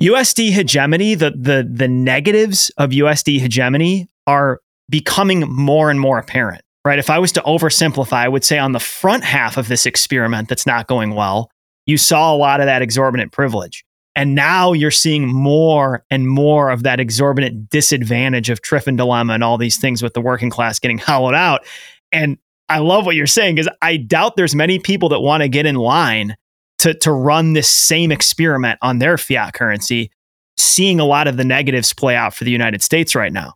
USD 0.00 0.52
hegemony, 0.52 1.14
the 1.14 1.32
the 1.32 1.68
the 1.70 1.88
negatives 1.88 2.70
of 2.78 2.90
USD 2.90 3.40
hegemony 3.40 4.08
are 4.26 4.60
becoming 4.88 5.40
more 5.40 5.90
and 5.90 6.00
more 6.00 6.18
apparent. 6.18 6.62
Right? 6.84 6.98
If 6.98 7.10
I 7.10 7.18
was 7.18 7.32
to 7.32 7.40
oversimplify, 7.42 8.12
I 8.12 8.28
would 8.28 8.44
say 8.44 8.58
on 8.58 8.72
the 8.72 8.80
front 8.80 9.24
half 9.24 9.56
of 9.56 9.68
this 9.68 9.84
experiment 9.84 10.48
that's 10.48 10.66
not 10.66 10.86
going 10.86 11.14
well, 11.14 11.50
you 11.84 11.98
saw 11.98 12.34
a 12.34 12.36
lot 12.36 12.60
of 12.60 12.66
that 12.66 12.80
exorbitant 12.80 13.32
privilege. 13.32 13.84
And 14.18 14.34
now 14.34 14.72
you're 14.72 14.90
seeing 14.90 15.28
more 15.28 16.04
and 16.10 16.28
more 16.28 16.70
of 16.70 16.82
that 16.82 16.98
exorbitant 16.98 17.70
disadvantage 17.70 18.50
of 18.50 18.60
Triffin 18.62 18.96
dilemma 18.96 19.34
and 19.34 19.44
all 19.44 19.56
these 19.56 19.76
things 19.76 20.02
with 20.02 20.14
the 20.14 20.20
working 20.20 20.50
class 20.50 20.80
getting 20.80 20.98
hollowed 20.98 21.36
out. 21.36 21.64
And 22.10 22.36
I 22.68 22.78
love 22.78 23.06
what 23.06 23.14
you're 23.14 23.28
saying 23.28 23.54
because 23.54 23.72
I 23.80 23.96
doubt 23.96 24.34
there's 24.34 24.56
many 24.56 24.80
people 24.80 25.08
that 25.10 25.20
want 25.20 25.44
to 25.44 25.48
get 25.48 25.66
in 25.66 25.76
line 25.76 26.36
to 26.78 26.94
to 26.94 27.12
run 27.12 27.52
this 27.52 27.68
same 27.68 28.10
experiment 28.10 28.80
on 28.82 28.98
their 28.98 29.18
fiat 29.18 29.54
currency, 29.54 30.10
seeing 30.56 30.98
a 30.98 31.04
lot 31.04 31.28
of 31.28 31.36
the 31.36 31.44
negatives 31.44 31.92
play 31.92 32.16
out 32.16 32.34
for 32.34 32.42
the 32.42 32.50
United 32.50 32.82
States 32.82 33.14
right 33.14 33.32
now. 33.32 33.54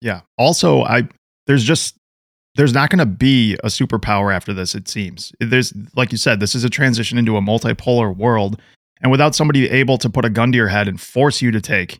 Yeah. 0.00 0.22
Also, 0.38 0.80
I 0.80 1.06
there's 1.46 1.62
just 1.62 1.94
there's 2.54 2.72
not 2.72 2.88
going 2.88 3.00
to 3.00 3.06
be 3.06 3.52
a 3.62 3.66
superpower 3.66 4.34
after 4.34 4.54
this. 4.54 4.74
It 4.74 4.88
seems 4.88 5.30
there's 5.40 5.74
like 5.94 6.10
you 6.10 6.16
said, 6.16 6.40
this 6.40 6.54
is 6.54 6.64
a 6.64 6.70
transition 6.70 7.18
into 7.18 7.36
a 7.36 7.42
multipolar 7.42 8.16
world, 8.16 8.58
and 9.00 9.10
without 9.10 9.34
somebody 9.34 9.68
able 9.70 9.98
to 9.98 10.10
put 10.10 10.24
a 10.24 10.30
gun 10.30 10.52
to 10.52 10.56
your 10.56 10.68
head 10.68 10.88
and 10.88 11.00
force 11.00 11.42
you 11.42 11.50
to 11.50 11.60
take 11.60 11.98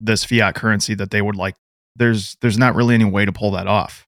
this 0.00 0.24
fiat 0.24 0.54
currency 0.54 0.94
that 0.94 1.10
they 1.10 1.22
would 1.22 1.36
like, 1.36 1.56
there's 1.96 2.36
there's 2.40 2.58
not 2.58 2.74
really 2.74 2.94
any 2.94 3.04
way 3.04 3.24
to 3.24 3.32
pull 3.32 3.50
that 3.52 3.66
off. 3.66 4.06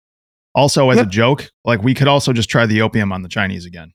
Also, 0.54 0.90
as 0.90 0.96
yep. 0.96 1.06
a 1.06 1.10
joke, 1.10 1.50
like 1.64 1.82
we 1.82 1.94
could 1.94 2.08
also 2.08 2.32
just 2.32 2.48
try 2.48 2.66
the 2.66 2.80
opium 2.80 3.12
on 3.12 3.22
the 3.22 3.28
Chinese 3.28 3.66
again. 3.66 3.92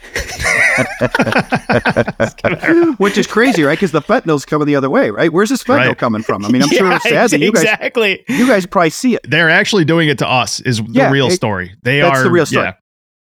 Which 2.96 3.18
is 3.18 3.26
crazy, 3.26 3.62
right? 3.62 3.76
Because 3.76 3.92
the 3.92 4.00
fentanyl's 4.00 4.46
coming 4.46 4.66
the 4.66 4.76
other 4.76 4.88
way, 4.88 5.10
right? 5.10 5.30
Where's 5.30 5.50
this 5.50 5.62
fentanyl 5.62 5.88
right. 5.88 5.98
coming 5.98 6.22
from? 6.22 6.44
I 6.44 6.48
mean, 6.50 6.62
I'm 6.62 6.70
yeah, 6.72 6.78
sure 6.78 6.92
it's 6.92 7.02
sad 7.02 7.30
that 7.30 7.40
you 7.40 7.52
guys 7.52 7.64
exactly. 7.64 8.24
you 8.28 8.46
guys 8.46 8.64
probably 8.64 8.90
see 8.90 9.14
it. 9.14 9.28
They're 9.28 9.50
actually 9.50 9.84
doing 9.84 10.08
it 10.08 10.18
to 10.18 10.28
us. 10.28 10.60
Is 10.60 10.78
the 10.78 10.86
yeah, 10.90 11.10
real 11.10 11.26
it, 11.26 11.32
story? 11.32 11.74
They 11.82 12.00
that's 12.00 12.20
are 12.20 12.24
the 12.24 12.30
real 12.30 12.46
story. 12.46 12.66
Yeah. 12.66 12.74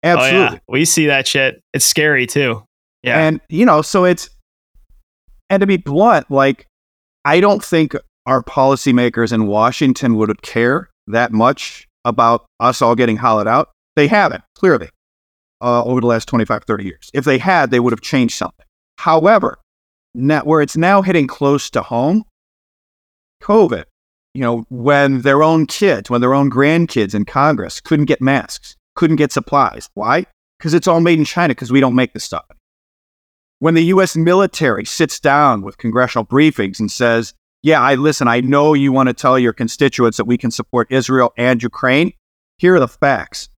Absolutely, 0.02 0.40
oh, 0.40 0.52
yeah. 0.54 0.60
we 0.68 0.86
see 0.86 1.08
that 1.08 1.28
shit. 1.28 1.62
It's 1.74 1.84
scary 1.84 2.26
too. 2.26 2.64
Yeah, 3.04 3.20
and 3.20 3.42
you 3.50 3.66
know, 3.66 3.82
so 3.82 4.06
it's 4.06 4.30
and 5.50 5.62
to 5.62 5.68
be 5.68 5.78
blunt, 5.78 6.30
like 6.30 6.68
I 7.26 7.40
don't 7.40 7.64
think 7.64 7.96
our 8.26 8.44
policymakers 8.44 9.34
in 9.34 9.48
Washington 9.48 10.16
would 10.16 10.42
care 10.42 10.90
that 11.08 11.32
much 11.32 11.88
about 12.06 12.46
us 12.60 12.82
all 12.82 12.96
getting 12.96 13.18
hollowed 13.18 13.48
out. 13.48 13.70
They 13.96 14.08
haven't 14.08 14.44
clearly 14.56 14.90
uh, 15.62 15.84
over 15.84 16.02
the 16.02 16.08
last 16.08 16.28
25, 16.28 16.64
30 16.64 16.84
years. 16.84 17.10
If 17.14 17.26
they 17.26 17.38
had, 17.38 17.72
they 17.72 17.80
would 17.80 17.92
have 17.92 18.02
changed 18.02 18.36
something. 18.36 18.66
However, 18.98 19.58
now, 20.14 20.42
where 20.42 20.62
it's 20.62 20.78
now 20.78 21.02
hitting 21.02 21.28
close 21.28 21.70
to 21.72 21.82
home, 21.82 22.24
COVID, 23.44 23.86
you 24.34 24.42
know, 24.42 24.66
when 24.70 25.22
their 25.22 25.44
own 25.44 25.66
kids, 25.66 26.10
when 26.10 26.22
their 26.22 26.34
own 26.34 26.50
grandkids 26.50 27.14
in 27.14 27.26
Congress 27.26 27.82
couldn't 27.82 28.06
get 28.06 28.22
masks, 28.22 28.76
couldn't 28.96 29.18
get 29.18 29.32
supplies. 29.32 29.90
Why? 29.94 30.26
Because 30.58 30.74
it's 30.74 30.88
all 30.88 31.02
made 31.02 31.20
in 31.20 31.26
China 31.26 31.50
because 31.54 31.72
we 31.72 31.80
don't 31.80 31.96
make 31.96 32.14
the 32.14 32.20
stuff. 32.20 32.46
When 33.60 33.74
the 33.74 33.84
US 33.86 34.16
military 34.16 34.86
sits 34.86 35.20
down 35.20 35.62
with 35.62 35.78
congressional 35.78 36.26
briefings 36.26 36.80
and 36.80 36.92
says, 36.92 37.34
yeah, 37.62 37.82
I 37.82 37.96
listen, 37.96 38.28
I 38.28 38.40
know 38.40 38.74
you 38.74 38.92
want 38.92 39.08
to 39.08 39.14
tell 39.14 39.38
your 39.38 39.54
constituents 39.54 40.18
that 40.18 40.26
we 40.26 40.38
can 40.38 40.50
support 40.50 40.88
Israel 40.90 41.34
and 41.38 41.62
Ukraine. 41.62 42.14
Here 42.58 42.76
are 42.76 42.80
the 42.80 42.88
facts. 42.88 43.50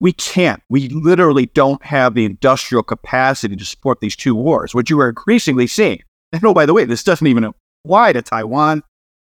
We 0.00 0.12
can't. 0.12 0.62
We 0.68 0.88
literally 0.88 1.46
don't 1.46 1.82
have 1.84 2.14
the 2.14 2.26
industrial 2.26 2.82
capacity 2.82 3.56
to 3.56 3.64
support 3.64 4.00
these 4.00 4.16
two 4.16 4.34
wars, 4.34 4.74
which 4.74 4.90
you 4.90 5.00
are 5.00 5.08
increasingly 5.08 5.66
seeing. 5.66 6.02
And 6.32 6.44
oh, 6.44 6.52
by 6.52 6.66
the 6.66 6.74
way, 6.74 6.84
this 6.84 7.04
doesn't 7.04 7.26
even 7.26 7.50
apply 7.84 8.12
to 8.12 8.20
Taiwan. 8.20 8.82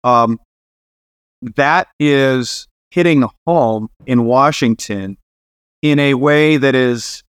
Um, 0.03 0.39
that 1.41 1.87
is 1.99 2.67
hitting 2.91 3.27
home 3.45 3.89
in 4.05 4.23
Washington 4.25 5.17
in 5.81 5.99
a 5.99 6.13
way 6.13 6.57
that 6.57 6.75
is, 6.75 7.23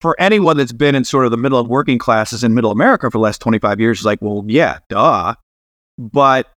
for 0.00 0.16
anyone 0.20 0.56
that's 0.56 0.72
been 0.72 0.94
in 0.94 1.04
sort 1.04 1.24
of 1.24 1.30
the 1.30 1.36
middle 1.36 1.58
of 1.58 1.68
working 1.68 1.98
classes 1.98 2.44
in 2.44 2.54
middle 2.54 2.70
America 2.70 3.10
for 3.10 3.18
the 3.18 3.22
last 3.22 3.40
25 3.40 3.80
years, 3.80 4.00
is 4.00 4.04
like, 4.04 4.22
well, 4.22 4.44
yeah, 4.46 4.78
duh. 4.88 5.34
But 5.98 6.48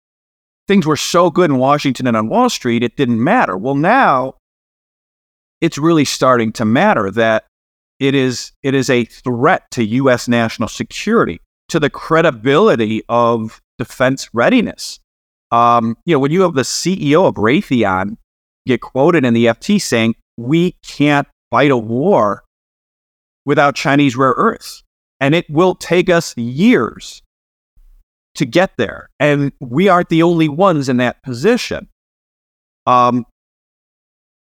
things 0.68 0.86
were 0.86 0.96
so 0.96 1.30
good 1.30 1.50
in 1.50 1.58
Washington 1.58 2.06
and 2.06 2.16
on 2.16 2.28
Wall 2.28 2.48
Street, 2.48 2.82
it 2.82 2.96
didn't 2.96 3.22
matter. 3.22 3.56
Well, 3.56 3.74
now 3.74 4.34
it's 5.60 5.78
really 5.78 6.04
starting 6.04 6.52
to 6.52 6.64
matter 6.64 7.10
that 7.10 7.44
it 7.98 8.14
is 8.14 8.52
it 8.62 8.74
is 8.74 8.90
a 8.90 9.04
threat 9.04 9.62
to 9.72 9.84
U.S. 9.84 10.26
national 10.28 10.68
security, 10.68 11.40
to 11.68 11.78
the 11.78 11.90
credibility 11.90 13.02
of 13.08 13.60
defense 13.78 14.28
readiness. 14.32 14.98
Um, 15.50 15.96
you 16.04 16.14
know, 16.14 16.18
when 16.18 16.32
you 16.32 16.42
have 16.42 16.54
the 16.54 16.62
CEO 16.62 17.26
of 17.26 17.34
Raytheon 17.34 18.16
get 18.66 18.80
quoted 18.80 19.24
in 19.24 19.34
the 19.34 19.46
FT 19.46 19.80
saying 19.80 20.14
we 20.36 20.76
can't 20.84 21.28
fight 21.50 21.70
a 21.70 21.76
war 21.76 22.42
without 23.44 23.74
Chinese 23.74 24.16
rare 24.16 24.34
earths. 24.36 24.82
And 25.20 25.34
it 25.34 25.48
will 25.48 25.74
take 25.74 26.10
us 26.10 26.36
years 26.36 27.22
to 28.34 28.46
get 28.46 28.72
there. 28.76 29.08
And 29.20 29.52
we 29.60 29.88
aren't 29.88 30.08
the 30.08 30.22
only 30.22 30.48
ones 30.48 30.88
in 30.88 30.96
that 30.98 31.22
position. 31.22 31.88
Um, 32.86 33.26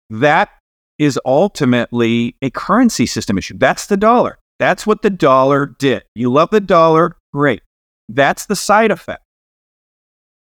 that 0.09 0.51
is 0.99 1.19
ultimately 1.25 2.37
a 2.43 2.51
currency 2.51 3.07
system 3.07 3.39
issue. 3.39 3.57
That's 3.57 3.87
the 3.87 3.97
dollar. 3.97 4.39
That's 4.59 4.87
what 4.87 5.03
the 5.03 5.11
dollar 5.11 5.75
did. 5.79 6.05
You 6.15 6.31
love 6.31 6.51
the 6.51 6.61
dollar, 6.61 7.17
great. 7.33 7.63
That's 8.09 8.47
the 8.47 8.57
side 8.57 8.91
effect. 8.91 9.23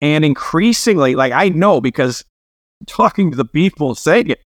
And 0.02 0.26
increasingly, 0.26 1.16
like 1.16 1.34
I 1.34 1.50
know 1.50 1.82
because 1.82 2.26
talking 2.88 3.32
to 3.32 3.38
the 3.38 3.46
people 3.46 3.96
saying 3.96 4.32
it, 4.32 4.42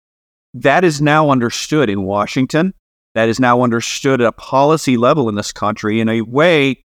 that 0.54 0.82
is 0.82 1.00
now 1.00 1.30
understood 1.30 1.88
in 1.88 2.02
Washington. 2.02 2.74
That 3.14 3.28
is 3.28 3.40
now 3.40 3.62
understood 3.62 4.20
at 4.20 4.26
a 4.26 4.32
policy 4.32 4.96
level 4.96 5.28
in 5.28 5.34
this 5.34 5.52
country 5.52 6.00
in 6.00 6.08
a 6.08 6.20
way 6.22 6.82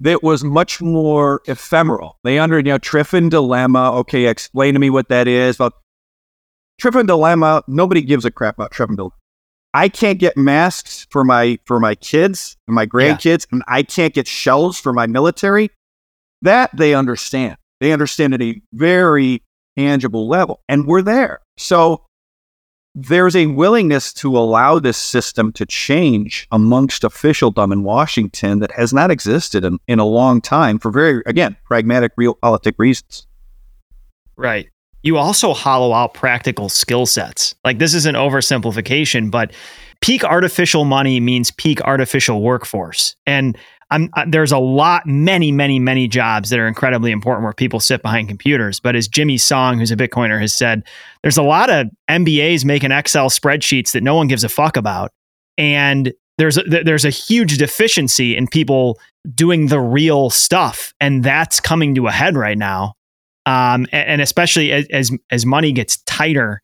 that 0.00 0.22
was 0.22 0.44
much 0.44 0.82
more 0.82 1.40
ephemeral. 1.46 2.18
They 2.24 2.38
under, 2.38 2.58
you 2.58 2.64
know, 2.64 2.78
Triffin 2.78 3.30
dilemma. 3.30 3.92
Okay, 4.00 4.26
explain 4.26 4.74
to 4.74 4.80
me 4.80 4.90
what 4.90 5.08
that 5.08 5.26
is. 5.26 5.56
But 5.56 5.72
Triffin 6.80 7.06
dilemma, 7.06 7.62
nobody 7.66 8.02
gives 8.02 8.24
a 8.24 8.30
crap 8.30 8.56
about 8.56 8.72
Triffin 8.72 8.96
dilemma. 8.96 9.14
I 9.72 9.88
can't 9.88 10.20
get 10.20 10.36
masks 10.36 11.06
for 11.10 11.24
my 11.24 11.58
for 11.64 11.80
my 11.80 11.96
kids 11.96 12.56
and 12.68 12.74
my 12.76 12.86
grandkids, 12.86 13.46
yeah. 13.46 13.56
and 13.56 13.62
I 13.66 13.82
can't 13.82 14.14
get 14.14 14.28
shells 14.28 14.78
for 14.78 14.92
my 14.92 15.06
military. 15.06 15.70
That 16.42 16.70
they 16.76 16.94
understand. 16.94 17.56
They 17.80 17.92
understand 17.92 18.34
at 18.34 18.42
a 18.42 18.60
very 18.72 19.42
tangible 19.76 20.28
level, 20.28 20.60
and 20.68 20.86
we're 20.86 21.02
there. 21.02 21.40
So 21.56 22.04
there's 22.94 23.34
a 23.34 23.46
willingness 23.46 24.12
to 24.12 24.36
allow 24.38 24.78
this 24.78 24.96
system 24.96 25.52
to 25.52 25.66
change 25.66 26.46
amongst 26.52 27.02
officialdom 27.02 27.72
in 27.72 27.82
Washington 27.82 28.60
that 28.60 28.70
has 28.72 28.92
not 28.92 29.10
existed 29.10 29.64
in, 29.64 29.78
in 29.88 29.98
a 29.98 30.04
long 30.04 30.40
time 30.40 30.78
for 30.78 30.90
very, 30.90 31.22
again, 31.26 31.56
pragmatic, 31.64 32.14
realpolitik 32.16 32.74
reasons. 32.78 33.26
Right. 34.36 34.68
You 35.02 35.18
also 35.18 35.52
hollow 35.52 35.92
out 35.92 36.14
practical 36.14 36.68
skill 36.68 37.04
sets. 37.04 37.54
Like 37.64 37.78
this 37.78 37.94
is 37.94 38.06
an 38.06 38.14
oversimplification, 38.14 39.30
but 39.30 39.52
peak 40.00 40.24
artificial 40.24 40.84
money 40.84 41.20
means 41.20 41.50
peak 41.50 41.80
artificial 41.82 42.42
workforce. 42.42 43.16
And 43.26 43.58
I'm, 43.90 44.10
I, 44.14 44.24
there's 44.26 44.52
a 44.52 44.58
lot, 44.58 45.06
many, 45.06 45.52
many, 45.52 45.78
many 45.78 46.08
jobs 46.08 46.50
that 46.50 46.58
are 46.58 46.66
incredibly 46.66 47.10
important 47.10 47.44
where 47.44 47.52
people 47.52 47.80
sit 47.80 48.02
behind 48.02 48.28
computers. 48.28 48.80
But 48.80 48.96
as 48.96 49.08
Jimmy 49.08 49.38
Song, 49.38 49.78
who's 49.78 49.90
a 49.90 49.96
Bitcoiner, 49.96 50.40
has 50.40 50.52
said, 50.52 50.84
there's 51.22 51.36
a 51.36 51.42
lot 51.42 51.70
of 51.70 51.88
MBAs 52.10 52.64
making 52.64 52.92
Excel 52.92 53.28
spreadsheets 53.28 53.92
that 53.92 54.02
no 54.02 54.14
one 54.14 54.28
gives 54.28 54.44
a 54.44 54.48
fuck 54.48 54.76
about, 54.76 55.10
and 55.58 56.12
there's 56.38 56.58
a, 56.58 56.62
there's 56.62 57.04
a 57.04 57.10
huge 57.10 57.58
deficiency 57.58 58.36
in 58.36 58.48
people 58.48 58.98
doing 59.34 59.68
the 59.68 59.80
real 59.80 60.30
stuff, 60.30 60.92
and 61.00 61.22
that's 61.22 61.60
coming 61.60 61.94
to 61.94 62.06
a 62.08 62.10
head 62.10 62.36
right 62.36 62.58
now. 62.58 62.94
Um, 63.46 63.86
and, 63.92 64.08
and 64.08 64.20
especially 64.20 64.72
as, 64.72 64.86
as 64.90 65.12
as 65.30 65.46
money 65.46 65.70
gets 65.72 65.98
tighter, 65.98 66.60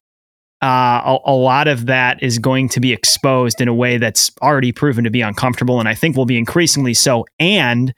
uh, 0.63 1.17
a, 1.17 1.19
a, 1.25 1.33
lot 1.33 1.69
of 1.69 1.87
that 1.87 2.23
is 2.23 2.39
going 2.39 2.69
to 2.69 2.81
be 2.81 2.93
exposed 2.93 3.63
in 3.63 3.69
a 3.69 3.75
way 3.75 3.97
that's 3.97 4.31
already 4.43 4.73
proven 4.73 5.05
to 5.05 5.11
be 5.11 5.23
uncomfortable, 5.23 5.81
and 5.81 5.89
I 5.89 5.95
think 5.95 6.17
will 6.17 6.27
be 6.27 6.37
increasingly 6.37 6.93
so. 6.93 7.25
And 7.39 7.95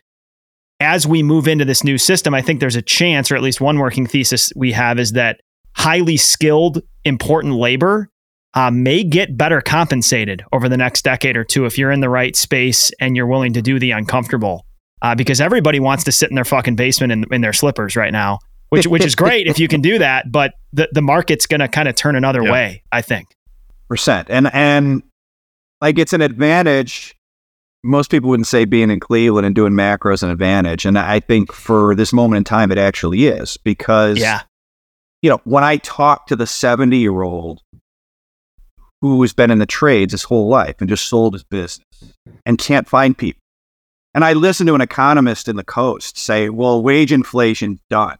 as 0.79 1.07
we 1.07 1.25
move 1.25 1.49
into 1.49 1.65
this 1.65 1.83
new 1.83 1.99
system, 1.99 2.35
I 2.35 2.43
think 2.43 2.61
there's 2.61 2.77
a 2.77 2.83
chance, 2.83 3.33
or 3.33 3.37
at 3.37 3.43
least 3.43 3.61
one 3.61 3.79
working 3.79 4.07
thesis 4.07 4.53
we 4.55 4.73
have, 4.73 5.01
is 5.01 5.13
that 5.13 5.41
highly 5.75 6.17
skilled, 6.17 6.83
important 7.05 7.55
labor 7.55 8.11
uh, 8.55 8.71
may 8.71 9.03
get 9.03 9.37
better 9.37 9.61
compensated 9.61 10.45
over 10.53 10.69
the 10.69 10.77
next 10.77 11.03
decade 11.03 11.37
or 11.37 11.45
two 11.45 11.65
if 11.65 11.79
you're 11.79 11.91
in 11.91 12.01
the 12.01 12.11
right 12.11 12.37
space 12.37 12.93
and 13.01 13.17
you're 13.17 13.27
willing 13.27 13.55
to 13.55 13.63
do 13.63 13.79
the 13.79 13.91
uncomfortable. 13.91 14.67
Uh, 15.01 15.17
because 15.17 15.41
everybody 15.41 15.81
wants 15.81 16.05
to 16.05 16.13
sit 16.13 16.31
in 16.31 16.37
their 16.37 16.45
fucking 16.45 16.77
basement 16.77 17.13
in, 17.13 17.25
in 17.33 17.41
their 17.41 17.53
slippers 17.53 17.97
right 17.97 18.13
now 18.13 18.39
which 18.73 18.87
which 18.87 19.05
is 19.05 19.15
great 19.15 19.47
if 19.47 19.59
you 19.59 19.69
can 19.69 19.81
do 19.91 19.99
that. 19.99 20.33
But 20.33 20.55
the 20.73 20.89
the 20.93 21.03
market's 21.03 21.47
going 21.47 21.61
to 21.61 21.69
kind 21.69 21.89
of 21.89 21.95
turn 21.95 22.17
another 22.17 22.43
yeah. 22.43 22.53
way, 22.53 22.83
I 22.91 23.03
think. 23.03 23.29
Percent 23.89 24.29
and 24.31 24.51
and 24.55 25.03
like 25.81 25.99
it's 25.99 26.13
an 26.13 26.23
advantage. 26.23 27.15
Most 27.85 28.11
people 28.11 28.31
wouldn't 28.31 28.47
say 28.47 28.65
being 28.65 28.91
in 28.91 29.01
Cleveland 29.01 29.45
and 29.45 29.55
doing 29.55 29.73
macros 29.73 30.23
an 30.23 30.31
advantage, 30.31 30.87
and 30.87 30.99
I 30.99 31.21
think 31.21 31.53
for 31.53 31.95
this 31.95 32.13
moment 32.13 32.39
in 32.39 32.45
time, 32.45 32.73
it 32.73 32.79
actually 32.79 33.27
is 33.27 33.59
because 33.59 34.19
yeah, 34.19 34.43
you 35.21 35.29
know, 35.29 35.41
when 35.45 35.65
I 35.65 35.77
talk 35.79 36.29
to 36.29 36.37
the 36.37 36.47
seventy 36.47 36.99
year 36.99 37.23
old 37.23 37.61
who 39.03 39.21
has 39.21 39.35
been 39.35 39.51
in 39.51 39.59
the 39.59 39.67
trades 39.67 40.13
his 40.13 40.23
whole 40.23 40.49
life 40.49 40.77
and 40.79 40.89
just 40.89 41.09
sold 41.09 41.35
his 41.35 41.43
business 41.43 41.85
and 42.47 42.57
can't 42.57 42.89
find 42.89 43.19
people. 43.19 43.41
And 44.15 44.25
I 44.25 44.33
listen 44.33 44.67
to 44.69 44.75
an 44.75 44.81
economist 44.81 45.49
in 45.49 45.57
the 45.57 45.65
coast 45.65 46.17
say, 46.17 46.49
well, 46.49 46.83
wage 46.83 47.13
inflation 47.13 47.81
done. 47.91 48.17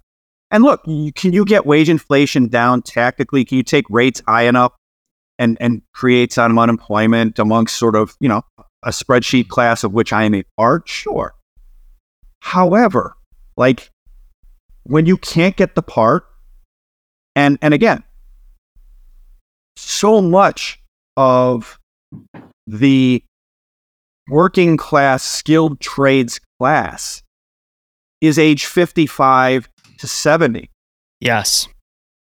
And 0.53 0.63
look, 0.63 0.85
can 0.85 1.33
you 1.33 1.47
get 1.47 1.65
wage 1.65 1.89
inflation 1.89 2.47
down 2.49 2.83
tactically? 2.83 3.45
Can 3.45 3.57
you 3.57 3.63
take 3.63 3.87
rates 3.89 4.23
high 4.29 4.43
enough 4.43 4.75
and, 5.39 5.57
and 5.61 5.81
create 5.95 6.31
some 6.31 6.59
unemployment 6.59 7.39
amongst 7.39 7.79
sort 7.79 7.97
of, 7.97 8.15
you 8.21 8.29
know, 8.29 8.43
a 8.83 8.91
spreadsheet 8.91 9.49
class 9.49 9.83
of 9.83 9.95
which 9.95 10.13
I 10.13 10.25
am 10.25 10.35
a 10.35 10.45
part? 10.59 10.87
Sure. 10.87 11.35
However, 12.43 13.17
like 13.57 13.91
when 14.83 15.07
you 15.07 15.17
can't 15.17 15.57
get 15.57 15.75
the 15.75 15.83
part, 15.83 16.25
and 17.35 17.59
and 17.63 17.73
again, 17.73 18.03
so 19.77 20.21
much 20.21 20.81
of 21.17 21.79
the 22.67 23.25
working 24.29 24.77
class 24.77 25.23
skilled 25.23 25.81
trades 25.81 26.41
class 26.59 27.23
is 28.21 28.39
age 28.39 28.67
55 28.67 29.69
to 30.03 30.09
70. 30.09 30.69
Yes. 31.21 31.69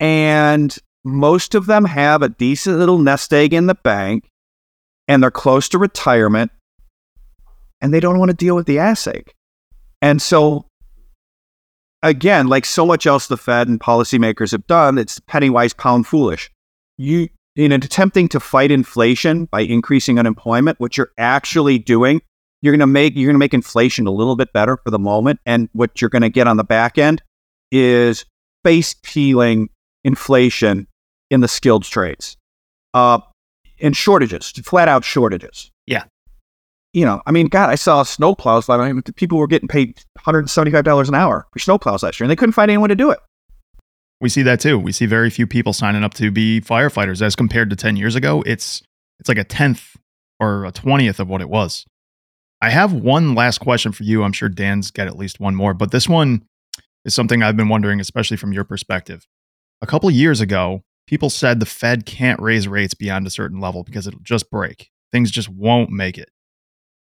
And 0.01 0.77
most 1.05 1.55
of 1.55 1.67
them 1.67 1.85
have 1.85 2.23
a 2.23 2.29
decent 2.29 2.79
little 2.79 2.99
nest 2.99 3.33
egg 3.33 3.55
in 3.55 3.67
the 3.67 3.75
bank 3.75 4.29
and 5.09 5.23
they're 5.23 5.31
close 5.31 5.69
to 5.71 5.79
retirement 5.79 6.51
and 7.81 7.95
they 7.95 8.01
don't 8.01 8.19
want 8.19 8.31
to 8.31 8.37
deal 8.37 8.57
with 8.57 8.67
the 8.67 8.79
ass 8.79 9.07
ache. 9.07 9.35
And 10.03 10.21
so, 10.21 10.67
again, 12.03 12.49
like 12.49 12.65
so 12.65 12.85
much 12.85 13.07
else 13.07 13.29
the 13.29 13.37
Fed 13.37 13.69
and 13.69 13.79
policymakers 13.79 14.51
have 14.51 14.67
done, 14.67 14.99
it's 14.99 15.21
penny 15.21 15.49
wise, 15.49 15.73
pound 15.73 16.07
foolish. 16.07 16.51
You, 16.99 17.29
in 17.55 17.73
attempting 17.73 18.29
to 18.31 18.41
fight 18.41 18.71
inflation 18.71 19.45
by 19.47 19.61
increasing 19.61 20.19
unemployment, 20.19 20.81
what 20.81 20.97
you're 20.97 21.13
actually 21.17 21.79
doing, 21.79 22.21
you're 22.63 22.73
going 22.73 22.81
to 22.81 22.87
make 22.87 23.15
you're 23.17 23.29
going 23.29 23.35
to 23.35 23.39
make 23.39 23.55
inflation 23.55 24.07
a 24.07 24.11
little 24.11 24.37
bit 24.37 24.53
better 24.53 24.77
for 24.77 24.91
the 24.91 24.99
moment, 24.99 25.41
and 25.47 25.69
what 25.73 26.01
you're 26.01 26.11
going 26.11 26.23
to 26.23 26.29
get 26.29 26.47
on 26.47 26.57
the 26.57 26.65
back 26.65 26.99
end 26.99 27.23
is 27.71 28.25
face 28.65 28.95
peeling 29.03 29.69
inflation 30.05 30.87
in 31.31 31.41
the 31.41 31.49
skilled 31.49 31.85
trades 31.85 32.37
uh, 32.95 33.21
and 33.81 33.97
shortages, 33.97 34.51
flat 34.65 34.89
out 34.89 35.05
shortages. 35.05 35.71
Yeah. 35.87 36.05
You 36.93 37.05
know, 37.05 37.23
I 37.25 37.31
mean, 37.31 37.47
God, 37.47 37.71
I 37.71 37.77
saw 37.77 38.03
snowplows. 38.03 38.69
I 38.69 38.93
mean, 38.93 39.03
people 39.03 39.39
were 39.39 39.47
getting 39.47 39.69
paid 39.69 40.03
$175 40.19 41.09
an 41.09 41.15
hour 41.15 41.47
for 41.53 41.59
snowplows 41.59 42.03
last 42.03 42.19
year, 42.19 42.25
and 42.25 42.31
they 42.31 42.37
couldn't 42.37 42.53
find 42.53 42.71
anyone 42.71 42.89
to 42.89 42.97
do 42.97 43.11
it. 43.11 43.21
We 44.21 44.29
see 44.29 44.43
that 44.43 44.61
too. 44.61 44.79
We 44.79 44.93
see 44.93 45.07
very 45.07 45.31
few 45.31 45.47
people 45.47 45.73
signing 45.73 46.05
up 46.05 46.15
to 46.15 46.31
be 46.31 46.61
firefighters 46.61 47.23
as 47.23 47.37
compared 47.37 47.71
to 47.71 47.77
10 47.77 47.97
years 47.97 48.17
ago. 48.17 48.43
It's 48.45 48.83
it's 49.19 49.29
like 49.29 49.39
a 49.39 49.45
tenth 49.45 49.97
or 50.41 50.65
a 50.65 50.73
twentieth 50.73 51.21
of 51.21 51.29
what 51.29 51.43
it 51.43 51.49
was. 51.49 51.85
I 52.63 52.71
have 52.71 52.93
one 52.93 53.35
last 53.35 53.59
question 53.59 53.93
for 53.93 54.03
you. 54.03 54.23
I'm 54.23 54.33
sure 54.33 54.49
Dan's 54.49 54.91
got 54.91 55.07
at 55.07 55.17
least 55.17 55.41
one 55.41 55.55
more, 55.55 55.75
but 55.75 55.91
this 55.91 56.09
one 56.09 56.43
is 57.05 57.15
something 57.15 57.43
I've 57.43 57.57
been 57.57 57.69
wondering, 57.69 58.01
especially 58.01 58.37
from 58.37 58.53
your 58.53 58.65
perspective. 58.65 59.27
A 59.83 59.87
couple 59.87 60.11
years 60.11 60.41
ago, 60.41 60.83
people 61.07 61.31
said 61.31 61.59
the 61.59 61.67
Fed 61.67 62.07
can't 62.07 62.41
raise 62.41 62.69
rates 62.69 62.95
beyond 62.95 63.27
a 63.27 63.31
certain 63.31 63.61
level 63.61 63.83
because 63.83 64.07
it'll 64.07 64.21
just 64.21 64.51
break. 64.51 64.91
Things 65.13 65.31
just 65.31 65.49
won't 65.49 65.91
make 65.91 66.19
it. 66.19 66.31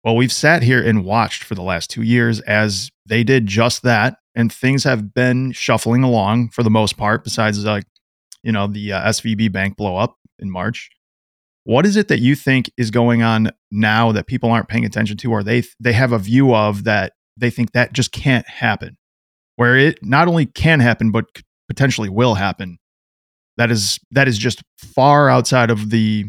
Well, 0.03 0.15
we've 0.15 0.31
sat 0.31 0.61
here 0.61 0.87
and 0.87 1.03
watched 1.03 1.43
for 1.43 1.55
the 1.55 1.63
last 1.63 1.89
two 1.89 2.03
years 2.03 2.39
as 2.41 2.91
they 3.07 3.23
did 3.23 3.47
just 3.47 3.81
that, 3.81 4.17
and 4.35 4.53
things 4.53 4.83
have 4.83 5.15
been 5.15 5.51
shuffling 5.51 6.03
along 6.03 6.49
for 6.49 6.61
the 6.61 6.69
most 6.69 6.97
part, 6.97 7.23
besides 7.23 7.63
like, 7.65 7.85
you 8.43 8.51
know, 8.51 8.67
the 8.67 8.93
uh, 8.93 9.09
SVB 9.09 9.51
bank 9.51 9.77
blow 9.77 9.97
up 9.97 10.17
in 10.37 10.51
March. 10.51 10.91
What 11.63 11.87
is 11.87 11.95
it 11.95 12.09
that 12.09 12.19
you 12.19 12.35
think 12.35 12.69
is 12.77 12.91
going 12.91 13.23
on 13.23 13.49
now 13.71 14.11
that 14.11 14.27
people 14.27 14.51
aren't 14.51 14.67
paying 14.67 14.85
attention 14.85 15.17
to, 15.17 15.31
or 15.31 15.41
they 15.41 15.63
they 15.79 15.93
have 15.93 16.11
a 16.11 16.19
view 16.19 16.53
of 16.53 16.83
that 16.83 17.13
they 17.35 17.49
think 17.49 17.71
that 17.71 17.91
just 17.91 18.11
can't 18.11 18.47
happen? 18.47 18.97
Where 19.55 19.77
it 19.77 20.03
not 20.03 20.27
only 20.27 20.45
can 20.45 20.79
happen 20.79 21.11
but 21.11 21.25
potentially 21.67 22.09
will 22.09 22.35
happen. 22.35 22.77
That 23.57 23.71
is 23.71 23.99
that 24.11 24.27
is 24.27 24.37
just 24.37 24.61
far 24.77 25.29
outside 25.29 25.69
of 25.69 25.89
the 25.89 26.25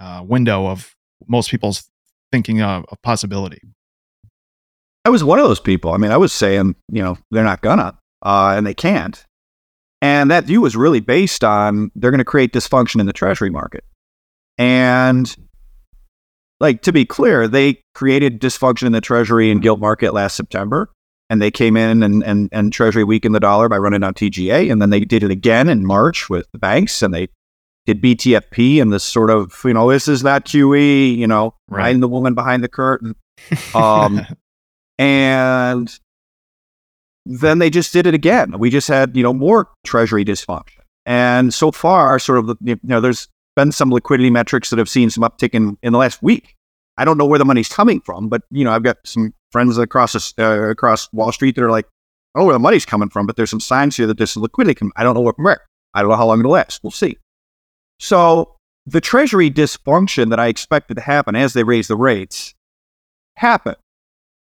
uh, 0.00 0.22
window 0.26 0.66
of 0.66 0.94
most 1.26 1.50
people's 1.50 1.90
thinking 2.30 2.62
of, 2.62 2.84
of 2.88 3.02
possibility. 3.02 3.60
I 5.04 5.10
was 5.10 5.24
one 5.24 5.38
of 5.38 5.46
those 5.46 5.60
people. 5.60 5.92
I 5.92 5.96
mean 5.96 6.10
i 6.10 6.16
was 6.16 6.32
saying 6.32 6.76
you 6.90 7.02
know 7.02 7.16
they're 7.30 7.44
not 7.44 7.62
gonna 7.62 7.98
uh, 8.22 8.54
and 8.56 8.66
they 8.66 8.74
can't. 8.74 9.24
And 10.00 10.30
that 10.30 10.44
view 10.44 10.60
was 10.60 10.76
really 10.76 11.00
based 11.00 11.42
on 11.42 11.90
they're 11.94 12.10
going 12.10 12.18
to 12.18 12.24
create 12.24 12.52
dysfunction 12.52 13.00
in 13.00 13.06
the 13.06 13.12
treasury 13.12 13.50
market. 13.50 13.84
And 14.56 15.34
like 16.60 16.82
to 16.82 16.92
be 16.92 17.04
clear, 17.04 17.48
they 17.48 17.82
created 17.94 18.40
dysfunction 18.40 18.86
in 18.86 18.92
the 18.92 19.00
treasury 19.00 19.50
and 19.50 19.62
gilt 19.62 19.80
market 19.80 20.14
last 20.14 20.36
September. 20.36 20.90
And 21.30 21.42
they 21.42 21.50
came 21.50 21.76
in 21.76 22.02
and, 22.02 22.22
and, 22.22 22.48
and 22.52 22.72
Treasury 22.72 23.04
weakened 23.04 23.34
the 23.34 23.40
dollar 23.40 23.68
by 23.68 23.76
running 23.76 24.00
down 24.00 24.14
TGA. 24.14 24.72
And 24.72 24.80
then 24.80 24.90
they 24.90 25.00
did 25.00 25.22
it 25.22 25.30
again 25.30 25.68
in 25.68 25.84
March 25.86 26.30
with 26.30 26.46
the 26.52 26.58
banks 26.58 27.02
and 27.02 27.12
they 27.12 27.28
did 27.86 28.00
BTFP 28.02 28.80
and 28.80 28.92
this 28.92 29.04
sort 29.04 29.30
of, 29.30 29.54
you 29.64 29.74
know, 29.74 29.90
this 29.90 30.08
is 30.08 30.22
not 30.24 30.44
QE, 30.46 31.16
you 31.16 31.26
know, 31.26 31.54
Right. 31.68 31.92
right. 31.92 32.00
the 32.00 32.08
woman 32.08 32.34
behind 32.34 32.64
the 32.64 32.68
curtain. 32.68 33.14
Um, 33.74 34.26
and 34.98 35.98
then 37.26 37.58
they 37.58 37.70
just 37.70 37.92
did 37.92 38.06
it 38.06 38.14
again. 38.14 38.58
We 38.58 38.70
just 38.70 38.88
had, 38.88 39.16
you 39.16 39.22
know, 39.22 39.32
more 39.32 39.68
treasury 39.84 40.24
dysfunction. 40.24 40.80
And 41.06 41.52
so 41.54 41.70
far, 41.72 42.18
sort 42.18 42.38
of, 42.38 42.46
the- 42.48 42.56
you 42.62 42.78
know, 42.82 43.00
there's 43.00 43.28
been 43.56 43.72
some 43.72 43.90
liquidity 43.90 44.30
metrics 44.30 44.70
that 44.70 44.78
have 44.78 44.88
seen 44.88 45.10
some 45.10 45.22
uptick 45.24 45.50
in, 45.54 45.76
in 45.82 45.92
the 45.92 45.98
last 45.98 46.22
week. 46.22 46.54
I 46.96 47.04
don't 47.04 47.16
know 47.18 47.26
where 47.26 47.38
the 47.38 47.44
money's 47.44 47.68
coming 47.68 48.00
from, 48.00 48.28
but, 48.28 48.42
you 48.50 48.64
know, 48.64 48.72
I've 48.72 48.82
got 48.82 48.96
some 49.04 49.32
friends 49.52 49.78
across, 49.78 50.34
uh, 50.38 50.70
across 50.70 51.12
Wall 51.12 51.32
Street 51.32 51.54
that 51.56 51.64
are 51.64 51.70
like, 51.70 51.86
oh, 52.34 52.44
where 52.44 52.52
the 52.52 52.58
money's 52.58 52.86
coming 52.86 53.08
from, 53.08 53.26
but 53.26 53.36
there's 53.36 53.50
some 53.50 53.60
signs 53.60 53.96
here 53.96 54.06
that 54.06 54.18
there's 54.18 54.30
some 54.30 54.42
liquidity 54.42 54.74
coming. 54.74 54.92
I 54.96 55.02
don't 55.02 55.14
know 55.14 55.20
where 55.20 55.32
from 55.32 55.44
where. 55.44 55.66
I 55.94 56.02
don't 56.02 56.10
know 56.10 56.16
how 56.16 56.26
long 56.26 56.40
it'll 56.40 56.52
last. 56.52 56.80
We'll 56.82 56.90
see. 56.90 57.16
So 57.98 58.56
the 58.86 59.00
treasury 59.00 59.50
dysfunction 59.50 60.30
that 60.30 60.40
I 60.40 60.48
expected 60.48 60.94
to 60.94 61.00
happen 61.02 61.36
as 61.36 61.52
they 61.52 61.64
raise 61.64 61.88
the 61.88 61.96
rates 61.96 62.54
happened. 63.36 63.76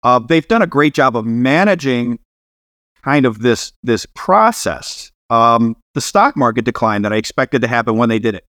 Uh, 0.02 0.18
they've 0.18 0.46
done 0.46 0.62
a 0.62 0.66
great 0.66 0.94
job 0.94 1.16
of 1.16 1.24
managing 1.24 2.18
kind 3.02 3.24
of 3.24 3.40
this 3.40 3.72
this 3.82 4.06
process. 4.14 5.10
Um, 5.30 5.76
the 5.94 6.00
stock 6.00 6.36
market 6.36 6.64
decline 6.64 7.02
that 7.02 7.12
I 7.12 7.16
expected 7.16 7.62
to 7.62 7.68
happen 7.68 7.96
when 7.96 8.08
they 8.08 8.18
did 8.18 8.34
it 8.34 8.44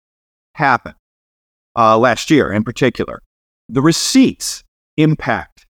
happened 0.55 0.95
uh, 1.75 1.97
last 1.97 2.31
year, 2.31 2.51
in 2.51 2.63
particular. 2.63 3.21
The 3.69 3.81
receipts 3.81 4.63
impact 4.97 5.62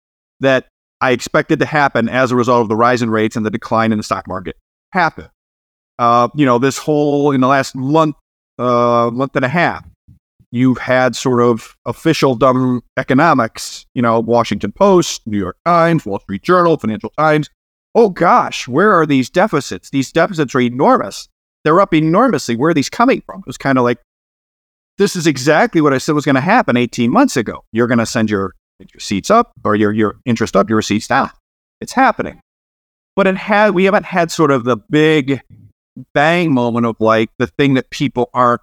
that 0.42 0.66
I 1.00 1.10
expected 1.10 1.58
to 1.58 1.66
happen 1.66 2.08
as 2.08 2.30
a 2.30 2.36
result 2.36 2.62
of 2.62 2.68
the 2.68 2.76
rise 2.76 3.02
in 3.02 3.10
rates 3.10 3.34
and 3.34 3.44
the 3.44 3.50
decline 3.50 3.90
in 3.90 3.98
the 3.98 4.04
stock 4.04 4.28
market 4.28 4.56
happened. 4.92 5.30
Uh, 5.98 6.28
you 6.34 6.46
know, 6.46 6.58
this 6.58 6.78
whole 6.78 7.32
in 7.32 7.40
the 7.40 7.48
last 7.48 7.74
month, 7.74 8.16
uh, 8.58 9.10
month 9.12 9.34
and 9.34 9.44
a 9.44 9.48
half, 9.48 9.84
you've 10.52 10.78
had 10.78 11.16
sort 11.16 11.40
of 11.40 11.76
official 11.86 12.34
dumb 12.34 12.82
economics, 12.96 13.86
you 13.94 14.02
know, 14.02 14.20
Washington 14.20 14.70
Post, 14.70 15.22
New 15.26 15.38
York 15.38 15.56
Times, 15.64 16.06
Wall 16.06 16.20
Street 16.20 16.42
Journal, 16.42 16.76
Financial 16.76 17.10
Times. 17.18 17.50
Oh 17.94 18.10
gosh, 18.10 18.68
where 18.68 18.92
are 18.92 19.06
these 19.06 19.28
deficits? 19.28 19.90
These 19.90 20.12
deficits 20.12 20.54
are 20.54 20.60
enormous. 20.60 21.28
They're 21.64 21.80
up 21.80 21.94
enormously. 21.94 22.56
Where 22.56 22.70
are 22.70 22.74
these 22.74 22.88
coming 22.88 23.22
from? 23.26 23.40
It 23.40 23.46
was 23.46 23.58
kind 23.58 23.78
of 23.78 23.84
like, 23.84 23.98
this 24.98 25.16
is 25.16 25.26
exactly 25.26 25.80
what 25.80 25.92
I 25.92 25.98
said 25.98 26.14
was 26.14 26.24
going 26.24 26.34
to 26.36 26.40
happen 26.40 26.76
18 26.76 27.10
months 27.10 27.36
ago. 27.36 27.64
You're 27.72 27.86
going 27.86 27.98
to 27.98 28.06
send 28.06 28.30
your, 28.30 28.54
your 28.78 28.88
receipts 28.94 29.30
up 29.30 29.52
or 29.64 29.74
your, 29.74 29.92
your 29.92 30.16
interest 30.24 30.56
up, 30.56 30.68
your 30.68 30.76
receipts 30.76 31.08
down. 31.08 31.30
It's 31.80 31.92
happening. 31.92 32.40
But 33.14 33.26
it 33.26 33.36
had, 33.36 33.70
we 33.70 33.84
haven't 33.84 34.06
had 34.06 34.30
sort 34.30 34.50
of 34.50 34.64
the 34.64 34.76
big 34.76 35.40
bang 36.14 36.52
moment 36.52 36.86
of 36.86 36.96
like 37.00 37.30
the 37.38 37.46
thing 37.46 37.74
that 37.74 37.90
people 37.90 38.30
aren't 38.32 38.62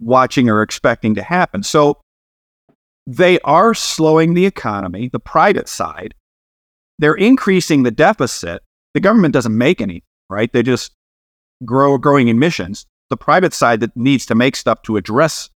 watching 0.00 0.48
or 0.48 0.62
expecting 0.62 1.14
to 1.14 1.22
happen. 1.22 1.62
So 1.62 2.00
they 3.06 3.38
are 3.40 3.74
slowing 3.74 4.34
the 4.34 4.46
economy, 4.46 5.08
the 5.08 5.20
private 5.20 5.68
side. 5.68 6.14
They're 6.98 7.14
increasing 7.14 7.82
the 7.82 7.90
deficit. 7.90 8.62
The 8.94 9.00
government 9.00 9.34
doesn't 9.34 9.56
make 9.56 9.80
any, 9.80 10.02
right? 10.30 10.52
They 10.52 10.62
just 10.62 10.92
grow 11.64 11.98
growing 11.98 12.28
emissions. 12.28 12.86
The 13.10 13.16
private 13.16 13.52
side 13.52 13.80
that 13.80 13.96
needs 13.96 14.26
to 14.26 14.34
make 14.34 14.56
stuff 14.56 14.82
to 14.82 14.96
address 14.96 15.50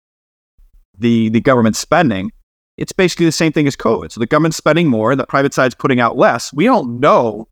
the 0.98 1.30
the 1.30 1.40
government 1.40 1.76
spending, 1.76 2.32
it's 2.78 2.92
basically 2.92 3.26
the 3.26 3.32
same 3.32 3.52
thing 3.52 3.68
as 3.68 3.76
COVID. 3.76 4.12
So 4.12 4.20
the 4.20 4.28
government's 4.28 4.58
spending 4.58 4.88
more, 4.88 5.16
the 5.16 5.26
private 5.26 5.54
side's 5.54 5.76
putting 5.76 6.00
out 6.00 6.18
less. 6.18 6.54
We 6.54 6.66
don't 6.66 7.00
know 7.00 7.48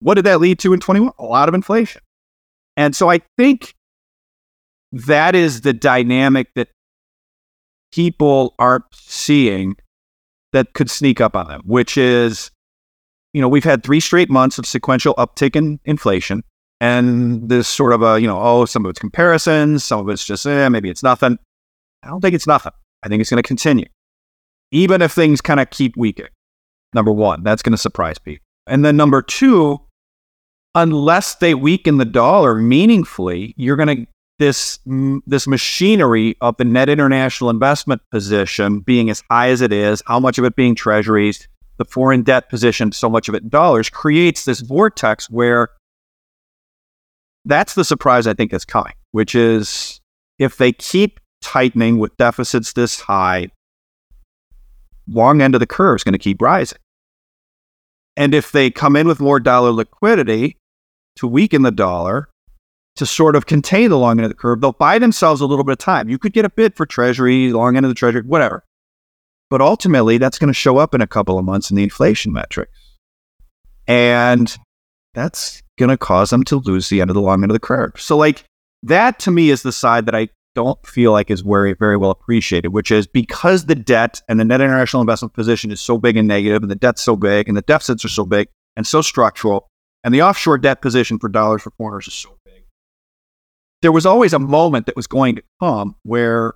what 0.00 0.14
did 0.14 0.24
that 0.24 0.40
lead 0.40 0.58
to 0.60 0.72
in 0.72 0.80
21? 0.80 1.12
A 1.18 1.24
lot 1.24 1.48
of 1.48 1.54
inflation. 1.54 2.02
And 2.76 2.94
so 2.94 3.10
I 3.10 3.20
think 3.36 3.74
that 4.92 5.34
is 5.34 5.62
the 5.62 5.72
dynamic 5.72 6.48
that 6.54 6.68
people 7.92 8.54
aren't 8.58 8.84
seeing 8.92 9.76
that 10.52 10.72
could 10.74 10.90
sneak 10.90 11.20
up 11.20 11.36
on 11.36 11.48
them, 11.48 11.62
which 11.64 11.98
is, 11.98 12.50
you 13.32 13.40
know, 13.40 13.48
we've 13.48 13.64
had 13.64 13.82
three 13.82 14.00
straight 14.00 14.30
months 14.30 14.58
of 14.58 14.66
sequential 14.66 15.14
uptick 15.16 15.56
in 15.56 15.80
inflation. 15.84 16.42
And 16.80 17.48
this 17.48 17.66
sort 17.66 17.92
of 17.92 18.02
a, 18.02 18.20
you 18.20 18.28
know, 18.28 18.40
oh, 18.40 18.64
some 18.64 18.86
of 18.86 18.90
it's 18.90 19.00
comparisons, 19.00 19.82
some 19.82 20.00
of 20.00 20.08
it's 20.08 20.24
just, 20.24 20.46
eh, 20.46 20.68
maybe 20.68 20.88
it's 20.88 21.02
nothing. 21.02 21.38
I 22.04 22.08
don't 22.08 22.20
think 22.20 22.34
it's 22.34 22.46
nothing. 22.46 22.72
I 23.02 23.08
think 23.08 23.20
it's 23.20 23.30
going 23.30 23.42
to 23.42 23.46
continue. 23.46 23.86
Even 24.70 25.02
if 25.02 25.12
things 25.12 25.40
kind 25.40 25.60
of 25.60 25.70
keep 25.70 25.96
weakening. 25.96 26.30
Number 26.94 27.12
one, 27.12 27.42
that's 27.42 27.62
going 27.62 27.72
to 27.72 27.78
surprise 27.78 28.18
people. 28.18 28.44
And 28.66 28.84
then 28.84 28.96
number 28.96 29.22
two, 29.22 29.80
unless 30.74 31.36
they 31.36 31.54
weaken 31.54 31.96
the 31.96 32.04
dollar 32.04 32.54
meaningfully, 32.54 33.54
you're 33.56 33.76
going 33.76 34.04
to 34.04 34.06
this 34.38 34.78
this 35.26 35.46
machinery 35.46 36.36
of 36.40 36.56
the 36.58 36.64
net 36.64 36.88
international 36.88 37.50
investment 37.50 38.00
position 38.10 38.80
being 38.80 39.10
as 39.10 39.22
high 39.30 39.48
as 39.48 39.60
it 39.60 39.72
is, 39.72 40.02
how 40.06 40.20
much 40.20 40.38
of 40.38 40.44
it 40.44 40.54
being 40.54 40.74
treasuries, 40.74 41.48
the 41.78 41.84
foreign 41.84 42.22
debt 42.22 42.48
position, 42.48 42.92
so 42.92 43.08
much 43.08 43.28
of 43.28 43.34
it 43.34 43.42
in 43.42 43.48
dollars, 43.48 43.90
creates 43.90 44.44
this 44.44 44.60
vortex 44.60 45.28
where 45.28 45.70
that's 47.44 47.74
the 47.74 47.84
surprise 47.84 48.26
I 48.26 48.34
think 48.34 48.50
that's 48.50 48.64
coming, 48.64 48.92
which 49.10 49.34
is 49.34 50.00
if 50.38 50.56
they 50.56 50.72
keep 50.72 51.18
tightening 51.42 51.98
with 51.98 52.16
deficits 52.16 52.74
this 52.74 53.00
high, 53.00 53.48
long 55.08 55.40
end 55.40 55.54
of 55.54 55.60
the 55.60 55.66
curve 55.66 55.96
is 55.96 56.04
going 56.04 56.12
to 56.12 56.18
keep 56.18 56.40
rising. 56.42 56.78
And 58.16 58.34
if 58.34 58.52
they 58.52 58.70
come 58.70 58.96
in 58.96 59.06
with 59.06 59.20
more 59.20 59.40
dollar 59.40 59.70
liquidity 59.70 60.56
to 61.16 61.26
weaken 61.26 61.62
the 61.62 61.70
dollar, 61.70 62.28
to 62.96 63.06
sort 63.06 63.36
of 63.36 63.46
contain 63.46 63.90
the 63.90 63.98
long 63.98 64.18
end 64.18 64.24
of 64.24 64.30
the 64.30 64.36
curve, 64.36 64.60
they'll 64.60 64.72
buy 64.72 64.98
themselves 64.98 65.40
a 65.40 65.46
little 65.46 65.64
bit 65.64 65.72
of 65.72 65.78
time. 65.78 66.08
You 66.08 66.18
could 66.18 66.32
get 66.32 66.44
a 66.44 66.50
bid 66.50 66.74
for 66.74 66.84
treasury, 66.84 67.52
long 67.52 67.76
end 67.76 67.86
of 67.86 67.90
the 67.90 67.94
treasury, 67.94 68.22
whatever. 68.22 68.64
But 69.50 69.60
ultimately, 69.60 70.18
that's 70.18 70.38
going 70.38 70.48
to 70.48 70.54
show 70.54 70.78
up 70.78 70.94
in 70.94 71.00
a 71.00 71.06
couple 71.06 71.38
of 71.38 71.44
months 71.44 71.70
in 71.70 71.76
the 71.76 71.84
inflation 71.84 72.32
metrics. 72.32 72.72
And 73.86 74.54
that's 75.14 75.62
going 75.78 75.90
to 75.90 75.96
cause 75.96 76.30
them 76.30 76.42
to 76.44 76.56
lose 76.56 76.88
the 76.88 77.00
end 77.00 77.08
of 77.08 77.14
the 77.14 77.22
long 77.22 77.42
end 77.42 77.50
of 77.50 77.54
the 77.54 77.60
curve. 77.60 77.92
So, 77.96 78.16
like, 78.16 78.44
that 78.82 79.20
to 79.20 79.30
me 79.30 79.50
is 79.50 79.62
the 79.62 79.72
side 79.72 80.06
that 80.06 80.14
I 80.16 80.28
don't 80.58 80.84
feel 80.86 81.12
like 81.12 81.30
is 81.30 81.42
very, 81.42 81.74
very 81.74 81.96
well 81.96 82.10
appreciated, 82.10 82.70
which 82.70 82.90
is 82.90 83.06
because 83.06 83.66
the 83.66 83.74
debt 83.74 84.20
and 84.28 84.40
the 84.40 84.44
net 84.44 84.60
international 84.60 85.00
investment 85.00 85.32
position 85.34 85.70
is 85.70 85.80
so 85.80 85.98
big 85.98 86.16
and 86.16 86.26
negative, 86.26 86.62
and 86.62 86.70
the 86.70 86.76
debt's 86.86 87.02
so 87.02 87.14
big, 87.14 87.48
and 87.48 87.56
the 87.56 87.62
deficits 87.62 88.04
are 88.04 88.08
so 88.08 88.24
big 88.24 88.48
and 88.76 88.86
so 88.86 89.00
structural, 89.00 89.68
and 90.02 90.12
the 90.12 90.22
offshore 90.22 90.58
debt 90.58 90.82
position 90.82 91.18
for 91.18 91.28
dollars 91.28 91.62
for 91.62 91.70
foreigners 91.78 92.08
is 92.08 92.14
so 92.14 92.30
big. 92.44 92.64
There 93.82 93.92
was 93.92 94.04
always 94.04 94.32
a 94.32 94.38
moment 94.38 94.86
that 94.86 94.96
was 94.96 95.06
going 95.06 95.36
to 95.36 95.42
come 95.60 95.94
where 96.02 96.54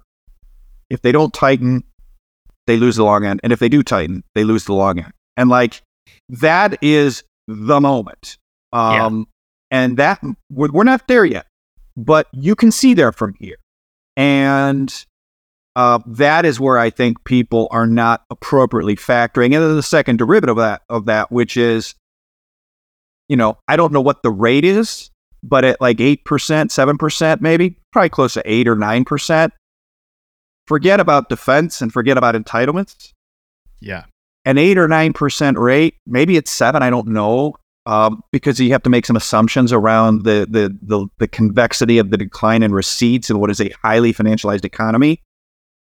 if 0.91 1.03
they 1.03 1.13
don't 1.13 1.33
tighten, 1.33 1.85
they 2.67 2.77
lose 2.77 2.97
the 2.97 3.05
long 3.05 3.25
end. 3.25 3.41
And 3.45 3.53
if 3.53 3.61
they 3.61 3.69
do 3.69 3.83
tighten, 3.83 4.25
they 4.35 4.45
lose 4.45 4.65
the 4.65 4.75
long 4.75 4.99
end. 4.99 5.13
And 5.37 5.49
like 5.49 5.83
that 6.29 6.83
is 6.83 7.23
the 7.47 7.81
moment. 7.81 8.37
Yeah. 8.73 9.07
Um, 9.07 9.27
And 9.71 9.97
that 9.97 10.21
we're, 10.51 10.71
we're 10.71 10.85
not 10.85 11.09
there 11.09 11.25
yet, 11.25 11.47
but 11.97 12.27
you 12.33 12.55
can 12.55 12.71
see 12.71 12.93
there 12.95 13.13
from 13.13 13.35
here. 13.41 13.57
And 14.17 14.93
uh, 15.75 16.01
that 16.07 16.45
is 16.45 16.61
where 16.61 16.79
I 16.79 16.91
think 16.91 17.25
people 17.25 17.69
are 17.71 17.87
not 17.87 18.25
appropriately 18.31 18.97
factoring. 18.97 19.47
And 19.47 19.55
then 19.55 19.77
the 19.77 19.83
second 19.83 20.19
derivative 20.19 20.59
of 20.59 20.63
that, 20.63 20.83
of 20.89 21.07
that, 21.07 21.33
which 21.33 21.57
is, 21.57 21.95
you 23.29 23.37
know, 23.37 23.59
I 23.69 23.77
don't 23.77 23.93
know 23.93 24.01
what 24.01 24.23
the 24.23 24.31
rate 24.31 24.65
is, 24.65 25.11
but 25.43 25.65
at 25.65 25.81
like 25.81 25.97
8%, 25.97 26.19
7%, 26.23 27.41
maybe, 27.41 27.79
probably 27.91 28.11
close 28.11 28.35
to 28.35 28.43
8 28.45 28.69
or 28.69 28.77
9%. 28.77 29.51
Forget 30.67 31.01
about 31.01 31.29
defense 31.29 31.81
and 31.81 31.93
forget 31.93 32.19
about 32.19 32.35
entitlements. 32.35 33.13
Yeah. 33.81 34.05
An 34.45 34.59
8 34.59 34.79
or 34.79 34.89
9% 34.89 35.57
rate, 35.57 35.95
maybe 36.07 36.37
it's 36.37 36.51
7, 36.51 36.83
I 36.83 36.91
don't 36.91 37.09
know, 37.09 37.55
um, 37.87 38.23
because 38.31 38.61
you 38.61 38.71
have 38.73 38.83
to 38.83 38.91
make 38.91 39.07
some 39.07 39.17
assumptions 39.17 39.73
around 39.73 40.25
the, 40.25 40.47
the, 40.49 40.77
the, 40.83 41.07
the 41.19 41.29
convexity 41.29 41.99
of 41.99 42.11
the 42.11 42.17
decline 42.17 42.63
in 42.63 42.73
receipts 42.73 43.31
in 43.31 43.39
what 43.39 43.51
is 43.51 43.61
a 43.61 43.71
highly 43.83 44.13
financialized 44.13 44.65
economy. 44.65 45.21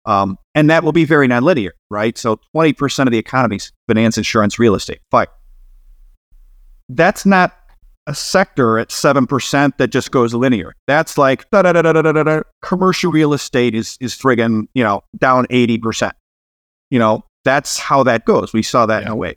Um, 0.05 0.38
and 0.55 0.69
that 0.69 0.84
will 0.84 0.93
be 0.93 1.05
very 1.05 1.27
nonlinear, 1.27 1.71
right? 1.89 2.17
So 2.17 2.39
20% 2.55 3.05
of 3.05 3.11
the 3.11 3.17
economy 3.17 3.57
is 3.57 3.71
finance, 3.88 4.17
insurance, 4.17 4.57
real 4.57 4.76
estate. 4.76 4.99
Fine. 5.11 5.27
That's 6.88 7.26
not 7.26 7.55
a 8.07 8.15
sector 8.15 8.80
at 8.80 8.89
7% 8.89 9.77
that 9.77 9.89
just 9.89 10.09
goes 10.09 10.34
linear. 10.34 10.73
That's 10.88 11.17
like 11.17 11.47
da 11.51 11.61
da 11.61 11.73
da. 11.73 12.41
Commercial 12.63 13.11
real 13.11 13.34
estate 13.34 13.76
is 13.76 13.97
is 14.01 14.15
friggin', 14.15 14.67
you 14.73 14.84
know, 14.84 15.03
down 15.17 15.45
80%. 15.47 16.11
You 16.89 16.97
know, 16.97 17.23
that's 17.43 17.77
how 17.77 18.03
that 18.03 18.26
goes. 18.26 18.51
We 18.51 18.63
saw 18.63 18.88
that 18.88 19.03
in 19.03 19.09
a 19.09 19.15
way. 19.15 19.35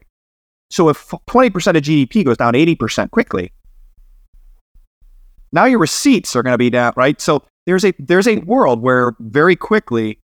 So 0.72 0.88
if 0.88 1.06
20% 1.08 1.76
of 1.76 1.82
GDP 1.82 2.24
goes 2.24 2.38
down 2.38 2.54
80% 2.54 3.10
quickly, 3.10 3.52
now 5.52 5.66
your 5.66 5.78
receipts 5.78 6.34
are 6.34 6.42
going 6.42 6.54
to 6.54 6.58
be 6.58 6.70
down, 6.70 6.94
right? 6.96 7.20
So 7.20 7.42
there's 7.66 7.84
a 7.84 7.92
there's 7.98 8.26
a 8.26 8.38
world 8.38 8.80
where 8.80 9.14
very 9.20 9.54
quickly, 9.54 10.18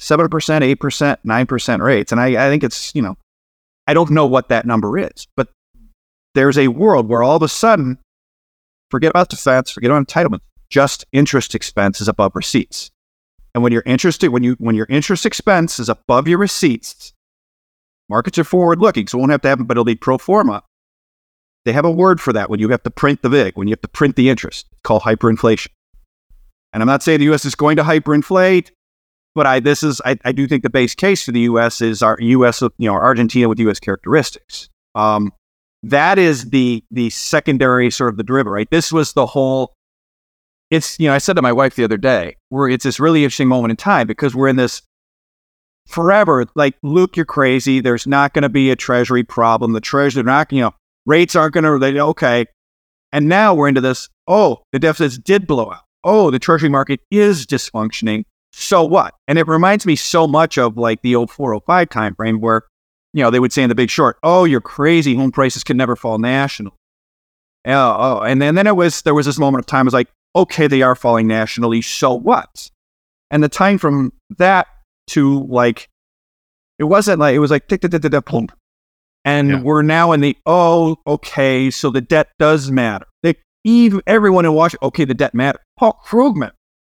seven 0.00 0.28
percent, 0.28 0.64
eight 0.64 0.80
percent, 0.80 1.20
nine 1.22 1.46
percent 1.46 1.82
rates, 1.82 2.10
and 2.10 2.20
I, 2.20 2.46
I 2.46 2.50
think 2.50 2.64
it's 2.64 2.96
you 2.96 3.00
know, 3.00 3.16
I 3.86 3.94
don't 3.94 4.10
know 4.10 4.26
what 4.26 4.48
that 4.48 4.66
number 4.66 4.98
is, 4.98 5.28
but 5.36 5.50
there's 6.34 6.58
a 6.58 6.66
world 6.66 7.08
where 7.08 7.22
all 7.22 7.36
of 7.36 7.42
a 7.42 7.48
sudden, 7.48 7.96
forget 8.90 9.10
about 9.10 9.28
defense, 9.28 9.70
forget 9.70 9.92
about 9.92 10.08
entitlement, 10.08 10.40
just 10.68 11.04
interest 11.12 11.54
expense 11.54 12.00
is 12.00 12.08
above 12.08 12.32
receipts. 12.34 12.90
And 13.54 13.62
when 13.62 13.72
your 13.72 13.84
interest 13.86 14.28
when 14.28 14.42
you 14.42 14.56
when 14.58 14.74
your 14.74 14.86
interest 14.90 15.24
expense 15.24 15.78
is 15.78 15.88
above 15.88 16.26
your 16.26 16.38
receipts, 16.38 17.12
markets 18.08 18.38
are 18.38 18.44
forward 18.44 18.80
looking, 18.80 19.06
so 19.06 19.18
it 19.18 19.20
won't 19.20 19.32
have 19.32 19.42
to 19.42 19.48
happen, 19.48 19.64
but 19.64 19.74
it'll 19.74 19.84
be 19.84 19.94
pro 19.94 20.18
forma. 20.18 20.62
They 21.64 21.72
have 21.72 21.84
a 21.84 21.90
word 21.90 22.20
for 22.20 22.32
that 22.32 22.48
when 22.48 22.60
you 22.60 22.68
have 22.68 22.82
to 22.84 22.90
print 22.90 23.22
the 23.22 23.28
VIG, 23.28 23.56
when 23.56 23.66
you 23.66 23.72
have 23.72 23.80
to 23.80 23.88
print 23.88 24.16
the 24.16 24.28
interest. 24.28 24.66
It's 24.70 24.82
called 24.82 25.02
hyperinflation. 25.02 25.68
And 26.72 26.82
I'm 26.82 26.86
not 26.86 27.02
saying 27.02 27.18
the 27.18 27.32
US 27.32 27.44
is 27.44 27.54
going 27.54 27.76
to 27.76 27.82
hyperinflate, 27.82 28.70
but 29.34 29.46
I 29.46 29.60
this 29.60 29.82
is 29.82 30.00
I, 30.04 30.18
I 30.24 30.32
do 30.32 30.46
think 30.46 30.62
the 30.62 30.70
base 30.70 30.94
case 30.94 31.24
for 31.24 31.32
the 31.32 31.40
US 31.40 31.80
is 31.80 32.02
our 32.02 32.16
US, 32.20 32.62
you 32.62 32.70
know, 32.88 32.94
Argentina 32.94 33.48
with 33.48 33.58
US 33.60 33.80
characteristics. 33.80 34.68
Um, 34.94 35.32
that 35.82 36.18
is 36.18 36.50
the 36.50 36.84
the 36.90 37.10
secondary 37.10 37.90
sort 37.90 38.10
of 38.10 38.16
the 38.16 38.22
derivative, 38.22 38.52
right? 38.52 38.70
This 38.70 38.92
was 38.92 39.12
the 39.12 39.26
whole 39.26 39.74
it's 40.70 40.98
you 40.98 41.08
know, 41.08 41.14
I 41.14 41.18
said 41.18 41.34
to 41.36 41.42
my 41.42 41.52
wife 41.52 41.76
the 41.76 41.84
other 41.84 41.96
day, 41.96 42.36
where 42.48 42.68
it's 42.68 42.84
this 42.84 42.98
really 42.98 43.24
interesting 43.24 43.48
moment 43.48 43.70
in 43.70 43.76
time 43.76 44.06
because 44.06 44.34
we're 44.34 44.48
in 44.48 44.56
this 44.56 44.82
forever, 45.86 46.46
like, 46.54 46.74
Luke, 46.82 47.16
you're 47.16 47.24
crazy. 47.26 47.80
There's 47.80 48.06
not 48.06 48.34
going 48.34 48.42
to 48.42 48.48
be 48.48 48.70
a 48.70 48.76
treasury 48.76 49.24
problem. 49.24 49.72
The 49.72 49.80
treasury, 49.80 50.22
they're 50.22 50.32
not, 50.32 50.52
you 50.52 50.60
know, 50.60 50.74
Rates 51.06 51.36
aren't 51.36 51.54
going 51.54 51.64
to, 51.64 52.00
okay. 52.00 52.46
And 53.12 53.28
now 53.28 53.54
we're 53.54 53.68
into 53.68 53.80
this, 53.80 54.08
oh, 54.26 54.62
the 54.72 54.78
deficits 54.78 55.18
did 55.18 55.46
blow 55.46 55.70
out. 55.70 55.82
Oh, 56.04 56.30
the 56.30 56.38
treasury 56.38 56.68
market 56.68 57.00
is 57.10 57.46
dysfunctioning. 57.46 58.24
So 58.52 58.84
what? 58.84 59.14
And 59.28 59.38
it 59.38 59.46
reminds 59.46 59.86
me 59.86 59.96
so 59.96 60.26
much 60.26 60.58
of 60.58 60.76
like 60.76 61.02
the 61.02 61.14
old 61.14 61.30
405 61.30 61.88
timeframe 61.88 62.40
where, 62.40 62.62
you 63.12 63.22
know, 63.22 63.30
they 63.30 63.40
would 63.40 63.52
say 63.52 63.62
in 63.62 63.68
the 63.68 63.74
big 63.74 63.90
short, 63.90 64.18
oh, 64.22 64.44
you're 64.44 64.60
crazy. 64.60 65.14
Home 65.14 65.30
prices 65.30 65.64
can 65.64 65.76
never 65.76 65.94
fall 65.96 66.18
national. 66.18 66.74
Oh, 67.66 67.96
oh. 67.98 68.20
And 68.20 68.40
then, 68.40 68.54
then 68.54 68.66
it 68.66 68.76
was, 68.76 69.02
there 69.02 69.14
was 69.14 69.26
this 69.26 69.38
moment 69.38 69.62
of 69.62 69.66
time, 69.66 69.86
it 69.86 69.88
was 69.88 69.94
like, 69.94 70.08
okay, 70.34 70.66
they 70.66 70.82
are 70.82 70.94
falling 70.94 71.26
nationally. 71.26 71.82
So 71.82 72.14
what? 72.14 72.70
And 73.30 73.42
the 73.42 73.48
time 73.48 73.78
from 73.78 74.12
that 74.38 74.66
to 75.08 75.46
like, 75.46 75.88
it 76.78 76.84
wasn't 76.84 77.20
like, 77.20 77.34
it 77.34 77.38
was 77.38 77.50
like, 77.50 77.68
tick, 77.68 77.80
tick, 77.80 77.90
tick, 77.90 78.02
tick, 78.02 78.12
tick, 78.12 78.50
and 79.24 79.50
yeah. 79.50 79.60
we're 79.60 79.82
now 79.82 80.12
in 80.12 80.20
the, 80.20 80.36
oh, 80.46 80.96
okay, 81.06 81.70
so 81.70 81.90
the 81.90 82.00
debt 82.00 82.28
does 82.38 82.70
matter. 82.70 83.06
They, 83.22 83.34
even 83.64 84.00
everyone 84.06 84.44
in 84.44 84.52
Washington, 84.52 84.86
okay, 84.86 85.04
the 85.04 85.14
debt 85.14 85.34
matters. 85.34 85.62
Paul 85.76 86.00
Krugman 86.06 86.52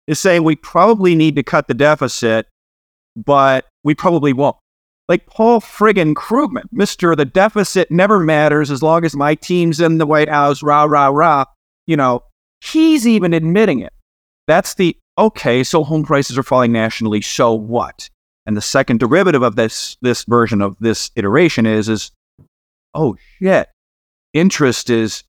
is 0.07 0.19
saying 0.19 0.43
we 0.43 0.55
probably 0.55 1.13
need 1.13 1.35
to 1.35 1.43
cut 1.43 1.67
the 1.67 1.73
deficit, 1.73 2.47
but 3.15 3.65
we 3.83 3.93
probably 3.95 4.31
won't. 4.31 4.55
Like 5.09 5.25
Paul 5.25 5.59
friggin' 5.59 6.13
Krugman, 6.13 6.69
Mr. 6.73 7.17
The 7.17 7.25
deficit 7.25 7.91
never 7.91 8.17
matters 8.17 8.71
as 8.71 8.81
long 8.81 9.03
as 9.03 9.13
my 9.13 9.35
team's 9.35 9.81
in 9.81 9.97
the 9.97 10.05
White 10.05 10.29
House, 10.29 10.63
rah, 10.63 10.85
rah, 10.85 11.07
rah. 11.07 11.43
You 11.85 11.97
know, 11.97 12.23
he's 12.61 13.05
even 13.05 13.33
admitting 13.33 13.79
it. 13.79 13.91
That's 14.47 14.75
the, 14.75 14.95
okay, 15.21 15.63
so 15.63 15.83
home 15.83 16.03
prices 16.03 16.37
are 16.37 16.43
falling 16.43 16.71
nationally, 16.71 17.21
so 17.21 17.53
what? 17.53 18.09
And 18.45 18.57
the 18.57 18.61
second 18.61 18.99
derivative 18.99 19.43
of 19.43 19.55
this 19.55 19.97
this 20.01 20.25
version 20.25 20.61
of 20.61 20.75
this 20.79 21.11
iteration 21.15 21.65
is 21.65 21.87
is 21.87 22.11
oh 22.93 23.15
shit, 23.39 23.69
interest 24.33 24.89
is 24.89 25.23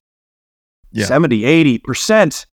yeah. 0.91 1.05
70, 1.05 1.41
80%. 1.79 2.45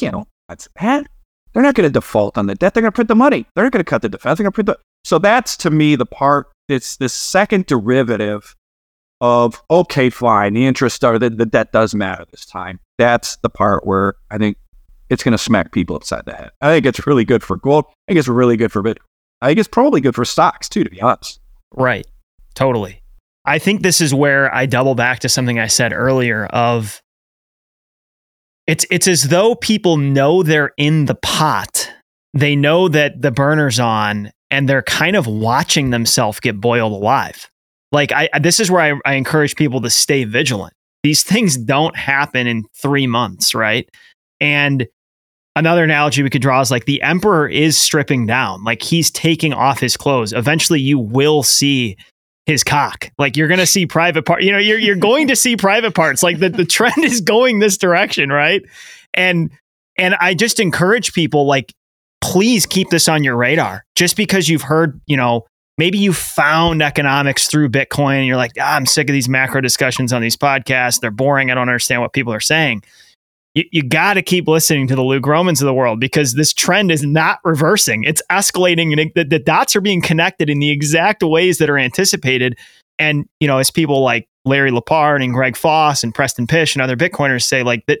You 0.00 0.10
know, 0.10 0.26
that's 0.48 0.68
that. 0.80 1.06
They're 1.52 1.62
not 1.62 1.74
going 1.74 1.88
to 1.88 1.92
default 1.92 2.36
on 2.38 2.46
the 2.46 2.54
debt. 2.54 2.74
They're 2.74 2.82
going 2.82 2.92
to 2.92 2.94
print 2.94 3.08
the 3.08 3.14
money. 3.14 3.46
They're 3.54 3.64
not 3.64 3.72
going 3.72 3.84
to 3.84 3.88
cut 3.88 4.02
the 4.02 4.08
defense. 4.08 4.38
They're 4.38 4.44
going 4.44 4.52
to 4.52 4.54
print 4.54 4.66
the. 4.66 4.78
So 5.04 5.18
that's 5.18 5.56
to 5.58 5.70
me 5.70 5.96
the 5.96 6.06
part. 6.06 6.48
It's 6.68 6.96
the 6.96 7.08
second 7.08 7.66
derivative 7.66 8.54
of 9.20 9.62
okay, 9.70 10.10
fine. 10.10 10.54
The 10.54 10.66
interest 10.66 11.02
or 11.02 11.18
the, 11.18 11.30
the 11.30 11.46
debt 11.46 11.72
does 11.72 11.94
matter 11.94 12.26
this 12.30 12.44
time. 12.44 12.80
That's 12.98 13.36
the 13.36 13.48
part 13.48 13.86
where 13.86 14.14
I 14.30 14.38
think 14.38 14.58
it's 15.10 15.22
going 15.22 15.32
to 15.32 15.38
smack 15.38 15.72
people 15.72 15.96
upside 15.96 16.24
the 16.26 16.34
head. 16.34 16.50
I 16.60 16.72
think 16.72 16.86
it's 16.86 17.06
really 17.06 17.24
good 17.24 17.42
for 17.42 17.56
gold. 17.56 17.86
I 17.88 18.12
think 18.12 18.18
it's 18.18 18.28
really 18.28 18.56
good 18.56 18.72
for 18.72 18.82
Bitcoin. 18.82 18.96
I 19.40 19.48
think 19.48 19.58
it's 19.60 19.68
probably 19.68 20.00
good 20.00 20.14
for 20.14 20.24
stocks 20.24 20.68
too, 20.68 20.84
to 20.84 20.90
be 20.90 21.00
honest. 21.00 21.40
Right. 21.72 22.06
Totally. 22.54 23.02
I 23.44 23.58
think 23.58 23.82
this 23.82 24.00
is 24.00 24.12
where 24.12 24.54
I 24.54 24.66
double 24.66 24.94
back 24.94 25.20
to 25.20 25.28
something 25.28 25.58
I 25.58 25.68
said 25.68 25.92
earlier 25.92 26.46
of 26.46 27.00
it's 28.66 28.84
it's 28.90 29.08
as 29.08 29.24
though 29.24 29.54
people 29.54 29.96
know 29.96 30.42
they're 30.42 30.72
in 30.76 31.06
the 31.06 31.14
pot. 31.14 31.90
They 32.34 32.54
know 32.56 32.88
that 32.88 33.22
the 33.22 33.30
burner's 33.30 33.80
on 33.80 34.30
and 34.50 34.68
they're 34.68 34.82
kind 34.82 35.16
of 35.16 35.26
watching 35.26 35.90
themselves 35.90 36.40
get 36.40 36.60
boiled 36.60 36.92
alive. 36.92 37.48
Like 37.90 38.12
I 38.12 38.28
this 38.38 38.60
is 38.60 38.70
where 38.70 38.82
I, 38.82 39.10
I 39.10 39.14
encourage 39.14 39.56
people 39.56 39.80
to 39.80 39.90
stay 39.90 40.24
vigilant. 40.24 40.74
These 41.02 41.22
things 41.22 41.56
don't 41.56 41.96
happen 41.96 42.46
in 42.46 42.64
three 42.74 43.06
months, 43.06 43.54
right? 43.54 43.88
And 44.40 44.86
another 45.58 45.84
analogy 45.84 46.22
we 46.22 46.30
could 46.30 46.42
draw 46.42 46.60
is 46.60 46.70
like 46.70 46.84
the 46.84 47.02
emperor 47.02 47.48
is 47.48 47.76
stripping 47.76 48.26
down 48.26 48.62
like 48.64 48.82
he's 48.82 49.10
taking 49.10 49.52
off 49.52 49.80
his 49.80 49.96
clothes 49.96 50.32
eventually 50.32 50.80
you 50.80 50.98
will 50.98 51.42
see 51.42 51.96
his 52.48 52.64
cock. 52.64 53.10
Like 53.18 53.36
you're 53.36 53.46
to 53.46 53.66
see 53.66 53.84
private 53.84 54.24
part, 54.24 54.42
you 54.42 54.50
know, 54.50 54.58
you're, 54.58 54.78
you're 54.78 54.96
going 54.96 55.28
to 55.28 55.36
see 55.36 55.54
private 55.54 55.94
parts. 55.94 56.22
Like 56.22 56.38
the, 56.38 56.48
the 56.48 56.64
trend 56.64 57.04
is 57.04 57.20
going 57.20 57.58
this 57.58 57.76
direction. 57.76 58.30
Right. 58.30 58.62
And, 59.12 59.50
and 59.98 60.14
I 60.14 60.32
just 60.32 60.58
encourage 60.58 61.12
people 61.12 61.46
like, 61.46 61.74
please 62.22 62.64
keep 62.64 62.88
this 62.88 63.06
on 63.06 63.22
your 63.22 63.36
radar 63.36 63.84
just 63.94 64.16
because 64.16 64.48
you've 64.48 64.62
heard, 64.62 64.98
you 65.06 65.16
know, 65.16 65.44
maybe 65.76 65.98
you 65.98 66.14
found 66.14 66.82
economics 66.82 67.48
through 67.48 67.68
Bitcoin 67.68 68.16
and 68.16 68.26
you're 68.26 68.38
like, 68.38 68.52
ah, 68.58 68.76
I'm 68.76 68.86
sick 68.86 69.10
of 69.10 69.12
these 69.12 69.28
macro 69.28 69.60
discussions 69.60 70.12
on 70.14 70.22
these 70.22 70.36
podcasts. 70.36 71.00
They're 71.00 71.10
boring. 71.10 71.50
I 71.50 71.54
don't 71.54 71.68
understand 71.68 72.00
what 72.00 72.14
people 72.14 72.32
are 72.32 72.40
saying 72.40 72.82
you, 73.58 73.64
you 73.72 73.82
got 73.82 74.14
to 74.14 74.22
keep 74.22 74.46
listening 74.46 74.86
to 74.86 74.94
the 74.94 75.02
Luke 75.02 75.24
Gromens 75.24 75.60
of 75.60 75.66
the 75.66 75.74
world 75.74 75.98
because 75.98 76.34
this 76.34 76.52
trend 76.52 76.92
is 76.92 77.02
not 77.02 77.40
reversing. 77.44 78.04
It's 78.04 78.22
escalating 78.30 78.92
and 78.92 79.00
it, 79.00 79.14
the, 79.14 79.24
the 79.24 79.38
dots 79.38 79.74
are 79.74 79.80
being 79.80 80.00
connected 80.00 80.48
in 80.48 80.60
the 80.60 80.70
exact 80.70 81.22
ways 81.22 81.58
that 81.58 81.68
are 81.68 81.78
anticipated. 81.78 82.56
And, 82.98 83.28
you 83.40 83.48
know, 83.48 83.58
as 83.58 83.70
people 83.70 84.00
like 84.02 84.28
Larry 84.44 84.70
Lepard 84.70 85.22
and 85.22 85.32
Greg 85.32 85.56
Foss 85.56 86.04
and 86.04 86.14
Preston 86.14 86.46
Pysh 86.46 86.74
and 86.74 86.82
other 86.82 86.96
Bitcoiners 86.96 87.42
say, 87.42 87.62
like, 87.62 87.84
that 87.86 87.98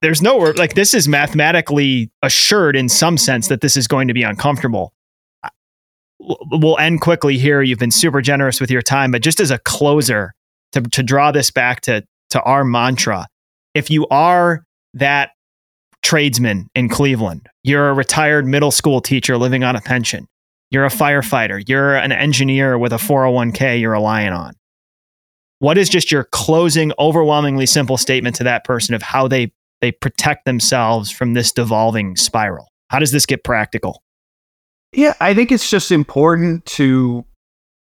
there's 0.00 0.22
no, 0.22 0.36
like, 0.36 0.74
this 0.74 0.94
is 0.94 1.06
mathematically 1.06 2.10
assured 2.22 2.74
in 2.74 2.88
some 2.88 3.18
sense 3.18 3.48
that 3.48 3.60
this 3.60 3.76
is 3.76 3.86
going 3.86 4.08
to 4.08 4.14
be 4.14 4.22
uncomfortable. 4.22 4.94
We'll 6.18 6.78
end 6.78 7.02
quickly 7.02 7.36
here. 7.36 7.60
You've 7.60 7.78
been 7.78 7.90
super 7.90 8.22
generous 8.22 8.62
with 8.62 8.70
your 8.70 8.80
time, 8.80 9.10
but 9.10 9.20
just 9.20 9.40
as 9.40 9.50
a 9.50 9.58
closer 9.58 10.32
to, 10.72 10.80
to 10.80 11.02
draw 11.02 11.32
this 11.32 11.50
back 11.50 11.82
to, 11.82 12.02
to 12.30 12.40
our 12.42 12.64
mantra, 12.64 13.26
if 13.74 13.90
you 13.90 14.06
are 14.08 14.64
that 14.94 15.30
tradesman 16.02 16.68
in 16.74 16.88
Cleveland, 16.88 17.48
you're 17.62 17.88
a 17.88 17.94
retired 17.94 18.46
middle 18.46 18.70
school 18.70 19.00
teacher 19.00 19.36
living 19.36 19.64
on 19.64 19.76
a 19.76 19.80
pension, 19.80 20.26
you're 20.70 20.84
a 20.84 20.90
firefighter, 20.90 21.62
you're 21.66 21.96
an 21.96 22.12
engineer 22.12 22.78
with 22.78 22.92
a 22.92 22.96
401k 22.96 23.80
you're 23.80 23.92
relying 23.92 24.32
on. 24.32 24.54
What 25.58 25.78
is 25.78 25.88
just 25.88 26.12
your 26.12 26.24
closing, 26.24 26.92
overwhelmingly 26.98 27.66
simple 27.66 27.96
statement 27.96 28.36
to 28.36 28.44
that 28.44 28.64
person 28.64 28.94
of 28.94 29.02
how 29.02 29.28
they, 29.28 29.52
they 29.80 29.92
protect 29.92 30.44
themselves 30.44 31.10
from 31.10 31.34
this 31.34 31.52
devolving 31.52 32.16
spiral? 32.16 32.68
How 32.90 32.98
does 32.98 33.12
this 33.12 33.26
get 33.26 33.44
practical? 33.44 34.02
Yeah, 34.92 35.14
I 35.20 35.34
think 35.34 35.50
it's 35.50 35.68
just 35.68 35.90
important 35.90 36.64
to 36.66 37.24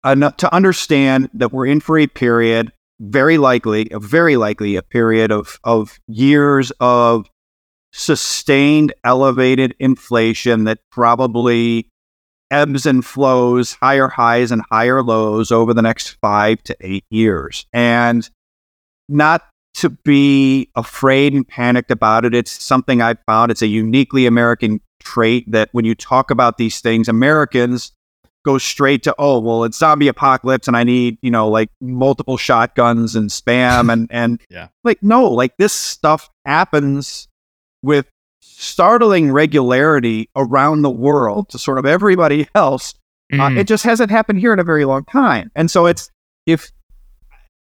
uh, 0.03 0.31
to 0.31 0.55
understand 0.55 1.29
that 1.35 1.53
we're 1.53 1.67
in 1.67 1.81
for 1.81 1.99
a 1.99 2.07
period 2.07 2.73
very 3.01 3.39
likely, 3.39 3.89
very 3.93 4.37
likely, 4.37 4.77
a 4.77 4.83
period 4.83 5.33
of, 5.33 5.59
of 5.65 5.99
years 6.07 6.71
of 6.81 7.27
sustained 7.93 8.93
elevated 9.03 9.75
inflation 9.81 10.65
that 10.65 10.79
probably 10.93 11.89
ebbs 12.51 12.87
and 12.87 13.05
flows, 13.05 13.75
higher 13.75 14.09
highs 14.09 14.53
and 14.53 14.63
higher 14.71 15.03
lows 15.03 15.51
over 15.51 15.73
the 15.73 15.83
next 15.83 16.17
five 16.21 16.63
to 16.65 16.77
eight 16.81 17.05
years. 17.11 17.67
And 17.73 18.29
not 19.09 19.43
to 19.75 19.91
be 19.91 20.69
afraid 20.75 21.33
and 21.33 21.47
panicked 21.47 21.91
about 21.91 22.25
it. 22.25 22.35
It's 22.35 22.51
something 22.51 23.01
I 23.01 23.15
found. 23.27 23.51
It's 23.51 23.63
a 23.63 23.67
uniquely 23.67 24.27
American 24.27 24.81
trait 25.01 25.51
that 25.51 25.69
when 25.73 25.85
you 25.85 25.95
talk 25.95 26.31
about 26.31 26.59
these 26.59 26.81
things, 26.81 27.09
Americans 27.09 27.93
goes 28.45 28.63
straight 28.65 29.03
to 29.03 29.15
oh 29.19 29.39
well 29.39 29.65
it's 29.65 29.79
zombie 29.79 30.09
apocalypse 30.09 30.67
and 30.67 30.77
I 30.77 30.85
need 30.85 31.19
you 31.21 31.31
know 31.31 31.49
like 31.49 31.69
multiple 31.81 32.37
shotguns 32.37 33.15
and 33.15 33.29
spam 33.29 33.93
and 33.93 34.09
and 34.11 34.41
yeah. 34.49 34.69
like 34.83 35.03
no 35.03 35.29
like 35.31 35.57
this 35.59 35.73
stuff 35.73 36.31
happens 36.47 37.29
with 37.83 38.07
startling 38.41 39.31
regularity 39.31 40.29
around 40.37 40.83
the 40.83 40.91
world 40.91 41.49
to 41.51 41.59
sort 41.59 41.79
of 41.79 41.87
everybody 41.87 42.49
else. 42.55 42.95
Uh, 43.33 43.37
mm. 43.37 43.57
uh, 43.57 43.61
it 43.61 43.67
just 43.67 43.85
hasn't 43.85 44.11
happened 44.11 44.39
here 44.41 44.53
in 44.53 44.59
a 44.59 44.65
very 44.65 44.85
long 44.85 45.05
time. 45.05 45.51
And 45.55 45.71
so 45.71 45.87
it's 45.87 46.11
if 46.47 46.71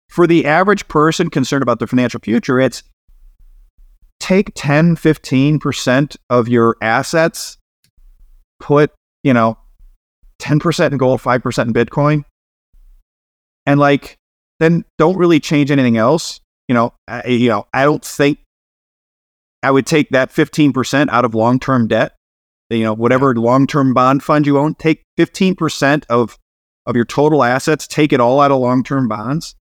for 0.08 0.26
the 0.26 0.44
average 0.44 0.88
person 0.88 1.30
concerned 1.30 1.62
about 1.62 1.78
their 1.78 1.88
financial 1.88 2.20
future 2.20 2.60
it's 2.60 2.82
take 4.20 4.52
10, 4.54 4.96
15% 4.96 6.16
of 6.30 6.48
your 6.48 6.76
assets, 6.80 7.58
put, 8.60 8.92
you 9.24 9.34
know, 9.34 9.58
10% 10.42 10.92
in 10.92 10.98
gold, 10.98 11.20
5% 11.20 11.66
in 11.66 11.72
Bitcoin, 11.72 12.24
and 13.64 13.78
like, 13.78 14.16
then 14.60 14.84
don't 14.98 15.16
really 15.16 15.40
change 15.40 15.70
anything 15.70 15.96
else. 15.96 16.40
You 16.68 16.74
know, 16.74 16.94
I, 17.08 17.26
you 17.28 17.48
know, 17.48 17.66
I 17.72 17.84
don't 17.84 18.04
think 18.04 18.38
I 19.62 19.70
would 19.70 19.86
take 19.86 20.10
that 20.10 20.30
15% 20.30 21.08
out 21.10 21.24
of 21.24 21.34
long-term 21.34 21.88
debt. 21.88 22.14
You 22.70 22.84
know, 22.84 22.94
whatever 22.94 23.34
long-term 23.34 23.92
bond 23.92 24.22
fund 24.22 24.46
you 24.46 24.58
own, 24.58 24.74
take 24.74 25.02
15% 25.18 26.04
of 26.08 26.38
of 26.86 26.96
your 26.96 27.04
total 27.04 27.44
assets, 27.44 27.86
take 27.86 28.12
it 28.12 28.18
all 28.20 28.40
out 28.40 28.50
of 28.50 28.58
long-term 28.58 29.06
bonds 29.06 29.54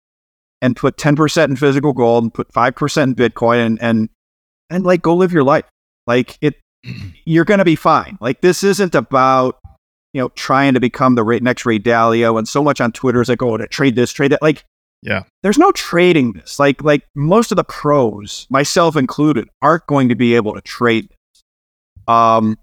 and 0.62 0.76
put 0.76 0.98
10% 0.98 1.46
in 1.46 1.56
physical 1.56 1.94
gold 1.94 2.24
and 2.24 2.34
put 2.34 2.52
5% 2.52 3.04
in 3.04 3.16
Bitcoin 3.16 3.66
and 3.66 3.82
and 3.82 4.10
and 4.70 4.86
like 4.86 5.02
go 5.02 5.16
live 5.16 5.34
your 5.34 5.44
life. 5.44 5.66
Like 6.08 6.38
it 6.42 6.56
you're 7.26 7.46
going 7.46 7.60
to 7.60 7.66
be 7.66 7.76
fine. 7.76 8.18
Like 8.22 8.42
this 8.42 8.64
isn't 8.64 8.96
about 8.96 9.60
you 10.14 10.22
know 10.22 10.30
trying 10.30 10.74
to 10.74 10.80
become 10.80 11.16
the 11.16 11.40
next 11.42 11.66
Ray 11.66 11.80
Dalio 11.80 12.38
and 12.38 12.48
so 12.48 12.64
much 12.64 12.82
on 12.82 12.92
Twitter 12.92 13.22
is 13.22 13.30
like 13.30 13.42
oh 13.42 13.58
to 13.58 13.68
trade 13.68 13.96
this, 13.96 14.12
trade 14.12 14.32
that. 14.32 14.42
Like 14.42 14.66
yeah. 15.04 15.24
There's 15.42 15.58
no 15.58 15.72
trading 15.72 16.34
this. 16.34 16.60
Like 16.60 16.84
like 16.84 17.06
most 17.16 17.52
of 17.52 17.56
the 17.56 17.64
pros, 17.64 18.48
myself 18.50 18.96
included, 18.96 19.50
aren't 19.62 19.88
going 19.88 20.10
to 20.10 20.16
be 20.16 20.36
able 20.36 20.54
to 20.54 20.62
trade 20.62 21.10
this. 21.10 21.44
Um 22.08 22.58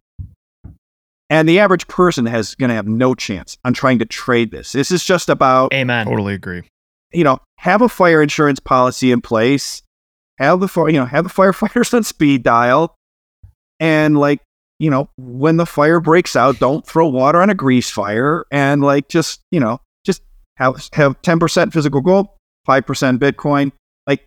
and 1.31 1.49
the 1.49 1.59
average 1.59 1.87
person 1.89 2.27
has 2.27 2.55
going 2.55 2.71
to 2.71 2.75
have 2.75 2.87
no 2.87 3.15
chance 3.15 3.59
on 3.65 3.75
trying 3.75 3.99
to 3.99 4.07
trade 4.07 4.51
this. 4.51 4.73
This 4.73 4.91
is 4.91 5.05
just 5.05 5.29
about 5.29 5.75
Amen. 5.75 6.07
Totally 6.07 6.35
agree. 6.35 6.63
You 7.13 7.25
know, 7.25 7.41
have 7.59 7.83
a 7.83 7.89
fire 7.89 8.23
insurance 8.23 8.61
policy 8.61 9.13
in 9.13 9.21
place. 9.21 9.83
Have 10.39 10.61
the 10.61 10.85
you 10.87 10.93
know, 10.93 11.05
have 11.05 11.25
the 11.25 11.31
firefighters 11.31 11.93
on 11.95 12.05
speed 12.05 12.45
dial 12.45 12.95
and 13.81 14.19
like, 14.19 14.41
you 14.79 14.91
know, 14.91 15.11
when 15.17 15.57
the 15.57 15.67
fire 15.67 16.01
breaks 16.01 16.37
out, 16.37 16.59
don't 16.59 16.87
throw 16.87 17.09
water 17.09 17.43
on 17.43 17.51
a 17.51 17.55
grease 17.55 17.91
fire 17.91 18.47
and 18.53 18.83
like 18.83 19.09
just, 19.09 19.41
you 19.51 19.61
know, 19.61 19.81
just 20.05 20.23
have 20.57 20.89
have 20.93 21.21
10% 21.23 21.73
physical 21.73 22.01
gold, 22.01 22.29
5% 22.69 23.19
Bitcoin, 23.19 23.73
like 24.07 24.25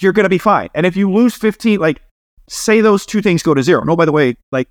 you're 0.00 0.12
going 0.12 0.24
to 0.24 0.30
be 0.30 0.38
fine. 0.38 0.70
And 0.74 0.86
if 0.86 0.96
you 0.96 1.10
lose 1.10 1.34
15, 1.34 1.78
like 1.78 2.00
say 2.48 2.80
those 2.80 3.04
two 3.04 3.20
things 3.20 3.42
go 3.42 3.54
to 3.54 3.62
zero. 3.62 3.84
No, 3.84 3.96
by 3.96 4.06
the 4.06 4.12
way, 4.12 4.36
like 4.50 4.68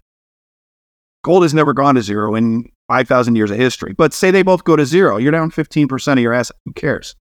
gold 1.24 1.44
has 1.44 1.54
never 1.54 1.74
gone 1.74 1.96
to 1.96 2.02
zero 2.02 2.36
in 2.36 2.72
5,000 2.90 3.36
years 3.36 3.52
of 3.52 3.58
history, 3.58 3.94
but 3.94 4.14
say 4.14 4.32
they 4.32 4.44
both 4.44 4.64
go 4.64 4.76
to 4.76 4.86
zero, 4.86 5.18
you're 5.18 5.32
down 5.32 5.52
15% 5.52 6.14
of 6.14 6.20
your 6.20 6.34
asset. 6.34 6.58
Who 6.66 6.74
cares? 6.74 7.16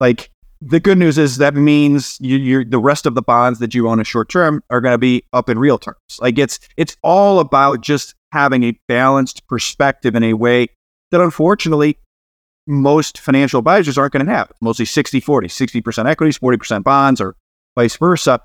Like 0.00 0.30
the 0.60 0.80
good 0.80 0.98
news 0.98 1.18
is 1.18 1.36
that 1.38 1.54
means 1.54 2.18
you, 2.20 2.64
the 2.64 2.78
rest 2.78 3.06
of 3.06 3.14
the 3.14 3.22
bonds 3.22 3.58
that 3.58 3.74
you 3.74 3.88
own 3.88 3.98
in 3.98 4.04
short 4.04 4.28
term 4.28 4.62
are 4.70 4.80
going 4.80 4.94
to 4.94 4.98
be 4.98 5.22
up 5.32 5.48
in 5.48 5.58
real 5.58 5.78
terms. 5.78 5.98
Like 6.20 6.38
it's 6.38 6.58
it's 6.76 6.96
all 7.02 7.40
about 7.40 7.80
just 7.80 8.14
having 8.32 8.64
a 8.64 8.78
balanced 8.88 9.46
perspective 9.48 10.14
in 10.14 10.22
a 10.22 10.34
way 10.34 10.68
that 11.10 11.20
unfortunately 11.20 11.98
most 12.66 13.18
financial 13.18 13.58
advisors 13.58 13.96
aren't 13.96 14.12
going 14.12 14.26
to 14.26 14.32
have. 14.32 14.50
Mostly 14.60 14.84
60 14.84 15.20
40, 15.20 15.48
60% 15.48 16.10
equities, 16.10 16.38
40% 16.38 16.82
bonds, 16.82 17.20
or 17.20 17.36
vice 17.76 17.96
versa. 17.96 18.40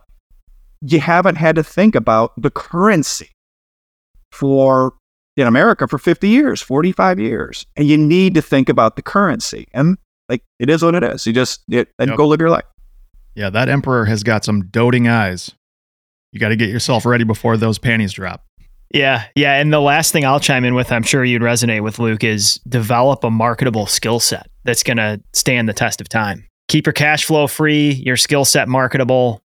You 0.81 0.99
haven't 0.99 1.35
had 1.35 1.55
to 1.55 1.63
think 1.63 1.95
about 1.95 2.33
the 2.39 2.49
currency 2.49 3.29
for 4.31 4.93
in 5.37 5.47
America 5.47 5.87
for 5.87 5.97
50 5.97 6.27
years, 6.27 6.61
45 6.61 7.19
years. 7.19 7.65
And 7.75 7.87
you 7.87 7.97
need 7.97 8.33
to 8.35 8.41
think 8.41 8.69
about 8.69 8.95
the 8.95 9.01
currency. 9.01 9.67
And 9.73 9.97
like 10.31 10.43
it 10.59 10.69
is 10.69 10.81
what 10.81 10.95
it 10.95 11.03
is. 11.03 11.27
You 11.27 11.33
just 11.33 11.61
it, 11.69 11.89
and 11.99 12.09
yep. 12.09 12.17
go 12.17 12.27
live 12.27 12.39
your 12.39 12.49
life. 12.49 12.65
Yeah, 13.35 13.49
that 13.49 13.69
emperor 13.69 14.05
has 14.05 14.23
got 14.23 14.43
some 14.43 14.67
doting 14.67 15.07
eyes. 15.07 15.51
You 16.31 16.39
got 16.39 16.49
to 16.49 16.55
get 16.55 16.69
yourself 16.69 17.05
ready 17.05 17.23
before 17.23 17.57
those 17.57 17.77
panties 17.77 18.13
drop. 18.13 18.45
Yeah, 18.93 19.25
yeah. 19.35 19.59
And 19.59 19.71
the 19.71 19.79
last 19.79 20.11
thing 20.11 20.25
I'll 20.25 20.39
chime 20.39 20.65
in 20.65 20.75
with, 20.75 20.91
I'm 20.91 21.03
sure 21.03 21.23
you'd 21.23 21.41
resonate 21.41 21.81
with 21.81 21.99
Luke, 21.99 22.23
is 22.23 22.59
develop 22.67 23.23
a 23.23 23.31
marketable 23.31 23.85
skill 23.85 24.19
set 24.19 24.47
that's 24.63 24.83
going 24.83 24.97
to 24.97 25.21
stand 25.33 25.69
the 25.69 25.73
test 25.73 26.01
of 26.01 26.09
time. 26.09 26.45
Keep 26.67 26.87
your 26.87 26.93
cash 26.93 27.25
flow 27.25 27.47
free, 27.47 27.91
your 27.91 28.17
skill 28.17 28.45
set 28.45 28.67
marketable. 28.67 29.41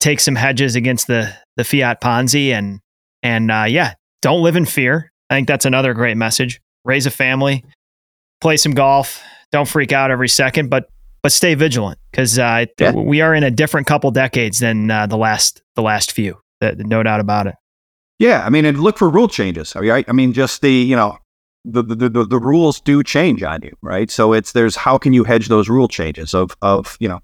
Take 0.00 0.20
some 0.20 0.36
hedges 0.36 0.76
against 0.76 1.06
the 1.08 1.32
the 1.56 1.64
fiat 1.64 2.00
Ponzi, 2.00 2.50
and 2.50 2.80
and 3.22 3.50
uh, 3.50 3.66
yeah, 3.68 3.94
don't 4.22 4.42
live 4.42 4.56
in 4.56 4.64
fear. 4.64 5.12
I 5.30 5.34
think 5.34 5.48
that's 5.48 5.64
another 5.64 5.92
great 5.94 6.16
message. 6.16 6.60
Raise 6.84 7.06
a 7.06 7.10
family, 7.10 7.64
play 8.40 8.56
some 8.56 8.72
golf. 8.72 9.22
Don't 9.52 9.68
freak 9.68 9.92
out 9.92 10.10
every 10.10 10.28
second, 10.28 10.68
but 10.68 10.88
but 11.22 11.32
stay 11.32 11.54
vigilant 11.54 11.98
because 12.10 12.38
uh, 12.38 12.66
yeah. 12.78 12.92
we 12.92 13.20
are 13.20 13.34
in 13.34 13.42
a 13.42 13.50
different 13.50 13.86
couple 13.86 14.10
decades 14.10 14.60
than 14.60 14.90
uh, 14.90 15.06
the 15.06 15.16
last 15.16 15.62
the 15.74 15.82
last 15.82 16.12
few. 16.12 16.38
No 16.60 17.02
doubt 17.02 17.20
about 17.20 17.46
it. 17.46 17.54
Yeah, 18.18 18.44
I 18.44 18.50
mean, 18.50 18.64
and 18.64 18.80
look 18.80 18.98
for 18.98 19.08
rule 19.08 19.28
changes. 19.28 19.74
Right? 19.74 20.04
I 20.08 20.12
mean, 20.12 20.32
just 20.32 20.60
the 20.60 20.72
you 20.72 20.96
know, 20.96 21.18
the, 21.64 21.82
the 21.82 22.08
the 22.08 22.24
the 22.24 22.38
rules 22.38 22.80
do 22.80 23.02
change 23.02 23.42
on 23.42 23.62
you, 23.62 23.72
right? 23.82 24.10
So 24.10 24.32
it's 24.32 24.52
there's 24.52 24.76
how 24.76 24.98
can 24.98 25.12
you 25.12 25.24
hedge 25.24 25.48
those 25.48 25.68
rule 25.68 25.88
changes 25.88 26.34
of 26.34 26.56
of 26.62 26.96
you 27.00 27.08
know, 27.08 27.20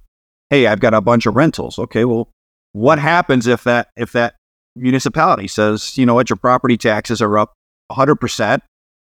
hey, 0.51 0.67
I've 0.67 0.81
got 0.81 0.95
a 0.95 1.01
bunch 1.01 1.27
of 1.27 1.37
rentals. 1.37 1.79
Okay, 1.79 2.05
well, 2.05 2.31
what 2.73 2.99
happens 2.99 3.47
if 3.47 3.65
that 3.65 3.89
if 3.97 4.13
that 4.13 4.35
municipality 4.77 5.49
says, 5.49 5.97
you 5.99 6.07
know 6.07 6.15
what, 6.15 6.31
your 6.31 6.37
property 6.37 6.77
taxes 6.77 7.21
are 7.21 7.39
up 7.39 7.55
100 7.89 8.17
percent, 8.17 8.63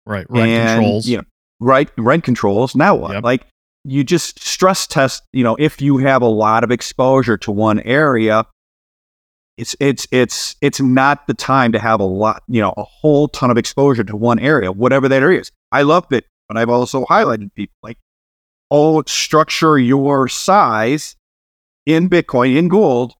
right? 0.06 0.26
Rent 0.28 0.50
and, 0.50 0.78
controls, 0.80 1.06
you 1.06 1.18
know, 1.18 1.24
right? 1.60 1.90
Rent 1.96 2.24
controls. 2.24 2.74
Now 2.74 2.94
what? 2.94 3.12
Yep. 3.12 3.24
Like 3.24 3.46
you 3.84 4.04
just 4.04 4.42
stress 4.44 4.86
test. 4.86 5.22
You 5.32 5.44
know, 5.44 5.56
if 5.58 5.80
you 5.80 5.98
have 5.98 6.22
a 6.22 6.28
lot 6.28 6.64
of 6.64 6.70
exposure 6.70 7.36
to 7.38 7.52
one 7.52 7.80
area, 7.80 8.46
it's 9.56 9.74
it's 9.80 10.06
it's 10.10 10.56
it's 10.60 10.80
not 10.80 11.26
the 11.26 11.34
time 11.34 11.72
to 11.72 11.78
have 11.78 12.00
a 12.00 12.04
lot, 12.04 12.42
you 12.48 12.60
know, 12.60 12.72
a 12.76 12.84
whole 12.84 13.28
ton 13.28 13.50
of 13.50 13.58
exposure 13.58 14.04
to 14.04 14.16
one 14.16 14.38
area, 14.38 14.70
whatever 14.70 15.08
that 15.08 15.22
area 15.22 15.40
is. 15.40 15.50
I 15.72 15.82
love 15.82 16.06
it, 16.12 16.24
but 16.48 16.56
I've 16.56 16.70
also 16.70 17.04
highlighted 17.04 17.52
people 17.54 17.74
like, 17.82 17.98
oh, 18.70 19.02
structure 19.06 19.78
your 19.78 20.28
size 20.28 21.16
in 21.86 22.08
Bitcoin, 22.08 22.56
in 22.56 22.68
gold, 22.68 23.14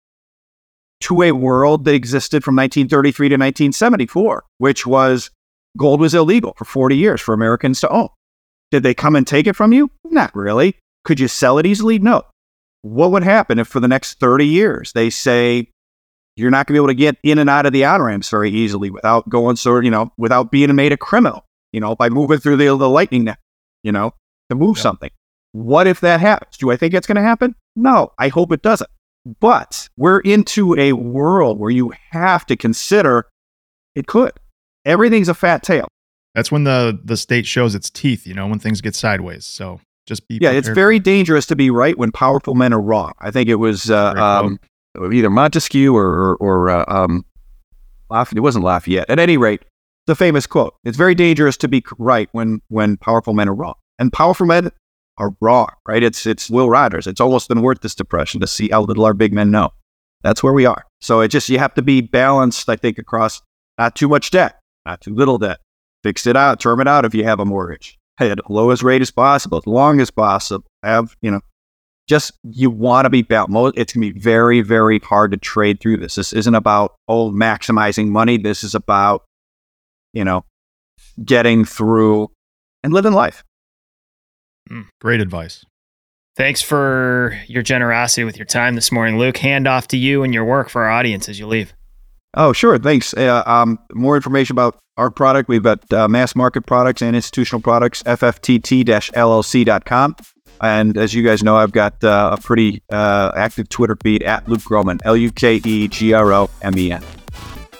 to 1.00 1.22
a 1.22 1.32
world 1.32 1.84
that 1.84 1.94
existed 1.94 2.44
from 2.44 2.54
1933 2.56 3.28
to 3.30 3.34
1974, 3.34 4.44
which 4.58 4.86
was 4.86 5.30
gold 5.76 6.00
was 6.00 6.14
illegal 6.14 6.54
for 6.56 6.64
40 6.64 6.96
years 6.96 7.20
for 7.20 7.32
Americans 7.32 7.80
to 7.80 7.88
own. 7.88 8.08
Did 8.70 8.82
they 8.82 8.94
come 8.94 9.16
and 9.16 9.26
take 9.26 9.46
it 9.46 9.56
from 9.56 9.72
you? 9.72 9.90
Not 10.04 10.34
really. 10.34 10.76
Could 11.04 11.20
you 11.20 11.28
sell 11.28 11.58
it 11.58 11.66
easily? 11.66 11.98
No. 11.98 12.22
What 12.82 13.10
would 13.10 13.22
happen 13.22 13.58
if 13.58 13.68
for 13.68 13.80
the 13.80 13.88
next 13.88 14.20
30 14.20 14.46
years 14.46 14.92
they 14.92 15.10
say 15.10 15.68
you're 16.36 16.50
not 16.50 16.66
going 16.66 16.74
to 16.74 16.80
be 16.80 16.84
able 16.84 16.88
to 16.88 16.94
get 16.94 17.16
in 17.22 17.38
and 17.38 17.50
out 17.50 17.66
of 17.66 17.72
the 17.72 17.84
on 17.84 18.00
ramps 18.00 18.30
very 18.30 18.50
easily 18.50 18.90
without 18.90 19.28
going 19.28 19.56
sort 19.56 19.84
you 19.84 19.90
know, 19.90 20.12
without 20.16 20.52
being 20.52 20.72
made 20.74 20.92
a 20.92 20.96
criminal, 20.96 21.44
you 21.72 21.80
know, 21.80 21.96
by 21.96 22.08
moving 22.08 22.38
through 22.38 22.56
the, 22.56 22.66
the 22.76 22.88
lightning 22.88 23.24
net, 23.24 23.38
you 23.82 23.90
know, 23.90 24.14
to 24.48 24.54
move 24.54 24.76
yeah. 24.76 24.82
something. 24.82 25.10
What 25.52 25.86
if 25.86 26.00
that 26.00 26.20
happens? 26.20 26.56
Do 26.56 26.70
I 26.70 26.76
think 26.76 26.94
it's 26.94 27.06
going 27.06 27.16
to 27.16 27.22
happen? 27.22 27.54
No, 27.74 28.12
I 28.18 28.28
hope 28.28 28.52
it 28.52 28.62
doesn't. 28.62 28.90
But 29.40 29.88
we're 29.96 30.20
into 30.20 30.78
a 30.78 30.92
world 30.92 31.58
where 31.58 31.70
you 31.70 31.92
have 32.10 32.46
to 32.46 32.56
consider 32.56 33.26
it 33.94 34.06
could. 34.06 34.32
Everything's 34.84 35.28
a 35.28 35.34
fat 35.34 35.62
tail. 35.62 35.88
That's 36.34 36.52
when 36.52 36.64
the 36.64 36.98
the 37.04 37.16
state 37.16 37.46
shows 37.46 37.74
its 37.74 37.90
teeth, 37.90 38.26
you 38.26 38.34
know, 38.34 38.46
when 38.46 38.58
things 38.58 38.80
get 38.80 38.94
sideways. 38.94 39.44
So 39.44 39.80
just 40.06 40.26
be 40.28 40.38
yeah. 40.40 40.50
It's 40.50 40.68
very 40.68 40.98
dangerous 40.98 41.46
to 41.46 41.56
be 41.56 41.70
right 41.70 41.96
when 41.98 42.12
powerful 42.12 42.54
men 42.54 42.72
are 42.72 42.80
wrong. 42.80 43.12
I 43.20 43.30
think 43.30 43.48
it 43.48 43.56
was 43.56 43.90
uh, 43.90 44.12
um, 44.12 44.58
either 45.12 45.30
Montesquieu 45.30 45.94
or 45.94 46.06
or, 46.06 46.36
or 46.36 46.70
uh, 46.70 46.84
um, 46.88 47.24
Lafayette. 48.10 48.38
It 48.38 48.42
wasn't 48.42 48.64
Lafayette. 48.64 49.08
At 49.10 49.18
any 49.18 49.36
rate, 49.36 49.64
the 50.06 50.14
famous 50.14 50.46
quote: 50.46 50.74
"It's 50.84 50.96
very 50.96 51.14
dangerous 51.14 51.56
to 51.58 51.68
be 51.68 51.84
right 51.98 52.28
when 52.32 52.60
when 52.68 52.96
powerful 52.96 53.34
men 53.34 53.48
are 53.48 53.54
wrong." 53.54 53.74
And 53.98 54.12
powerful 54.12 54.46
men 54.46 54.70
are 55.18 55.32
wrong, 55.40 55.68
right? 55.86 56.02
It's 56.02 56.26
it's 56.26 56.48
Will 56.48 56.70
Rogers. 56.70 57.06
It's 57.06 57.20
almost 57.20 57.48
been 57.48 57.62
worth 57.62 57.80
this 57.80 57.94
depression 57.94 58.40
to 58.40 58.46
see 58.46 58.68
how 58.70 58.82
little 58.82 59.04
our 59.04 59.14
big 59.14 59.32
men 59.32 59.50
know. 59.50 59.70
That's 60.22 60.42
where 60.42 60.52
we 60.52 60.66
are. 60.66 60.84
So 61.00 61.20
it 61.20 61.28
just 61.28 61.48
you 61.48 61.58
have 61.58 61.74
to 61.74 61.82
be 61.82 62.00
balanced. 62.00 62.68
I 62.68 62.76
think 62.76 62.98
across 62.98 63.42
not 63.76 63.94
too 63.94 64.08
much 64.08 64.30
debt, 64.30 64.58
not 64.86 65.00
too 65.00 65.14
little 65.14 65.38
debt. 65.38 65.58
Fix 66.02 66.26
it 66.26 66.36
out, 66.36 66.60
term 66.60 66.80
it 66.80 66.88
out 66.88 67.04
if 67.04 67.14
you 67.14 67.24
have 67.24 67.40
a 67.40 67.44
mortgage. 67.44 67.98
It 68.20 68.38
lowest 68.48 68.82
rate 68.82 69.02
as 69.02 69.10
possible, 69.10 69.58
as 69.58 69.66
long 69.66 70.00
as 70.00 70.10
possible. 70.10 70.64
Have 70.82 71.14
you 71.22 71.30
know 71.30 71.40
just 72.08 72.32
you 72.42 72.70
want 72.70 73.04
to 73.04 73.10
be 73.10 73.22
balanced. 73.22 73.78
It's 73.78 73.92
going 73.92 74.08
to 74.08 74.14
be 74.14 74.18
very, 74.18 74.62
very 74.62 74.98
hard 74.98 75.30
to 75.32 75.36
trade 75.36 75.80
through 75.80 75.98
this. 75.98 76.16
This 76.16 76.32
isn't 76.32 76.54
about 76.54 76.94
oh 77.06 77.30
maximizing 77.30 78.08
money. 78.08 78.38
This 78.38 78.64
is 78.64 78.74
about 78.74 79.24
you 80.12 80.24
know 80.24 80.44
getting 81.24 81.64
through 81.64 82.30
and 82.82 82.92
living 82.92 83.12
life. 83.12 83.44
Mm, 84.70 84.86
great 85.00 85.20
advice. 85.20 85.64
Thanks 86.36 86.62
for 86.62 87.38
your 87.46 87.62
generosity 87.62 88.24
with 88.24 88.36
your 88.36 88.46
time 88.46 88.74
this 88.74 88.92
morning, 88.92 89.18
Luke. 89.18 89.38
Hand 89.38 89.66
off 89.66 89.88
to 89.88 89.96
you 89.96 90.22
and 90.22 90.32
your 90.32 90.44
work 90.44 90.68
for 90.68 90.84
our 90.84 90.90
audience 90.90 91.28
as 91.28 91.38
you 91.38 91.46
leave. 91.46 91.74
Oh, 92.34 92.52
sure. 92.52 92.78
Thanks. 92.78 93.14
Uh, 93.14 93.42
um, 93.46 93.78
more 93.92 94.16
information 94.16 94.54
about 94.54 94.78
our 94.96 95.10
product. 95.10 95.48
We've 95.48 95.62
got 95.62 95.92
uh, 95.92 96.08
mass 96.08 96.36
market 96.36 96.66
products 96.66 97.02
and 97.02 97.16
institutional 97.16 97.62
products, 97.62 98.02
FFTT-LLC.com. 98.02 100.16
And 100.60 100.98
as 100.98 101.14
you 101.14 101.22
guys 101.22 101.42
know, 101.42 101.56
I've 101.56 101.72
got 101.72 102.02
uh, 102.02 102.36
a 102.36 102.40
pretty 102.40 102.82
uh, 102.90 103.32
active 103.36 103.68
Twitter 103.68 103.96
feed 104.02 104.24
at 104.24 104.48
Luke 104.48 104.64
Gromen, 104.64 104.98
L 105.04 105.16
U 105.16 105.30
K 105.30 105.60
E 105.64 105.88
G 105.88 106.12
R 106.12 106.32
O 106.32 106.50
M 106.62 106.76
E 106.76 106.90
N. 106.90 107.02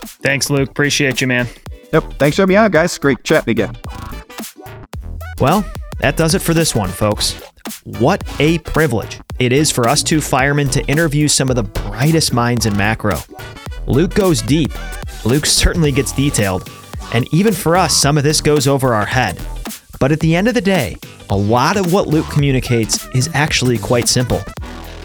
Thanks, 0.03 0.49
Luke. 0.49 0.71
Appreciate 0.71 1.21
you, 1.21 1.27
man. 1.27 1.49
Yep. 1.93 2.15
Thanks 2.15 2.37
for 2.37 2.43
having 2.43 2.55
me 2.55 2.57
on, 2.57 2.71
guys. 2.71 2.97
Great 2.99 3.25
chatting 3.25 3.51
again. 3.51 3.77
Well, 5.41 5.65
that 6.01 6.17
does 6.17 6.35
it 6.35 6.43
for 6.43 6.55
this 6.55 6.75
one, 6.75 6.91
folks. 6.91 7.41
What 7.85 8.23
a 8.41 8.59
privilege 8.59 9.21
it 9.39 9.53
is 9.53 9.71
for 9.71 9.89
us 9.89 10.03
two 10.03 10.21
firemen 10.21 10.69
to 10.71 10.85
interview 10.87 11.29
some 11.29 11.51
of 11.51 11.57
the 11.57 11.63
brightest 11.63 12.33
minds 12.33 12.67
in 12.67 12.77
macro. 12.77 13.19
Luke 13.89 14.13
goes 14.13 14.43
deep, 14.43 14.71
Luke 15.25 15.47
certainly 15.47 15.91
gets 15.91 16.13
detailed, 16.13 16.71
and 17.15 17.27
even 17.33 17.55
for 17.55 17.75
us, 17.75 17.97
some 17.97 18.19
of 18.19 18.23
this 18.23 18.43
goes 18.43 18.69
over 18.69 18.93
our 18.93 19.07
head. 19.07 19.41
But 19.99 20.13
at 20.13 20.21
the 20.21 20.37
end 20.37 20.47
of 20.47 20.53
the 20.53 20.61
day, 20.61 20.99
a 21.31 21.37
lot 21.37 21.79
of 21.79 21.91
what 21.91 22.07
Luke 22.07 22.27
communicates 22.27 23.07
is 23.15 23.31
actually 23.33 23.79
quite 23.79 24.07
simple. 24.07 24.43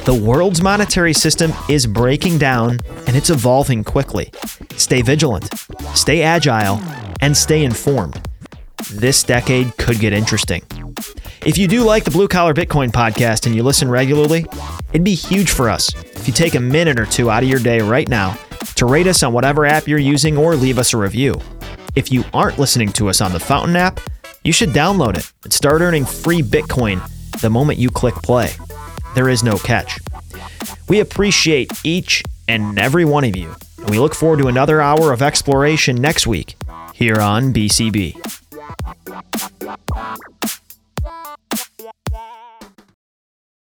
The 0.04 0.14
world's 0.14 0.62
monetary 0.62 1.14
system 1.14 1.54
is 1.70 1.88
breaking 1.88 2.40
down 2.40 2.82
and 3.08 3.16
it's 3.16 3.30
evolving 3.30 3.86
quickly. 3.86 4.34
Stay 4.76 5.02
vigilant, 5.02 5.50
stay 5.96 6.22
agile, 6.22 6.82
and 7.22 7.38
stay 7.38 7.64
informed. 7.64 8.22
This 8.92 9.24
decade 9.24 9.78
could 9.78 10.00
get 10.00 10.12
interesting. 10.12 10.62
If 11.46 11.58
you 11.58 11.70
do 11.70 11.84
like 11.84 12.04
the 12.04 12.12
Blue 12.12 12.28
Collar 12.28 12.54
Bitcoin 12.54 12.90
podcast 12.90 13.46
and 13.46 13.56
you 13.56 13.64
listen 13.64 13.90
regularly, 13.90 14.46
it'd 14.92 15.06
be 15.06 15.16
huge 15.16 15.52
for 15.52 15.70
us 15.70 15.88
if 16.18 16.28
you 16.28 16.34
take 16.34 16.56
a 16.56 16.60
minute 16.60 17.00
or 17.00 17.06
two 17.06 17.32
out 17.32 17.44
of 17.44 17.50
your 17.50 17.60
day 17.60 17.80
right 17.80 18.10
now 18.10 18.38
to 18.76 18.86
rate 18.86 19.08
us 19.08 19.24
on 19.24 19.34
whatever 19.34 19.66
app 19.66 19.88
you're 19.88 20.00
using 20.00 20.38
or 20.38 20.56
leave 20.56 20.78
us 20.80 20.94
a 20.94 20.98
review. 20.98 21.40
If 21.96 22.12
you 22.12 22.24
aren't 22.34 22.60
listening 22.60 22.92
to 22.94 23.10
us 23.10 23.22
on 23.22 23.32
the 23.32 23.40
Fountain 23.40 23.76
app, 23.76 24.00
you 24.44 24.52
should 24.52 24.70
download 24.70 25.18
it 25.18 25.32
and 25.44 25.54
start 25.54 25.82
earning 25.82 26.06
free 26.06 26.42
Bitcoin 26.42 27.02
the 27.42 27.50
moment 27.50 27.80
you 27.80 27.90
click 27.90 28.16
play. 28.16 28.52
There 29.16 29.30
is 29.30 29.44
no 29.44 29.58
catch. 29.58 30.00
We 30.90 31.00
appreciate 31.00 31.72
each 31.84 32.24
and 32.48 32.78
every 32.78 33.06
one 33.06 33.24
of 33.24 33.36
you, 33.36 33.56
and 33.78 33.90
we 33.90 34.00
look 34.00 34.16
forward 34.16 34.40
to 34.40 34.48
another 34.48 34.82
hour 34.82 35.14
of 35.14 35.22
exploration 35.22 35.96
next 35.96 36.28
week 36.28 36.56
here 36.94 37.20
on 37.20 37.54
BCB. 37.54 38.20